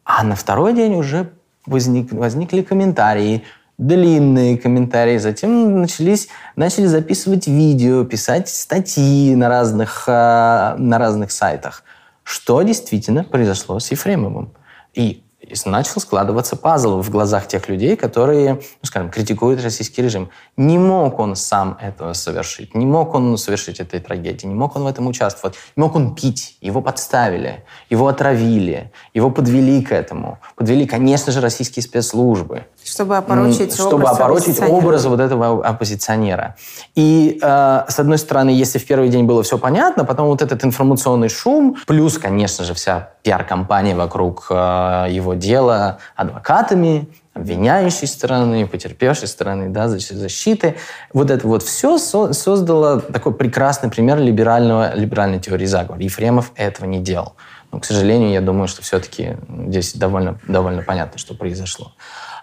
А 0.03 0.23
на 0.23 0.35
второй 0.35 0.73
день 0.73 0.95
уже 0.95 1.33
возник, 1.65 2.13
возникли 2.13 2.61
комментарии, 2.61 3.43
длинные 3.77 4.57
комментарии. 4.57 5.17
Затем 5.17 5.81
начались, 5.81 6.29
начали 6.55 6.85
записывать 6.85 7.47
видео, 7.47 8.05
писать 8.05 8.49
статьи 8.49 9.35
на 9.35 9.49
разных, 9.49 10.05
э, 10.07 10.75
на 10.77 10.97
разных 10.97 11.31
сайтах. 11.31 11.83
Что 12.23 12.61
действительно 12.61 13.23
произошло 13.23 13.79
с 13.79 13.91
Ефремовым? 13.91 14.53
И 14.93 15.23
и 15.39 15.53
начал 15.65 16.01
складываться 16.01 16.55
пазл 16.55 16.99
в 17.01 17.09
глазах 17.09 17.47
тех 17.47 17.69
людей, 17.69 17.95
которые, 17.95 18.55
ну, 18.55 18.61
скажем, 18.81 19.09
критикуют 19.09 19.61
российский 19.61 20.01
режим. 20.01 20.29
Не 20.57 20.79
мог 20.79 21.19
он 21.19 21.35
сам 21.35 21.77
этого 21.79 22.13
совершить, 22.13 22.73
не 22.73 22.85
мог 22.85 23.13
он 23.13 23.37
совершить 23.37 23.79
этой 23.79 23.99
трагедии, 23.99 24.47
не 24.47 24.55
мог 24.55 24.75
он 24.75 24.83
в 24.83 24.87
этом 24.87 25.07
участвовать, 25.07 25.55
не 25.75 25.81
мог 25.81 25.95
он 25.95 26.15
пить, 26.15 26.57
его 26.61 26.81
подставили, 26.81 27.63
его 27.89 28.07
отравили, 28.07 28.91
его 29.13 29.29
подвели 29.29 29.83
к 29.83 29.91
этому. 29.91 30.39
Подвели, 30.55 30.87
конечно 30.87 31.31
же, 31.31 31.39
российские 31.39 31.83
спецслужбы. 31.83 32.65
Чтобы 32.89 33.17
опорочить 33.17 33.73
Чтобы 33.73 33.95
образ 33.95 34.15
опорочить 34.15 34.61
образ 34.61 35.05
вот 35.05 35.19
этого 35.19 35.65
оппозиционера. 35.65 36.55
И, 36.95 37.39
э, 37.41 37.83
с 37.87 37.99
одной 37.99 38.17
стороны, 38.17 38.49
если 38.49 38.79
в 38.79 38.85
первый 38.85 39.09
день 39.09 39.25
было 39.25 39.43
все 39.43 39.57
понятно, 39.57 40.05
потом 40.05 40.27
вот 40.27 40.41
этот 40.41 40.63
информационный 40.63 41.29
шум, 41.29 41.77
плюс, 41.85 42.17
конечно 42.17 42.63
же, 42.63 42.73
вся 42.73 43.09
пиар-компания 43.23 43.95
вокруг 43.95 44.47
э, 44.49 45.07
его 45.09 45.33
дела 45.33 45.97
адвокатами, 46.15 47.07
обвиняющей 47.33 48.07
стороны, 48.07 48.65
потерпевшей 48.67 49.27
стороны, 49.27 49.69
да, 49.69 49.87
защиты. 49.87 50.75
Вот 51.13 51.29
это 51.31 51.47
вот 51.47 51.63
все 51.63 51.97
со 51.97 52.33
создало 52.33 53.01
такой 53.01 53.33
прекрасный 53.33 53.89
пример 53.89 54.17
либерального, 54.17 54.95
либеральной 54.95 55.39
теории 55.39 55.65
заговора. 55.65 56.01
Ефремов 56.01 56.51
этого 56.55 56.85
не 56.87 56.99
делал. 56.99 57.33
Но, 57.71 57.79
к 57.79 57.85
сожалению, 57.85 58.31
я 58.31 58.41
думаю, 58.41 58.67
что 58.67 58.81
все-таки 58.81 59.37
здесь 59.67 59.93
довольно, 59.93 60.39
довольно 60.47 60.81
понятно, 60.81 61.17
что 61.19 61.35
произошло. 61.35 61.93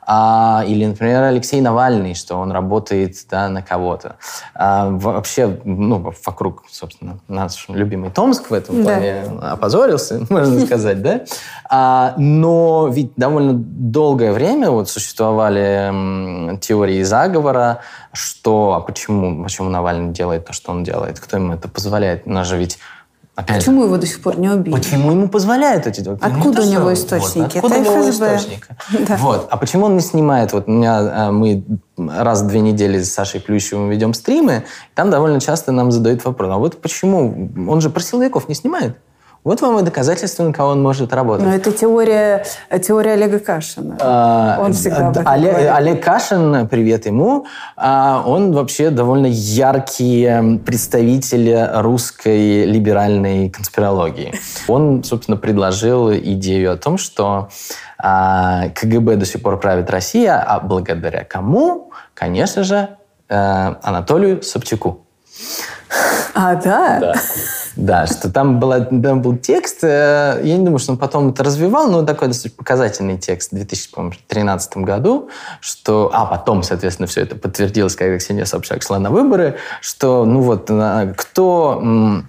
А, 0.06 0.64
или, 0.66 0.84
например, 0.84 1.22
Алексей 1.22 1.60
Навальный, 1.60 2.14
что 2.14 2.36
он 2.36 2.52
работает 2.52 3.16
да, 3.30 3.48
на 3.48 3.62
кого-то. 3.62 4.16
А, 4.54 4.90
вообще, 4.90 5.58
ну, 5.64 6.12
вокруг, 6.24 6.64
собственно, 6.70 7.18
наш 7.28 7.66
любимый 7.68 8.10
Томск 8.10 8.50
в 8.50 8.54
этом 8.54 8.82
да. 8.82 8.94
плане 8.94 9.22
опозорился, 9.40 10.26
можно 10.30 10.60
сказать, 10.60 11.02
да? 11.02 11.20
А, 11.70 12.14
но 12.16 12.88
ведь 12.92 13.12
довольно 13.16 13.54
долгое 13.54 14.32
время 14.32 14.70
вот 14.70 14.88
существовали 14.88 16.58
теории 16.58 17.02
заговора, 17.02 17.80
что, 18.12 18.74
а 18.74 18.80
почему, 18.80 19.42
почему 19.44 19.68
Навальный 19.68 20.12
делает 20.12 20.46
то, 20.46 20.52
что 20.52 20.72
он 20.72 20.84
делает, 20.84 21.18
кто 21.20 21.36
ему 21.36 21.54
это 21.54 21.68
позволяет? 21.68 22.22
У 22.26 22.30
нас 22.30 22.46
же 22.46 22.56
ведь 22.56 22.78
Опять 23.36 23.58
Почему 23.58 23.80
же, 23.80 23.86
его 23.88 23.96
до 23.96 24.06
сих 24.06 24.22
пор 24.22 24.38
не 24.38 24.48
убили? 24.48 24.74
Почему 24.74 25.10
ему 25.10 25.28
позволяют 25.28 25.88
эти 25.88 26.00
документы? 26.00 26.38
Откуда 26.38 26.62
у 26.62 26.64
него 26.66 26.92
источники? 26.94 27.56
Вот, 27.56 27.64
откуда 27.64 27.74
Это 27.74 27.90
у 27.90 27.96
него 27.96 28.10
источники? 28.10 28.64
Да. 29.08 29.16
Вот. 29.16 29.48
А 29.50 29.56
почему 29.56 29.86
он 29.86 29.96
не 29.96 30.02
снимает? 30.02 30.52
Вот 30.52 30.68
у 30.68 30.70
меня 30.70 30.98
а, 30.98 31.32
мы 31.32 31.64
раз 31.96 32.42
в 32.42 32.46
две 32.46 32.60
недели 32.60 33.02
с 33.02 33.12
Сашей 33.12 33.40
Плющевым 33.40 33.90
ведем 33.90 34.14
стримы, 34.14 34.64
там 34.94 35.10
довольно 35.10 35.40
часто 35.40 35.72
нам 35.72 35.90
задают 35.90 36.24
вопрос, 36.24 36.50
а 36.52 36.58
вот 36.58 36.80
почему? 36.80 37.50
Он 37.68 37.80
же 37.80 37.90
про 37.90 38.00
силовиков 38.00 38.48
не 38.48 38.54
снимает. 38.54 38.98
Вот 39.44 39.60
вам 39.60 39.78
и 39.78 39.82
доказательство, 39.82 40.42
на 40.42 40.54
кого 40.54 40.70
он 40.70 40.82
может 40.82 41.12
работать. 41.12 41.44
Но 41.44 41.54
это 41.54 41.70
теория, 41.70 42.46
теория 42.82 43.12
Олега 43.12 43.38
Кашина. 43.38 43.98
А, 44.00 44.56
он 44.58 44.72
всегда 44.72 45.08
об 45.08 45.18
Олег, 45.28 45.54
Олег 45.70 46.02
Кашин, 46.02 46.66
привет 46.66 47.04
ему, 47.04 47.44
а, 47.76 48.22
он 48.26 48.52
вообще 48.52 48.88
довольно 48.88 49.26
яркий 49.26 50.58
представитель 50.64 51.62
русской 51.74 52.64
либеральной 52.64 53.50
конспирологии. 53.50 54.32
Он, 54.66 55.04
собственно, 55.04 55.36
предложил 55.36 56.10
идею 56.10 56.72
о 56.72 56.76
том, 56.78 56.96
что 56.96 57.50
а, 57.98 58.70
КГБ 58.70 59.16
до 59.16 59.26
сих 59.26 59.42
пор 59.42 59.60
правит 59.60 59.90
Россия, 59.90 60.42
а 60.42 60.58
благодаря 60.58 61.22
кому? 61.22 61.90
Конечно 62.14 62.64
же, 62.64 62.96
э, 63.28 63.74
Анатолию 63.82 64.42
Собчаку. 64.42 65.03
А, 66.34 66.56
да? 66.56 66.98
Да. 67.00 67.14
Да, 67.76 68.06
что 68.06 68.30
там, 68.30 68.60
была, 68.60 68.80
там 68.80 69.20
был 69.20 69.36
текст, 69.36 69.82
э, 69.82 70.40
я 70.44 70.56
не 70.56 70.64
думаю, 70.64 70.78
что 70.78 70.92
он 70.92 70.98
потом 70.98 71.30
это 71.30 71.42
развивал, 71.42 71.90
но 71.90 72.02
такой 72.02 72.28
достаточно 72.28 72.56
показательный 72.56 73.18
текст 73.18 73.50
в 73.50 73.56
2013 73.56 74.76
году, 74.78 75.28
что, 75.60 76.08
а 76.12 76.24
потом, 76.26 76.62
соответственно, 76.62 77.08
все 77.08 77.22
это 77.22 77.34
подтвердилось, 77.34 77.96
когда 77.96 78.16
Ксения 78.18 78.44
Собчак 78.44 78.82
шла 78.82 79.00
на 79.00 79.10
выборы, 79.10 79.56
что, 79.80 80.24
ну 80.24 80.40
вот, 80.40 80.70
кто 81.16 82.22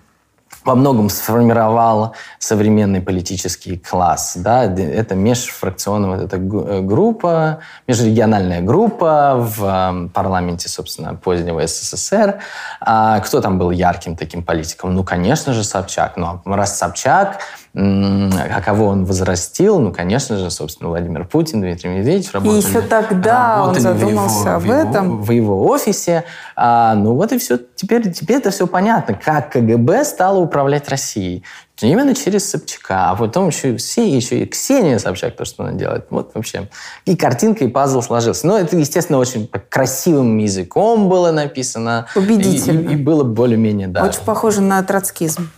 во 0.65 0.73
многом 0.73 1.09
сформировал 1.09 2.15
современный 2.39 2.99
политический 2.99 3.77
класс. 3.77 4.33
Да? 4.35 4.63
Это 4.65 5.13
межфракционная 5.15 6.17
вот 6.17 6.21
эта 6.21 6.37
э, 6.37 6.81
группа, 6.81 7.59
межрегиональная 7.87 8.61
группа 8.61 9.35
в 9.37 9.63
эм, 9.63 10.09
парламенте, 10.09 10.67
собственно, 10.67 11.13
позднего 11.15 11.65
СССР. 11.65 12.39
А 12.81 13.19
кто 13.19 13.41
там 13.41 13.59
был 13.59 13.69
ярким 13.69 14.15
таким 14.15 14.43
политиком? 14.43 14.95
Ну, 14.95 15.03
конечно 15.03 15.53
же, 15.53 15.63
Собчак. 15.63 16.17
Но 16.17 16.41
раз 16.45 16.77
Собчак, 16.77 17.39
а 17.77 18.61
кого 18.63 18.87
он 18.87 19.03
возрастил? 19.03 19.79
Ну, 19.79 19.91
конечно 19.91 20.37
же, 20.37 20.49
собственно, 20.49 20.89
Владимир 20.89 21.25
Путин, 21.25 21.59
Дмитрий 21.59 21.89
Медведев 21.89 22.33
работали. 22.33 22.61
И 22.61 22.65
еще 22.65 22.81
тогда 22.81 23.65
он 23.67 23.75
задумался 23.75 24.49
его, 24.49 24.55
об 24.55 24.63
в 24.63 24.71
этом. 24.71 25.05
Его, 25.05 25.17
в 25.23 25.31
его 25.31 25.67
офисе. 25.67 26.23
А, 26.55 26.95
ну 26.95 27.15
вот 27.15 27.33
и 27.33 27.37
все. 27.37 27.59
Теперь, 27.75 28.11
теперь 28.13 28.37
это 28.37 28.51
все 28.51 28.65
понятно, 28.65 29.13
как 29.13 29.51
КГБ 29.51 30.05
стало 30.05 30.39
управлять 30.39 30.87
Россией. 30.87 31.43
Именно 31.81 32.15
через 32.15 32.49
Собчака. 32.49 33.09
А 33.09 33.15
потом 33.15 33.47
еще, 33.47 33.75
все, 33.75 34.07
еще 34.07 34.39
и 34.39 34.45
Ксения 34.45 34.97
Собчак, 34.97 35.35
то, 35.35 35.43
что 35.43 35.63
она 35.63 35.73
делает. 35.73 36.05
Вот 36.09 36.31
вообще. 36.33 36.69
И 37.03 37.17
картинка, 37.17 37.65
и 37.65 37.67
пазл 37.67 38.01
сложился. 38.01 38.47
Но 38.47 38.57
это, 38.57 38.77
естественно, 38.77 39.19
очень 39.19 39.49
красивым 39.69 40.37
языком 40.37 41.09
было 41.09 41.31
написано. 41.31 42.07
Убедительно. 42.15 42.89
И, 42.89 42.93
и, 42.93 42.93
и 42.93 42.95
было 42.95 43.25
более-менее, 43.25 43.89
да. 43.89 44.05
Очень 44.05 44.23
похоже 44.23 44.61
на 44.61 44.81
троцкизм. 44.83 45.49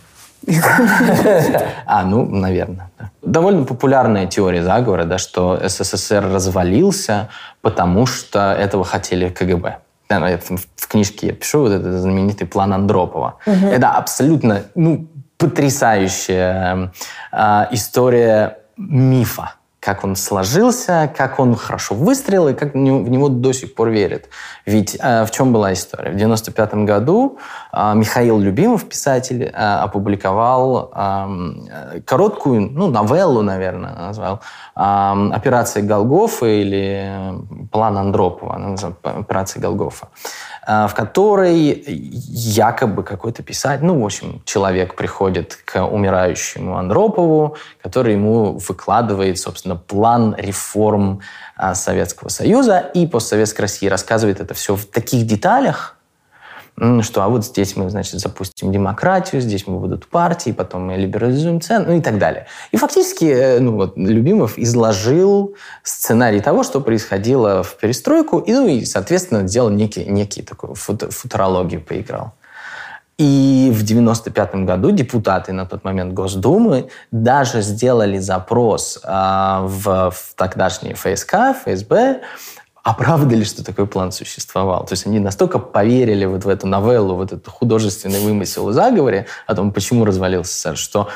А, 1.86 2.04
ну, 2.04 2.24
наверное. 2.24 2.90
Да. 2.98 3.10
Довольно 3.22 3.64
популярная 3.64 4.26
теория 4.26 4.62
заговора, 4.62 5.04
да, 5.04 5.18
что 5.18 5.60
СССР 5.66 6.24
развалился, 6.24 7.28
потому 7.60 8.06
что 8.06 8.52
этого 8.52 8.84
хотели 8.84 9.28
КГБ. 9.28 9.78
В 10.08 10.88
книжке 10.88 11.28
я 11.28 11.32
пишу 11.34 11.60
вот 11.60 11.72
этот 11.72 12.00
знаменитый 12.00 12.46
план 12.46 12.72
Андропова. 12.72 13.36
Угу. 13.46 13.66
Это 13.66 13.90
абсолютно 13.90 14.62
ну, 14.74 15.06
потрясающая 15.36 16.92
э, 17.30 17.66
история 17.72 18.58
мифа 18.78 19.52
как 19.80 20.04
он 20.04 20.16
сложился, 20.16 21.10
как 21.16 21.38
он 21.38 21.54
хорошо 21.54 21.94
выстрелил 21.94 22.48
и 22.48 22.54
как 22.54 22.74
в 22.74 22.76
него 22.76 23.28
до 23.28 23.52
сих 23.52 23.74
пор 23.74 23.90
верят. 23.90 24.28
Ведь 24.66 24.96
э, 25.00 25.24
в 25.24 25.30
чем 25.30 25.52
была 25.52 25.72
история? 25.72 26.10
В 26.10 26.16
95 26.16 26.74
году 26.74 27.38
э, 27.72 27.94
Михаил 27.94 28.40
Любимов, 28.40 28.88
писатель, 28.88 29.44
э, 29.44 29.50
опубликовал 29.50 30.90
э, 30.94 32.00
короткую, 32.04 32.70
ну, 32.72 32.88
новеллу, 32.88 33.42
наверное, 33.42 33.94
назвал, 33.94 34.40
э, 34.74 35.30
«Операция 35.32 35.82
Голгофа» 35.84 36.46
или 36.46 37.34
«План 37.70 37.98
Андропова», 37.98 38.76
«Операция 39.02 39.62
Голгофа». 39.62 40.08
В 40.68 40.92
которой 40.94 41.82
якобы 41.86 43.02
какой-то 43.02 43.42
писатель, 43.42 43.86
ну, 43.86 43.98
в 43.98 44.04
общем, 44.04 44.42
человек 44.44 44.96
приходит 44.96 45.58
к 45.64 45.82
умирающему 45.82 46.76
Андропову, 46.76 47.56
который 47.82 48.12
ему 48.12 48.58
выкладывает, 48.58 49.38
собственно, 49.38 49.76
план 49.76 50.34
реформ 50.36 51.20
а, 51.56 51.74
Советского 51.74 52.28
Союза. 52.28 52.80
И 52.92 53.06
постсоветской 53.06 53.62
России, 53.62 53.86
рассказывает 53.86 54.40
это 54.40 54.52
все 54.52 54.76
в 54.76 54.84
таких 54.84 55.26
деталях, 55.26 55.97
что 57.02 57.22
а 57.22 57.28
вот 57.28 57.44
здесь 57.44 57.76
мы, 57.76 57.90
значит, 57.90 58.20
запустим 58.20 58.72
демократию, 58.72 59.40
здесь 59.40 59.66
мы 59.66 59.78
будут 59.78 60.06
партии, 60.06 60.52
потом 60.52 60.86
мы 60.86 60.96
либерализуем 60.96 61.60
цены, 61.60 61.86
ну 61.88 61.96
и 61.96 62.00
так 62.00 62.18
далее. 62.18 62.46
И 62.72 62.76
фактически, 62.76 63.24
э, 63.24 63.60
ну 63.60 63.72
вот, 63.72 63.96
Любимов 63.96 64.58
изложил 64.58 65.54
сценарий 65.82 66.40
того, 66.40 66.62
что 66.62 66.80
происходило 66.80 67.62
в 67.62 67.76
перестройку, 67.76 68.38
и, 68.38 68.52
ну 68.52 68.68
и, 68.68 68.84
соответственно, 68.84 69.46
сделал 69.48 69.70
некий, 69.70 70.04
некий 70.04 70.42
такой 70.42 70.74
футурологию 70.74 71.80
поиграл. 71.80 72.32
И 73.18 73.72
в 73.74 73.82
95 73.82 74.54
году 74.64 74.92
депутаты 74.92 75.52
на 75.52 75.66
тот 75.66 75.82
момент 75.82 76.12
Госдумы 76.12 76.88
даже 77.10 77.62
сделали 77.62 78.18
запрос 78.18 79.00
э, 79.02 79.08
в, 79.08 80.10
в 80.12 80.34
тогдашние 80.36 80.94
ФСК, 80.94 81.56
ФСБ 81.64 82.20
оправдали, 82.82 83.44
что 83.44 83.64
такой 83.64 83.86
план 83.86 84.12
существовал. 84.12 84.84
То 84.86 84.94
есть 84.94 85.06
они 85.06 85.18
настолько 85.18 85.58
поверили 85.58 86.24
вот 86.24 86.44
в 86.44 86.48
эту 86.48 86.66
новеллу, 86.66 87.14
вот 87.14 87.32
этот 87.32 87.48
художественный 87.48 88.20
вымысел 88.20 88.68
о 88.68 88.72
заговоре, 88.72 89.26
о 89.46 89.54
том, 89.54 89.72
почему 89.72 90.04
развалился 90.04 90.52
СССР, 90.52 90.76
что 90.76 91.08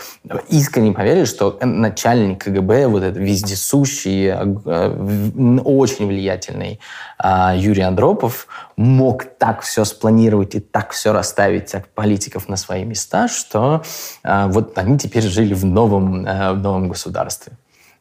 искренне 0.49 0.93
поверили, 0.93 1.25
что 1.25 1.59
начальник 1.63 2.45
КГБ, 2.45 2.89
вот 2.89 3.03
этот 3.03 3.19
вездесущий, 3.19 4.29
э, 4.29 5.61
очень 5.65 6.07
влиятельный 6.07 6.81
а, 7.19 7.55
Юрий 7.57 7.83
Андропов, 7.83 8.47
мог 8.77 9.25
так 9.25 9.63
все 9.63 9.85
спланировать 9.85 10.55
и 10.55 10.61
так 10.61 10.91
все 10.91 11.13
расставить 11.13 11.73
политиков 11.95 12.49
на 12.49 12.57
свои 12.57 12.85
места, 12.85 13.29
что 13.29 13.83
а, 14.23 14.49
вот 14.49 14.77
они 14.77 14.99
теперь 14.99 15.23
жили 15.23 15.55
в 15.55 15.65
новом, 15.65 16.27
э, 16.27 16.53
в 16.53 16.59
новом 16.59 16.89
государстве. 16.89 17.53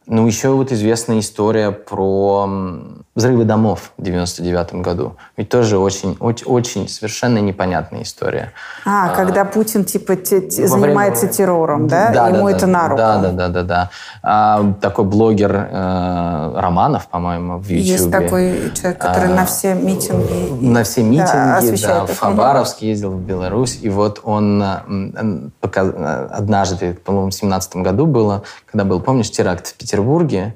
Ну, 0.07 0.25
еще 0.25 0.49
вот 0.49 0.71
известная 0.71 1.19
история 1.19 1.71
про 1.71 2.49
взрывы 3.13 3.43
домов 3.43 3.91
в 3.97 4.03
99 4.03 4.75
году. 4.75 5.17
Ведь 5.35 5.49
тоже 5.49 5.77
очень, 5.77 6.15
очень, 6.21 6.45
очень 6.45 6.87
совершенно 6.87 7.39
непонятная 7.39 8.03
история. 8.03 8.53
А, 8.85 9.11
а 9.11 9.15
когда 9.15 9.43
Путин 9.43 9.83
типа 9.83 10.15
те, 10.15 10.39
те, 10.39 10.65
занимается 10.65 11.25
время... 11.25 11.33
террором, 11.33 11.87
да? 11.87 12.11
да 12.13 12.29
Ему 12.29 12.45
да, 12.45 12.51
это 12.51 12.61
да, 12.61 12.67
на 12.67 12.87
руку. 12.87 12.97
Да, 12.97 13.17
да, 13.17 13.31
да, 13.31 13.47
да, 13.49 13.63
да. 13.63 13.89
А, 14.23 14.73
такой 14.79 15.03
блогер 15.05 15.53
э, 15.53 16.53
Романов, 16.55 17.07
по-моему, 17.07 17.57
в 17.57 17.67
YouTube. 17.67 17.85
Есть 17.85 18.11
такой 18.11 18.71
человек, 18.75 19.01
который 19.01 19.31
а, 19.33 19.35
на 19.35 19.45
все 19.45 19.73
митинги. 19.73 20.65
На 20.65 20.83
все 20.83 21.03
митинги, 21.03 21.81
да, 21.81 22.05
да 22.05 22.05
в 22.05 22.17
Хабаровск 22.17 22.81
ездил, 22.81 23.11
в 23.11 23.21
Беларусь. 23.21 23.79
И 23.81 23.89
вот 23.89 24.21
он 24.23 24.63
показ... 25.59 25.89
однажды, 26.31 26.93
по-моему, 26.93 27.31
в 27.31 27.33
17 27.33 27.75
году 27.77 28.05
было, 28.05 28.43
когда 28.65 28.85
был, 28.85 29.01
помнишь, 29.01 29.31
теракт 29.31 29.67
в 29.67 29.73
Петербурге, 29.75 30.55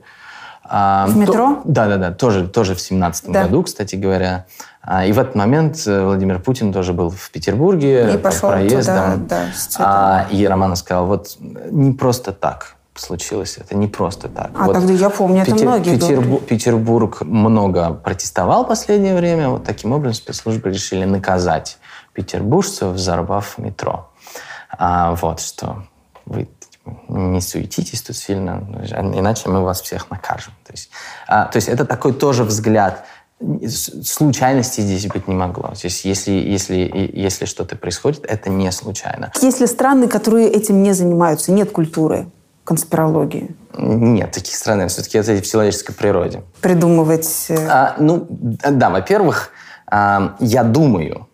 а, 0.67 1.07
в 1.07 1.15
метро? 1.17 1.61
Да-да-да, 1.63 2.11
тоже, 2.11 2.47
тоже 2.47 2.75
в 2.75 2.81
семнадцатом 2.81 3.33
да. 3.33 3.43
году, 3.43 3.63
кстати 3.63 3.95
говоря. 3.95 4.45
А, 4.81 5.05
и 5.05 5.11
в 5.11 5.19
этот 5.19 5.35
момент 5.35 5.81
э, 5.87 6.03
Владимир 6.03 6.39
Путин 6.39 6.71
тоже 6.71 6.93
был 6.93 7.09
в 7.09 7.31
Петербурге 7.31 8.13
и 8.13 8.17
пошел 8.17 8.49
проездом. 8.49 9.23
Туда, 9.23 9.27
да, 9.27 9.45
а, 9.79 10.27
и 10.29 10.45
Романов 10.45 10.77
сказал, 10.77 11.07
вот 11.07 11.37
не 11.39 11.91
просто 11.91 12.31
так 12.31 12.75
случилось, 12.95 13.57
это 13.57 13.75
не 13.75 13.87
просто 13.87 14.29
так. 14.29 14.51
А 14.55 14.65
вот 14.65 14.73
тогда 14.73 14.93
я 14.93 15.09
помню, 15.09 15.41
это 15.41 15.51
Петер, 15.51 15.67
многие 15.67 15.95
Петербу, 15.95 16.37
Петербург 16.39 17.21
много 17.21 17.93
протестовал 17.93 18.63
в 18.65 18.67
последнее 18.67 19.15
время, 19.15 19.49
вот 19.49 19.63
таким 19.63 19.91
образом 19.91 20.15
спецслужбы 20.15 20.69
решили 20.69 21.05
наказать 21.05 21.77
петербуржцев, 22.13 22.93
взорвав 22.93 23.57
метро. 23.57 24.09
А, 24.77 25.15
вот 25.15 25.41
что 25.41 25.83
вы 26.25 26.47
не 27.07 27.41
суетитесь 27.41 28.01
тут 28.01 28.15
сильно, 28.15 28.63
иначе 29.15 29.49
мы 29.49 29.63
вас 29.63 29.81
всех 29.81 30.09
накажем. 30.11 30.53
То 30.65 30.71
есть, 30.71 30.89
а, 31.27 31.45
то 31.45 31.57
есть 31.57 31.67
это 31.67 31.85
такой 31.85 32.13
тоже 32.13 32.43
взгляд. 32.43 33.05
Случайности 33.67 34.81
здесь 34.81 35.07
быть 35.07 35.27
не 35.27 35.35
могло. 35.35 35.69
То 35.69 35.85
есть 35.85 36.05
если, 36.05 36.31
если, 36.31 37.11
если 37.13 37.45
что-то 37.45 37.75
происходит, 37.75 38.25
это 38.25 38.49
не 38.49 38.71
случайно. 38.71 39.31
Есть 39.41 39.59
ли 39.59 39.67
страны, 39.67 40.07
которые 40.07 40.49
этим 40.49 40.83
не 40.83 40.93
занимаются? 40.93 41.51
Нет 41.51 41.71
культуры 41.71 42.27
конспирологии? 42.63 43.55
Нет, 43.77 44.31
таких 44.31 44.55
стран 44.55 44.87
все-таки 44.87 45.17
это 45.17 45.33
в 45.35 45.41
человеческой 45.41 45.93
природе. 45.93 46.43
Придумывать... 46.61 47.47
Э, 47.49 47.67
а, 47.67 47.95
ну, 47.99 48.25
да, 48.29 48.89
во-первых, 48.89 49.51
а, 49.87 50.35
я 50.39 50.63
думаю, 50.63 51.27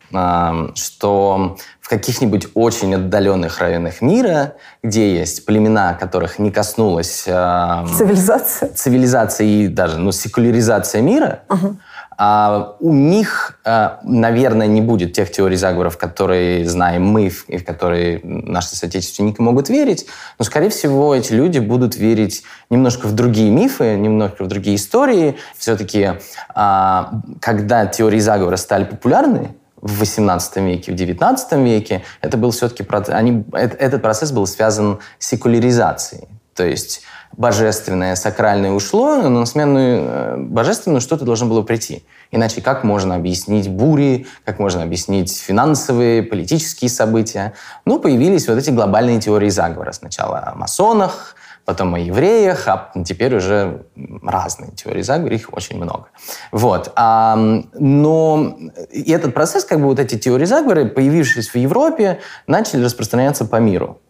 что 0.76 1.58
в 1.80 1.81
каких-нибудь 1.92 2.48
очень 2.56 2.96
отдаленных 2.96 3.60
районах 3.60 4.02
мира, 4.02 4.54
где 4.82 5.20
есть 5.20 5.46
племена, 5.46 5.94
которых 5.94 6.40
не 6.40 6.50
коснулась 6.50 7.24
цивилизация, 7.24 8.70
цивилизация 8.70 9.46
и 9.46 9.68
даже 9.68 10.00
ну, 10.00 10.12
секуляризация 10.12 11.02
мира, 11.02 11.44
угу. 11.50 11.76
А 12.24 12.76
у 12.80 12.94
них, 12.94 13.60
а, 13.66 14.00
наверное, 14.04 14.68
не 14.68 14.80
будет 14.80 15.14
тех 15.14 15.32
теорий 15.32 15.56
заговоров, 15.56 15.98
которые 15.98 16.70
знаем 16.70 17.04
мы 17.04 17.32
и 17.48 17.58
в 17.58 17.66
которые 17.66 18.20
наши 18.24 18.76
соотечественники 18.76 19.42
могут 19.42 19.70
верить. 19.70 20.06
Но, 20.38 20.46
скорее 20.46 20.70
всего, 20.70 21.16
эти 21.16 21.34
люди 21.34 21.58
будут 21.58 21.96
верить 21.96 22.44
немножко 22.70 23.08
в 23.08 23.14
другие 23.14 23.50
мифы, 23.50 23.96
немножко 23.96 24.44
в 24.44 24.48
другие 24.48 24.76
истории. 24.76 25.36
Все-таки, 25.58 26.12
а, 26.54 27.22
когда 27.40 27.88
теории 27.88 28.20
заговора 28.20 28.58
стали 28.58 28.84
популярны, 28.84 29.56
в 29.82 30.02
XVIII 30.02 30.66
веке, 30.66 30.92
в 30.92 30.96
XIX 30.96 31.64
веке, 31.64 32.04
это 32.22 32.38
был 32.38 32.52
все-таки 32.52 32.86
они, 33.12 33.44
этот 33.54 34.02
процесс 34.02 34.32
был 34.32 34.48
связан 34.48 35.00
с 35.20 35.28
секуляризацией. 35.28 36.28
То 36.56 36.64
есть 36.64 37.02
божественное, 37.36 38.16
сакральное 38.16 38.72
ушло, 38.72 39.16
но 39.16 39.30
на 39.30 39.46
сменную 39.46 40.04
э, 40.04 40.38
божественную 40.38 41.02
что-то 41.02 41.26
должно 41.26 41.48
было 41.48 41.62
прийти. 41.62 42.04
Иначе 42.32 42.62
как 42.62 42.84
можно 42.84 43.16
объяснить 43.16 43.70
бури, 43.70 44.28
как 44.46 44.60
можно 44.60 44.84
объяснить 44.84 45.36
финансовые, 45.36 46.24
политические 46.24 46.90
события? 46.90 47.54
Ну, 47.86 48.00
появились 48.00 48.48
вот 48.48 48.58
эти 48.58 48.70
глобальные 48.70 49.20
теории 49.20 49.50
заговора. 49.50 49.92
Сначала 49.92 50.40
о 50.40 50.56
масонах, 50.56 51.36
потом 51.66 51.96
о 51.96 52.00
евреях, 52.00 52.68
а 52.68 52.92
теперь 53.06 53.36
уже 53.36 53.86
разные 54.24 54.72
теории 54.72 55.02
заговора, 55.02 55.36
их 55.36 55.54
очень 55.54 55.78
много. 55.78 56.08
Вот. 56.52 56.92
А, 56.96 57.36
но 57.74 58.58
и 58.92 59.12
этот 59.12 59.34
процесс, 59.34 59.66
как 59.66 59.80
бы 59.80 59.86
вот 59.86 60.00
эти 60.00 60.18
теории 60.18 60.46
заговора, 60.46 60.86
появившись 60.86 61.50
в 61.50 61.56
Европе, 61.56 62.20
начали 62.48 62.84
распространяться 62.84 63.46
по 63.46 63.58
миру. 63.58 64.02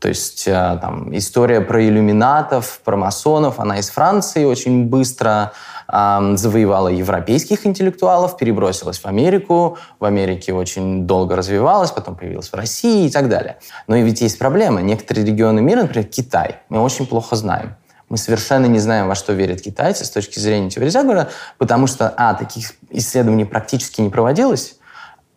То 0.00 0.08
есть 0.08 0.48
э, 0.48 0.78
там, 0.80 1.16
история 1.16 1.60
про 1.60 1.84
иллюминатов, 1.86 2.80
про 2.84 2.96
масонов, 2.96 3.60
она 3.60 3.78
из 3.78 3.90
Франции 3.90 4.44
очень 4.44 4.86
быстро 4.86 5.52
завоевала 5.92 6.86
европейских 6.86 7.66
интеллектуалов, 7.66 8.36
перебросилась 8.36 9.00
в 9.00 9.06
Америку, 9.06 9.76
в 9.98 10.04
Америке 10.04 10.52
очень 10.52 11.04
долго 11.04 11.34
развивалась, 11.34 11.90
потом 11.90 12.14
появилась 12.14 12.48
в 12.48 12.54
России 12.54 13.06
и 13.06 13.10
так 13.10 13.28
далее. 13.28 13.58
Но 13.88 13.96
и 13.96 14.02
ведь 14.02 14.20
есть 14.20 14.38
проблема. 14.38 14.82
Некоторые 14.82 15.26
регионы 15.26 15.60
мира, 15.60 15.82
например, 15.82 16.06
Китай, 16.06 16.58
мы 16.68 16.80
очень 16.80 17.06
плохо 17.06 17.34
знаем. 17.34 17.74
Мы 18.08 18.18
совершенно 18.18 18.66
не 18.66 18.78
знаем, 18.78 19.08
во 19.08 19.16
что 19.16 19.32
верят 19.32 19.62
китайцы 19.62 20.04
с 20.04 20.10
точки 20.10 20.38
зрения 20.38 20.70
теории 20.70 20.90
заговора, 20.90 21.28
потому 21.58 21.88
что, 21.88 22.08
а, 22.16 22.34
таких 22.34 22.74
исследований 22.90 23.44
практически 23.44 24.00
не 24.00 24.10
проводилось, 24.10 24.76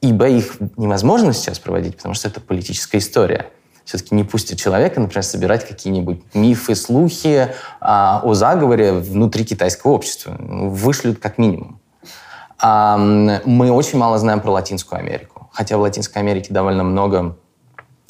и, 0.01 0.13
б, 0.13 0.37
их 0.37 0.57
невозможно 0.77 1.33
сейчас 1.33 1.57
проводить, 1.57 1.97
потому 1.97 2.13
что 2.13 2.27
это 2.27 2.39
политическая 2.41 2.99
история 2.99 3.47
все-таки 3.85 4.15
не 4.15 4.23
пустят 4.23 4.59
человека, 4.59 4.99
например, 4.99 5.23
собирать 5.23 5.67
какие-нибудь 5.67 6.21
мифы, 6.33 6.75
слухи 6.75 7.49
а, 7.79 8.21
о 8.23 8.33
заговоре 8.33 8.93
внутри 8.93 9.45
китайского 9.45 9.91
общества. 9.91 10.35
Вышлют 10.39 11.19
как 11.19 11.37
минимум. 11.37 11.79
А, 12.59 12.97
мы 12.97 13.71
очень 13.71 13.99
мало 13.99 14.17
знаем 14.19 14.39
про 14.39 14.51
Латинскую 14.51 14.99
Америку. 14.99 15.49
Хотя 15.51 15.77
в 15.77 15.81
Латинской 15.81 16.21
Америке 16.21 16.53
довольно 16.53 16.83
много 16.83 17.35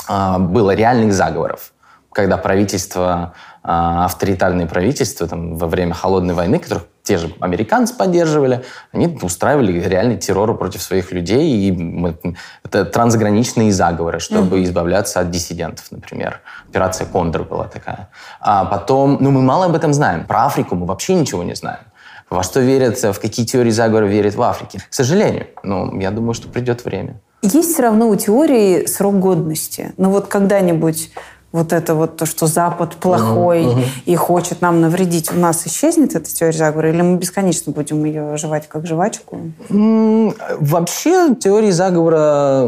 а, 0.07 0.39
было 0.39 0.75
реальных 0.75 1.13
заговоров, 1.13 1.73
когда 2.11 2.37
правительство, 2.37 3.33
а, 3.63 4.05
авторитарные 4.05 4.67
правительства 4.67 5.27
там, 5.27 5.57
во 5.57 5.67
время 5.67 5.93
Холодной 5.93 6.33
войны, 6.33 6.59
которых 6.59 6.85
те 7.03 7.17
же 7.17 7.33
американцы 7.41 7.95
поддерживали, 7.95 8.63
они 8.93 9.19
устраивали 9.21 9.73
реальный 9.81 10.17
террор 10.17 10.57
против 10.57 10.81
своих 10.81 11.11
людей, 11.11 11.69
и 11.69 12.15
это 12.63 12.85
трансграничные 12.85 13.73
заговоры, 13.73 14.19
чтобы 14.19 14.59
mm-hmm. 14.59 14.63
избавляться 14.63 15.19
от 15.19 15.29
диссидентов, 15.29 15.91
например. 15.91 16.39
Операция 16.69 17.05
«Кондор» 17.05 17.43
была 17.43 17.65
такая. 17.65 18.09
А 18.39 18.63
потом, 18.63 19.17
ну, 19.19 19.31
мы 19.31 19.41
мало 19.41 19.65
об 19.65 19.75
этом 19.75 19.93
знаем. 19.93 20.25
Про 20.25 20.45
Африку 20.45 20.75
мы 20.75 20.85
вообще 20.85 21.13
ничего 21.13 21.43
не 21.43 21.55
знаем. 21.55 21.83
Во 22.29 22.41
что 22.41 22.61
верят, 22.61 22.97
в 23.03 23.19
какие 23.19 23.45
теории 23.45 23.69
заговора 23.69 24.05
верят 24.05 24.35
в 24.35 24.41
Африке. 24.41 24.79
К 24.89 24.93
сожалению. 24.93 25.47
Но 25.61 25.93
я 25.99 26.09
думаю, 26.09 26.33
что 26.33 26.47
придет 26.47 26.85
время. 26.85 27.19
Есть 27.43 27.73
все 27.73 27.83
равно 27.83 28.07
у 28.07 28.15
теории 28.15 28.85
срок 28.85 29.19
годности. 29.19 29.93
Но 29.97 30.09
вот 30.09 30.27
когда-нибудь 30.27 31.11
вот 31.53 31.71
это 31.71 31.93
вот 31.93 32.17
то, 32.17 32.25
что 32.25 32.47
Запад 32.47 32.95
плохой 32.95 33.65
uh-huh, 33.65 33.85
и 34.05 34.15
хочет 34.15 34.61
нам 34.61 34.81
навредить, 34.81 35.31
у 35.31 35.35
нас 35.35 35.65
исчезнет 35.67 36.15
эта 36.15 36.25
теория 36.25 36.57
заговора, 36.57 36.89
или 36.89 37.01
мы 37.03 37.17
бесконечно 37.17 37.71
будем 37.71 38.03
ее 38.03 38.35
жевать 38.37 38.67
как 38.67 38.85
жвачку? 38.87 39.39
вообще 39.69 41.35
теории 41.35 41.69
заговора 41.69 42.63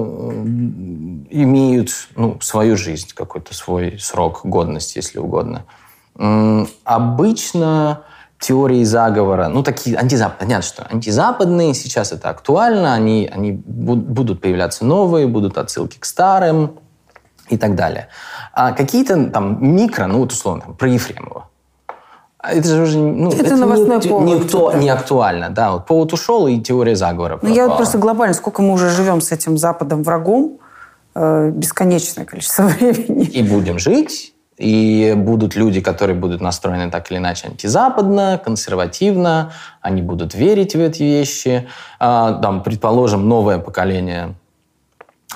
имеют 1.31 1.89
ну, 2.15 2.37
свою 2.41 2.77
жизнь, 2.77 3.09
какой-то 3.13 3.55
свой 3.55 3.97
срок 3.99 4.41
годности, 4.43 4.99
если 4.99 5.17
угодно. 5.17 5.65
обычно 6.83 8.03
теории 8.39 8.83
заговора, 8.83 9.47
ну, 9.47 9.63
такие 9.63 9.97
антизападные, 9.97 10.39
понятно, 10.39 10.67
что 10.67 10.85
антизападные, 10.91 11.73
сейчас 11.73 12.11
это 12.11 12.29
актуально, 12.29 12.93
они, 12.93 13.27
они 13.33 13.51
будут 13.51 14.41
появляться 14.41 14.85
новые, 14.85 15.25
будут 15.25 15.57
отсылки 15.57 15.97
к 15.97 16.05
старым 16.05 16.77
и 17.49 17.57
так 17.57 17.76
далее. 17.76 18.07
А 18.53 18.72
какие-то 18.72 19.30
там 19.30 19.57
микро, 19.76 20.07
ну, 20.07 20.19
вот 20.19 20.31
условно, 20.31 20.61
там, 20.61 20.76
про 20.76 20.89
Ефремова. 20.89 21.49
Это 22.47 22.67
же 22.67 22.81
уже 22.84 22.99
ну, 22.99 23.31
это, 23.31 23.43
это 23.43 23.55
новостной 23.55 23.97
не, 23.97 24.09
повод. 24.09 24.27
Никто, 24.27 24.73
не 24.73 24.89
актуально. 24.89 25.49
Да, 25.49 25.72
вот 25.72 25.85
повод 25.85 26.13
ушел, 26.13 26.47
и 26.47 26.59
теория 26.59 26.95
заговора 26.95 27.39
Ну, 27.41 27.49
я 27.49 27.67
вот 27.67 27.77
просто 27.77 27.97
глобально, 27.97 28.34
сколько 28.34 28.61
мы 28.61 28.73
уже 28.73 28.89
живем 28.89 29.22
с 29.22 29.31
этим 29.31 29.57
Западом 29.57 30.03
врагом, 30.03 30.59
э, 31.15 31.49
бесконечное 31.49 32.26
количество 32.26 32.63
времени. 32.80 33.26
И 33.26 33.41
будем 33.41 33.80
жить, 33.80 34.34
и 34.57 35.13
будут 35.17 35.55
люди, 35.55 35.81
которые 35.81 36.15
будут 36.15 36.41
настроены 36.41 36.89
так 36.89 37.11
или 37.11 37.17
иначе 37.17 37.47
антизападно, 37.47 38.39
консервативно, 38.43 39.51
они 39.81 40.01
будут 40.01 40.34
верить 40.34 40.76
в 40.76 40.80
эти 40.80 41.03
вещи. 41.03 41.67
А, 41.99 42.34
там, 42.41 42.63
предположим, 42.63 43.27
новое 43.27 43.57
поколение 43.57 44.35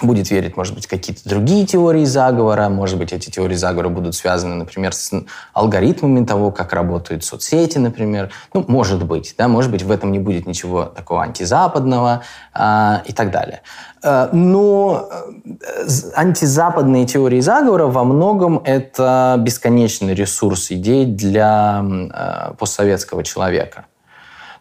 будет 0.04 0.32
верить, 0.32 0.58
может 0.58 0.76
быть, 0.76 0.88
какие-то 0.88 1.28
другие 1.28 1.66
теории 1.66 2.06
заговора, 2.06 2.70
может 2.70 2.98
быть, 2.98 3.14
эти 3.14 3.30
теории 3.30 3.56
заговора 3.56 3.90
будут 3.90 4.16
связаны, 4.16 4.56
например, 4.56 4.94
с 4.94 5.12
алгоритмами 5.54 6.26
того, 6.26 6.52
как 6.52 6.74
работают 6.74 7.24
соцсети, 7.24 7.78
например. 7.78 8.32
Ну, 8.54 8.66
может 8.68 9.06
быть, 9.06 9.36
да, 9.38 9.48
может 9.48 9.72
быть, 9.72 9.84
в 9.84 9.92
этом 9.92 10.12
не 10.12 10.20
будет 10.20 10.48
ничего 10.48 10.86
такого 10.86 11.24
антизападного 11.24 12.24
а, 12.54 13.02
и 13.06 13.14
так 13.14 13.32
далее. 13.32 13.62
А, 14.04 14.30
но 14.32 15.10
э, 15.46 15.88
антизападные 16.16 17.06
теории 17.06 17.40
заговора 17.40 17.88
во 17.88 18.04
многом 18.04 18.62
это 18.64 19.36
бесконечный 19.40 20.14
ресурс 20.14 20.72
идей 20.72 21.06
для 21.06 21.84
а, 22.12 22.54
постсоветского 22.58 23.24
человека. 23.24 23.86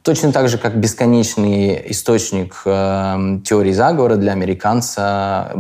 Точно 0.09 0.33
так 0.33 0.49
же, 0.49 0.57
как 0.57 0.75
бесконечный 0.81 1.83
источник 1.91 2.63
э, 2.65 3.41
теории 3.45 3.73
заговора 3.73 4.17
для 4.17 4.33
американца 4.33 5.53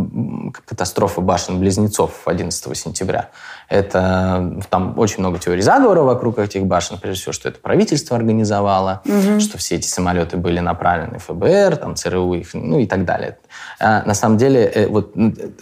катастрофа 0.66 1.20
башен-близнецов 1.20 2.22
11 2.24 2.74
сентября. 2.74 3.28
Это 3.68 4.62
там 4.70 4.98
очень 4.98 5.18
много 5.18 5.38
теорий 5.38 5.60
заговора 5.60 6.00
вокруг 6.00 6.38
этих 6.38 6.64
башен. 6.64 6.98
Прежде 6.98 7.20
всего, 7.20 7.32
что 7.34 7.50
это 7.50 7.60
правительство 7.60 8.16
организовало, 8.16 9.02
угу. 9.04 9.40
что 9.40 9.58
все 9.58 9.76
эти 9.76 9.86
самолеты 9.86 10.38
были 10.38 10.60
направлены 10.60 11.18
в 11.18 11.24
ФБР, 11.24 11.76
там 11.76 11.94
ЦРУ 11.94 12.32
их, 12.34 12.54
ну 12.54 12.78
и 12.78 12.86
так 12.86 13.04
далее. 13.04 13.36
А, 13.78 14.02
на 14.06 14.14
самом 14.14 14.38
деле, 14.38 14.64
э, 14.64 14.86
вот 14.86 15.14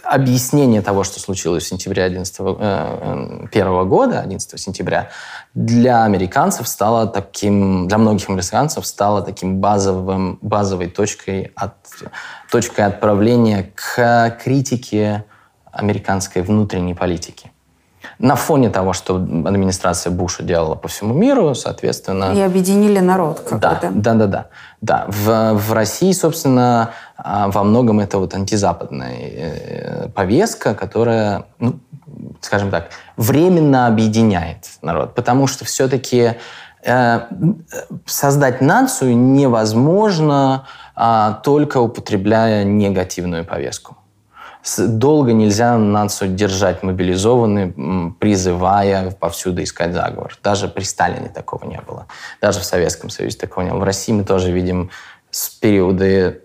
объяснение 0.03 0.81
того, 0.81 1.03
что 1.03 1.19
случилось 1.19 1.65
в 1.65 1.67
сентябре 1.67 2.03
11 2.03 2.35
э, 2.39 3.47
первого 3.51 3.83
года, 3.83 4.21
11 4.21 4.57
сентября, 4.57 5.09
для 5.53 6.05
американцев 6.05 6.65
стало 6.69 7.07
таким, 7.07 7.89
для 7.89 7.97
многих 7.97 8.29
американцев 8.29 8.85
стало 8.85 9.21
таким 9.21 9.57
базовым, 9.57 10.39
базовой 10.41 10.87
точкой, 10.87 11.51
от, 11.55 11.73
точкой 12.49 12.85
отправления 12.85 13.69
к 13.75 14.37
критике 14.41 15.25
американской 15.73 16.41
внутренней 16.41 16.93
политики 16.93 17.51
на 18.19 18.35
фоне 18.35 18.69
того, 18.69 18.93
что 18.93 19.15
администрация 19.15 20.11
Буша 20.11 20.43
делала 20.43 20.75
по 20.75 20.87
всему 20.87 21.13
миру, 21.13 21.53
соответственно... 21.53 22.33
И 22.35 22.41
объединили 22.41 22.99
народ 22.99 23.41
какой-то. 23.41 23.89
Да, 23.91 23.91
да, 23.91 24.13
да. 24.13 24.25
да. 24.27 24.47
да. 24.81 25.05
В, 25.07 25.53
в 25.53 25.73
России, 25.73 26.11
собственно, 26.11 26.91
а, 27.15 27.49
во 27.49 27.63
многом 27.63 27.99
это 27.99 28.17
вот 28.17 28.33
антизападная 28.33 29.17
э, 29.19 30.09
повестка, 30.09 30.73
которая, 30.73 31.45
ну, 31.59 31.79
скажем 32.41 32.71
так, 32.71 32.89
временно 33.17 33.85
объединяет 33.85 34.65
народ. 34.81 35.13
Потому 35.13 35.45
что 35.45 35.63
все-таки 35.65 36.33
э, 36.83 37.19
создать 38.07 38.61
нацию 38.61 39.15
невозможно 39.15 40.65
а, 40.95 41.33
только 41.43 41.77
употребляя 41.77 42.63
негативную 42.63 43.45
повестку 43.45 43.97
долго 44.77 45.33
нельзя 45.33 45.77
нацию 45.77 46.31
держать 46.35 46.83
мобилизованной, 46.83 48.13
призывая 48.19 49.11
повсюду 49.11 49.63
искать 49.63 49.93
заговор. 49.93 50.37
Даже 50.43 50.67
при 50.67 50.83
Сталине 50.83 51.29
такого 51.29 51.65
не 51.65 51.79
было. 51.81 52.07
Даже 52.41 52.59
в 52.59 52.65
Советском 52.65 53.09
Союзе 53.09 53.37
такого 53.37 53.63
не 53.65 53.71
было. 53.71 53.79
В 53.79 53.83
России 53.83 54.13
мы 54.13 54.23
тоже 54.23 54.51
видим 54.51 54.89
с 55.29 55.49
периоды 55.49 56.41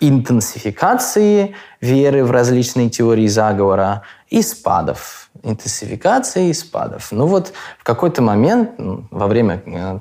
интенсификации 0.00 1.54
веры 1.80 2.24
в 2.24 2.30
различные 2.30 2.90
теории 2.90 3.26
заговора 3.26 4.02
и 4.28 4.42
спадов. 4.42 5.30
Интенсификации 5.42 6.48
и 6.48 6.52
спадов. 6.52 7.08
Ну 7.12 7.26
вот 7.26 7.52
в 7.78 7.84
какой-то 7.84 8.22
момент 8.22 8.70
во 9.10 9.26
время 9.26 9.62
э, 9.66 9.98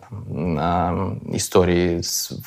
истории 1.36 2.02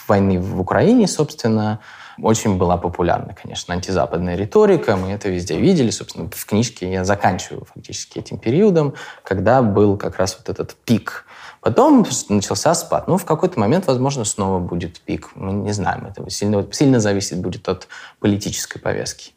войны 0.07 0.41
в 0.41 0.61
Украине, 0.61 1.07
собственно, 1.07 1.81
очень 2.23 2.57
была 2.57 2.77
популярна, 2.77 3.35
конечно, 3.35 3.75
антизападная 3.75 4.37
риторика. 4.37 4.97
Мы 4.97 5.13
это 5.13 5.29
везде 5.29 5.59
видели. 5.59 5.91
Собственно, 5.91 6.29
в 6.31 6.47
книжке 6.47 6.91
я 6.91 7.05
заканчиваю 7.05 7.65
фактически 7.65 8.19
этим 8.19 8.39
периодом, 8.39 8.95
когда 9.23 9.63
был 9.63 9.97
как 9.97 10.17
раз 10.19 10.37
вот 10.39 10.49
этот 10.49 10.75
пик. 10.75 11.25
Потом 11.61 12.07
начался 12.29 12.75
спад. 12.75 13.09
Ну, 13.09 13.19
в 13.19 13.25
какой-то 13.25 13.59
момент, 13.59 13.87
возможно, 13.87 14.25
снова 14.25 14.59
будет 14.59 15.01
пик. 15.01 15.31
Мы 15.35 15.53
не 15.53 15.73
знаем 15.73 16.07
этого. 16.07 16.31
Сильно, 16.31 16.67
сильно 16.73 17.01
зависит 17.01 17.41
будет 17.41 17.69
от 17.69 17.89
политической 18.21 18.79
повестки. 18.79 19.33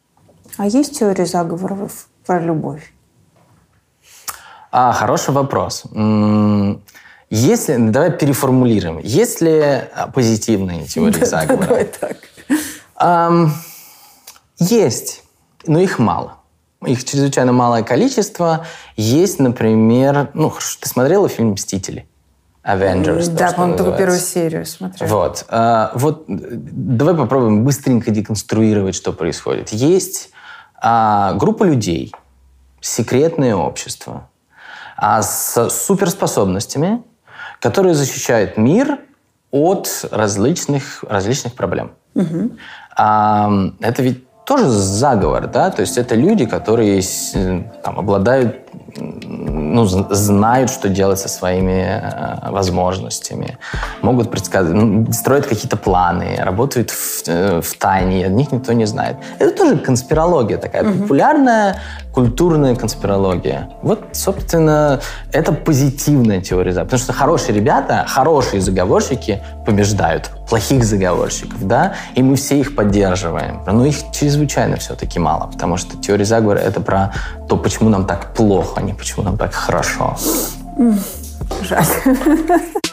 А 0.56 0.66
есть 0.66 0.98
теория 0.98 1.26
заговоров 1.26 2.08
про 2.26 2.40
любовь? 2.40 2.92
А, 4.70 4.92
хороший 4.92 5.34
вопрос. 5.34 5.84
Если, 7.30 7.76
давай 7.78 8.10
переформулируем. 8.10 8.98
Есть 8.98 9.40
ли 9.40 9.84
позитивные 10.14 10.84
теории 10.86 11.24
заговора? 11.24 11.66
Давай 11.66 11.84
так. 11.84 12.16
Um, 13.02 13.50
есть, 14.58 15.24
но 15.66 15.80
их 15.80 15.98
мало. 15.98 16.38
Их 16.84 17.04
чрезвычайно 17.04 17.52
малое 17.52 17.82
количество. 17.82 18.66
Есть, 18.96 19.38
например, 19.38 20.30
ну, 20.34 20.52
ты 20.80 20.88
смотрела 20.88 21.28
фильм 21.28 21.52
«Мстители»? 21.52 22.06
Avengers. 22.64 23.28
Да, 23.30 23.52
по-моему, 23.52 23.76
только 23.76 23.98
первую 23.98 24.20
серию 24.20 24.64
смотрела. 24.66 25.10
Вот. 25.10 25.44
А, 25.48 25.90
вот 25.94 26.24
давай 26.28 27.16
попробуем 27.16 27.64
быстренько 27.64 28.12
деконструировать, 28.12 28.94
что 28.94 29.12
происходит. 29.12 29.70
Есть 29.70 30.30
а, 30.80 31.32
группа 31.34 31.64
людей, 31.64 32.14
секретное 32.80 33.56
общество, 33.56 34.30
а, 34.96 35.22
с 35.22 35.70
суперспособностями, 35.70 37.02
которые 37.58 37.94
защищают 37.94 38.56
мир 38.56 39.00
от 39.50 40.06
различных, 40.12 41.02
различных 41.08 41.54
проблем. 41.54 41.92
Угу. 42.14 42.52
Это 42.94 44.02
ведь 44.02 44.24
тоже 44.44 44.68
заговор, 44.68 45.46
да, 45.46 45.70
то 45.70 45.80
есть 45.82 45.96
это 45.96 46.14
люди, 46.14 46.46
которые 46.46 47.00
там, 47.82 47.98
обладают, 47.98 48.56
ну, 48.96 49.86
знают, 49.86 50.70
что 50.70 50.88
делать 50.88 51.18
со 51.18 51.28
своими 51.28 52.00
э, 52.02 52.50
возможностями, 52.50 53.58
могут 54.02 54.30
предсказывать, 54.30 54.82
ну, 54.82 55.12
строят 55.12 55.46
какие-то 55.46 55.76
планы, 55.76 56.36
работают 56.38 56.90
в, 56.90 57.22
э, 57.26 57.60
в 57.60 57.76
тайне, 57.78 58.26
о 58.26 58.28
них 58.28 58.52
никто 58.52 58.72
не 58.72 58.86
знает. 58.86 59.16
Это 59.38 59.56
тоже 59.56 59.76
конспирология 59.76 60.58
такая, 60.58 60.84
угу. 60.84 61.02
популярная 61.02 61.76
культурная 62.12 62.76
конспирология. 62.76 63.70
Вот, 63.82 64.00
собственно, 64.12 65.00
это 65.32 65.52
позитивная 65.52 66.40
теория 66.40 66.72
заговора. 66.72 66.84
Потому 66.84 67.00
что 67.02 67.12
хорошие 67.12 67.54
ребята, 67.54 68.04
хорошие 68.06 68.60
заговорщики 68.60 69.42
побеждают 69.64 70.30
плохих 70.48 70.84
заговорщиков, 70.84 71.66
да, 71.66 71.94
и 72.14 72.22
мы 72.22 72.36
все 72.36 72.60
их 72.60 72.76
поддерживаем. 72.76 73.62
Но 73.66 73.86
их 73.86 73.96
чрезвычайно 74.12 74.76
все-таки 74.76 75.18
мало, 75.18 75.46
потому 75.46 75.78
что 75.78 75.96
теория 75.96 76.26
заговора— 76.26 76.58
это 76.58 76.80
про 76.80 77.14
то, 77.48 77.56
почему 77.56 77.88
нам 77.88 78.06
так 78.06 78.34
плохо, 78.34 78.81
не 78.82 78.94
почему 78.94 79.24
нам 79.24 79.36
так 79.36 79.54
хорошо. 79.54 80.16
Жаль. 81.62 81.86